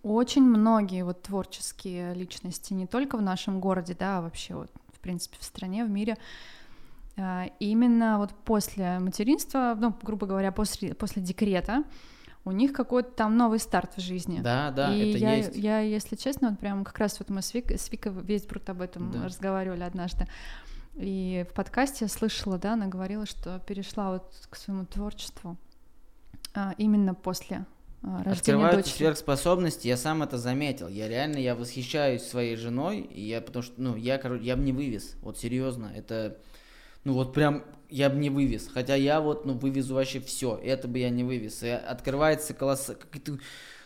очень 0.01 0.43
многие 0.43 1.03
вот 1.03 1.21
творческие 1.21 2.13
личности, 2.13 2.73
не 2.73 2.87
только 2.87 3.17
в 3.17 3.21
нашем 3.21 3.59
городе, 3.59 3.95
да, 3.97 4.19
а 4.19 4.21
вообще 4.21 4.55
вот, 4.55 4.71
в 4.93 4.99
принципе, 4.99 5.37
в 5.39 5.43
стране, 5.43 5.85
в 5.85 5.89
мире, 5.89 6.17
а, 7.17 7.45
именно 7.59 8.17
вот 8.17 8.33
после 8.45 8.99
материнства, 8.99 9.77
ну, 9.79 9.93
грубо 10.01 10.25
говоря, 10.25 10.51
после, 10.51 10.93
после 10.93 11.21
декрета, 11.21 11.83
у 12.45 12.51
них 12.51 12.73
какой-то 12.73 13.11
там 13.11 13.37
новый 13.37 13.59
старт 13.59 13.93
в 13.95 14.01
жизни. 14.01 14.41
Да, 14.41 14.71
да, 14.71 14.93
и 14.93 15.11
это 15.11 15.17
я, 15.17 15.33
есть. 15.35 15.55
Я, 15.55 15.79
если 15.79 16.15
честно, 16.15 16.49
вот 16.49 16.59
прям 16.59 16.83
как 16.83 16.97
раз 16.99 17.19
вот 17.19 17.29
мы 17.29 17.41
с, 17.41 17.53
Вик, 17.53 17.71
с 17.71 17.89
Викой 17.91 18.11
весь 18.11 18.45
бруд 18.45 18.69
об 18.69 18.81
этом 18.81 19.11
да. 19.11 19.25
разговаривали 19.25 19.83
однажды. 19.83 20.27
И 20.95 21.45
в 21.49 21.53
подкасте 21.53 22.05
я 22.05 22.09
слышала, 22.09 22.57
да, 22.57 22.73
она 22.73 22.87
говорила, 22.87 23.25
что 23.25 23.59
перешла 23.59 24.13
вот 24.13 24.31
к 24.49 24.55
своему 24.55 24.85
творчеству 24.85 25.57
а, 26.53 26.75
именно 26.77 27.15
после 27.15 27.65
а, 28.03 28.23
рождения 28.23 28.71
дочери. 28.71 28.97
сверхспособности, 28.97 29.87
я 29.87 29.97
сам 29.97 30.21
это 30.21 30.37
заметил. 30.37 30.87
Я 30.89 31.07
реально, 31.07 31.37
я 31.37 31.55
восхищаюсь 31.55 32.21
своей 32.21 32.57
женой, 32.57 32.99
и 32.99 33.21
я, 33.21 33.41
потому 33.41 33.63
что, 33.63 33.81
ну, 33.81 33.95
я, 33.95 34.17
короче, 34.17 34.43
я 34.43 34.55
бы 34.55 34.63
не 34.63 34.73
вывез, 34.73 35.15
вот 35.21 35.39
серьезно, 35.39 35.91
это, 35.95 36.37
ну, 37.03 37.13
вот 37.13 37.33
прям 37.33 37.63
я 37.89 38.09
бы 38.09 38.17
не 38.17 38.29
вывез. 38.29 38.69
Хотя 38.73 38.95
я 38.95 39.21
вот, 39.21 39.45
ну, 39.45 39.53
вывезу 39.53 39.93
вообще 39.95 40.19
все. 40.19 40.59
Это 40.63 40.87
бы 40.87 40.99
я 40.99 41.09
не 41.09 41.23
вывез. 41.23 41.61
И 41.63 41.69
открывается 41.69 42.53
колосс... 42.53 42.91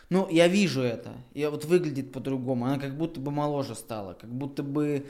Ну, 0.08 0.26
я 0.30 0.48
вижу 0.48 0.80
это. 0.80 1.10
И 1.34 1.44
вот 1.44 1.66
выглядит 1.66 2.12
по-другому. 2.12 2.64
Она 2.64 2.78
как 2.78 2.96
будто 2.96 3.20
бы 3.20 3.30
моложе 3.30 3.74
стала. 3.74 4.14
Как 4.14 4.30
будто 4.30 4.62
бы... 4.62 5.06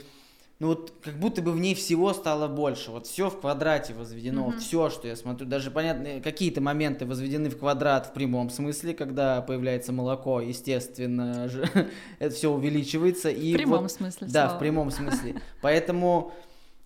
Ну 0.59 0.67
вот 0.67 0.93
как 1.01 1.17
будто 1.17 1.41
бы 1.41 1.53
в 1.53 1.59
ней 1.61 1.73
всего 1.73 2.11
стало 2.11 2.49
больше. 2.49 2.91
Вот 2.91 3.07
все 3.07 3.29
в 3.29 3.39
квадрате 3.39 3.93
возведено. 3.93 4.49
Mm-hmm. 4.49 4.59
Все, 4.59 4.89
что 4.89 5.07
я 5.07 5.15
смотрю. 5.15 5.47
Даже 5.47 5.71
понятно, 5.71 6.19
какие-то 6.21 6.59
моменты 6.59 7.05
возведены 7.05 7.49
в 7.49 7.57
квадрат 7.57 8.07
в 8.07 8.11
прямом 8.11 8.49
смысле, 8.49 8.93
когда 8.93 9.41
появляется 9.41 9.93
молоко, 9.93 10.41
естественно, 10.41 11.49
это 12.19 12.35
все 12.35 12.51
увеличивается. 12.51 13.29
И 13.29 13.53
в 13.53 13.55
прямом 13.55 13.83
вот, 13.83 13.91
смысле. 13.93 14.27
Да, 14.27 14.47
слова. 14.47 14.55
в 14.57 14.59
прямом 14.59 14.91
смысле. 14.91 15.41
Поэтому 15.61 16.33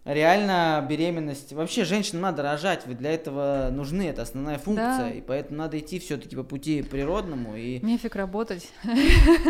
реально 0.06 0.86
беременность, 0.88 1.54
вообще 1.54 1.86
женщинам 1.86 2.24
надо 2.24 2.43
рожать, 2.43 2.82
ведь 2.86 2.97
для 2.97 3.12
этого 3.12 3.70
нужны, 3.72 4.04
это 4.10 4.24
основная 4.24 4.58
функция, 4.58 4.97
Да. 4.97 5.10
и 5.12 5.22
поэтому 5.22 5.60
надо 5.60 5.80
идти 5.80 5.99
все-таки 5.99 6.36
по 6.36 6.43
пути 6.43 6.82
природному 6.82 7.56
и 7.56 7.80
Нефиг 7.80 8.16
работать. 8.16 8.68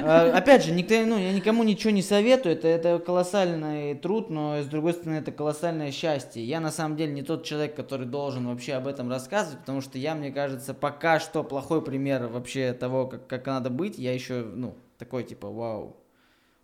а, 0.03 0.31
опять 0.37 0.63
же, 0.65 0.71
никто, 0.71 0.93
ну, 1.05 1.17
я 1.17 1.33
никому 1.33 1.63
ничего 1.63 1.91
не 1.91 2.01
советую, 2.01 2.55
это, 2.55 2.67
это 2.67 2.99
колоссальный 2.99 3.95
труд, 3.95 4.29
но 4.29 4.61
с 4.61 4.65
другой 4.65 4.93
стороны 4.93 5.17
это 5.17 5.31
колоссальное 5.31 5.91
счастье. 5.91 6.43
Я 6.43 6.59
на 6.59 6.71
самом 6.71 6.97
деле 6.97 7.13
не 7.13 7.23
тот 7.23 7.43
человек, 7.43 7.75
который 7.75 8.05
должен 8.05 8.47
вообще 8.47 8.73
об 8.73 8.87
этом 8.87 9.09
рассказывать, 9.09 9.59
потому 9.59 9.81
что 9.81 9.97
я, 9.97 10.13
мне 10.15 10.31
кажется, 10.31 10.73
пока 10.73 11.19
что 11.19 11.43
плохой 11.43 11.81
пример 11.83 12.27
вообще 12.27 12.73
того, 12.73 13.07
как, 13.07 13.27
как 13.27 13.45
надо 13.47 13.69
быть, 13.69 13.97
я 13.97 14.13
еще, 14.13 14.43
ну, 14.43 14.75
такой 14.97 15.23
типа, 15.23 15.49
вау, 15.49 15.97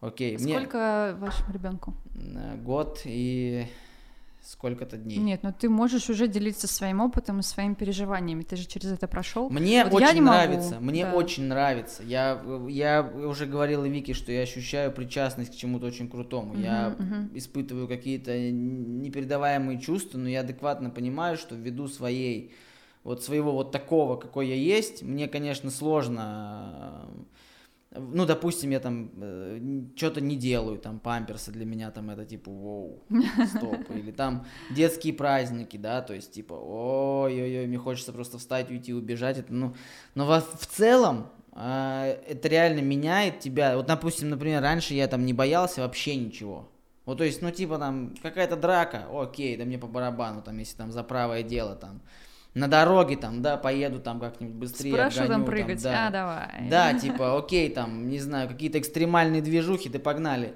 окей. 0.02 0.38
мне, 0.38 0.54
Сколько 0.56 1.16
вашему 1.20 1.54
ребенку? 1.54 1.94
э, 2.16 2.56
Год 2.58 3.02
и 3.06 3.66
сколько-то 4.42 4.98
дней. 4.98 5.18
Нет, 5.18 5.44
но 5.44 5.52
ты 5.52 5.70
можешь 5.70 6.10
уже 6.10 6.28
делиться 6.28 6.68
своим 6.68 7.02
опытом 7.02 7.40
и 7.40 7.44
своими 7.44 7.74
переживаниями. 7.76 8.44
Ты 8.44 8.56
же 8.56 8.66
через 8.68 8.92
это 8.92 9.08
прошел. 9.08 9.50
Мне 9.50 9.84
Вот 9.86 10.00
я 10.02 10.08
очень 10.08 10.16
не 10.16 10.22
могу, 10.22 10.32
нравится, 10.32 10.80
мне 10.80 11.04
да. 11.04 11.14
очень 11.14 11.44
нравится. 11.44 12.04
Я, 12.04 12.42
я 12.68 13.04
уже 13.04 13.46
говорил 13.46 13.84
Вике, 13.84 14.14
что 14.14 14.32
я 14.32 14.42
ощущаю 14.42 14.92
причастность 14.92 15.52
к 15.54 15.56
чему-то 15.56 15.86
очень 15.88 16.10
крутому. 16.10 16.58
я 16.58 16.96
Мгм, 16.98 17.06
мгм. 17.06 17.30
испытываю 17.38 17.88
какие-то 17.88 18.40
непередаваемые 18.40 19.80
чувства, 19.80 20.18
но 20.18 20.30
я 20.30 20.40
адекватно 20.40 20.90
понимаю, 20.90 21.38
что 21.38 21.56
ввиду 21.56 21.88
своей 21.88 22.52
вот 23.04 23.24
своего 23.24 23.52
вот 23.54 23.72
такого, 23.72 24.16
какой 24.18 24.48
я 24.48 24.56
есть, 24.56 25.04
мне, 25.04 25.28
конечно, 25.28 25.70
сложно. 25.72 27.08
Э, 27.92 28.00
Ну, 28.00 28.26
допустим, 28.26 28.70
я 28.72 28.80
там 28.80 29.12
что-то 29.96 30.22
не 30.22 30.36
делаю, 30.36 30.78
там 30.80 31.00
памперсы 31.00 31.52
для 31.52 31.66
меня 31.66 31.92
там 31.92 32.10
это 32.10 32.26
типа, 32.26 32.52
воу, 32.52 33.04
стоп, 33.56 33.90
или 33.92 34.12
там 34.12 34.46
детские 34.72 35.14
праздники, 35.14 35.78
да, 35.78 36.02
то 36.02 36.14
есть 36.14 36.32
типа, 36.32 36.54
ой-ой-ой, 36.54 37.68
мне 37.68 37.78
хочется 37.78 38.14
просто 38.14 38.38
встать, 38.38 38.70
уйти, 38.70 38.94
убежать, 38.94 39.38
это, 39.38 39.54
ну, 39.54 39.76
но 40.16 40.26
во- 40.26 40.42
в 40.42 40.66
целом 40.68 41.28
а, 41.52 42.06
это 42.28 42.48
реально 42.48 42.80
меняет 42.82 43.40
тебя. 43.40 43.76
Вот, 43.76 43.88
допустим, 43.88 44.30
например, 44.30 44.62
раньше 44.62 44.94
я 44.94 45.08
там 45.08 45.26
не 45.26 45.34
боялся 45.34 45.82
вообще 45.82 46.16
ничего. 46.16 46.70
Вот, 47.06 47.18
то 47.18 47.24
есть, 47.24 47.42
ну, 47.42 47.50
типа 47.52 47.80
там 47.80 48.16
какая-то 48.22 48.56
драка, 48.56 49.08
окей, 49.12 49.58
да 49.58 49.66
мне 49.66 49.78
по 49.80 49.88
барабану, 49.88 50.42
там, 50.44 50.58
если 50.60 50.78
там 50.78 50.92
за 50.92 51.04
правое 51.04 51.42
дело, 51.44 51.76
там, 51.76 52.02
на 52.54 52.68
дороге, 52.68 53.16
там, 53.16 53.42
да, 53.42 53.58
поеду 53.58 54.00
там 54.00 54.20
как-нибудь 54.20 54.56
быстрее, 54.56 54.94
Спрошу 54.94 55.22
обгоню, 55.22 55.30
там 55.30 55.46
прыгать. 55.46 55.84
да. 55.84 56.08
А, 56.08 56.10
давай. 56.10 56.70
Да, 56.70 56.94
типа, 56.94 57.38
окей, 57.38 57.70
там, 57.70 58.10
не 58.10 58.20
знаю, 58.20 58.48
какие-то 58.50 58.80
экстремальные 58.80 59.42
движухи, 59.42 59.90
ты 59.90 60.00
погнали. 60.00 60.56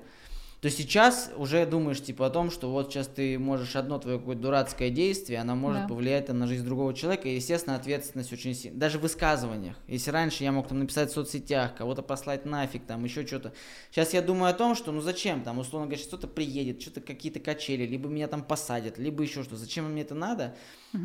То 0.63 0.69
сейчас 0.69 1.29
уже 1.35 1.65
думаешь, 1.65 2.01
типа, 2.01 2.27
о 2.27 2.29
том, 2.29 2.49
что 2.49 2.71
вот 2.71 2.89
сейчас 2.89 3.07
ты 3.07 3.37
можешь 3.37 3.75
одно 3.75 3.99
твое 3.99 4.17
какое-то 4.17 4.43
дурацкое 4.43 4.91
действие, 4.91 5.39
оно 5.39 5.57
может 5.57 5.81
Да. 5.81 5.87
повлиять 5.89 6.27
там, 6.27 6.39
на 6.39 6.47
жизнь 6.47 6.63
другого 6.63 6.93
человека, 6.93 7.27
и, 7.27 7.35
естественно, 7.35 7.75
ответственность 7.75 8.31
очень 8.31 8.55
сильная. 8.55 8.79
Даже 8.79 8.97
в 8.97 9.01
высказываниях. 9.01 9.75
Если 9.89 10.09
раньше 10.09 10.45
я 10.45 10.53
мог 10.53 10.69
там 10.69 10.79
написать 10.79 11.11
в 11.11 11.13
соцсетях, 11.13 11.75
кого-то 11.75 12.01
послать 12.01 12.45
нафиг, 12.45 12.85
там, 12.85 13.03
еще 13.03 13.27
что-то. 13.27 13.51
Сейчас 13.91 14.13
я 14.13 14.21
думаю 14.21 14.51
о 14.51 14.53
том, 14.53 14.73
что, 14.75 14.93
ну, 14.93 15.01
зачем, 15.01 15.43
там, 15.43 15.59
условно 15.59 15.87
говоря, 15.87 16.01
что-то 16.01 16.27
приедет, 16.27 16.81
что-то 16.81 17.01
какие-то 17.01 17.41
качели, 17.41 17.85
либо 17.85 18.07
меня 18.07 18.29
там 18.29 18.41
посадят, 18.41 18.97
либо 18.97 19.21
еще 19.21 19.43
что. 19.43 19.57
Зачем 19.57 19.91
мне 19.91 20.03
это 20.03 20.15
надо? 20.15 20.55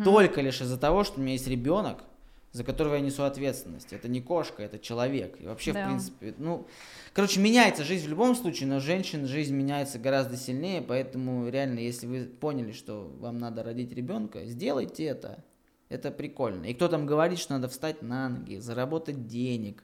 Только 0.05 0.41
лишь 0.41 0.61
из-за 0.61 0.79
того, 0.79 1.03
что 1.03 1.19
у 1.19 1.23
меня 1.25 1.33
есть 1.33 1.49
ребенок, 1.49 2.05
за 2.53 2.65
которого 2.65 2.95
я 2.95 3.01
несу 3.01 3.25
ответственность. 3.25 3.93
Это 3.93 4.09
не 4.09 4.21
кошка, 4.21 4.63
это 4.63 4.79
человек. 4.79 5.37
И 5.41 5.47
вообще, 5.47 5.73
Да. 5.73 5.85
в 5.85 5.89
принципе, 5.89 6.35
ну, 6.39 6.67
короче, 7.13 7.41
меняется 7.41 7.85
жизнь 7.85 8.07
в 8.07 8.11
любом 8.11 8.35
случае, 8.35 8.69
но 8.69 8.81
женщин 8.81 9.27
жизнь 9.27 9.55
меняется 9.55 9.99
гораздо 9.99 10.37
сильнее, 10.37 10.81
поэтому 10.83 11.49
реально, 11.49 11.81
если 11.81 12.07
вы 12.07 12.25
поняли, 12.25 12.73
что 12.73 13.13
вам 13.21 13.39
надо 13.39 13.63
родить 13.63 13.93
ребенка, 13.93 14.45
сделайте 14.47 15.05
это. 15.05 15.45
Это 15.89 16.11
прикольно. 16.11 16.67
И 16.67 16.75
кто 16.75 16.89
там 16.89 17.07
говорит, 17.07 17.39
что 17.39 17.55
надо 17.55 17.69
встать 17.69 18.03
на 18.03 18.29
ноги, 18.29 18.59
заработать 18.59 19.27
денег, 19.27 19.83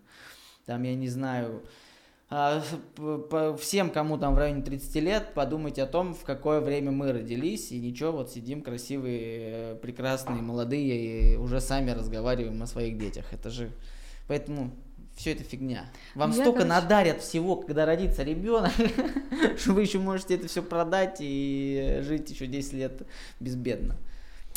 там, 0.66 0.82
я 0.82 0.94
не 0.94 1.08
знаю, 1.08 1.62
всем, 3.58 3.90
кому 3.90 4.18
там 4.18 4.34
в 4.34 4.38
районе 4.38 4.62
30 4.62 4.94
лет, 4.96 5.34
подумайте 5.34 5.82
о 5.82 5.86
том, 5.86 6.14
в 6.14 6.24
какое 6.24 6.60
время 6.60 6.90
мы 6.90 7.12
родились, 7.12 7.72
и 7.72 7.78
ничего, 7.78 8.12
вот 8.12 8.30
сидим 8.30 8.62
красивые, 8.62 9.20
э, 9.22 9.76
прекрасные, 9.76 10.42
молодые, 10.42 11.34
и 11.34 11.36
уже 11.36 11.60
сами 11.60 11.90
разговариваем 11.90 12.62
о 12.62 12.66
своих 12.66 12.98
детях. 12.98 13.32
Это 13.32 13.50
же... 13.50 13.70
Поэтому 14.26 14.70
все 15.16 15.32
это 15.32 15.44
фигня. 15.44 15.86
Вам 16.14 16.30
я, 16.30 16.36
столько 16.36 16.62
короче- 16.62 16.68
надарят 16.68 17.20
всего, 17.20 17.56
когда 17.56 17.86
родится 17.86 18.22
ребенок, 18.22 18.72
что 19.58 19.72
вы 19.72 19.82
еще 19.82 19.98
можете 19.98 20.34
это 20.34 20.48
все 20.48 20.62
продать 20.62 21.18
и 21.20 22.00
жить 22.02 22.30
еще 22.30 22.46
10 22.46 22.72
лет 22.72 23.06
безбедно. 23.38 23.96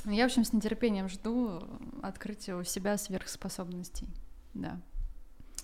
Я, 0.05 0.23
в 0.23 0.27
общем, 0.27 0.45
с 0.45 0.53
нетерпением 0.53 1.09
жду 1.09 1.61
открытия 2.01 2.55
у 2.55 2.63
себя 2.63 2.97
сверхспособностей. 2.97 4.07
Да. 4.53 4.79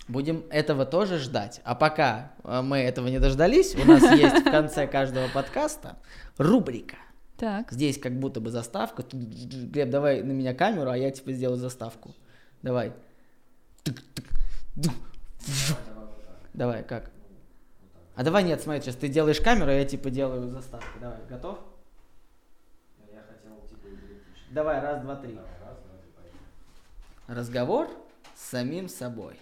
Будем 0.06 0.44
этого 0.50 0.84
тоже 0.84 1.18
ждать. 1.18 1.60
А 1.64 1.74
пока 1.74 2.32
э, 2.42 2.60
мы 2.60 2.78
этого 2.78 3.08
не 3.08 3.18
дождались, 3.18 3.74
у 3.74 3.84
нас 3.86 4.02
есть 4.02 4.46
в 4.46 4.50
конце 4.50 4.86
каждого 4.86 5.28
подкаста 5.28 5.96
рубрика. 6.36 6.96
Так. 7.38 7.72
Здесь 7.72 7.98
как 7.98 8.18
будто 8.18 8.40
бы 8.40 8.50
заставка. 8.50 9.02
Глеб, 9.10 9.90
давай 9.90 10.22
на 10.22 10.32
меня 10.32 10.54
камеру, 10.54 10.90
а 10.90 10.96
я 10.96 11.10
типа 11.10 11.32
сделаю 11.32 11.56
заставку. 11.56 12.14
Давай. 12.62 12.92
Давай, 16.52 16.84
как? 16.84 17.10
А 18.14 18.22
давай 18.22 18.44
нет, 18.44 18.60
смотри, 18.60 18.82
сейчас 18.82 18.96
ты 18.96 19.08
делаешь 19.08 19.40
камеру, 19.40 19.70
а 19.70 19.74
я 19.74 19.84
типа 19.84 20.10
делаю 20.10 20.48
заставку. 20.50 20.98
Давай, 21.00 21.18
готов? 21.28 21.58
Давай, 24.50 24.80
раз, 24.80 25.02
два, 25.02 25.16
три. 25.16 25.36
Разговор 27.26 27.88
с 28.36 28.50
самим 28.50 28.88
собой. 28.88 29.36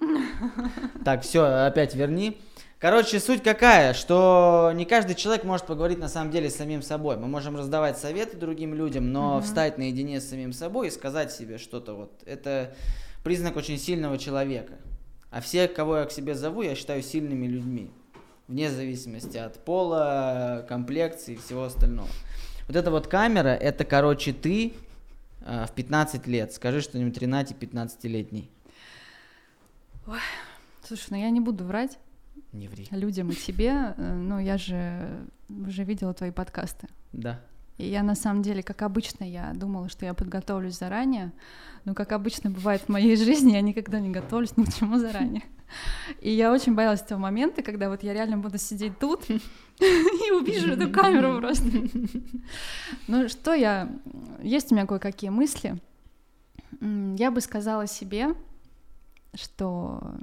Так, 1.04 1.22
все, 1.22 1.44
опять 1.44 1.94
верни. 1.94 2.38
Короче, 2.78 3.18
суть 3.18 3.42
какая, 3.42 3.94
что 3.94 4.70
не 4.74 4.84
каждый 4.84 5.14
человек 5.14 5.44
может 5.44 5.66
поговорить 5.66 5.98
на 5.98 6.08
самом 6.08 6.30
деле 6.30 6.50
с 6.50 6.56
самим 6.56 6.82
собой. 6.82 7.16
Мы 7.16 7.28
можем 7.28 7.56
раздавать 7.56 7.96
советы 7.96 8.36
другим 8.36 8.74
людям, 8.74 9.10
но 9.10 9.38
mm-hmm. 9.38 9.42
встать 9.42 9.78
наедине 9.78 10.20
с 10.20 10.28
самим 10.28 10.52
собой 10.52 10.88
и 10.88 10.90
сказать 10.90 11.32
себе 11.32 11.56
что-то 11.56 11.94
вот, 11.94 12.12
это 12.26 12.74
признак 13.22 13.56
очень 13.56 13.78
сильного 13.78 14.18
человека. 14.18 14.74
А 15.30 15.40
все, 15.40 15.66
кого 15.66 15.96
я 15.96 16.04
к 16.04 16.12
себе 16.12 16.34
зову, 16.34 16.62
я 16.62 16.74
считаю 16.74 17.02
сильными 17.02 17.46
людьми. 17.46 17.90
Вне 18.48 18.70
зависимости 18.70 19.38
от 19.38 19.64
пола, 19.64 20.66
комплекции 20.68 21.34
и 21.34 21.38
всего 21.38 21.64
остального. 21.64 22.08
Вот 22.68 22.76
эта 22.76 22.90
вот 22.90 23.06
камера, 23.06 23.48
это, 23.48 23.84
короче, 23.86 24.34
ты 24.34 24.74
э, 25.40 25.64
в 25.66 25.72
15 25.72 26.26
лет. 26.26 26.52
Скажи 26.52 26.82
что-нибудь 26.82 27.16
13-15-летний. 27.16 28.50
Ой, 30.06 30.18
слушай, 30.82 31.06
ну 31.10 31.16
я 31.16 31.30
не 31.30 31.40
буду 31.40 31.64
врать. 31.64 31.98
Не 32.52 32.68
ври. 32.68 32.86
Людям 32.90 33.30
и 33.30 33.34
тебе, 33.34 33.94
ну 33.96 34.38
я 34.38 34.58
же 34.58 35.26
уже 35.48 35.84
видела 35.84 36.12
твои 36.12 36.30
подкасты. 36.30 36.88
Да. 37.12 37.40
И 37.78 37.86
я 37.86 38.02
на 38.02 38.14
самом 38.14 38.42
деле, 38.42 38.62
как 38.62 38.82
обычно, 38.82 39.24
я 39.24 39.52
думала, 39.54 39.88
что 39.88 40.04
я 40.06 40.14
подготовлюсь 40.14 40.78
заранее, 40.78 41.32
но 41.84 41.94
как 41.94 42.12
обычно 42.12 42.50
бывает 42.50 42.82
в 42.82 42.88
моей 42.88 43.16
жизни, 43.24 43.52
я 43.52 43.62
никогда 43.62 43.98
не 43.98 44.10
готовлюсь 44.10 44.56
ни 44.56 44.64
к 44.64 44.74
чему 44.74 44.98
заранее. 44.98 45.42
И 46.20 46.30
я 46.30 46.52
очень 46.52 46.74
боялась 46.74 47.00
того 47.00 47.20
момента, 47.20 47.62
когда 47.62 47.88
вот 47.88 48.02
я 48.02 48.12
реально 48.12 48.38
буду 48.38 48.58
сидеть 48.58 48.98
тут 48.98 49.28
и 49.30 50.30
увижу 50.30 50.72
эту 50.72 50.90
камеру 50.90 51.40
просто. 51.40 51.66
Ну 53.08 53.28
что 53.28 53.54
я... 53.54 53.90
Есть 54.40 54.70
у 54.70 54.74
меня 54.74 54.86
кое-какие 54.86 55.30
мысли. 55.30 55.76
Я 56.80 57.30
бы 57.30 57.40
сказала 57.40 57.86
себе, 57.86 58.34
что 59.34 60.16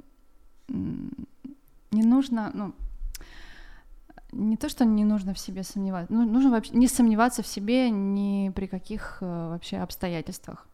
не 0.80 2.02
нужно, 2.02 2.50
ну, 2.54 2.74
не 4.32 4.56
то, 4.56 4.68
что 4.68 4.84
не 4.84 5.04
нужно 5.04 5.34
в 5.34 5.38
себе 5.38 5.62
сомневаться, 5.62 6.12
ну, 6.12 6.24
нужно 6.24 6.50
вообще 6.50 6.74
не 6.74 6.88
сомневаться 6.88 7.42
в 7.42 7.46
себе 7.46 7.90
ни 7.90 8.50
при 8.50 8.66
каких 8.66 9.18
э, 9.20 9.48
вообще 9.50 9.78
обстоятельствах. 9.78 10.66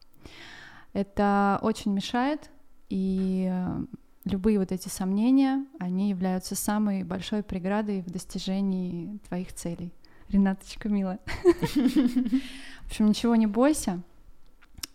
Это 0.93 1.59
очень 1.61 1.93
мешает, 1.93 2.49
и 2.89 3.49
э, 3.51 3.85
любые 4.25 4.59
вот 4.59 4.71
эти 4.71 4.87
сомнения, 4.87 5.65
они 5.79 6.09
являются 6.09 6.55
самой 6.55 7.03
большой 7.03 7.43
преградой 7.43 8.01
в 8.01 8.09
достижении 8.09 9.17
твоих 9.27 9.53
целей. 9.53 9.93
Ренаточка, 10.29 10.89
милая. 10.89 11.19
В 11.73 12.85
общем, 12.87 13.07
ничего 13.07 13.35
не 13.35 13.47
бойся. 13.47 14.01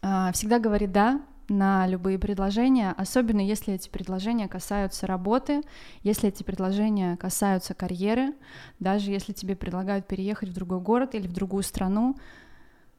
А, 0.00 0.32
Всегда 0.32 0.58
говори 0.58 0.86
«да» 0.86 1.20
на 1.48 1.86
любые 1.86 2.18
предложения, 2.18 2.94
особенно 2.96 3.40
если 3.40 3.74
эти 3.74 3.88
предложения 3.88 4.48
касаются 4.48 5.06
работы, 5.06 5.62
если 6.02 6.28
эти 6.28 6.42
предложения 6.42 7.16
касаются 7.16 7.74
карьеры, 7.74 8.34
даже 8.80 9.10
если 9.10 9.32
тебе 9.32 9.56
предлагают 9.56 10.06
переехать 10.06 10.48
в 10.48 10.54
другой 10.54 10.80
город 10.80 11.14
или 11.14 11.26
в 11.26 11.32
другую 11.32 11.62
страну, 11.62 12.16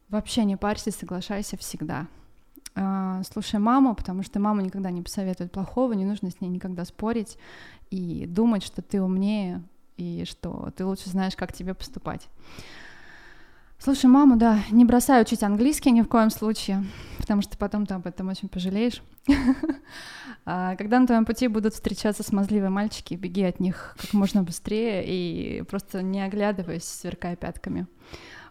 вообще 0.09 0.45
не 0.45 0.57
парься, 0.57 0.91
соглашайся 0.91 1.57
всегда. 1.57 2.07
А, 2.75 3.21
Слушай 3.23 3.59
маму, 3.59 3.95
потому 3.95 4.21
что 4.21 4.39
мама 4.39 4.61
никогда 4.61 4.91
не 4.91 5.01
посоветует 5.01 5.51
плохого, 5.51 5.93
не 5.93 6.05
нужно 6.05 6.29
с 6.29 6.41
ней 6.41 6.49
никогда 6.49 6.85
спорить 6.85 7.37
и 7.89 8.25
думать, 8.27 8.63
что 8.63 8.81
ты 8.81 9.01
умнее 9.01 9.63
и 9.97 10.25
что 10.25 10.71
ты 10.75 10.85
лучше 10.85 11.09
знаешь, 11.09 11.35
как 11.35 11.53
тебе 11.53 11.73
поступать. 11.73 12.27
Слушай, 13.85 14.07
маму, 14.07 14.35
да, 14.35 14.61
не 14.71 14.83
бросай 14.83 15.21
учить 15.21 15.43
английский 15.43 15.91
ни 15.91 16.01
в 16.01 16.07
коем 16.07 16.31
случае, 16.31 16.83
потому 17.19 17.43
что 17.43 17.55
потом 17.55 17.85
ты 17.85 17.93
об 17.93 18.07
этом 18.07 18.29
очень 18.29 18.49
пожалеешь. 18.49 19.03
А 20.47 20.75
Когда 20.75 20.99
на 20.99 21.05
твоем 21.05 21.23
пути 21.23 21.47
будут 21.47 21.75
встречаться 21.75 22.23
смазливые 22.23 22.71
мальчики, 22.71 23.13
беги 23.13 23.43
от 23.43 23.59
них 23.59 23.95
как 24.01 24.13
можно 24.13 24.41
быстрее 24.41 25.03
и 25.05 25.61
просто 25.61 26.01
не 26.01 26.21
оглядываясь, 26.21 26.83
сверкая 26.83 27.35
пятками. 27.35 27.85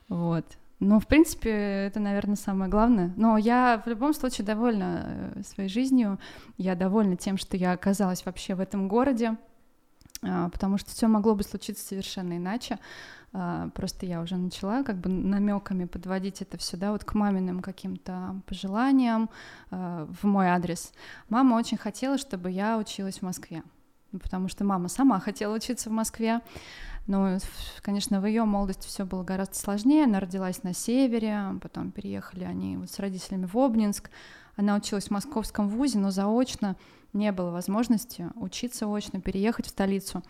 Вот. 0.08 0.44
Ну, 0.78 1.00
в 1.00 1.06
принципе, 1.08 1.50
это, 1.50 1.98
наверное, 1.98 2.36
самое 2.36 2.70
главное. 2.70 3.12
Но 3.16 3.36
я 3.36 3.82
в 3.84 3.88
любом 3.88 4.14
случае 4.14 4.44
довольна 4.44 5.32
э, 5.34 5.42
своей 5.42 5.68
жизнью. 5.68 6.20
Я 6.58 6.76
довольна 6.76 7.16
тем, 7.16 7.38
что 7.38 7.56
я 7.56 7.72
оказалась 7.72 8.24
вообще 8.24 8.54
в 8.54 8.60
этом 8.60 8.86
городе, 8.86 9.36
а, 10.22 10.48
потому 10.48 10.78
что 10.78 10.90
все 10.90 11.06
могло 11.06 11.34
бы 11.34 11.42
случиться 11.42 11.84
совершенно 11.84 12.36
иначе. 12.36 12.78
А, 13.34 13.68
Просто 13.70 14.06
я 14.06 14.20
уже 14.20 14.36
начала 14.36 14.84
как 14.84 14.96
бы 14.96 15.10
намеками 15.10 15.84
подводить 15.86 16.40
это 16.40 16.56
все, 16.56 16.76
да, 16.76 16.92
вот 16.92 17.04
к 17.04 17.14
маминым 17.14 17.60
каким-то 17.60 18.40
пожеланиям 18.46 19.28
а, 19.70 20.06
в 20.06 20.24
мой 20.24 20.46
адрес. 20.46 20.92
Мама 21.28 21.56
очень 21.56 21.76
хотела, 21.76 22.16
чтобы 22.16 22.50
я 22.50 22.78
училась 22.78 23.18
в 23.18 23.22
Москве, 23.22 23.64
Ну, 24.12 24.20
потому 24.20 24.48
что 24.48 24.64
мама 24.64 24.88
сама 24.88 25.18
хотела 25.18 25.54
учиться 25.54 25.90
в 25.90 25.92
Москве. 25.92 26.40
Но, 27.06 27.36
конечно, 27.82 28.20
в 28.20 28.26
ее 28.26 28.44
молодости 28.44 28.86
все 28.86 29.04
было 29.04 29.24
гораздо 29.24 29.56
сложнее. 29.56 30.04
Она 30.04 30.20
родилась 30.20 30.62
на 30.62 30.72
севере, 30.72 31.58
потом 31.60 31.90
переехали 31.90 32.44
они 32.44 32.78
вот 32.78 32.90
с 32.90 32.98
родителями 32.98 33.46
в 33.46 33.58
Обнинск. 33.58 34.10
Она 34.56 34.76
училась 34.76 35.08
в 35.08 35.10
московском 35.10 35.68
вузе, 35.68 35.98
но 35.98 36.10
заочно 36.10 36.76
не 37.12 37.30
было 37.32 37.50
возможности 37.50 38.30
учиться 38.36 38.86
очно, 38.86 39.20
переехать 39.20 39.66
в 39.66 39.70
столицу. 39.70 40.22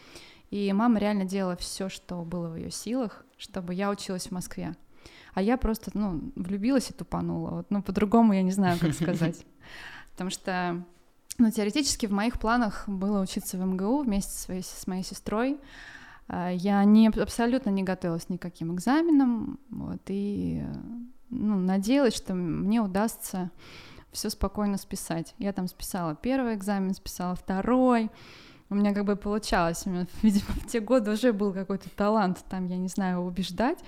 И 0.54 0.72
мама 0.72 1.00
реально 1.00 1.24
делала 1.24 1.56
все, 1.56 1.88
что 1.88 2.22
было 2.22 2.46
в 2.46 2.54
ее 2.54 2.70
силах, 2.70 3.24
чтобы 3.36 3.74
я 3.74 3.90
училась 3.90 4.28
в 4.28 4.30
Москве. 4.30 4.76
А 5.32 5.42
я 5.42 5.56
просто, 5.56 5.90
ну, 5.94 6.30
влюбилась 6.36 6.90
и 6.90 6.92
тупанула. 6.92 7.50
Вот, 7.50 7.70
ну, 7.70 7.82
по-другому 7.82 8.34
я 8.34 8.42
не 8.42 8.52
знаю, 8.52 8.78
как 8.78 8.94
сказать. 8.94 9.44
Потому 10.12 10.30
что, 10.30 10.80
ну, 11.38 11.50
теоретически 11.50 12.06
в 12.06 12.12
моих 12.12 12.38
планах 12.38 12.88
было 12.88 13.20
учиться 13.20 13.58
в 13.58 13.66
МГУ 13.66 14.04
вместе 14.04 14.30
со 14.30 14.42
своей, 14.42 14.62
с 14.62 14.86
моей 14.86 15.02
сестрой. 15.02 15.58
А, 16.28 16.52
Я 16.52 16.84
не, 16.84 17.08
абсолютно 17.08 17.70
не 17.70 17.82
готовилась 17.82 18.28
ни 18.28 18.36
к 18.36 18.42
каким 18.42 18.76
экзаменам, 18.76 19.58
вот, 19.70 20.02
и 20.06 20.62
ну, 21.30 21.58
надеялась, 21.58 22.14
что 22.14 22.32
мне 22.32 22.80
удастся 22.80 23.50
все 24.12 24.30
спокойно 24.30 24.78
списать. 24.78 25.34
Я 25.38 25.52
там 25.52 25.66
списала 25.66 26.14
первый 26.14 26.54
экзамен, 26.54 26.94
списала 26.94 27.34
второй. 27.34 28.08
У 28.70 28.74
меня 28.74 28.94
как 28.94 29.04
бы 29.04 29.16
получалось. 29.16 29.82
У 29.86 29.90
меня, 29.90 30.06
видимо, 30.22 30.46
в 30.48 30.66
те 30.66 30.80
годы 30.80 31.12
уже 31.12 31.32
был 31.32 31.52
какой-то 31.52 31.88
талант, 31.90 32.44
там, 32.48 32.66
я 32.66 32.76
не 32.76 32.88
знаю, 32.88 33.20
убеждать. 33.20 33.78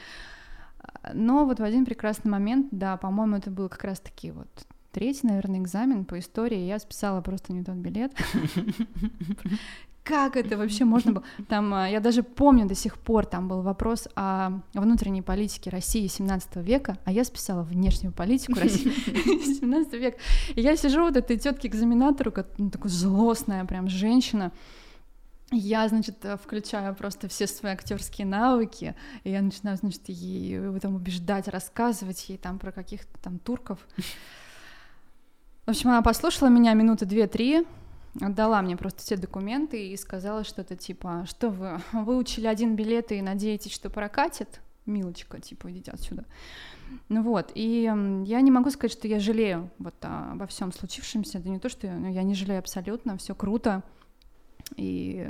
Но 1.12 1.44
вот 1.44 1.61
в 1.61 1.62
один 1.62 1.85
прекрасный 1.85 2.31
момент, 2.31 2.69
да, 2.70 2.97
по-моему, 2.97 3.36
это 3.36 3.51
был 3.51 3.69
как 3.69 3.85
раз-таки 3.85 4.31
вот 4.31 4.48
третий, 4.93 5.27
наверное, 5.27 5.61
экзамен 5.61 6.05
по 6.05 6.19
истории, 6.19 6.59
я 6.59 6.78
списала 6.78 7.20
просто 7.20 7.53
не 7.53 7.62
тот 7.62 7.77
билет. 7.77 8.12
Как 10.07 10.37
это 10.37 10.57
вообще 10.57 10.85
можно 10.85 11.12
было? 11.12 11.24
Там, 11.49 11.74
а, 11.74 11.89
я 11.89 11.99
даже 11.99 12.23
помню 12.23 12.66
до 12.66 12.77
сих 12.77 12.97
пор, 12.97 13.27
там 13.27 13.49
был 13.49 13.62
вопрос 13.62 14.07
о 14.15 14.61
внутренней 14.73 15.20
политике 15.20 15.69
России 15.69 16.07
17 16.07 16.57
века, 16.57 16.97
а 17.05 17.11
я 17.11 17.24
списала 17.24 17.65
внешнюю 17.65 18.12
политику 18.12 18.61
России 18.61 18.91
17 19.61 19.93
века. 19.95 20.19
И 20.55 20.61
я 20.61 20.77
сижу 20.77 21.03
вот 21.03 21.16
этой 21.16 21.37
тетке 21.37 21.66
экзаменатору, 21.66 22.33
ну, 22.57 22.70
такая 22.70 22.89
злостная 22.89 23.65
прям 23.65 23.89
женщина, 23.89 24.53
я, 25.51 25.89
значит, 25.89 26.24
э, 26.24 26.37
включаю 26.37 26.95
просто 26.95 27.27
все 27.28 27.49
свои 27.49 27.73
актерские 27.73 28.28
навыки, 28.28 28.95
и 29.24 29.31
я 29.31 29.43
начинаю, 29.43 29.77
значит, 29.77 30.09
ей 30.09 30.55
этом 30.55 30.95
убеждать, 30.95 31.49
рассказывать 31.49 32.28
ей 32.28 32.39
там 32.39 32.61
про 32.61 32.70
каких-то 32.70 33.19
там 33.20 33.41
турков. 33.41 33.81
В 35.66 35.70
общем, 35.70 35.91
она 35.91 36.03
послушала 36.03 36.49
меня 36.49 36.74
минуты 36.74 37.07
две-три, 37.07 37.66
отдала 38.20 38.62
мне 38.62 38.76
просто 38.76 39.02
все 39.02 39.16
документы 39.16 39.88
и 39.88 39.97
сказала 39.97 40.44
что-то 40.44 40.76
типа, 40.76 41.24
что 41.28 41.51
вы 41.51 41.80
выучили 41.93 42.47
один 42.47 42.76
билет 42.76 43.12
и 43.12 43.22
надеетесь, 43.22 43.72
что 43.72 43.90
прокатит? 43.90 44.60
Милочка, 44.86 45.40
типа, 45.40 45.70
идите 45.70 45.90
отсюда. 45.90 46.24
Ну 47.09 47.22
вот, 47.22 47.51
и 47.55 47.82
я 48.24 48.40
не 48.40 48.51
могу 48.51 48.70
сказать, 48.70 48.93
что 48.93 49.09
я 49.09 49.18
жалею 49.18 49.70
вот 49.78 49.94
а, 50.02 50.32
обо 50.32 50.47
всем 50.47 50.72
случившемся. 50.72 51.38
Это 51.38 51.48
не 51.48 51.59
то, 51.59 51.68
что 51.68 51.88
я, 51.88 51.94
ну, 51.94 52.09
я 52.09 52.22
не 52.22 52.34
жалею 52.34 52.60
абсолютно, 52.60 53.18
все 53.18 53.34
круто. 53.34 53.82
И, 54.74 55.28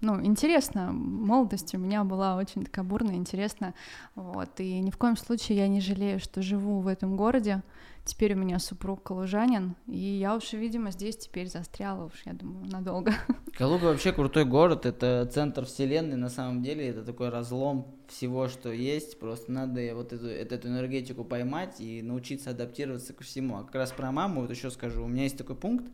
ну, 0.00 0.24
интересно, 0.24 0.92
молодость 0.92 1.74
у 1.74 1.78
меня 1.78 2.02
была 2.02 2.36
очень 2.36 2.64
такая 2.64 2.84
бурная, 2.84 3.14
интересная, 3.14 3.74
вот, 4.16 4.58
и 4.58 4.80
ни 4.80 4.90
в 4.90 4.98
коем 4.98 5.16
случае 5.16 5.58
я 5.58 5.68
не 5.68 5.80
жалею, 5.80 6.18
что 6.18 6.42
живу 6.42 6.80
в 6.80 6.88
этом 6.88 7.16
городе, 7.16 7.62
теперь 8.04 8.34
у 8.34 8.36
меня 8.36 8.58
супруг 8.58 9.02
калужанин, 9.02 9.76
и 9.86 9.98
я 9.98 10.36
уж, 10.36 10.52
видимо, 10.52 10.90
здесь 10.90 11.16
теперь 11.16 11.48
застряла 11.48 12.06
уж, 12.06 12.14
я 12.24 12.32
думаю, 12.32 12.66
надолго. 12.66 13.12
Калуга 13.56 13.84
вообще 13.84 14.12
крутой 14.12 14.44
город, 14.44 14.86
это 14.86 15.28
центр 15.32 15.64
вселенной, 15.64 16.16
на 16.16 16.28
самом 16.28 16.62
деле, 16.62 16.88
это 16.88 17.04
такой 17.04 17.28
разлом 17.28 17.86
всего, 18.08 18.48
что 18.48 18.72
есть, 18.72 19.18
просто 19.18 19.52
надо 19.52 19.94
вот 19.94 20.12
эту, 20.12 20.26
эту 20.26 20.68
энергетику 20.68 21.24
поймать 21.24 21.80
и 21.80 22.02
научиться 22.02 22.50
адаптироваться 22.50 23.12
ко 23.12 23.24
всему. 23.24 23.58
А 23.58 23.64
как 23.64 23.74
раз 23.74 23.92
про 23.92 24.10
маму 24.10 24.42
вот 24.42 24.50
еще 24.50 24.70
скажу, 24.70 25.04
у 25.04 25.08
меня 25.08 25.24
есть 25.24 25.38
такой 25.38 25.56
пункт 25.56 25.86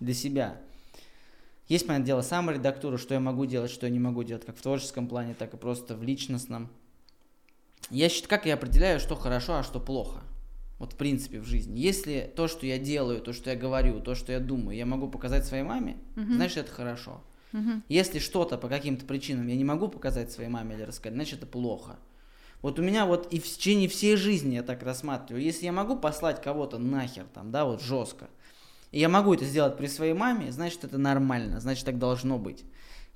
для 0.00 0.14
себя. 0.14 0.60
Есть, 1.68 1.86
понятное 1.86 2.06
дело, 2.06 2.22
саморедактура, 2.22 2.96
что 2.96 3.14
я 3.14 3.20
могу 3.20 3.46
делать, 3.46 3.70
что 3.70 3.86
я 3.86 3.92
не 3.92 4.00
могу 4.00 4.24
делать, 4.24 4.44
как 4.44 4.56
в 4.56 4.62
творческом 4.62 5.06
плане, 5.06 5.34
так 5.34 5.54
и 5.54 5.56
просто 5.56 5.94
в 5.94 6.02
личностном. 6.02 6.68
Я 7.90 8.08
считаю, 8.08 8.28
как 8.28 8.46
я 8.46 8.54
определяю, 8.54 8.98
что 8.98 9.14
хорошо, 9.14 9.54
а 9.54 9.62
что 9.62 9.78
плохо. 9.78 10.22
Вот 10.80 10.94
в 10.94 10.96
принципе 10.96 11.40
в 11.40 11.44
жизни. 11.44 11.78
Если 11.78 12.32
то, 12.34 12.48
что 12.48 12.64
я 12.64 12.78
делаю, 12.78 13.20
то, 13.20 13.34
что 13.34 13.50
я 13.50 13.56
говорю, 13.56 14.00
то, 14.00 14.14
что 14.14 14.32
я 14.32 14.40
думаю, 14.40 14.78
я 14.78 14.86
могу 14.86 15.08
показать 15.08 15.44
своей 15.44 15.62
маме, 15.62 15.98
Мгм. 16.16 16.36
значит 16.36 16.56
это 16.56 16.72
хорошо. 16.72 17.20
Мгм. 17.52 17.82
Если 17.90 18.18
что-то 18.18 18.56
по 18.56 18.66
каким-то 18.68 19.04
причинам 19.04 19.46
я 19.46 19.56
не 19.56 19.64
могу 19.64 19.88
показать 19.88 20.32
своей 20.32 20.48
маме 20.48 20.76
или 20.76 20.82
рассказать, 20.82 21.14
значит 21.14 21.40
это 21.40 21.46
плохо. 21.46 21.98
Вот 22.62 22.78
у 22.78 22.82
меня 22.82 23.04
вот 23.04 23.30
и 23.30 23.38
в 23.38 23.44
течение 23.44 23.90
всей 23.90 24.16
жизни 24.16 24.54
я 24.54 24.62
так 24.62 24.82
рассматриваю. 24.82 25.44
Если 25.44 25.66
я 25.66 25.72
могу 25.72 25.96
послать 25.98 26.40
кого-то 26.40 26.78
нахер 26.78 27.26
там, 27.34 27.50
да, 27.50 27.66
вот 27.66 27.82
жестко, 27.82 28.30
и 28.90 29.00
я 29.00 29.10
могу 29.10 29.34
это 29.34 29.44
сделать 29.44 29.76
при 29.76 29.86
своей 29.86 30.14
маме, 30.14 30.50
значит 30.50 30.84
это 30.84 30.96
нормально, 30.96 31.60
значит 31.60 31.84
так 31.84 31.98
должно 31.98 32.38
быть. 32.38 32.64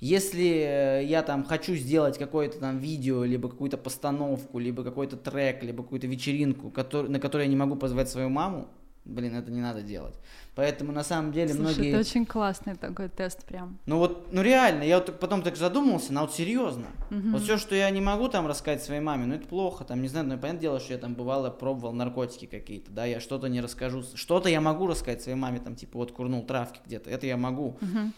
Если 0.04 1.00
э, 1.00 1.04
я 1.06 1.22
там 1.22 1.44
хочу 1.44 1.74
сделать 1.76 2.18
какое-то 2.18 2.58
там 2.58 2.76
видео, 2.76 3.24
либо 3.24 3.48
какую-то 3.48 3.78
постановку, 3.78 4.58
либо 4.58 4.84
какой-то 4.84 5.16
трек, 5.16 5.62
либо 5.62 5.82
какую-то 5.82 6.06
вечеринку, 6.06 6.68
который, 6.70 7.08
на 7.08 7.18
которую 7.18 7.46
я 7.46 7.50
не 7.50 7.56
могу 7.56 7.74
позвать 7.74 8.10
свою 8.10 8.28
маму, 8.28 8.68
блин, 9.06 9.34
это 9.34 9.50
не 9.50 9.62
надо 9.62 9.80
делать. 9.80 10.14
Поэтому 10.56 10.92
на 10.92 11.04
самом 11.04 11.32
деле 11.32 11.54
Слушай, 11.54 11.62
многие... 11.62 11.88
это 11.88 12.00
очень 12.00 12.26
классный 12.26 12.76
такой 12.76 13.08
тест 13.08 13.46
прям. 13.46 13.78
Ну 13.86 13.96
вот, 13.96 14.30
ну 14.30 14.42
реально, 14.42 14.82
я 14.82 14.98
вот 14.98 15.18
потом 15.18 15.40
так 15.40 15.56
задумался, 15.56 16.12
на 16.12 16.20
вот 16.20 16.34
серьезно. 16.34 16.88
Мгм. 17.08 17.32
Вот 17.32 17.42
все, 17.42 17.56
что 17.56 17.74
я 17.74 17.88
не 17.88 18.02
могу 18.02 18.28
там 18.28 18.46
рассказать 18.46 18.82
своей 18.82 19.00
маме, 19.00 19.24
ну 19.24 19.36
это 19.36 19.48
плохо, 19.48 19.84
там, 19.84 20.02
не 20.02 20.08
знаю, 20.08 20.26
ну 20.26 20.36
понятное 20.36 20.60
дело, 20.60 20.80
что 20.80 20.92
я 20.92 20.98
там 20.98 21.14
бывало 21.14 21.48
пробовал 21.48 21.94
наркотики 21.94 22.44
какие-то, 22.44 22.90
да, 22.90 23.06
я 23.06 23.20
что-то 23.20 23.46
не 23.46 23.62
расскажу, 23.62 24.04
что-то 24.14 24.50
я 24.50 24.60
могу 24.60 24.86
рассказать 24.86 25.22
своей 25.22 25.38
маме, 25.38 25.60
там, 25.60 25.76
типа, 25.76 25.96
вот 25.96 26.12
курнул 26.12 26.42
травки 26.42 26.80
где-то, 26.84 27.08
это 27.08 27.26
я 27.26 27.38
могу. 27.38 27.78
Мгм. 27.80 28.12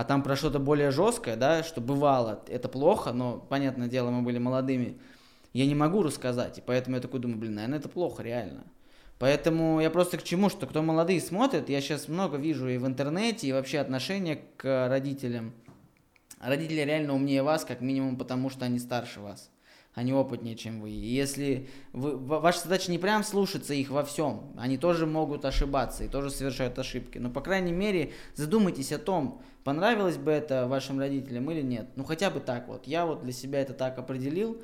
А 0.00 0.04
там 0.04 0.22
про 0.22 0.34
что-то 0.34 0.58
более 0.58 0.90
жесткое, 0.92 1.36
да, 1.36 1.62
что 1.62 1.82
бывало, 1.82 2.42
это 2.48 2.70
плохо, 2.70 3.12
но, 3.12 3.36
понятное 3.36 3.86
дело, 3.86 4.08
мы 4.08 4.22
были 4.22 4.38
молодыми, 4.38 4.98
я 5.52 5.66
не 5.66 5.74
могу 5.74 6.02
рассказать, 6.02 6.56
и 6.56 6.62
поэтому 6.62 6.96
я 6.96 7.02
такой 7.02 7.20
думаю, 7.20 7.38
блин, 7.38 7.56
наверное, 7.56 7.80
это 7.80 7.90
плохо, 7.90 8.22
реально. 8.22 8.64
Поэтому 9.18 9.78
я 9.78 9.90
просто 9.90 10.16
к 10.16 10.22
чему, 10.22 10.48
что 10.48 10.66
кто 10.66 10.80
молодые 10.80 11.20
смотрит, 11.20 11.68
я 11.68 11.82
сейчас 11.82 12.08
много 12.08 12.38
вижу 12.38 12.66
и 12.66 12.78
в 12.78 12.86
интернете, 12.86 13.46
и 13.46 13.52
вообще 13.52 13.78
отношение 13.78 14.40
к 14.56 14.88
родителям. 14.88 15.52
Родители 16.40 16.80
реально 16.80 17.12
умнее 17.12 17.42
вас, 17.42 17.66
как 17.66 17.82
минимум, 17.82 18.16
потому 18.16 18.48
что 18.48 18.64
они 18.64 18.78
старше 18.78 19.20
вас. 19.20 19.50
Они 19.94 20.12
опытнее, 20.12 20.54
чем 20.54 20.80
вы. 20.80 20.90
И 20.90 20.94
если 20.94 21.68
вы, 21.92 22.16
ва- 22.16 22.38
ваша 22.38 22.60
задача 22.60 22.90
не 22.90 22.98
прям 22.98 23.24
слушаться 23.24 23.74
их 23.74 23.90
во 23.90 24.04
всем, 24.04 24.52
они 24.56 24.78
тоже 24.78 25.04
могут 25.04 25.44
ошибаться 25.44 26.04
и 26.04 26.08
тоже 26.08 26.30
совершают 26.30 26.78
ошибки. 26.78 27.18
Но, 27.18 27.28
по 27.28 27.40
крайней 27.40 27.72
мере, 27.72 28.12
задумайтесь 28.36 28.92
о 28.92 28.98
том, 28.98 29.42
понравилось 29.64 30.16
бы 30.16 30.30
это 30.30 30.68
вашим 30.68 31.00
родителям 31.00 31.50
или 31.50 31.62
нет. 31.62 31.88
Ну, 31.96 32.04
хотя 32.04 32.30
бы 32.30 32.38
так 32.38 32.68
вот. 32.68 32.86
Я 32.86 33.04
вот 33.04 33.22
для 33.22 33.32
себя 33.32 33.60
это 33.60 33.74
так 33.74 33.98
определил 33.98 34.62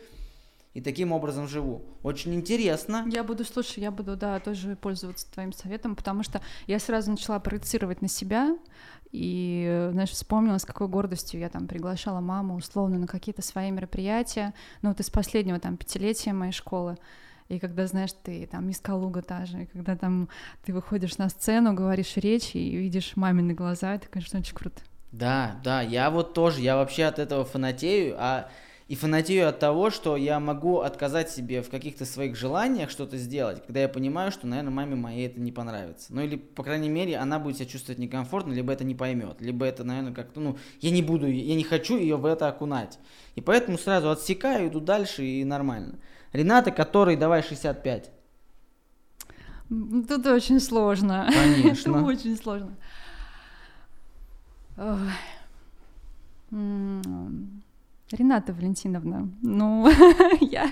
и 0.74 0.80
таким 0.80 1.10
образом 1.10 1.48
живу. 1.48 1.82
Очень 2.02 2.34
интересно. 2.34 3.04
Я 3.10 3.24
буду, 3.24 3.44
слушай, 3.44 3.80
я 3.80 3.90
буду, 3.90 4.14
да, 4.14 4.38
тоже 4.38 4.76
пользоваться 4.76 5.26
твоим 5.32 5.52
советом, 5.52 5.96
потому 5.96 6.22
что 6.22 6.40
я 6.66 6.78
сразу 6.78 7.10
начала 7.10 7.40
проецировать 7.40 8.00
на 8.00 8.08
себя, 8.08 8.56
и, 9.12 9.88
знаешь, 9.92 10.10
вспомнила, 10.10 10.58
с 10.58 10.64
какой 10.64 10.88
гордостью 10.88 11.40
я 11.40 11.48
там 11.48 11.66
приглашала 11.66 12.20
маму 12.20 12.56
условно 12.56 12.98
на 12.98 13.06
какие-то 13.06 13.42
свои 13.42 13.70
мероприятия, 13.70 14.54
ну 14.82 14.90
вот 14.90 15.00
из 15.00 15.10
последнего 15.10 15.58
там 15.58 15.76
пятилетия 15.76 16.32
моей 16.32 16.52
школы, 16.52 16.96
и 17.48 17.58
когда, 17.58 17.86
знаешь, 17.86 18.10
ты 18.22 18.48
там 18.50 18.66
мисс 18.66 18.80
Калуга 18.80 19.22
та 19.22 19.46
же, 19.46 19.62
и 19.62 19.66
когда 19.66 19.96
там 19.96 20.28
ты 20.64 20.72
выходишь 20.72 21.18
на 21.18 21.28
сцену, 21.28 21.74
говоришь 21.74 22.16
речь 22.16 22.54
и 22.54 22.76
видишь 22.76 23.12
мамины 23.14 23.54
глаза, 23.54 23.94
это, 23.94 24.08
конечно, 24.08 24.40
очень 24.40 24.54
круто. 24.54 24.82
Да, 25.12 25.56
да, 25.62 25.80
я 25.80 26.10
вот 26.10 26.34
тоже, 26.34 26.60
я 26.60 26.76
вообще 26.76 27.04
от 27.04 27.18
этого 27.18 27.44
фанатею, 27.44 28.16
а 28.18 28.50
и 28.88 28.94
фанатею 28.94 29.48
от 29.48 29.58
того, 29.58 29.90
что 29.90 30.16
я 30.16 30.38
могу 30.38 30.80
отказать 30.80 31.30
себе 31.30 31.60
в 31.60 31.70
каких-то 31.70 32.04
своих 32.04 32.36
желаниях 32.36 32.90
что-то 32.90 33.16
сделать, 33.16 33.64
когда 33.66 33.80
я 33.80 33.88
понимаю, 33.88 34.30
что, 34.30 34.46
наверное, 34.46 34.70
маме 34.70 34.94
моей 34.94 35.26
это 35.26 35.40
не 35.40 35.50
понравится. 35.50 36.14
Ну 36.14 36.22
или, 36.22 36.36
по 36.36 36.62
крайней 36.62 36.88
мере, 36.88 37.16
она 37.16 37.40
будет 37.40 37.56
себя 37.56 37.66
чувствовать 37.66 37.98
некомфортно, 37.98 38.52
либо 38.52 38.72
это 38.72 38.84
не 38.84 38.94
поймет, 38.94 39.40
либо 39.40 39.66
это, 39.66 39.82
наверное, 39.82 40.14
как-то, 40.14 40.38
ну, 40.38 40.56
я 40.80 40.90
не 40.90 41.02
буду, 41.02 41.26
я 41.26 41.56
не 41.56 41.64
хочу 41.64 41.98
ее 41.98 42.16
в 42.16 42.24
это 42.24 42.46
окунать. 42.46 42.98
И 43.34 43.40
поэтому 43.40 43.76
сразу 43.76 44.10
отсекаю, 44.10 44.68
иду 44.68 44.78
дальше 44.78 45.24
и 45.24 45.44
нормально. 45.44 45.98
Рената, 46.32 46.70
который, 46.70 47.16
давай 47.16 47.42
65. 47.42 48.10
М, 49.68 50.04
Тут 50.04 50.26
очень 50.26 50.60
сложно. 50.60 51.28
Конечно. 51.32 52.04
очень 52.06 52.36
сложно. 52.36 52.76
Ой. 54.76 55.10
Рената 58.12 58.52
Валентиновна, 58.52 59.28
ну, 59.42 59.88
я... 60.40 60.70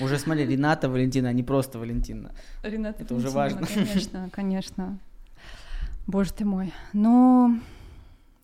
Уже 0.00 0.18
смотри, 0.18 0.46
Рената 0.46 0.88
Валентина, 0.88 1.28
а 1.28 1.32
не 1.32 1.42
просто 1.42 1.78
Валентина. 1.78 2.32
Рената 2.62 3.02
Это 3.02 3.14
уже 3.14 3.30
Валентиновна, 3.30 3.66
важно. 3.66 3.84
Конечно, 3.86 4.30
конечно. 4.30 4.98
Боже 6.06 6.32
ты 6.32 6.44
мой. 6.44 6.72
Ну, 6.92 7.58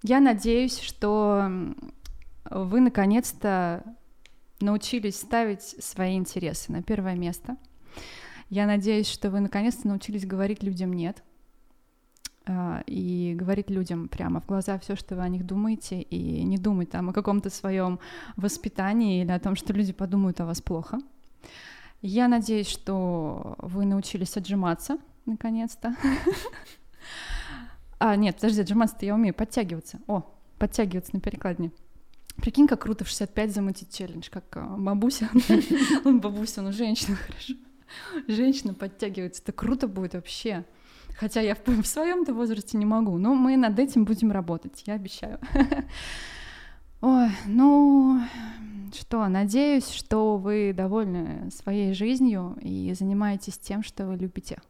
я 0.02 0.20
надеюсь, 0.20 0.80
что 0.80 1.50
вы 2.50 2.80
наконец-то 2.80 3.84
научились 4.60 5.16
ставить 5.16 5.62
свои 5.62 6.16
интересы 6.16 6.72
на 6.72 6.82
первое 6.82 7.14
место. 7.14 7.56
Я 8.48 8.66
надеюсь, 8.66 9.08
что 9.08 9.30
вы 9.30 9.40
наконец-то 9.40 9.86
научились 9.88 10.26
говорить 10.26 10.62
людям 10.62 10.92
«нет», 10.92 11.22
и 12.86 13.34
говорить 13.36 13.70
людям 13.70 14.08
прямо 14.08 14.40
в 14.40 14.46
глаза 14.46 14.78
все, 14.78 14.96
что 14.96 15.14
вы 15.14 15.22
о 15.22 15.28
них 15.28 15.46
думаете, 15.46 16.00
и 16.00 16.42
не 16.42 16.58
думать 16.58 16.90
там 16.90 17.10
о 17.10 17.12
каком-то 17.12 17.50
своем 17.50 18.00
воспитании 18.36 19.22
или 19.22 19.30
о 19.30 19.38
том, 19.38 19.54
что 19.56 19.72
люди 19.72 19.92
подумают 19.92 20.40
о 20.40 20.46
вас 20.46 20.60
плохо. 20.60 20.98
Я 22.02 22.28
надеюсь, 22.28 22.68
что 22.68 23.56
вы 23.58 23.84
научились 23.84 24.36
отжиматься 24.36 24.98
наконец-то. 25.26 25.94
А, 27.98 28.16
нет, 28.16 28.36
подожди, 28.36 28.62
отжиматься-то 28.62 29.04
я 29.04 29.14
умею, 29.14 29.34
подтягиваться. 29.34 30.00
О, 30.06 30.22
подтягиваться 30.58 31.14
на 31.14 31.20
перекладине. 31.20 31.70
Прикинь, 32.36 32.66
как 32.66 32.80
круто 32.80 33.04
в 33.04 33.08
65 33.08 33.52
замутить 33.52 33.94
челлендж, 33.94 34.30
как 34.30 34.44
а, 34.56 34.76
бабуся. 34.78 35.28
Ну, 36.04 36.18
бабуся, 36.18 36.62
ну 36.62 36.72
женщина, 36.72 37.16
хорошо. 37.26 37.54
Женщина 38.26 38.72
подтягивается, 38.72 39.42
это 39.42 39.52
круто 39.52 39.86
будет 39.86 40.14
вообще. 40.14 40.64
Хотя 41.20 41.42
я 41.42 41.54
в, 41.54 41.66
в 41.66 41.86
своем-то 41.86 42.32
возрасте 42.32 42.78
не 42.78 42.86
могу, 42.86 43.18
но 43.18 43.34
мы 43.34 43.58
над 43.58 43.78
этим 43.78 44.06
будем 44.06 44.32
работать, 44.32 44.82
я 44.86 44.94
обещаю. 44.94 45.38
Ой, 47.02 47.28
ну 47.44 48.22
что, 48.94 49.28
надеюсь, 49.28 49.90
что 49.90 50.38
вы 50.38 50.72
довольны 50.74 51.50
своей 51.50 51.92
жизнью 51.92 52.56
и 52.62 52.94
занимаетесь 52.98 53.58
тем, 53.58 53.82
что 53.82 54.06
вы 54.06 54.16
любите. 54.16 54.62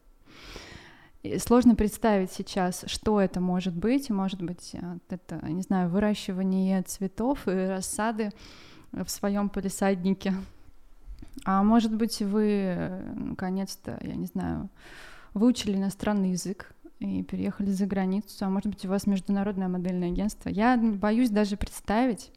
И 1.23 1.39
сложно 1.39 1.77
представить 1.77 2.33
сейчас, 2.33 2.83
что 2.89 3.21
это 3.21 3.41
может 3.41 3.77
быть. 3.77 4.11
Может 4.11 4.43
быть, 4.43 4.71
э, 4.73 4.99
это, 5.09 5.47
не 5.47 5.63
знаю, 5.63 5.89
выращивание 5.89 6.83
цветов 6.83 7.47
и 7.47 7.53
рассады 7.53 8.33
в 8.91 9.09
своем 9.09 9.51
полисаднике. 9.51 10.35
А 11.45 11.63
может 11.63 11.95
быть, 11.95 12.21
вы 12.21 12.47
э, 12.49 13.13
наконец-то, 13.15 14.01
я 14.03 14.17
не 14.17 14.27
знаю, 14.27 14.69
выучили 15.35 15.77
иностранный 15.77 16.33
язык 16.33 16.73
и 16.99 17.23
переехали 17.23 17.71
за 17.71 17.87
границу, 17.87 18.45
а 18.45 18.51
может 18.51 18.69
быть, 18.69 18.85
у 18.85 18.89
вас 18.89 19.07
международное 19.07 19.69
модельное 19.69 20.09
агентство. 20.09 20.49
Я 20.49 20.77
боюсь 20.77 21.31
даже 21.31 21.57
представить. 21.57 22.31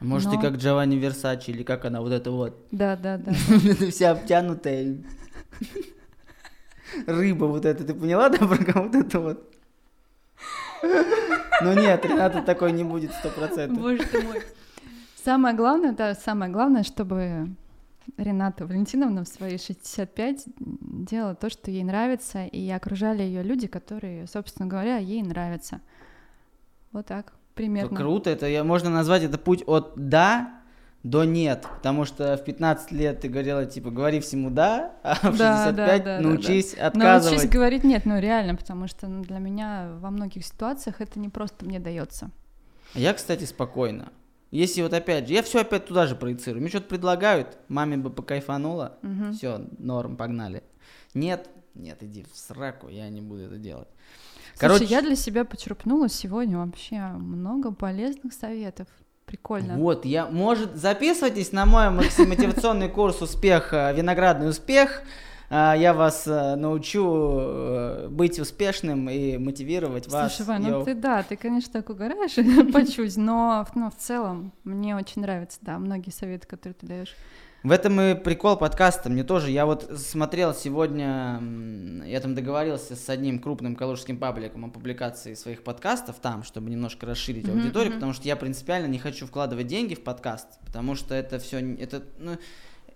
Может, 0.00 0.30
ты 0.30 0.36
Но- 0.36 0.42
как 0.42 0.56
Джованни 0.56 0.96
Версачи, 0.96 1.50
или 1.50 1.62
как 1.62 1.84
она, 1.84 2.00
вот 2.00 2.12
это 2.12 2.30
вот. 2.32 2.66
Да, 2.72 2.96
да, 2.96 3.18
да. 3.18 3.32
Вся 3.90 4.10
обтянутая. 4.10 4.96
Рыба 7.06 7.44
вот 7.44 7.64
эта, 7.64 7.84
ты 7.84 7.94
поняла, 7.94 8.28
да, 8.28 8.38
про 8.38 8.56
кого 8.64 8.86
вот 8.86 8.94
это 8.96 9.20
вот? 9.20 9.54
Ну 11.62 11.72
нет, 11.74 12.04
Рената 12.04 12.42
такой 12.42 12.72
не 12.72 12.82
будет 12.82 13.12
сто 13.12 13.28
процентов. 13.30 13.78
Боже 13.80 14.04
ты 14.04 14.20
мой. 14.22 14.42
Самое 15.24 15.54
главное, 15.54 15.92
да, 15.92 16.14
самое 16.16 16.50
главное, 16.50 16.82
чтобы 16.82 17.50
Рената 18.16 18.66
Валентиновна 18.66 19.24
в 19.24 19.28
свои 19.28 19.58
65 19.58 20.44
делала 20.56 21.34
то, 21.34 21.50
что 21.50 21.70
ей 21.70 21.84
нравится, 21.84 22.44
и 22.44 22.68
окружали 22.70 23.22
ее 23.22 23.42
люди, 23.42 23.66
которые, 23.66 24.26
собственно 24.26 24.68
говоря, 24.68 24.98
ей 24.98 25.22
нравятся. 25.22 25.80
Вот 26.92 27.06
так, 27.06 27.32
примерно. 27.54 27.96
Круто, 27.96 28.30
это 28.30 28.46
я, 28.46 28.64
можно 28.64 28.90
назвать 28.90 29.22
это 29.22 29.38
путь 29.38 29.62
от 29.66 29.92
да 29.96 30.62
до 31.02 31.24
нет, 31.24 31.66
потому 31.76 32.04
что 32.04 32.36
в 32.36 32.44
15 32.44 32.92
лет 32.92 33.20
ты 33.20 33.28
говорила, 33.28 33.66
типа, 33.66 33.90
говори 33.90 34.20
всему 34.20 34.50
да, 34.50 34.92
а 35.02 35.14
в 35.32 35.36
Да, 35.36 35.66
65 35.66 35.74
да, 35.74 35.96
да, 35.96 35.98
да, 35.98 36.20
научись 36.20 36.48
Научись 36.48 36.78
отказывать. 36.78 37.50
говорить 37.50 37.84
нет, 37.84 38.04
ну 38.04 38.20
реально, 38.20 38.54
потому 38.54 38.86
что 38.86 39.08
ну, 39.08 39.24
для 39.24 39.38
меня 39.38 39.88
во 39.98 40.10
многих 40.10 40.46
ситуациях 40.46 41.00
это 41.00 41.18
не 41.18 41.28
просто 41.28 41.64
мне 41.64 41.80
дается. 41.80 42.30
Я, 42.94 43.14
кстати, 43.14 43.44
спокойно. 43.44 44.12
Если 44.52 44.82
вот 44.82 44.92
опять 44.92 45.26
же, 45.26 45.32
я 45.34 45.42
все 45.42 45.62
опять 45.62 45.86
туда 45.86 46.06
же 46.06 46.14
проецирую. 46.14 46.60
Мне 46.60 46.68
что-то 46.68 46.86
предлагают, 46.86 47.58
маме 47.68 47.96
бы 47.96 48.10
покайфанула, 48.10 48.98
Мгм. 49.02 49.32
все, 49.32 49.62
норм, 49.78 50.16
погнали. 50.16 50.62
Нет, 51.14 51.48
нет, 51.74 52.02
иди 52.02 52.24
в 52.30 52.36
сраку, 52.36 52.88
я 52.88 53.08
не 53.08 53.22
буду 53.22 53.44
это 53.44 53.56
делать. 53.56 53.88
Слушай, 54.54 54.60
Короче, 54.60 54.84
я 54.84 55.00
для 55.00 55.16
себя 55.16 55.46
почерпнула 55.46 56.10
сегодня 56.10 56.58
вообще 56.58 56.98
много 56.98 57.72
полезных 57.72 58.34
советов. 58.34 58.86
Прикольно. 59.24 59.78
Вот, 59.78 60.04
я, 60.04 60.26
может, 60.26 60.76
записывайтесь 60.76 61.52
на 61.52 61.64
мой 61.64 61.88
мотивационный 61.88 62.90
курс 62.90 63.22
«Успех, 63.22 63.72
э, 63.72 63.94
виноградный 63.96 64.50
успех». 64.50 65.02
А, 65.54 65.74
Я 65.76 65.92
вас 65.92 66.26
э, 66.26 66.56
научу 66.56 67.04
э, 67.38 68.08
быть 68.08 68.40
успешным 68.40 69.10
и 69.10 69.36
мотивировать 69.36 70.08
вас. 70.08 70.34
Слушай, 70.34 70.46
Вань, 70.48 70.62
ну 70.62 70.82
ты 70.82 70.94
да, 70.94 71.22
ты, 71.22 71.36
конечно, 71.36 71.70
так 71.74 71.90
угораешь 71.90 72.36
по 72.72 72.86
чуть, 72.86 73.18
но, 73.18 73.66
в- 73.70 73.76
но 73.76 73.90
в 73.90 73.96
целом 73.96 74.52
мне 74.64 74.96
очень 74.96 75.20
нравятся, 75.20 75.58
да, 75.60 75.78
многие 75.78 76.08
советы, 76.10 76.46
которые 76.46 76.74
ты 76.74 76.86
даешь. 76.86 77.14
В 77.62 77.70
этом 77.70 78.00
и 78.00 78.14
прикол 78.14 78.56
подкаста. 78.56 79.08
Мне 79.10 79.22
тоже, 79.24 79.50
я 79.50 79.66
вот 79.66 79.88
смотрел 79.96 80.52
сегодня, 80.54 81.40
я 82.06 82.18
там 82.20 82.34
договорился 82.34 82.96
с 82.96 83.08
одним 83.10 83.38
крупным 83.38 83.76
калужским 83.76 84.16
пабликом 84.18 84.64
о 84.64 84.68
публикации 84.68 85.34
своих 85.34 85.62
подкастов 85.62 86.16
там, 86.18 86.42
чтобы 86.44 86.70
немножко 86.70 87.04
расширить 87.06 87.46
Мгм, 87.46 87.58
аудиторию, 87.58 87.92
потому 87.94 88.14
что 88.14 88.26
я 88.26 88.34
принципиально 88.36 88.86
не 88.86 88.98
хочу 88.98 89.26
вкладывать 89.26 89.66
деньги 89.68 89.94
в 89.94 90.02
подкаст, 90.02 90.48
потому 90.66 90.96
что 90.96 91.14
это 91.14 91.38
все, 91.38 91.58
это, 91.76 92.02
ну, 92.18 92.32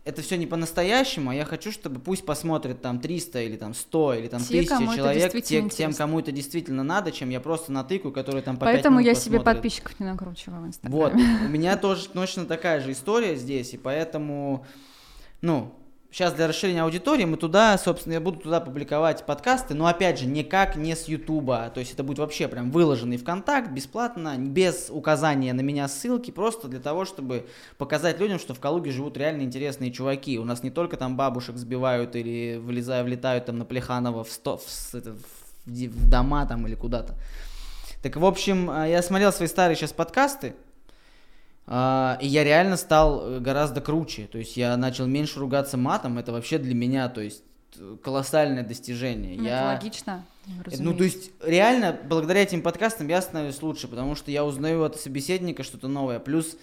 это 0.07 0.23
все 0.23 0.37
не 0.37 0.47
по-настоящему, 0.47 1.31
а 1.31 1.35
я 1.35 1.45
хочу, 1.45 1.73
чтобы 1.73 1.99
пусть 1.99 2.25
посмотрят 2.25 2.81
там 2.81 3.01
300 3.01 3.43
или 3.43 3.57
там 3.57 3.75
100 3.75 4.15
или 4.15 4.29
там 4.29 4.41
Те, 4.41 4.61
1000 4.61 4.69
кому 4.69 4.87
это 4.93 4.97
человек, 4.97 5.33
те, 5.33 5.41
тем, 5.43 5.65
интересно. 5.65 5.95
кому 5.97 6.21
это 6.21 6.31
действительно 6.33 6.85
надо, 6.85 7.11
чем 7.11 7.29
я 7.31 7.41
просто 7.41 7.73
натыкаю, 7.73 8.13
который 8.13 8.41
там 8.41 8.57
по 8.57 8.67
Поэтому 8.67 9.01
я 9.01 9.15
себе 9.15 9.39
посмотрит. 9.39 9.45
подписчиков 9.63 9.99
не 9.99 10.07
накручиваю 10.07 10.61
в 10.61 10.63
Вот, 10.63 11.13
Инстаграме. 11.13 11.47
у 11.47 11.49
меня 11.49 11.77
тоже 11.77 12.09
точно 12.09 12.47
такая 12.47 12.81
же 12.81 12.93
история 12.93 13.35
здесь, 13.35 13.75
и 13.75 13.77
поэтому, 13.79 14.65
ну, 15.43 15.75
сейчас 16.11 16.33
для 16.33 16.49
расширения 16.49 16.83
аудитории 16.83 17.25
мы 17.25 17.37
туда, 17.37 17.77
собственно, 17.79 18.15
я 18.15 18.21
буду 18.21 18.41
туда 18.41 18.61
публиковать 18.61 19.25
подкасты, 19.25 19.75
но 19.75 19.87
опять 19.87 20.19
же, 20.19 20.27
никак 20.27 20.77
не 20.77 20.95
с 20.95 21.09
Ютуба, 21.09 21.71
то 21.73 21.81
есть 21.81 21.93
это 21.93 22.03
будет 22.03 22.19
вообще 22.19 22.49
прям 22.49 22.71
выложенный 22.71 23.17
ВКонтакт, 23.17 23.71
бесплатно, 23.71 24.37
без 24.39 24.89
указания 24.91 25.53
на 25.53 25.61
меня 25.61 25.89
ссылки, 25.89 26.31
просто 26.31 26.69
для 26.69 26.81
того, 26.81 27.05
чтобы 27.05 27.47
показать 27.79 28.21
людям, 28.21 28.39
что 28.39 28.55
в 28.55 28.61
Калуге 28.61 28.91
живут 28.91 29.17
реально 29.17 29.43
интересные 29.43 29.93
чуваки. 29.93 30.39
У 30.39 30.45
нас 30.45 30.63
не 30.63 30.71
только 30.71 30.97
там 30.97 31.17
бабушек 31.17 31.57
сбивают 31.57 32.17
или 32.17 32.59
влезая, 32.59 33.05
влетают 33.05 33.47
там 33.47 33.59
на 33.59 33.65
Плеханова 33.65 34.25
в, 34.25 34.31
сто, 34.31 34.59
в, 34.59 34.95
в 34.95 35.47
в 35.67 36.09
дома 36.09 36.47
там 36.47 36.67
или 36.67 36.75
куда-то. 36.75 37.15
Так, 38.03 38.17
в 38.17 38.25
общем, 38.25 38.71
э, 38.71 38.91
я 38.91 39.03
смотрел 39.03 39.33
свои 39.33 39.49
старые 39.49 39.77
сейчас 39.77 39.93
подкасты, 39.93 40.55
а, 41.67 42.19
и 42.21 42.27
я 42.27 42.45
реально 42.45 42.77
стал 42.77 43.23
э, 43.23 43.41
гораздо 43.41 43.81
круче. 43.81 44.29
То 44.31 44.39
есть 44.39 44.57
я 44.57 44.77
начал 44.77 45.07
меньше 45.07 45.41
ругаться 45.41 45.77
матом. 45.77 46.19
Это 46.19 46.33
вообще 46.33 46.59
для 46.59 46.75
меня, 46.75 47.09
то 47.09 47.21
есть, 47.21 47.43
э, 47.77 47.97
колоссальное 48.03 48.63
достижение. 48.63 49.37
Ну, 49.37 49.45
я... 49.45 49.75
Это 49.75 49.85
логично. 49.85 50.25
Э, 50.47 50.51
Ну, 50.51 50.63
разумеется. 50.63 50.99
то 50.99 51.05
есть, 51.05 51.31
реально, 51.43 51.99
благодаря 52.09 52.43
этим 52.43 52.63
подкастам 52.63 53.09
я 53.09 53.21
становлюсь 53.21 53.61
лучше, 53.63 53.89
потому 53.89 54.15
что 54.15 54.31
я 54.31 54.45
узнаю 54.45 54.85
от 54.85 54.97
собеседника 55.01 55.65
что-то 55.65 55.89
новое. 55.89 56.21
Плюс, 56.21 56.57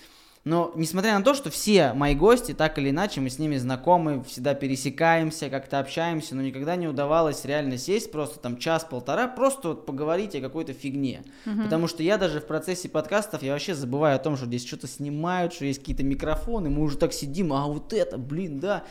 но 0.45 0.74
несмотря 0.76 1.18
на 1.18 1.24
то, 1.24 1.34
что 1.34 1.49
все 1.49 1.94
мои 1.94 2.15
гости, 2.15 2.53
так 2.53 2.78
или 2.78 2.90
иначе, 2.90 3.22
мы 3.22 3.30
с 3.30 3.40
ними 3.40 3.56
знакомы, 3.56 4.24
всегда 4.26 4.53
пересекаемся, 4.53 5.49
как-то 5.49 5.80
общаемся, 5.80 6.36
но 6.36 6.41
никогда 6.41 6.76
не 6.76 6.88
удавалось 6.88 7.45
реально 7.45 7.78
сесть 7.78 8.11
просто 8.11 8.40
там 8.40 8.57
час-полтора, 8.57 9.30
просто 9.30 9.70
вот 9.70 9.86
поговорить 9.86 10.36
о 10.36 10.41
какой-то 10.41 10.74
фигне. 10.74 11.24
Потому 11.64 11.88
что 11.88 12.03
я 12.03 12.18
даже 12.18 12.41
в 12.41 12.45
процессе 12.45 12.90
подкастов, 12.90 13.41
я 13.41 13.53
вообще 13.53 13.74
забываю 13.74 14.18
о 14.18 14.20
том, 14.20 14.36
что 14.36 14.45
здесь 14.45 14.68
что-то 14.68 14.88
снимают, 14.88 15.53
что 15.53 15.65
есть 15.65 15.80
какие-то 15.80 16.03
микрофоны, 16.03 16.70
мы 16.70 16.84
уже 16.84 16.98
так 16.98 17.14
сидим, 17.14 17.53
а 17.53 17.65
вот 17.68 17.94
это, 17.94 18.18
блин, 18.18 18.60
да. 18.60 18.84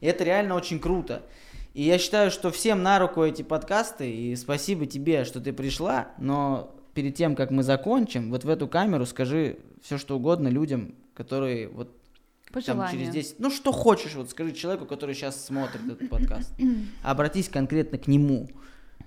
И 0.00 0.06
это 0.06 0.24
реально 0.24 0.56
очень 0.56 0.80
круто. 0.80 1.22
И 1.72 1.82
я 1.82 1.98
считаю, 1.98 2.30
что 2.30 2.50
всем 2.50 2.82
на 2.82 2.98
руку 2.98 3.22
эти 3.22 3.42
подкасты, 3.42 4.10
и 4.10 4.34
спасибо 4.34 4.86
тебе, 4.86 5.24
что 5.24 5.40
ты 5.40 5.52
пришла, 5.52 6.08
но 6.18 6.75
перед 6.96 7.14
тем, 7.14 7.36
как 7.36 7.50
мы 7.50 7.62
закончим, 7.62 8.30
вот 8.30 8.44
в 8.44 8.48
эту 8.48 8.66
камеру 8.66 9.04
скажи 9.04 9.58
все, 9.82 9.98
что 9.98 10.16
угодно 10.16 10.48
людям, 10.48 10.94
которые 11.14 11.68
вот 11.68 11.94
там 12.64 12.90
через 12.90 13.10
10... 13.10 13.38
Ну, 13.38 13.50
что 13.50 13.70
хочешь, 13.70 14.14
вот 14.14 14.30
скажи 14.30 14.52
человеку, 14.52 14.86
который 14.86 15.14
сейчас 15.14 15.44
смотрит 15.44 15.82
этот 15.86 16.08
подкаст. 16.08 16.54
Обратись 17.02 17.50
конкретно 17.50 17.98
к 17.98 18.06
нему 18.06 18.48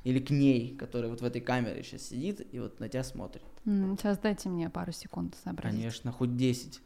или 0.03 0.20
к 0.20 0.30
ней, 0.30 0.78
которая 0.78 1.10
вот 1.10 1.22
в 1.22 1.26
этой 1.26 1.41
камере 1.41 1.82
сейчас 1.82 2.03
сидит 2.03 2.48
и 2.53 2.60
вот 2.60 2.80
на 2.80 2.90
тебя 2.90 3.03
смотрит. 3.03 3.41
Сейчас 3.66 4.20
дайте 4.20 4.49
мне 4.49 4.70
пару 4.70 4.91
секунд 4.91 5.36
сообразить. 5.44 5.80
Конечно, 5.80 6.11
хоть 6.11 6.38
10. 6.38 6.80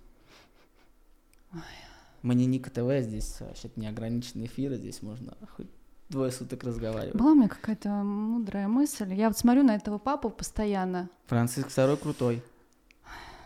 Мы 2.22 2.36
не 2.36 2.46
Ника 2.46 2.70
ТВ, 2.70 3.06
здесь 3.06 3.42
вообще 3.42 3.70
неограниченный 3.76 4.46
эфир, 4.46 4.74
здесь 4.76 5.02
можно 5.02 5.36
хоть 5.58 5.68
двое 6.14 6.32
суток 6.32 6.64
разговаривать. 6.64 7.16
Была 7.16 7.32
у 7.32 7.36
меня 7.36 7.50
какая-то 7.50 7.90
мудрая 7.90 8.68
мысль. 8.68 9.14
Я 9.14 9.28
вот 9.28 9.38
смотрю 9.38 9.64
на 9.64 9.76
этого 9.76 9.98
папу 9.98 10.30
постоянно. 10.30 11.10
Франциск 11.26 11.70
второй 11.70 11.98
крутой. 11.98 12.44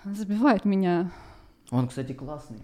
Забивает 0.04 0.66
меня. 0.66 1.12
Он, 1.72 1.88
кстати, 1.88 2.14
классный. 2.14 2.64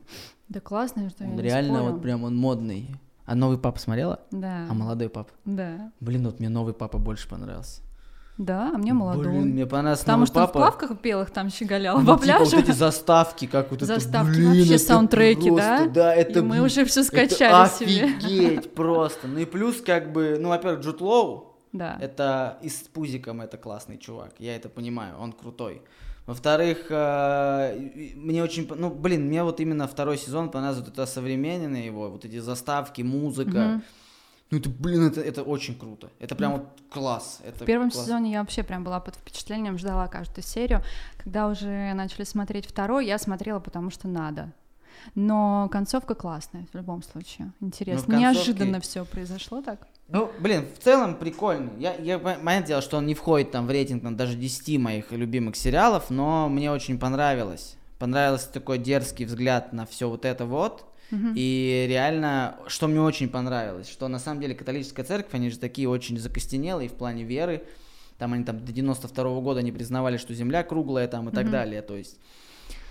Да 0.50 0.60
классно, 0.60 1.10
что 1.10 1.24
я 1.24 1.30
Он 1.30 1.36
не 1.38 1.42
реально 1.42 1.80
спорю. 1.80 1.92
вот 1.94 2.02
прям 2.02 2.24
он 2.24 2.36
модный. 2.38 2.96
А 3.26 3.36
новый 3.36 3.58
папа 3.58 3.80
смотрела? 3.80 4.20
Да. 4.32 4.68
А 4.70 4.74
молодой 4.74 5.10
папа? 5.10 5.32
Да. 5.46 5.92
Блин, 6.00 6.26
вот 6.26 6.40
мне 6.40 6.50
новый 6.50 6.74
папа 6.74 6.98
больше 6.98 7.28
понравился. 7.30 7.82
Да, 8.38 8.72
а 8.74 8.78
мне 8.78 8.94
молодой. 8.94 9.28
Блин, 9.28 9.50
мне 9.50 9.66
понравился 9.68 10.04
Потому 10.06 10.26
что 10.26 10.40
он 10.40 10.46
в 10.46 10.48
папа. 10.48 10.60
плавках 10.60 11.00
белых 11.02 11.30
там 11.30 11.50
щеголял 11.52 12.00
Ну, 12.00 12.06
по 12.06 12.14
типа 12.14 12.24
пляжу. 12.24 12.56
вот 12.56 12.64
эти 12.68 12.72
заставки, 12.72 13.46
как 13.46 13.70
вот 13.70 13.84
это, 13.84 13.86
Заставки, 14.00 14.32
блин, 14.38 14.48
вообще 14.58 14.76
это 14.76 14.84
саундтреки, 14.84 15.50
да? 15.52 15.78
просто, 15.78 15.90
Да, 15.94 16.16
это, 16.16 16.40
И 16.40 16.42
мы 16.42 16.62
уже 16.62 16.84
все 16.86 17.02
это 17.02 17.10
скачали 17.10 17.70
себе. 17.70 18.06
офигеть 18.06 18.74
просто. 18.74 19.28
Ну 19.28 19.38
и 19.40 19.46
плюс, 19.46 19.82
как 19.82 20.12
бы, 20.12 20.38
ну, 20.40 20.50
во-первых, 20.50 20.80
Джуд 20.82 21.02
Лоу, 21.02 21.56
Да. 21.74 21.96
это 22.02 22.58
и 22.64 22.70
с 22.70 22.78
пузиком 22.92 23.40
это 23.42 23.58
классный 23.58 24.00
чувак, 24.00 24.32
я 24.40 24.56
это 24.56 24.68
понимаю, 24.68 25.16
он 25.20 25.32
крутой. 25.32 25.84
Во-вторых, 26.26 26.86
э, 26.90 28.14
мне 28.16 28.42
очень, 28.42 28.68
ну, 28.76 28.90
блин, 28.90 29.28
мне 29.28 29.44
вот 29.44 29.60
именно 29.60 29.88
второй 29.88 30.18
сезон 30.18 30.50
понравился 30.50 30.84
вот 30.86 30.94
это 30.94 31.06
современное 31.06 31.84
его, 31.84 32.10
вот 32.10 32.26
эти 32.26 32.40
заставки, 32.40 33.02
музыка. 33.04 33.50
Мгм. 33.60 33.84
Ну, 34.54 34.60
это, 34.60 34.70
блин, 34.70 35.08
это, 35.08 35.20
это 35.22 35.42
очень 35.42 35.76
круто. 35.78 36.10
Это 36.20 36.36
прям 36.36 36.52
вот 36.54 36.68
класс. 36.92 37.40
Это 37.44 37.64
В 37.64 37.66
первом 37.66 37.90
класс. 37.90 38.06
сезоне 38.06 38.32
я 38.34 38.40
вообще 38.42 38.62
прям 38.62 38.84
была 38.84 39.00
под 39.00 39.16
впечатлением, 39.16 39.78
ждала 39.80 40.08
каждую 40.08 40.44
серию. 40.44 40.82
Когда 41.18 41.48
уже 41.48 41.94
начали 41.94 42.24
смотреть 42.24 42.68
второй, 42.68 43.08
я 43.08 43.18
смотрела, 43.18 43.60
потому 43.60 43.90
что 43.90 44.08
надо. 44.08 44.52
Но 45.16 45.70
концовка 45.72 46.14
классная 46.16 46.68
в 46.72 46.76
любом 46.78 47.02
случае. 47.04 47.52
Интересно. 47.62 48.16
Ну, 48.16 48.22
концовке- 48.22 48.36
Неожиданно 48.38 48.80
все 48.80 49.06
произошло 49.06 49.62
так. 49.62 49.88
Ну, 50.08 50.30
блин, 50.40 50.66
в 50.80 50.84
целом 50.84 51.16
прикольный. 51.16 51.72
Я, 51.80 51.96
я, 51.96 52.18
пон- 52.18 52.44
понятное 52.44 52.68
дело, 52.68 52.82
что 52.82 52.98
он 52.98 53.06
не 53.08 53.16
входит 53.16 53.52
там 53.52 53.66
в 53.66 53.72
рейтинг 53.72 54.04
там, 54.04 54.16
даже 54.16 54.36
10 54.36 54.78
моих 54.78 55.12
любимых 55.12 55.56
сериалов, 55.56 56.10
но 56.10 56.48
мне 56.48 56.72
очень 56.72 57.00
понравилось. 57.00 57.76
Понравился 58.00 58.52
такой 58.52 58.78
дерзкий 58.78 59.26
взгляд 59.26 59.74
на 59.74 59.86
все 59.86 60.10
вот 60.10 60.26
это 60.26 60.46
вот. 60.46 60.86
И 61.36 61.86
реально, 61.88 62.58
что 62.68 62.88
мне 62.88 63.02
очень 63.02 63.30
понравилось, 63.30 63.90
что 63.90 64.08
на 64.08 64.20
самом 64.20 64.42
деле 64.42 64.56
католическая 64.56 65.06
церковь, 65.06 65.34
они 65.34 65.50
же 65.50 65.60
такие 65.60 65.88
очень 65.88 66.18
закостенелые 66.18 66.90
в 66.90 66.94
плане 66.94 67.24
веры. 67.24 67.64
Там 68.18 68.34
они 68.34 68.44
там 68.44 68.64
до 68.64 68.72
92 68.72 69.42
года 69.42 69.62
не 69.62 69.72
признавали, 69.72 70.18
что 70.18 70.34
земля 70.34 70.64
круглая 70.64 71.08
там 71.08 71.30
и 71.30 71.32
так 71.32 71.44
Мгм. 71.44 71.52
далее. 71.52 71.82
То 71.82 71.96
есть, 71.96 72.18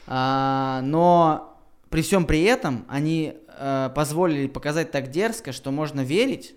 а, 0.07 0.81
но 0.85 1.59
при 1.91 2.03
всем 2.03 2.25
при 2.27 2.43
этом 2.43 2.85
они 2.89 3.35
э, 3.59 3.91
позволили 3.95 4.47
показать 4.47 4.91
так 4.91 5.11
дерзко, 5.11 5.53
что 5.53 5.71
можно 5.71 6.01
верить, 6.01 6.55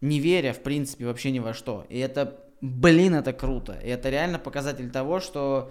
не 0.00 0.18
веря, 0.18 0.52
в 0.52 0.62
принципе, 0.62 1.04
вообще 1.06 1.30
ни 1.30 1.38
во 1.40 1.52
что. 1.52 1.84
И 1.90 1.98
это, 1.98 2.38
блин, 2.60 3.14
это 3.14 3.32
круто. 3.32 3.78
И 3.84 3.88
это 3.88 4.08
реально 4.10 4.38
показатель 4.38 4.90
того, 4.90 5.20
что... 5.20 5.70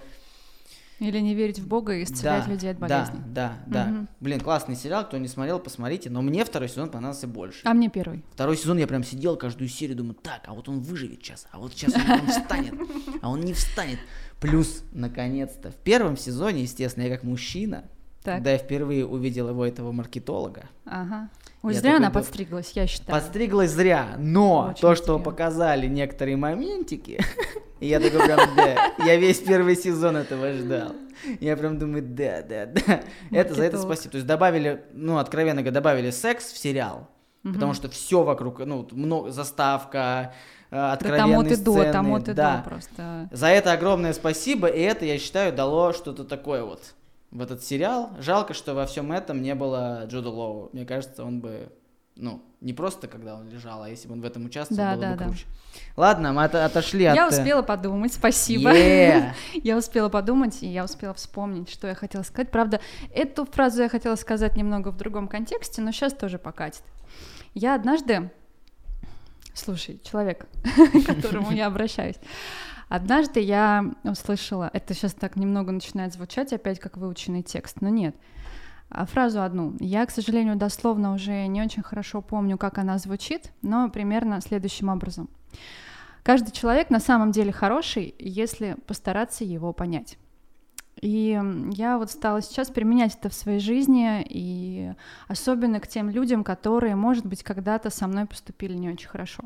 Или 1.00 1.20
не 1.20 1.34
верить 1.34 1.60
в 1.60 1.68
Бога 1.68 1.94
и 1.96 2.04
исцелять 2.04 2.46
да, 2.46 2.52
людей 2.52 2.72
от 2.72 2.80
да, 2.80 2.88
болезней. 2.88 3.20
да, 3.34 3.54
да. 3.68 3.86
Мгм. 3.86 4.08
Блин, 4.20 4.40
классный 4.42 4.76
сериал, 4.76 5.06
кто 5.06 5.18
не 5.18 5.28
смотрел, 5.30 5.60
посмотрите. 5.60 6.10
Но 6.10 6.22
мне 6.22 6.44
второй 6.44 6.68
сезон 6.68 6.90
понравился 6.90 7.26
больше. 7.28 7.62
А 7.64 7.74
мне 7.74 7.90
первый. 7.90 8.24
Второй 8.34 8.58
сезон 8.58 8.78
я 8.78 8.88
прям 8.88 9.04
сидел 9.04 9.38
каждую 9.38 9.70
серию, 9.70 9.96
думаю, 9.96 10.16
так, 10.16 10.42
а 10.46 10.54
вот 10.54 10.68
он 10.68 10.82
выживет 10.82 11.24
сейчас, 11.24 11.48
а 11.52 11.60
вот 11.60 11.72
сейчас 11.74 11.96
он, 11.96 12.02
он 12.12 12.28
встанет, 12.28 12.74
а 13.22 13.30
он 13.30 13.40
не 13.42 13.54
встанет. 13.54 14.00
Плюс, 14.42 14.84
наконец-то, 14.92 15.72
в 15.72 15.76
первом 15.76 16.18
сезоне, 16.18 16.64
естественно, 16.64 17.04
я 17.06 17.10
как 17.10 17.24
мужчина, 17.24 17.86
Так. 18.24 18.36
когда 18.36 18.52
я 18.52 18.58
впервые 18.58 19.06
увидел 19.06 19.50
его, 19.50 19.66
этого 19.66 19.92
маркетолога, 19.92 20.66
Ага. 20.86 21.30
Ой, 21.62 21.74
Я 21.74 21.80
зря 21.80 21.92
такой 21.92 22.06
она 22.06 22.12
подстриглась, 22.12 22.72
я 22.74 22.88
считаю. 22.88 23.20
Подстриглась 23.20 23.72
зря, 23.72 24.16
но 24.18 24.70
Очень 24.72 24.82
то, 24.82 24.96
что 24.96 25.16
зря. 25.16 25.24
показали 25.24 25.88
некоторые 25.88 26.38
моментики, 26.38 27.20
я 27.82 28.00
такой 28.00 28.24
прям, 28.26 28.40
да, 28.56 28.94
я 29.06 29.18
весь 29.18 29.40
первый 29.40 29.76
сезон 29.76 30.16
этого 30.16 30.54
ждал. 30.54 30.96
Я 31.42 31.58
прям 31.58 31.78
думаю, 31.78 32.02
да, 32.02 32.42
да, 32.48 32.66
да. 32.66 33.02
Это 33.30 33.54
за 33.54 33.64
это 33.64 33.78
спасибо. 33.78 34.12
То 34.12 34.18
есть 34.18 34.28
добавили, 34.28 34.84
ну, 34.94 35.18
откровенно 35.18 35.62
говоря, 35.62 35.74
добавили 35.74 36.12
секс 36.12 36.46
в 36.46 36.58
сериал, 36.58 37.10
потому 37.44 37.74
что 37.74 37.90
все 37.90 38.24
вокруг, 38.24 38.60
ну, 38.60 38.88
много, 38.94 39.32
заставка, 39.32 40.34
э, 40.72 40.76
Да 40.76 40.94
откровенные 40.94 41.36
там 41.36 41.46
и 41.46 41.56
до, 41.58 41.72
сцены, 41.74 41.92
там 41.92 42.24
да. 42.24 42.58
до 42.64 42.70
просто. 42.70 43.30
За 43.34 43.48
это 43.48 43.74
огромное 43.74 44.14
спасибо, 44.14 44.68
и 44.68 44.80
это, 44.80 45.04
я 45.04 45.18
считаю, 45.20 45.52
дало 45.52 45.92
что-то 45.92 46.24
такое 46.24 46.64
вот 46.64 46.96
в 47.32 47.42
этот 47.42 47.64
сериал. 47.64 48.12
Жалко, 48.20 48.54
что 48.54 48.74
во 48.74 48.86
всем 48.86 49.12
этом 49.12 49.42
не 49.42 49.56
было 49.56 50.06
Джуда 50.08 50.30
Лоу. 50.30 50.70
Мне 50.74 50.86
кажется, 50.86 51.24
он 51.24 51.40
бы, 51.42 51.72
ну, 52.16 52.42
не 52.62 52.74
просто 52.74 53.08
когда 53.08 53.36
он 53.36 53.48
лежал, 53.50 53.84
а 53.84 53.90
если 53.90 54.08
бы 54.08 54.14
он 54.16 54.22
в 54.22 54.26
этом 54.26 54.46
участвовал, 54.46 54.78
Да, 54.78 54.92
было 54.94 55.02
да, 55.02 55.12
бы 55.12 55.18
да. 55.18 55.26
круче. 55.26 55.46
Ладно, 55.96 56.34
мы 56.34 56.44
от- 56.44 56.56
отошли 56.56 57.06
от... 57.06 57.16
Я 57.16 57.26
э, 57.26 57.30
успела 57.30 57.62
подумать, 57.62 58.14
спасибо. 58.14 58.72
е, 58.74 59.34
Я 59.64 59.78
успела 59.78 60.10
подумать, 60.10 60.62
и 60.64 60.68
я 60.68 60.84
успела 60.84 61.14
вспомнить, 61.14 61.70
что 61.70 61.88
я 61.88 61.96
хотела 61.96 62.24
сказать. 62.24 62.50
Правда, 62.52 62.82
эту 63.14 63.46
фразу 63.46 63.84
я 63.84 63.90
хотела 63.90 64.16
сказать 64.16 64.58
немного 64.58 64.90
в 64.92 64.98
другом 64.98 65.28
контексте, 65.28 65.82
но 65.82 65.92
сейчас 65.92 66.14
тоже 66.14 66.38
покатит. 66.40 66.84
Я 67.54 67.76
однажды... 67.76 68.32
Слушай, 69.54 70.00
человек, 70.04 70.48
к 71.04 71.06
которому 71.06 71.52
я 71.52 71.68
обращаюсь. 71.68 72.16
Однажды 72.90 73.40
я 73.40 73.86
услышала, 74.04 74.70
это 74.74 74.96
сейчас 74.96 75.14
так 75.14 75.36
немного 75.36 75.72
начинает 75.72 76.12
звучать 76.12 76.52
опять 76.52 76.80
как 76.80 76.98
выученный 76.98 77.44
текст, 77.44 77.82
но 77.82 77.90
нет. 77.90 78.16
А 78.90 79.06
фразу 79.06 79.44
одну. 79.44 79.76
Я, 79.80 80.04
к 80.08 80.12
сожалению, 80.12 80.56
дословно 80.56 81.14
уже 81.14 81.46
не 81.46 81.62
очень 81.62 81.84
хорошо 81.84 82.22
помню, 82.22 82.58
как 82.58 82.80
она 82.80 82.98
звучит, 82.98 83.52
но 83.62 83.90
примерно 83.90 84.42
следующим 84.42 84.90
образом. 84.90 85.30
Каждый 86.24 86.52
человек 86.52 86.90
на 86.90 87.00
самом 87.00 87.32
деле 87.32 87.52
хороший, 87.52 88.16
если 88.18 88.76
постараться 88.88 89.44
его 89.44 89.72
понять. 89.72 90.18
И 91.00 91.40
я 91.72 91.98
вот 91.98 92.12
стала 92.12 92.42
сейчас 92.42 92.70
применять 92.72 93.16
это 93.16 93.30
в 93.30 93.34
своей 93.34 93.60
жизни, 93.60 94.26
и 94.28 94.94
особенно 95.28 95.80
к 95.80 95.88
тем 95.88 96.10
людям, 96.10 96.44
которые, 96.44 96.96
может 96.96 97.26
быть, 97.26 97.44
когда-то 97.44 97.92
со 97.92 98.08
мной 98.08 98.26
поступили 98.26 98.74
не 98.74 98.90
очень 98.90 99.08
хорошо. 99.08 99.44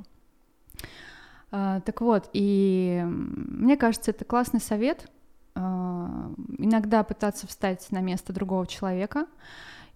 А, 1.55 1.81
так 1.81 2.01
вот, 2.01 2.31
и 2.33 3.03
мне 3.05 3.77
кажется, 3.77 4.09
это 4.09 4.25
классный 4.25 4.59
совет. 4.59 5.11
А, 5.53 6.31
иногда 6.57 7.03
пытаться 7.03 7.45
встать 7.45 7.91
на 7.91 8.01
место 8.01 8.33
другого 8.33 8.65
человека 8.65 9.27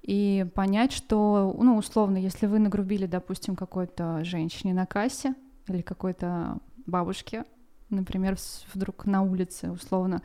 и 0.04 0.46
понять, 0.54 0.92
что, 0.92 1.56
ну, 1.60 1.78
условно, 1.78 2.18
если 2.18 2.46
вы 2.46 2.60
нагрубили, 2.60 3.08
допустим, 3.08 3.56
какой-то 3.56 4.24
женщине 4.24 4.76
на 4.76 4.86
кассе 4.86 5.34
или 5.68 5.82
какой-то 5.82 6.60
бабушке, 6.86 7.44
например, 7.90 8.38
вдруг 8.76 9.08
на 9.08 9.24
улице, 9.24 9.72
условно, 9.72 10.22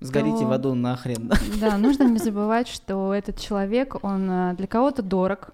Сгорите 0.00 0.38
то... 0.38 0.46
в 0.46 0.52
аду 0.52 0.74
нахрен. 0.74 1.30
Да, 1.60 1.76
нужно 1.76 2.04
не 2.04 2.18
забывать, 2.18 2.68
что 2.68 3.12
этот 3.12 3.38
человек, 3.38 4.02
он 4.02 4.30
э, 4.30 4.54
для 4.54 4.66
кого-то 4.66 5.02
дорог, 5.02 5.52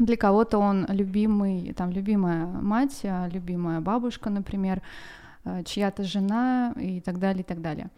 для 0.00 0.16
кого-то 0.16 0.58
он 0.58 0.86
любимый, 0.88 1.72
там, 1.74 1.90
любимая 1.90 2.46
мать, 2.46 3.00
а, 3.04 3.28
любимая 3.28 3.80
бабушка, 3.80 4.30
например, 4.30 4.80
э, 5.44 5.62
чья-то 5.64 6.04
жена 6.04 6.72
и 6.76 7.00
так 7.00 7.18
далее, 7.18 7.42
и 7.42 7.44
так 7.44 7.60
далее. 7.60 7.90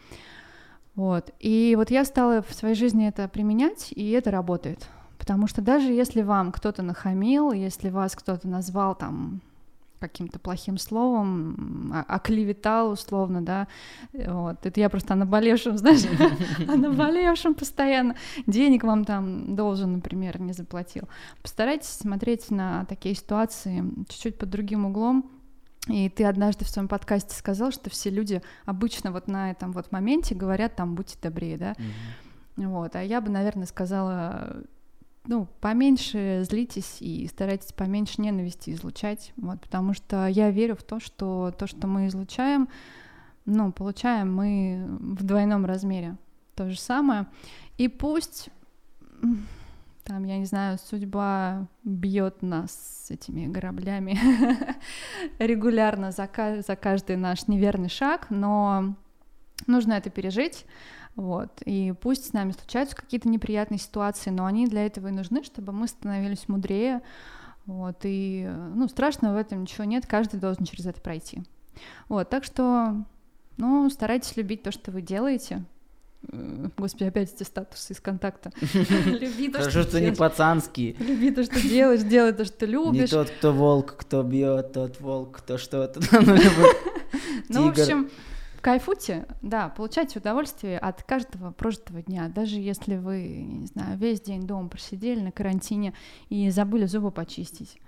Вот. 0.97 1.31
И 1.39 1.75
вот 1.77 1.91
я 1.91 2.05
стала 2.05 2.43
в 2.43 2.53
своей 2.53 2.75
жизни 2.75 3.09
это 3.09 3.29
применять, 3.29 3.93
и 3.93 4.11
это 4.11 4.31
работает. 4.31 4.89
Потому 5.17 5.47
что 5.47 5.63
даже 5.63 5.93
если 5.93 6.23
вам 6.23 6.51
кто-то 6.51 6.83
нахамил, 6.83 7.53
если 7.53 7.89
вас 7.89 8.17
кто-то 8.17 8.49
назвал 8.49 8.97
там 8.97 9.41
каким-то 10.03 10.39
плохим 10.39 10.79
словом, 10.79 11.93
оклеветал 12.09 12.91
условно, 12.91 13.41
да, 13.41 13.69
вот, 14.13 14.67
это 14.67 14.81
я 14.81 14.91
просто 14.91 15.15
о 15.15 15.17
наболевшем, 15.17 15.79
знаешь, 15.83 16.03
о 16.69 16.77
наболевшем 16.77 17.55
постоянно, 17.55 18.17
денег 18.47 18.85
вам 18.85 19.05
там 19.05 19.55
должен, 19.55 19.93
например, 19.95 20.41
не 20.41 20.53
заплатил. 20.53 21.09
Постарайтесь 21.41 21.89
смотреть 21.89 22.51
на 22.51 22.85
такие 22.87 23.15
ситуации 23.15 23.85
чуть-чуть 24.09 24.39
под 24.39 24.51
другим 24.51 24.87
углом, 24.87 25.31
и 25.89 26.09
ты 26.09 26.25
однажды 26.25 26.65
в 26.65 26.69
своем 26.69 26.89
подкасте 26.89 27.35
сказал, 27.35 27.71
что 27.71 27.89
все 27.91 28.11
люди 28.11 28.43
обычно 28.65 29.13
вот 29.13 29.29
на 29.29 29.51
этом 29.51 29.73
вот 29.73 29.93
моменте 29.93 30.35
говорят 30.35 30.77
там 30.77 30.95
«будьте 30.95 31.17
добрее», 31.23 31.57
да, 31.57 31.73
mm-hmm. 31.73 32.69
вот, 32.69 32.97
а 32.97 33.03
я 33.03 33.21
бы, 33.21 33.31
наверное, 33.31 33.67
сказала 33.67 34.65
ну, 35.25 35.49
поменьше 35.61 36.43
злитесь 36.49 36.97
и 37.01 37.27
старайтесь 37.29 37.73
поменьше 37.73 38.21
ненависти 38.21 38.71
излучать, 38.71 39.33
вот, 39.37 39.61
потому 39.61 39.95
что 39.95 40.27
я 40.27 40.51
верю 40.51 40.77
в 40.77 40.83
то, 40.83 41.01
что 41.01 41.55
то, 41.57 41.67
что 41.67 41.87
мы 41.87 42.09
излучаем, 42.09 42.69
ну, 43.45 43.73
получаем 43.73 44.35
мы 44.35 44.87
в 44.89 45.25
двойном 45.25 45.65
размере. 45.65 46.17
То 46.55 46.71
же 46.71 46.79
самое. 46.79 47.27
И 47.79 47.89
пусть 47.89 48.51
там, 50.05 50.25
я 50.25 50.39
не 50.39 50.45
знаю, 50.45 50.79
судьба 50.79 51.69
бьет 51.85 52.43
нас 52.43 53.07
этими 53.09 53.47
граблями 53.47 54.19
регулярно 55.39 56.11
за, 56.11 56.29
за 56.67 56.77
каждый 56.77 57.17
наш 57.17 57.47
неверный 57.47 57.89
шаг, 57.89 58.27
но 58.31 58.97
нужно 59.67 59.93
это 59.93 60.11
пережить, 60.11 60.67
вот. 61.15 61.51
И 61.65 61.93
пусть 62.01 62.27
с 62.27 62.33
нами 62.33 62.53
случаются 62.53 62.97
какие-то 62.97 63.29
неприятные 63.29 63.79
ситуации, 63.79 64.31
но 64.31 64.47
они 64.47 64.67
для 64.67 64.87
этого 64.87 65.09
и 65.09 65.13
нужны, 65.13 65.43
чтобы 65.45 65.73
мы 65.73 65.87
становились 65.87 66.49
мудрее. 66.49 67.03
Вот. 67.67 67.99
И 68.05 68.51
ну, 68.75 68.89
страшного 68.89 69.35
в 69.35 69.37
этом 69.37 69.63
ничего 69.63 69.85
нет, 69.85 70.07
каждый 70.07 70.41
должен 70.41 70.65
через 70.65 70.87
это 70.87 71.01
пройти. 71.01 71.43
Вот. 72.09 72.29
Так 72.29 72.45
что 72.45 73.05
ну, 73.57 73.89
старайтесь 73.91 74.37
любить 74.37 74.63
то, 74.63 74.73
что 74.73 74.91
вы 74.91 75.03
делаете, 75.03 75.63
э, 76.33 76.69
Господи, 76.77 77.05
опять 77.05 77.33
эти 77.33 77.43
статусы 77.43 77.93
из 77.93 78.01
контакта. 78.01 78.51
Люби 78.61 79.49
то, 79.49 79.59
Хорошо, 79.59 79.83
что 79.83 80.01
не 80.01 80.13
пацанские. 80.13 80.95
Люби 80.99 81.31
то, 81.31 81.45
что 81.45 81.61
делаешь, 81.61 82.03
делай 82.03 82.33
то, 82.33 82.45
что 82.47 82.65
любишь. 82.65 83.01
Не 83.01 83.07
тот, 83.07 83.31
кто 83.31 83.53
волк, 83.53 83.97
кто 83.99 84.23
бьет, 84.23 84.73
тот 84.73 85.01
волк, 85.01 85.39
кто 85.39 85.59
что-то. 85.59 86.01
Ну, 87.49 87.67
в 87.67 87.71
общем, 87.71 88.09
Кайфуйте, 88.63 89.27
да, 89.43 89.69
получайте 89.71 90.21
удовольствие 90.21 90.79
от 90.79 91.03
каждого 91.03 91.51
прожитого 91.51 92.01
дня, 92.01 92.29
даже 92.29 92.61
если 92.61 92.97
вы, 92.97 93.43
не 93.43 93.67
знаю, 93.67 93.99
весь 93.99 94.21
день 94.21 94.47
дома 94.47 94.69
просидели 94.69 95.21
на 95.21 95.33
карантине 95.33 95.95
и 96.29 96.49
забыли 96.49 96.87
зубы 96.87 97.11
почистить. 97.11 97.81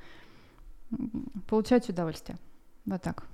Получайте 1.49 1.93
удовольствие. 1.93 2.39
Вот 2.87 3.01
так. 3.03 3.29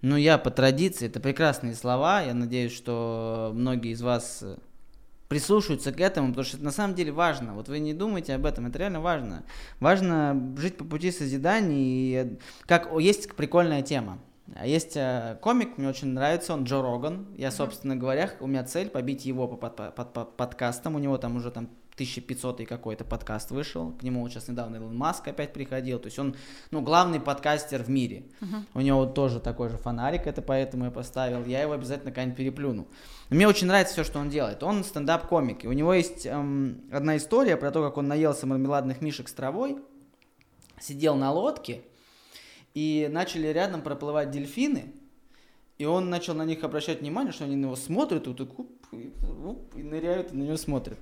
Ну, 0.00 0.16
я 0.16 0.38
по 0.38 0.50
традиции, 0.50 1.08
это 1.08 1.20
прекрасные 1.20 1.74
слова. 1.74 2.22
Я 2.22 2.32
надеюсь, 2.32 2.72
что 2.72 3.52
многие 3.54 3.92
из 3.92 4.00
вас 4.00 4.42
прислушиваются 5.28 5.92
к 5.92 6.00
этому, 6.00 6.28
потому 6.28 6.44
что 6.46 6.56
это 6.56 6.64
на 6.64 6.70
самом 6.70 6.94
деле 6.94 7.12
важно. 7.12 7.52
Вот 7.52 7.68
вы 7.68 7.80
не 7.80 7.92
думайте 7.92 8.34
об 8.34 8.46
этом, 8.46 8.64
это 8.64 8.78
реально 8.78 9.02
важно. 9.02 9.44
Важно 9.78 10.54
жить 10.56 10.78
по 10.78 10.84
пути 10.84 11.10
созидания. 11.10 11.76
И 11.76 12.38
как 12.64 12.90
есть 12.98 13.34
прикольная 13.36 13.82
тема. 13.82 14.18
А 14.54 14.66
есть 14.66 14.96
э, 14.96 15.38
комик, 15.40 15.78
мне 15.78 15.88
очень 15.88 16.08
нравится, 16.08 16.54
он 16.54 16.64
Джо 16.64 16.82
Роган. 16.82 17.26
Я, 17.36 17.50
собственно 17.50 17.96
говоря, 17.96 18.30
у 18.40 18.46
меня 18.46 18.64
цель 18.64 18.88
побить 18.88 19.26
его 19.26 19.46
по, 19.46 19.56
под, 19.56 19.94
под, 19.94 20.12
под 20.12 20.36
подкастам. 20.36 20.96
У 20.96 20.98
него 20.98 21.18
там 21.18 21.36
уже 21.36 21.50
там 21.50 21.68
1500 21.98 22.60
и 22.60 22.64
какой-то 22.64 23.04
подкаст 23.04 23.50
вышел. 23.50 23.92
К 23.92 24.02
нему 24.04 24.26
сейчас 24.28 24.48
недавно 24.48 24.76
Илон 24.76 24.96
Маск 24.96 25.26
опять 25.26 25.52
приходил. 25.52 25.98
То 25.98 26.06
есть 26.06 26.18
он, 26.18 26.36
ну, 26.70 26.80
главный 26.80 27.20
подкастер 27.20 27.82
в 27.82 27.90
мире. 27.90 28.26
Uh-huh. 28.40 28.62
У 28.74 28.80
него 28.80 29.06
тоже 29.06 29.40
такой 29.40 29.68
же 29.68 29.76
фонарик, 29.76 30.26
это 30.26 30.40
поэтому 30.40 30.84
я 30.84 30.90
поставил. 30.90 31.44
Я 31.44 31.62
его 31.62 31.72
обязательно 31.72 32.12
когда-нибудь 32.12 32.36
переплюну. 32.36 32.86
Но 33.30 33.36
мне 33.36 33.48
очень 33.48 33.66
нравится 33.66 33.94
все, 33.94 34.04
что 34.04 34.20
он 34.20 34.30
делает. 34.30 34.62
Он 34.62 34.84
стендап-комик. 34.84 35.64
И 35.64 35.68
у 35.68 35.72
него 35.72 35.92
есть 35.92 36.24
эм, 36.24 36.82
одна 36.92 37.16
история 37.16 37.56
про 37.56 37.72
то, 37.72 37.84
как 37.84 37.98
он 37.98 38.06
наелся 38.06 38.46
мармеладных 38.46 39.00
мишек 39.02 39.28
с 39.28 39.32
травой, 39.32 39.78
сидел 40.80 41.16
на 41.16 41.32
лодке, 41.32 41.82
и 42.74 43.08
начали 43.10 43.48
рядом 43.48 43.82
проплывать 43.82 44.30
дельфины, 44.30 44.92
и 45.78 45.84
он 45.84 46.10
начал 46.10 46.34
на 46.34 46.44
них 46.44 46.64
обращать 46.64 47.00
внимание, 47.00 47.32
что 47.32 47.44
они 47.44 47.56
на 47.56 47.62
него 47.62 47.76
смотрят, 47.76 48.26
и, 48.26 48.30
вот, 48.30 48.68
и, 48.92 49.12
и 49.78 49.82
ныряют 49.82 50.32
и 50.32 50.36
на 50.36 50.42
него 50.42 50.56
смотрят. 50.56 50.98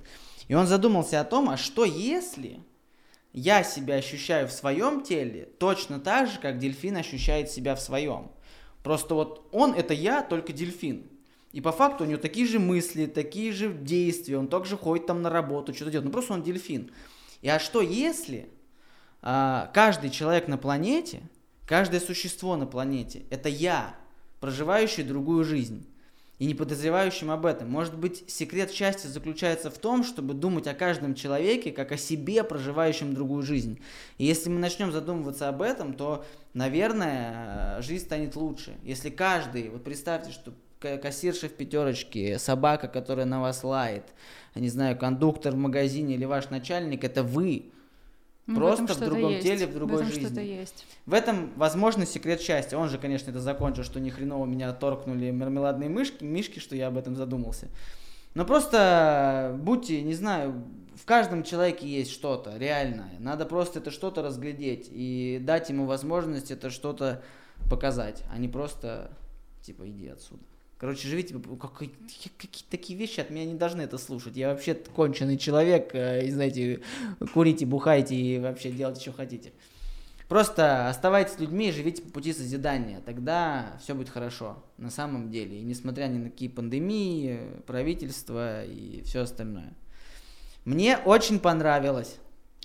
И 0.47 0.53
он 0.53 0.67
задумался 0.67 1.19
о 1.19 1.25
том, 1.25 1.49
а 1.49 1.57
что 1.57 1.83
если 1.83 2.59
я 3.33 3.63
себя 3.63 3.95
ощущаю 3.95 4.47
в 4.47 4.51
своем 4.51 5.03
теле 5.03 5.49
точно 5.59 5.99
так 5.99 6.27
же, 6.27 6.39
как 6.39 6.57
дельфин 6.57 6.97
ощущает 6.97 7.51
себя 7.51 7.75
в 7.75 7.81
своем. 7.81 8.31
Просто 8.81 9.13
вот 9.13 9.47
он 9.51 9.73
это 9.73 9.93
я, 9.93 10.23
только 10.23 10.53
дельфин. 10.53 11.07
И 11.51 11.61
по 11.61 11.71
факту 11.71 12.03
у 12.03 12.07
него 12.07 12.19
такие 12.19 12.47
же 12.47 12.59
мысли, 12.59 13.05
такие 13.05 13.51
же 13.51 13.71
действия, 13.71 14.37
он 14.37 14.47
также 14.47 14.75
ходит 14.75 15.05
там 15.05 15.21
на 15.21 15.29
работу, 15.29 15.73
что-то 15.73 15.91
делает. 15.91 16.05
Ну 16.05 16.11
просто 16.11 16.33
он 16.33 16.43
дельфин. 16.43 16.91
И 17.41 17.49
а 17.49 17.59
что 17.59 17.81
если 17.81 18.49
а, 19.21 19.69
каждый 19.73 20.09
человек 20.09 20.47
на 20.47 20.57
планете 20.57 21.21
Каждое 21.67 21.99
существо 21.99 22.55
на 22.55 22.65
планете– 22.65 23.23
это 23.29 23.49
я, 23.49 23.93
проживающий 24.39 25.03
другую 25.03 25.43
жизнь 25.43 25.85
и 26.39 26.45
не 26.45 26.53
подозревающим 26.53 27.29
об 27.29 27.45
этом. 27.45 27.69
Может 27.69 27.97
быть, 27.97 28.23
секрет 28.27 28.71
счастья 28.71 29.09
заключается 29.09 29.69
в 29.69 29.77
том, 29.77 30.05
чтобы 30.05 30.33
думать 30.33 30.65
о 30.67 30.73
каждом 30.73 31.13
человеке, 31.13 31.73
как 31.73 31.91
о 31.91 31.97
себе, 31.97 32.45
проживающем 32.45 33.13
другую 33.13 33.43
жизнь. 33.43 33.81
И 34.17 34.25
если 34.25 34.49
мы 34.49 34.59
начнем 34.59 34.93
задумываться 34.93 35.49
об 35.49 35.61
этом, 35.61 35.93
то, 35.93 36.23
наверное, 36.53 37.81
жизнь 37.81 38.05
станет 38.05 38.37
лучше. 38.37 38.77
Если 38.83 39.09
каждый, 39.09 39.67
вот 39.67 39.83
представьте, 39.83 40.31
что 40.31 40.53
кассирша 40.79 41.49
в 41.49 41.53
пятерочке, 41.53 42.39
собака, 42.39 42.87
которая 42.87 43.25
на 43.25 43.41
вас 43.41 43.65
лает, 43.65 44.05
не 44.55 44.69
знаю, 44.69 44.97
кондуктор 44.97 45.51
в 45.53 45.57
магазине 45.57 46.15
или 46.15 46.23
ваш 46.23 46.49
начальник, 46.49 47.03
это 47.03 47.23
вы. 47.23 47.71
Ну, 48.47 48.55
Просто 48.55 48.93
в, 48.93 48.97
в 48.97 48.99
другом 48.99 49.31
есть. 49.31 49.43
теле, 49.43 49.67
в 49.67 49.73
другой 49.73 49.97
в 49.97 50.07
этом 50.07 50.13
жизни. 50.13 50.39
Есть. 50.41 50.85
В 51.05 51.13
этом, 51.13 51.51
возможно, 51.57 52.05
секрет 52.05 52.41
счастья. 52.41 52.77
Он 52.77 52.87
же, 52.87 52.97
конечно, 52.97 53.29
это 53.29 53.41
закончил, 53.41 53.83
что 53.83 53.99
ни 53.99 54.09
хреново 54.09 54.45
меня 54.45 54.71
торкнули 54.71 55.31
мармеладные 55.31 55.89
мышки, 55.89 56.23
мишки, 56.23 56.59
что 56.59 56.75
я 56.75 56.87
об 56.87 56.97
этом 56.97 57.17
задумался. 57.17 57.67
Но 58.35 58.45
просто 58.45 59.57
будьте, 59.59 60.01
не 60.01 60.13
знаю, 60.13 60.63
в 60.95 61.05
каждом 61.05 61.43
человеке 61.43 61.87
есть 61.87 62.11
что-то 62.11 62.57
реальное. 62.57 63.11
Надо 63.19 63.45
просто 63.45 63.79
это 63.79 63.91
что-то 63.91 64.21
разглядеть 64.21 64.87
и 64.91 65.39
дать 65.43 65.69
ему 65.69 65.85
возможность 65.85 66.49
это 66.49 66.69
что-то 66.69 67.23
показать, 67.69 68.23
а 68.31 68.37
не 68.37 68.47
просто 68.47 69.11
типа 69.61 69.89
иди 69.89 70.07
отсюда. 70.07 70.43
Короче, 70.77 71.07
живите, 71.07 71.33
какие, 71.33 71.91
какие 72.37 72.65
такие 72.69 72.99
вещи 72.99 73.19
от 73.19 73.31
меня 73.31 73.45
не 73.45 73.55
должны 73.55 73.81
это 73.81 73.97
слушать. 73.97 74.37
Я 74.37 74.49
вообще 74.49 74.75
конченый 74.75 75.37
человек, 75.37 75.95
э, 75.95 76.27
и, 76.27 76.31
знаете, 76.31 76.81
курите, 77.33 77.65
бухайте 77.65 78.15
и 78.15 78.37
вообще 78.37 78.69
делайте, 78.69 79.01
что 79.01 79.11
хотите. 79.13 79.53
Просто 80.27 80.89
оставайтесь 80.89 81.39
людьми 81.39 81.69
и 81.69 81.71
живите 81.71 82.03
по 82.03 82.11
пути 82.11 82.31
созидания. 82.31 82.99
Тогда 82.99 83.77
все 83.81 83.95
будет 83.95 84.09
хорошо, 84.09 84.63
на 84.77 84.91
самом 84.91 85.31
деле. 85.31 85.59
И 85.59 85.63
несмотря 85.63 86.05
ни 86.07 86.17
на 86.17 86.29
какие 86.29 86.49
пандемии, 86.49 87.39
правительства 87.65 88.63
и 88.65 89.01
все 89.03 89.21
остальное. 89.21 89.73
Мне 90.63 90.97
очень 90.97 91.39
понравилось. 91.39 92.17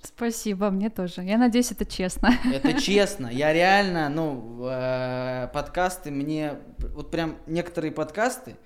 Спасибо, 0.03 0.71
мне 0.71 0.91
тоже. 0.91 1.23
Я 1.23 1.39
надеюсь, 1.39 1.71
это 1.71 1.87
честно. 1.87 2.31
Это 2.53 2.73
честно. 2.81 3.29
Я 3.29 3.53
реально, 3.53 4.09
ну, 4.09 4.67
э, 4.69 5.49
подкасты 5.53 6.11
мне, 6.11 6.55
вот 6.79 7.11
прям 7.11 7.37
некоторые 7.47 7.93
подкасты, 7.93 8.57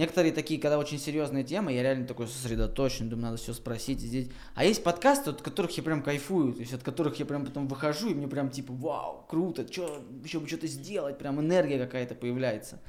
Некоторые 0.00 0.32
такие, 0.32 0.58
когда 0.58 0.78
очень 0.78 0.98
серьезные 0.98 1.44
темы, 1.44 1.74
я 1.74 1.82
реально 1.82 2.06
такой 2.06 2.26
сосредоточен, 2.26 3.10
думаю, 3.10 3.32
надо 3.32 3.36
все 3.36 3.52
спросить 3.52 4.00
здесь. 4.00 4.28
А 4.54 4.64
есть 4.64 4.82
подкасты, 4.82 5.28
от 5.28 5.42
которых 5.42 5.76
я 5.76 5.82
прям 5.82 6.02
кайфую, 6.02 6.54
то 6.54 6.60
есть 6.60 6.72
от 6.72 6.82
которых 6.82 7.16
я 7.16 7.26
прям 7.26 7.44
потом 7.44 7.68
выхожу, 7.68 8.08
и 8.08 8.14
мне 8.14 8.26
прям 8.26 8.48
типа, 8.48 8.72
вау, 8.72 9.26
круто, 9.28 9.70
что, 9.70 10.02
еще 10.24 10.40
бы 10.40 10.48
что-то 10.48 10.68
сделать, 10.68 11.18
прям 11.18 11.38
энергия 11.38 11.78
какая-то 11.78 12.14
появляется. 12.14 12.80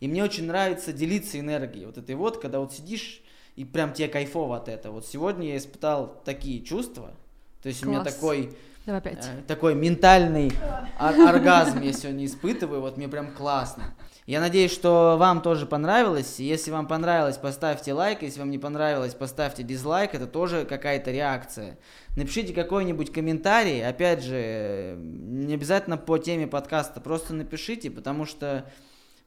И 0.00 0.08
мне 0.08 0.24
очень 0.24 0.46
нравится 0.46 0.92
делиться 0.92 1.38
энергией, 1.38 1.86
вот 1.86 1.96
этой 1.96 2.16
вот, 2.16 2.38
когда 2.38 2.58
вот 2.58 2.72
сидишь, 2.72 3.22
и 3.54 3.64
прям 3.64 3.92
тебе 3.92 4.08
кайфово 4.08 4.56
от 4.56 4.68
этого. 4.68 4.94
Вот 4.94 5.06
сегодня 5.06 5.50
я 5.50 5.58
испытал 5.58 6.22
такие 6.24 6.64
чувства, 6.64 7.14
то 7.62 7.68
есть 7.68 7.82
Класс. 7.82 7.88
у 7.88 7.90
меня 7.90 8.04
такой 8.04 8.56
Давай 8.86 9.00
опять. 9.00 9.26
Э, 9.26 9.42
такой 9.46 9.74
ментальный 9.74 10.50
ор- 10.98 11.28
оргазм 11.28 11.82
я 11.82 11.92
сегодня 11.92 12.24
испытываю, 12.24 12.80
вот 12.80 12.96
мне 12.96 13.06
прям 13.06 13.32
классно. 13.32 13.94
Я 14.28 14.40
надеюсь, 14.40 14.72
что 14.72 15.16
вам 15.18 15.40
тоже 15.40 15.64
понравилось. 15.64 16.38
Если 16.38 16.70
вам 16.70 16.86
понравилось, 16.86 17.38
поставьте 17.38 17.94
лайк. 17.94 18.20
Если 18.20 18.40
вам 18.40 18.50
не 18.50 18.58
понравилось, 18.58 19.14
поставьте 19.14 19.62
дизлайк. 19.62 20.14
Это 20.14 20.26
тоже 20.26 20.66
какая-то 20.66 21.10
реакция. 21.10 21.78
Напишите 22.14 22.52
какой-нибудь 22.52 23.10
комментарий. 23.10 23.86
Опять 23.86 24.22
же, 24.22 24.96
не 24.98 25.54
обязательно 25.54 25.96
по 25.96 26.18
теме 26.18 26.46
подкаста. 26.46 27.00
Просто 27.00 27.32
напишите, 27.32 27.90
потому 27.90 28.26
что 28.26 28.70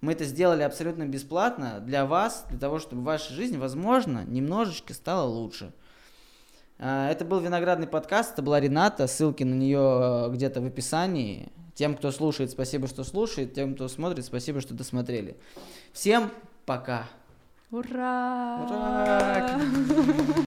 мы 0.02 0.12
это 0.12 0.24
сделали 0.24 0.62
абсолютно 0.62 1.08
бесплатно 1.08 1.80
для 1.80 2.06
вас, 2.06 2.46
для 2.50 2.60
того, 2.60 2.78
чтобы 2.78 3.04
ваша 3.04 3.34
жизнь, 3.34 3.58
возможно, 3.58 4.24
немножечко 4.28 4.94
стала 4.94 5.26
лучше. 5.28 5.74
А, 6.84 7.12
это 7.12 7.24
был 7.26 7.40
виноградный 7.40 7.86
подкаст, 7.86 8.34
это 8.34 8.42
была 8.42 8.60
Рената, 8.60 9.06
ссылки 9.06 9.44
на 9.44 9.54
нее 9.54 9.78
э, 9.80 10.30
где-то 10.32 10.62
в 10.62 10.66
описании. 10.66 11.50
Тем, 11.76 11.96
кто 11.96 12.12
слушает, 12.12 12.50
спасибо, 12.50 12.88
что 12.88 13.04
слушает, 13.04 13.54
тем, 13.54 13.76
кто 13.76 13.88
смотрит, 13.88 14.26
спасибо, 14.26 14.62
что 14.62 14.74
досмотрели. 14.74 15.38
Всем 15.94 16.32
пока! 16.66 17.06
Ура! 17.70 18.66
Ура! 18.66 20.42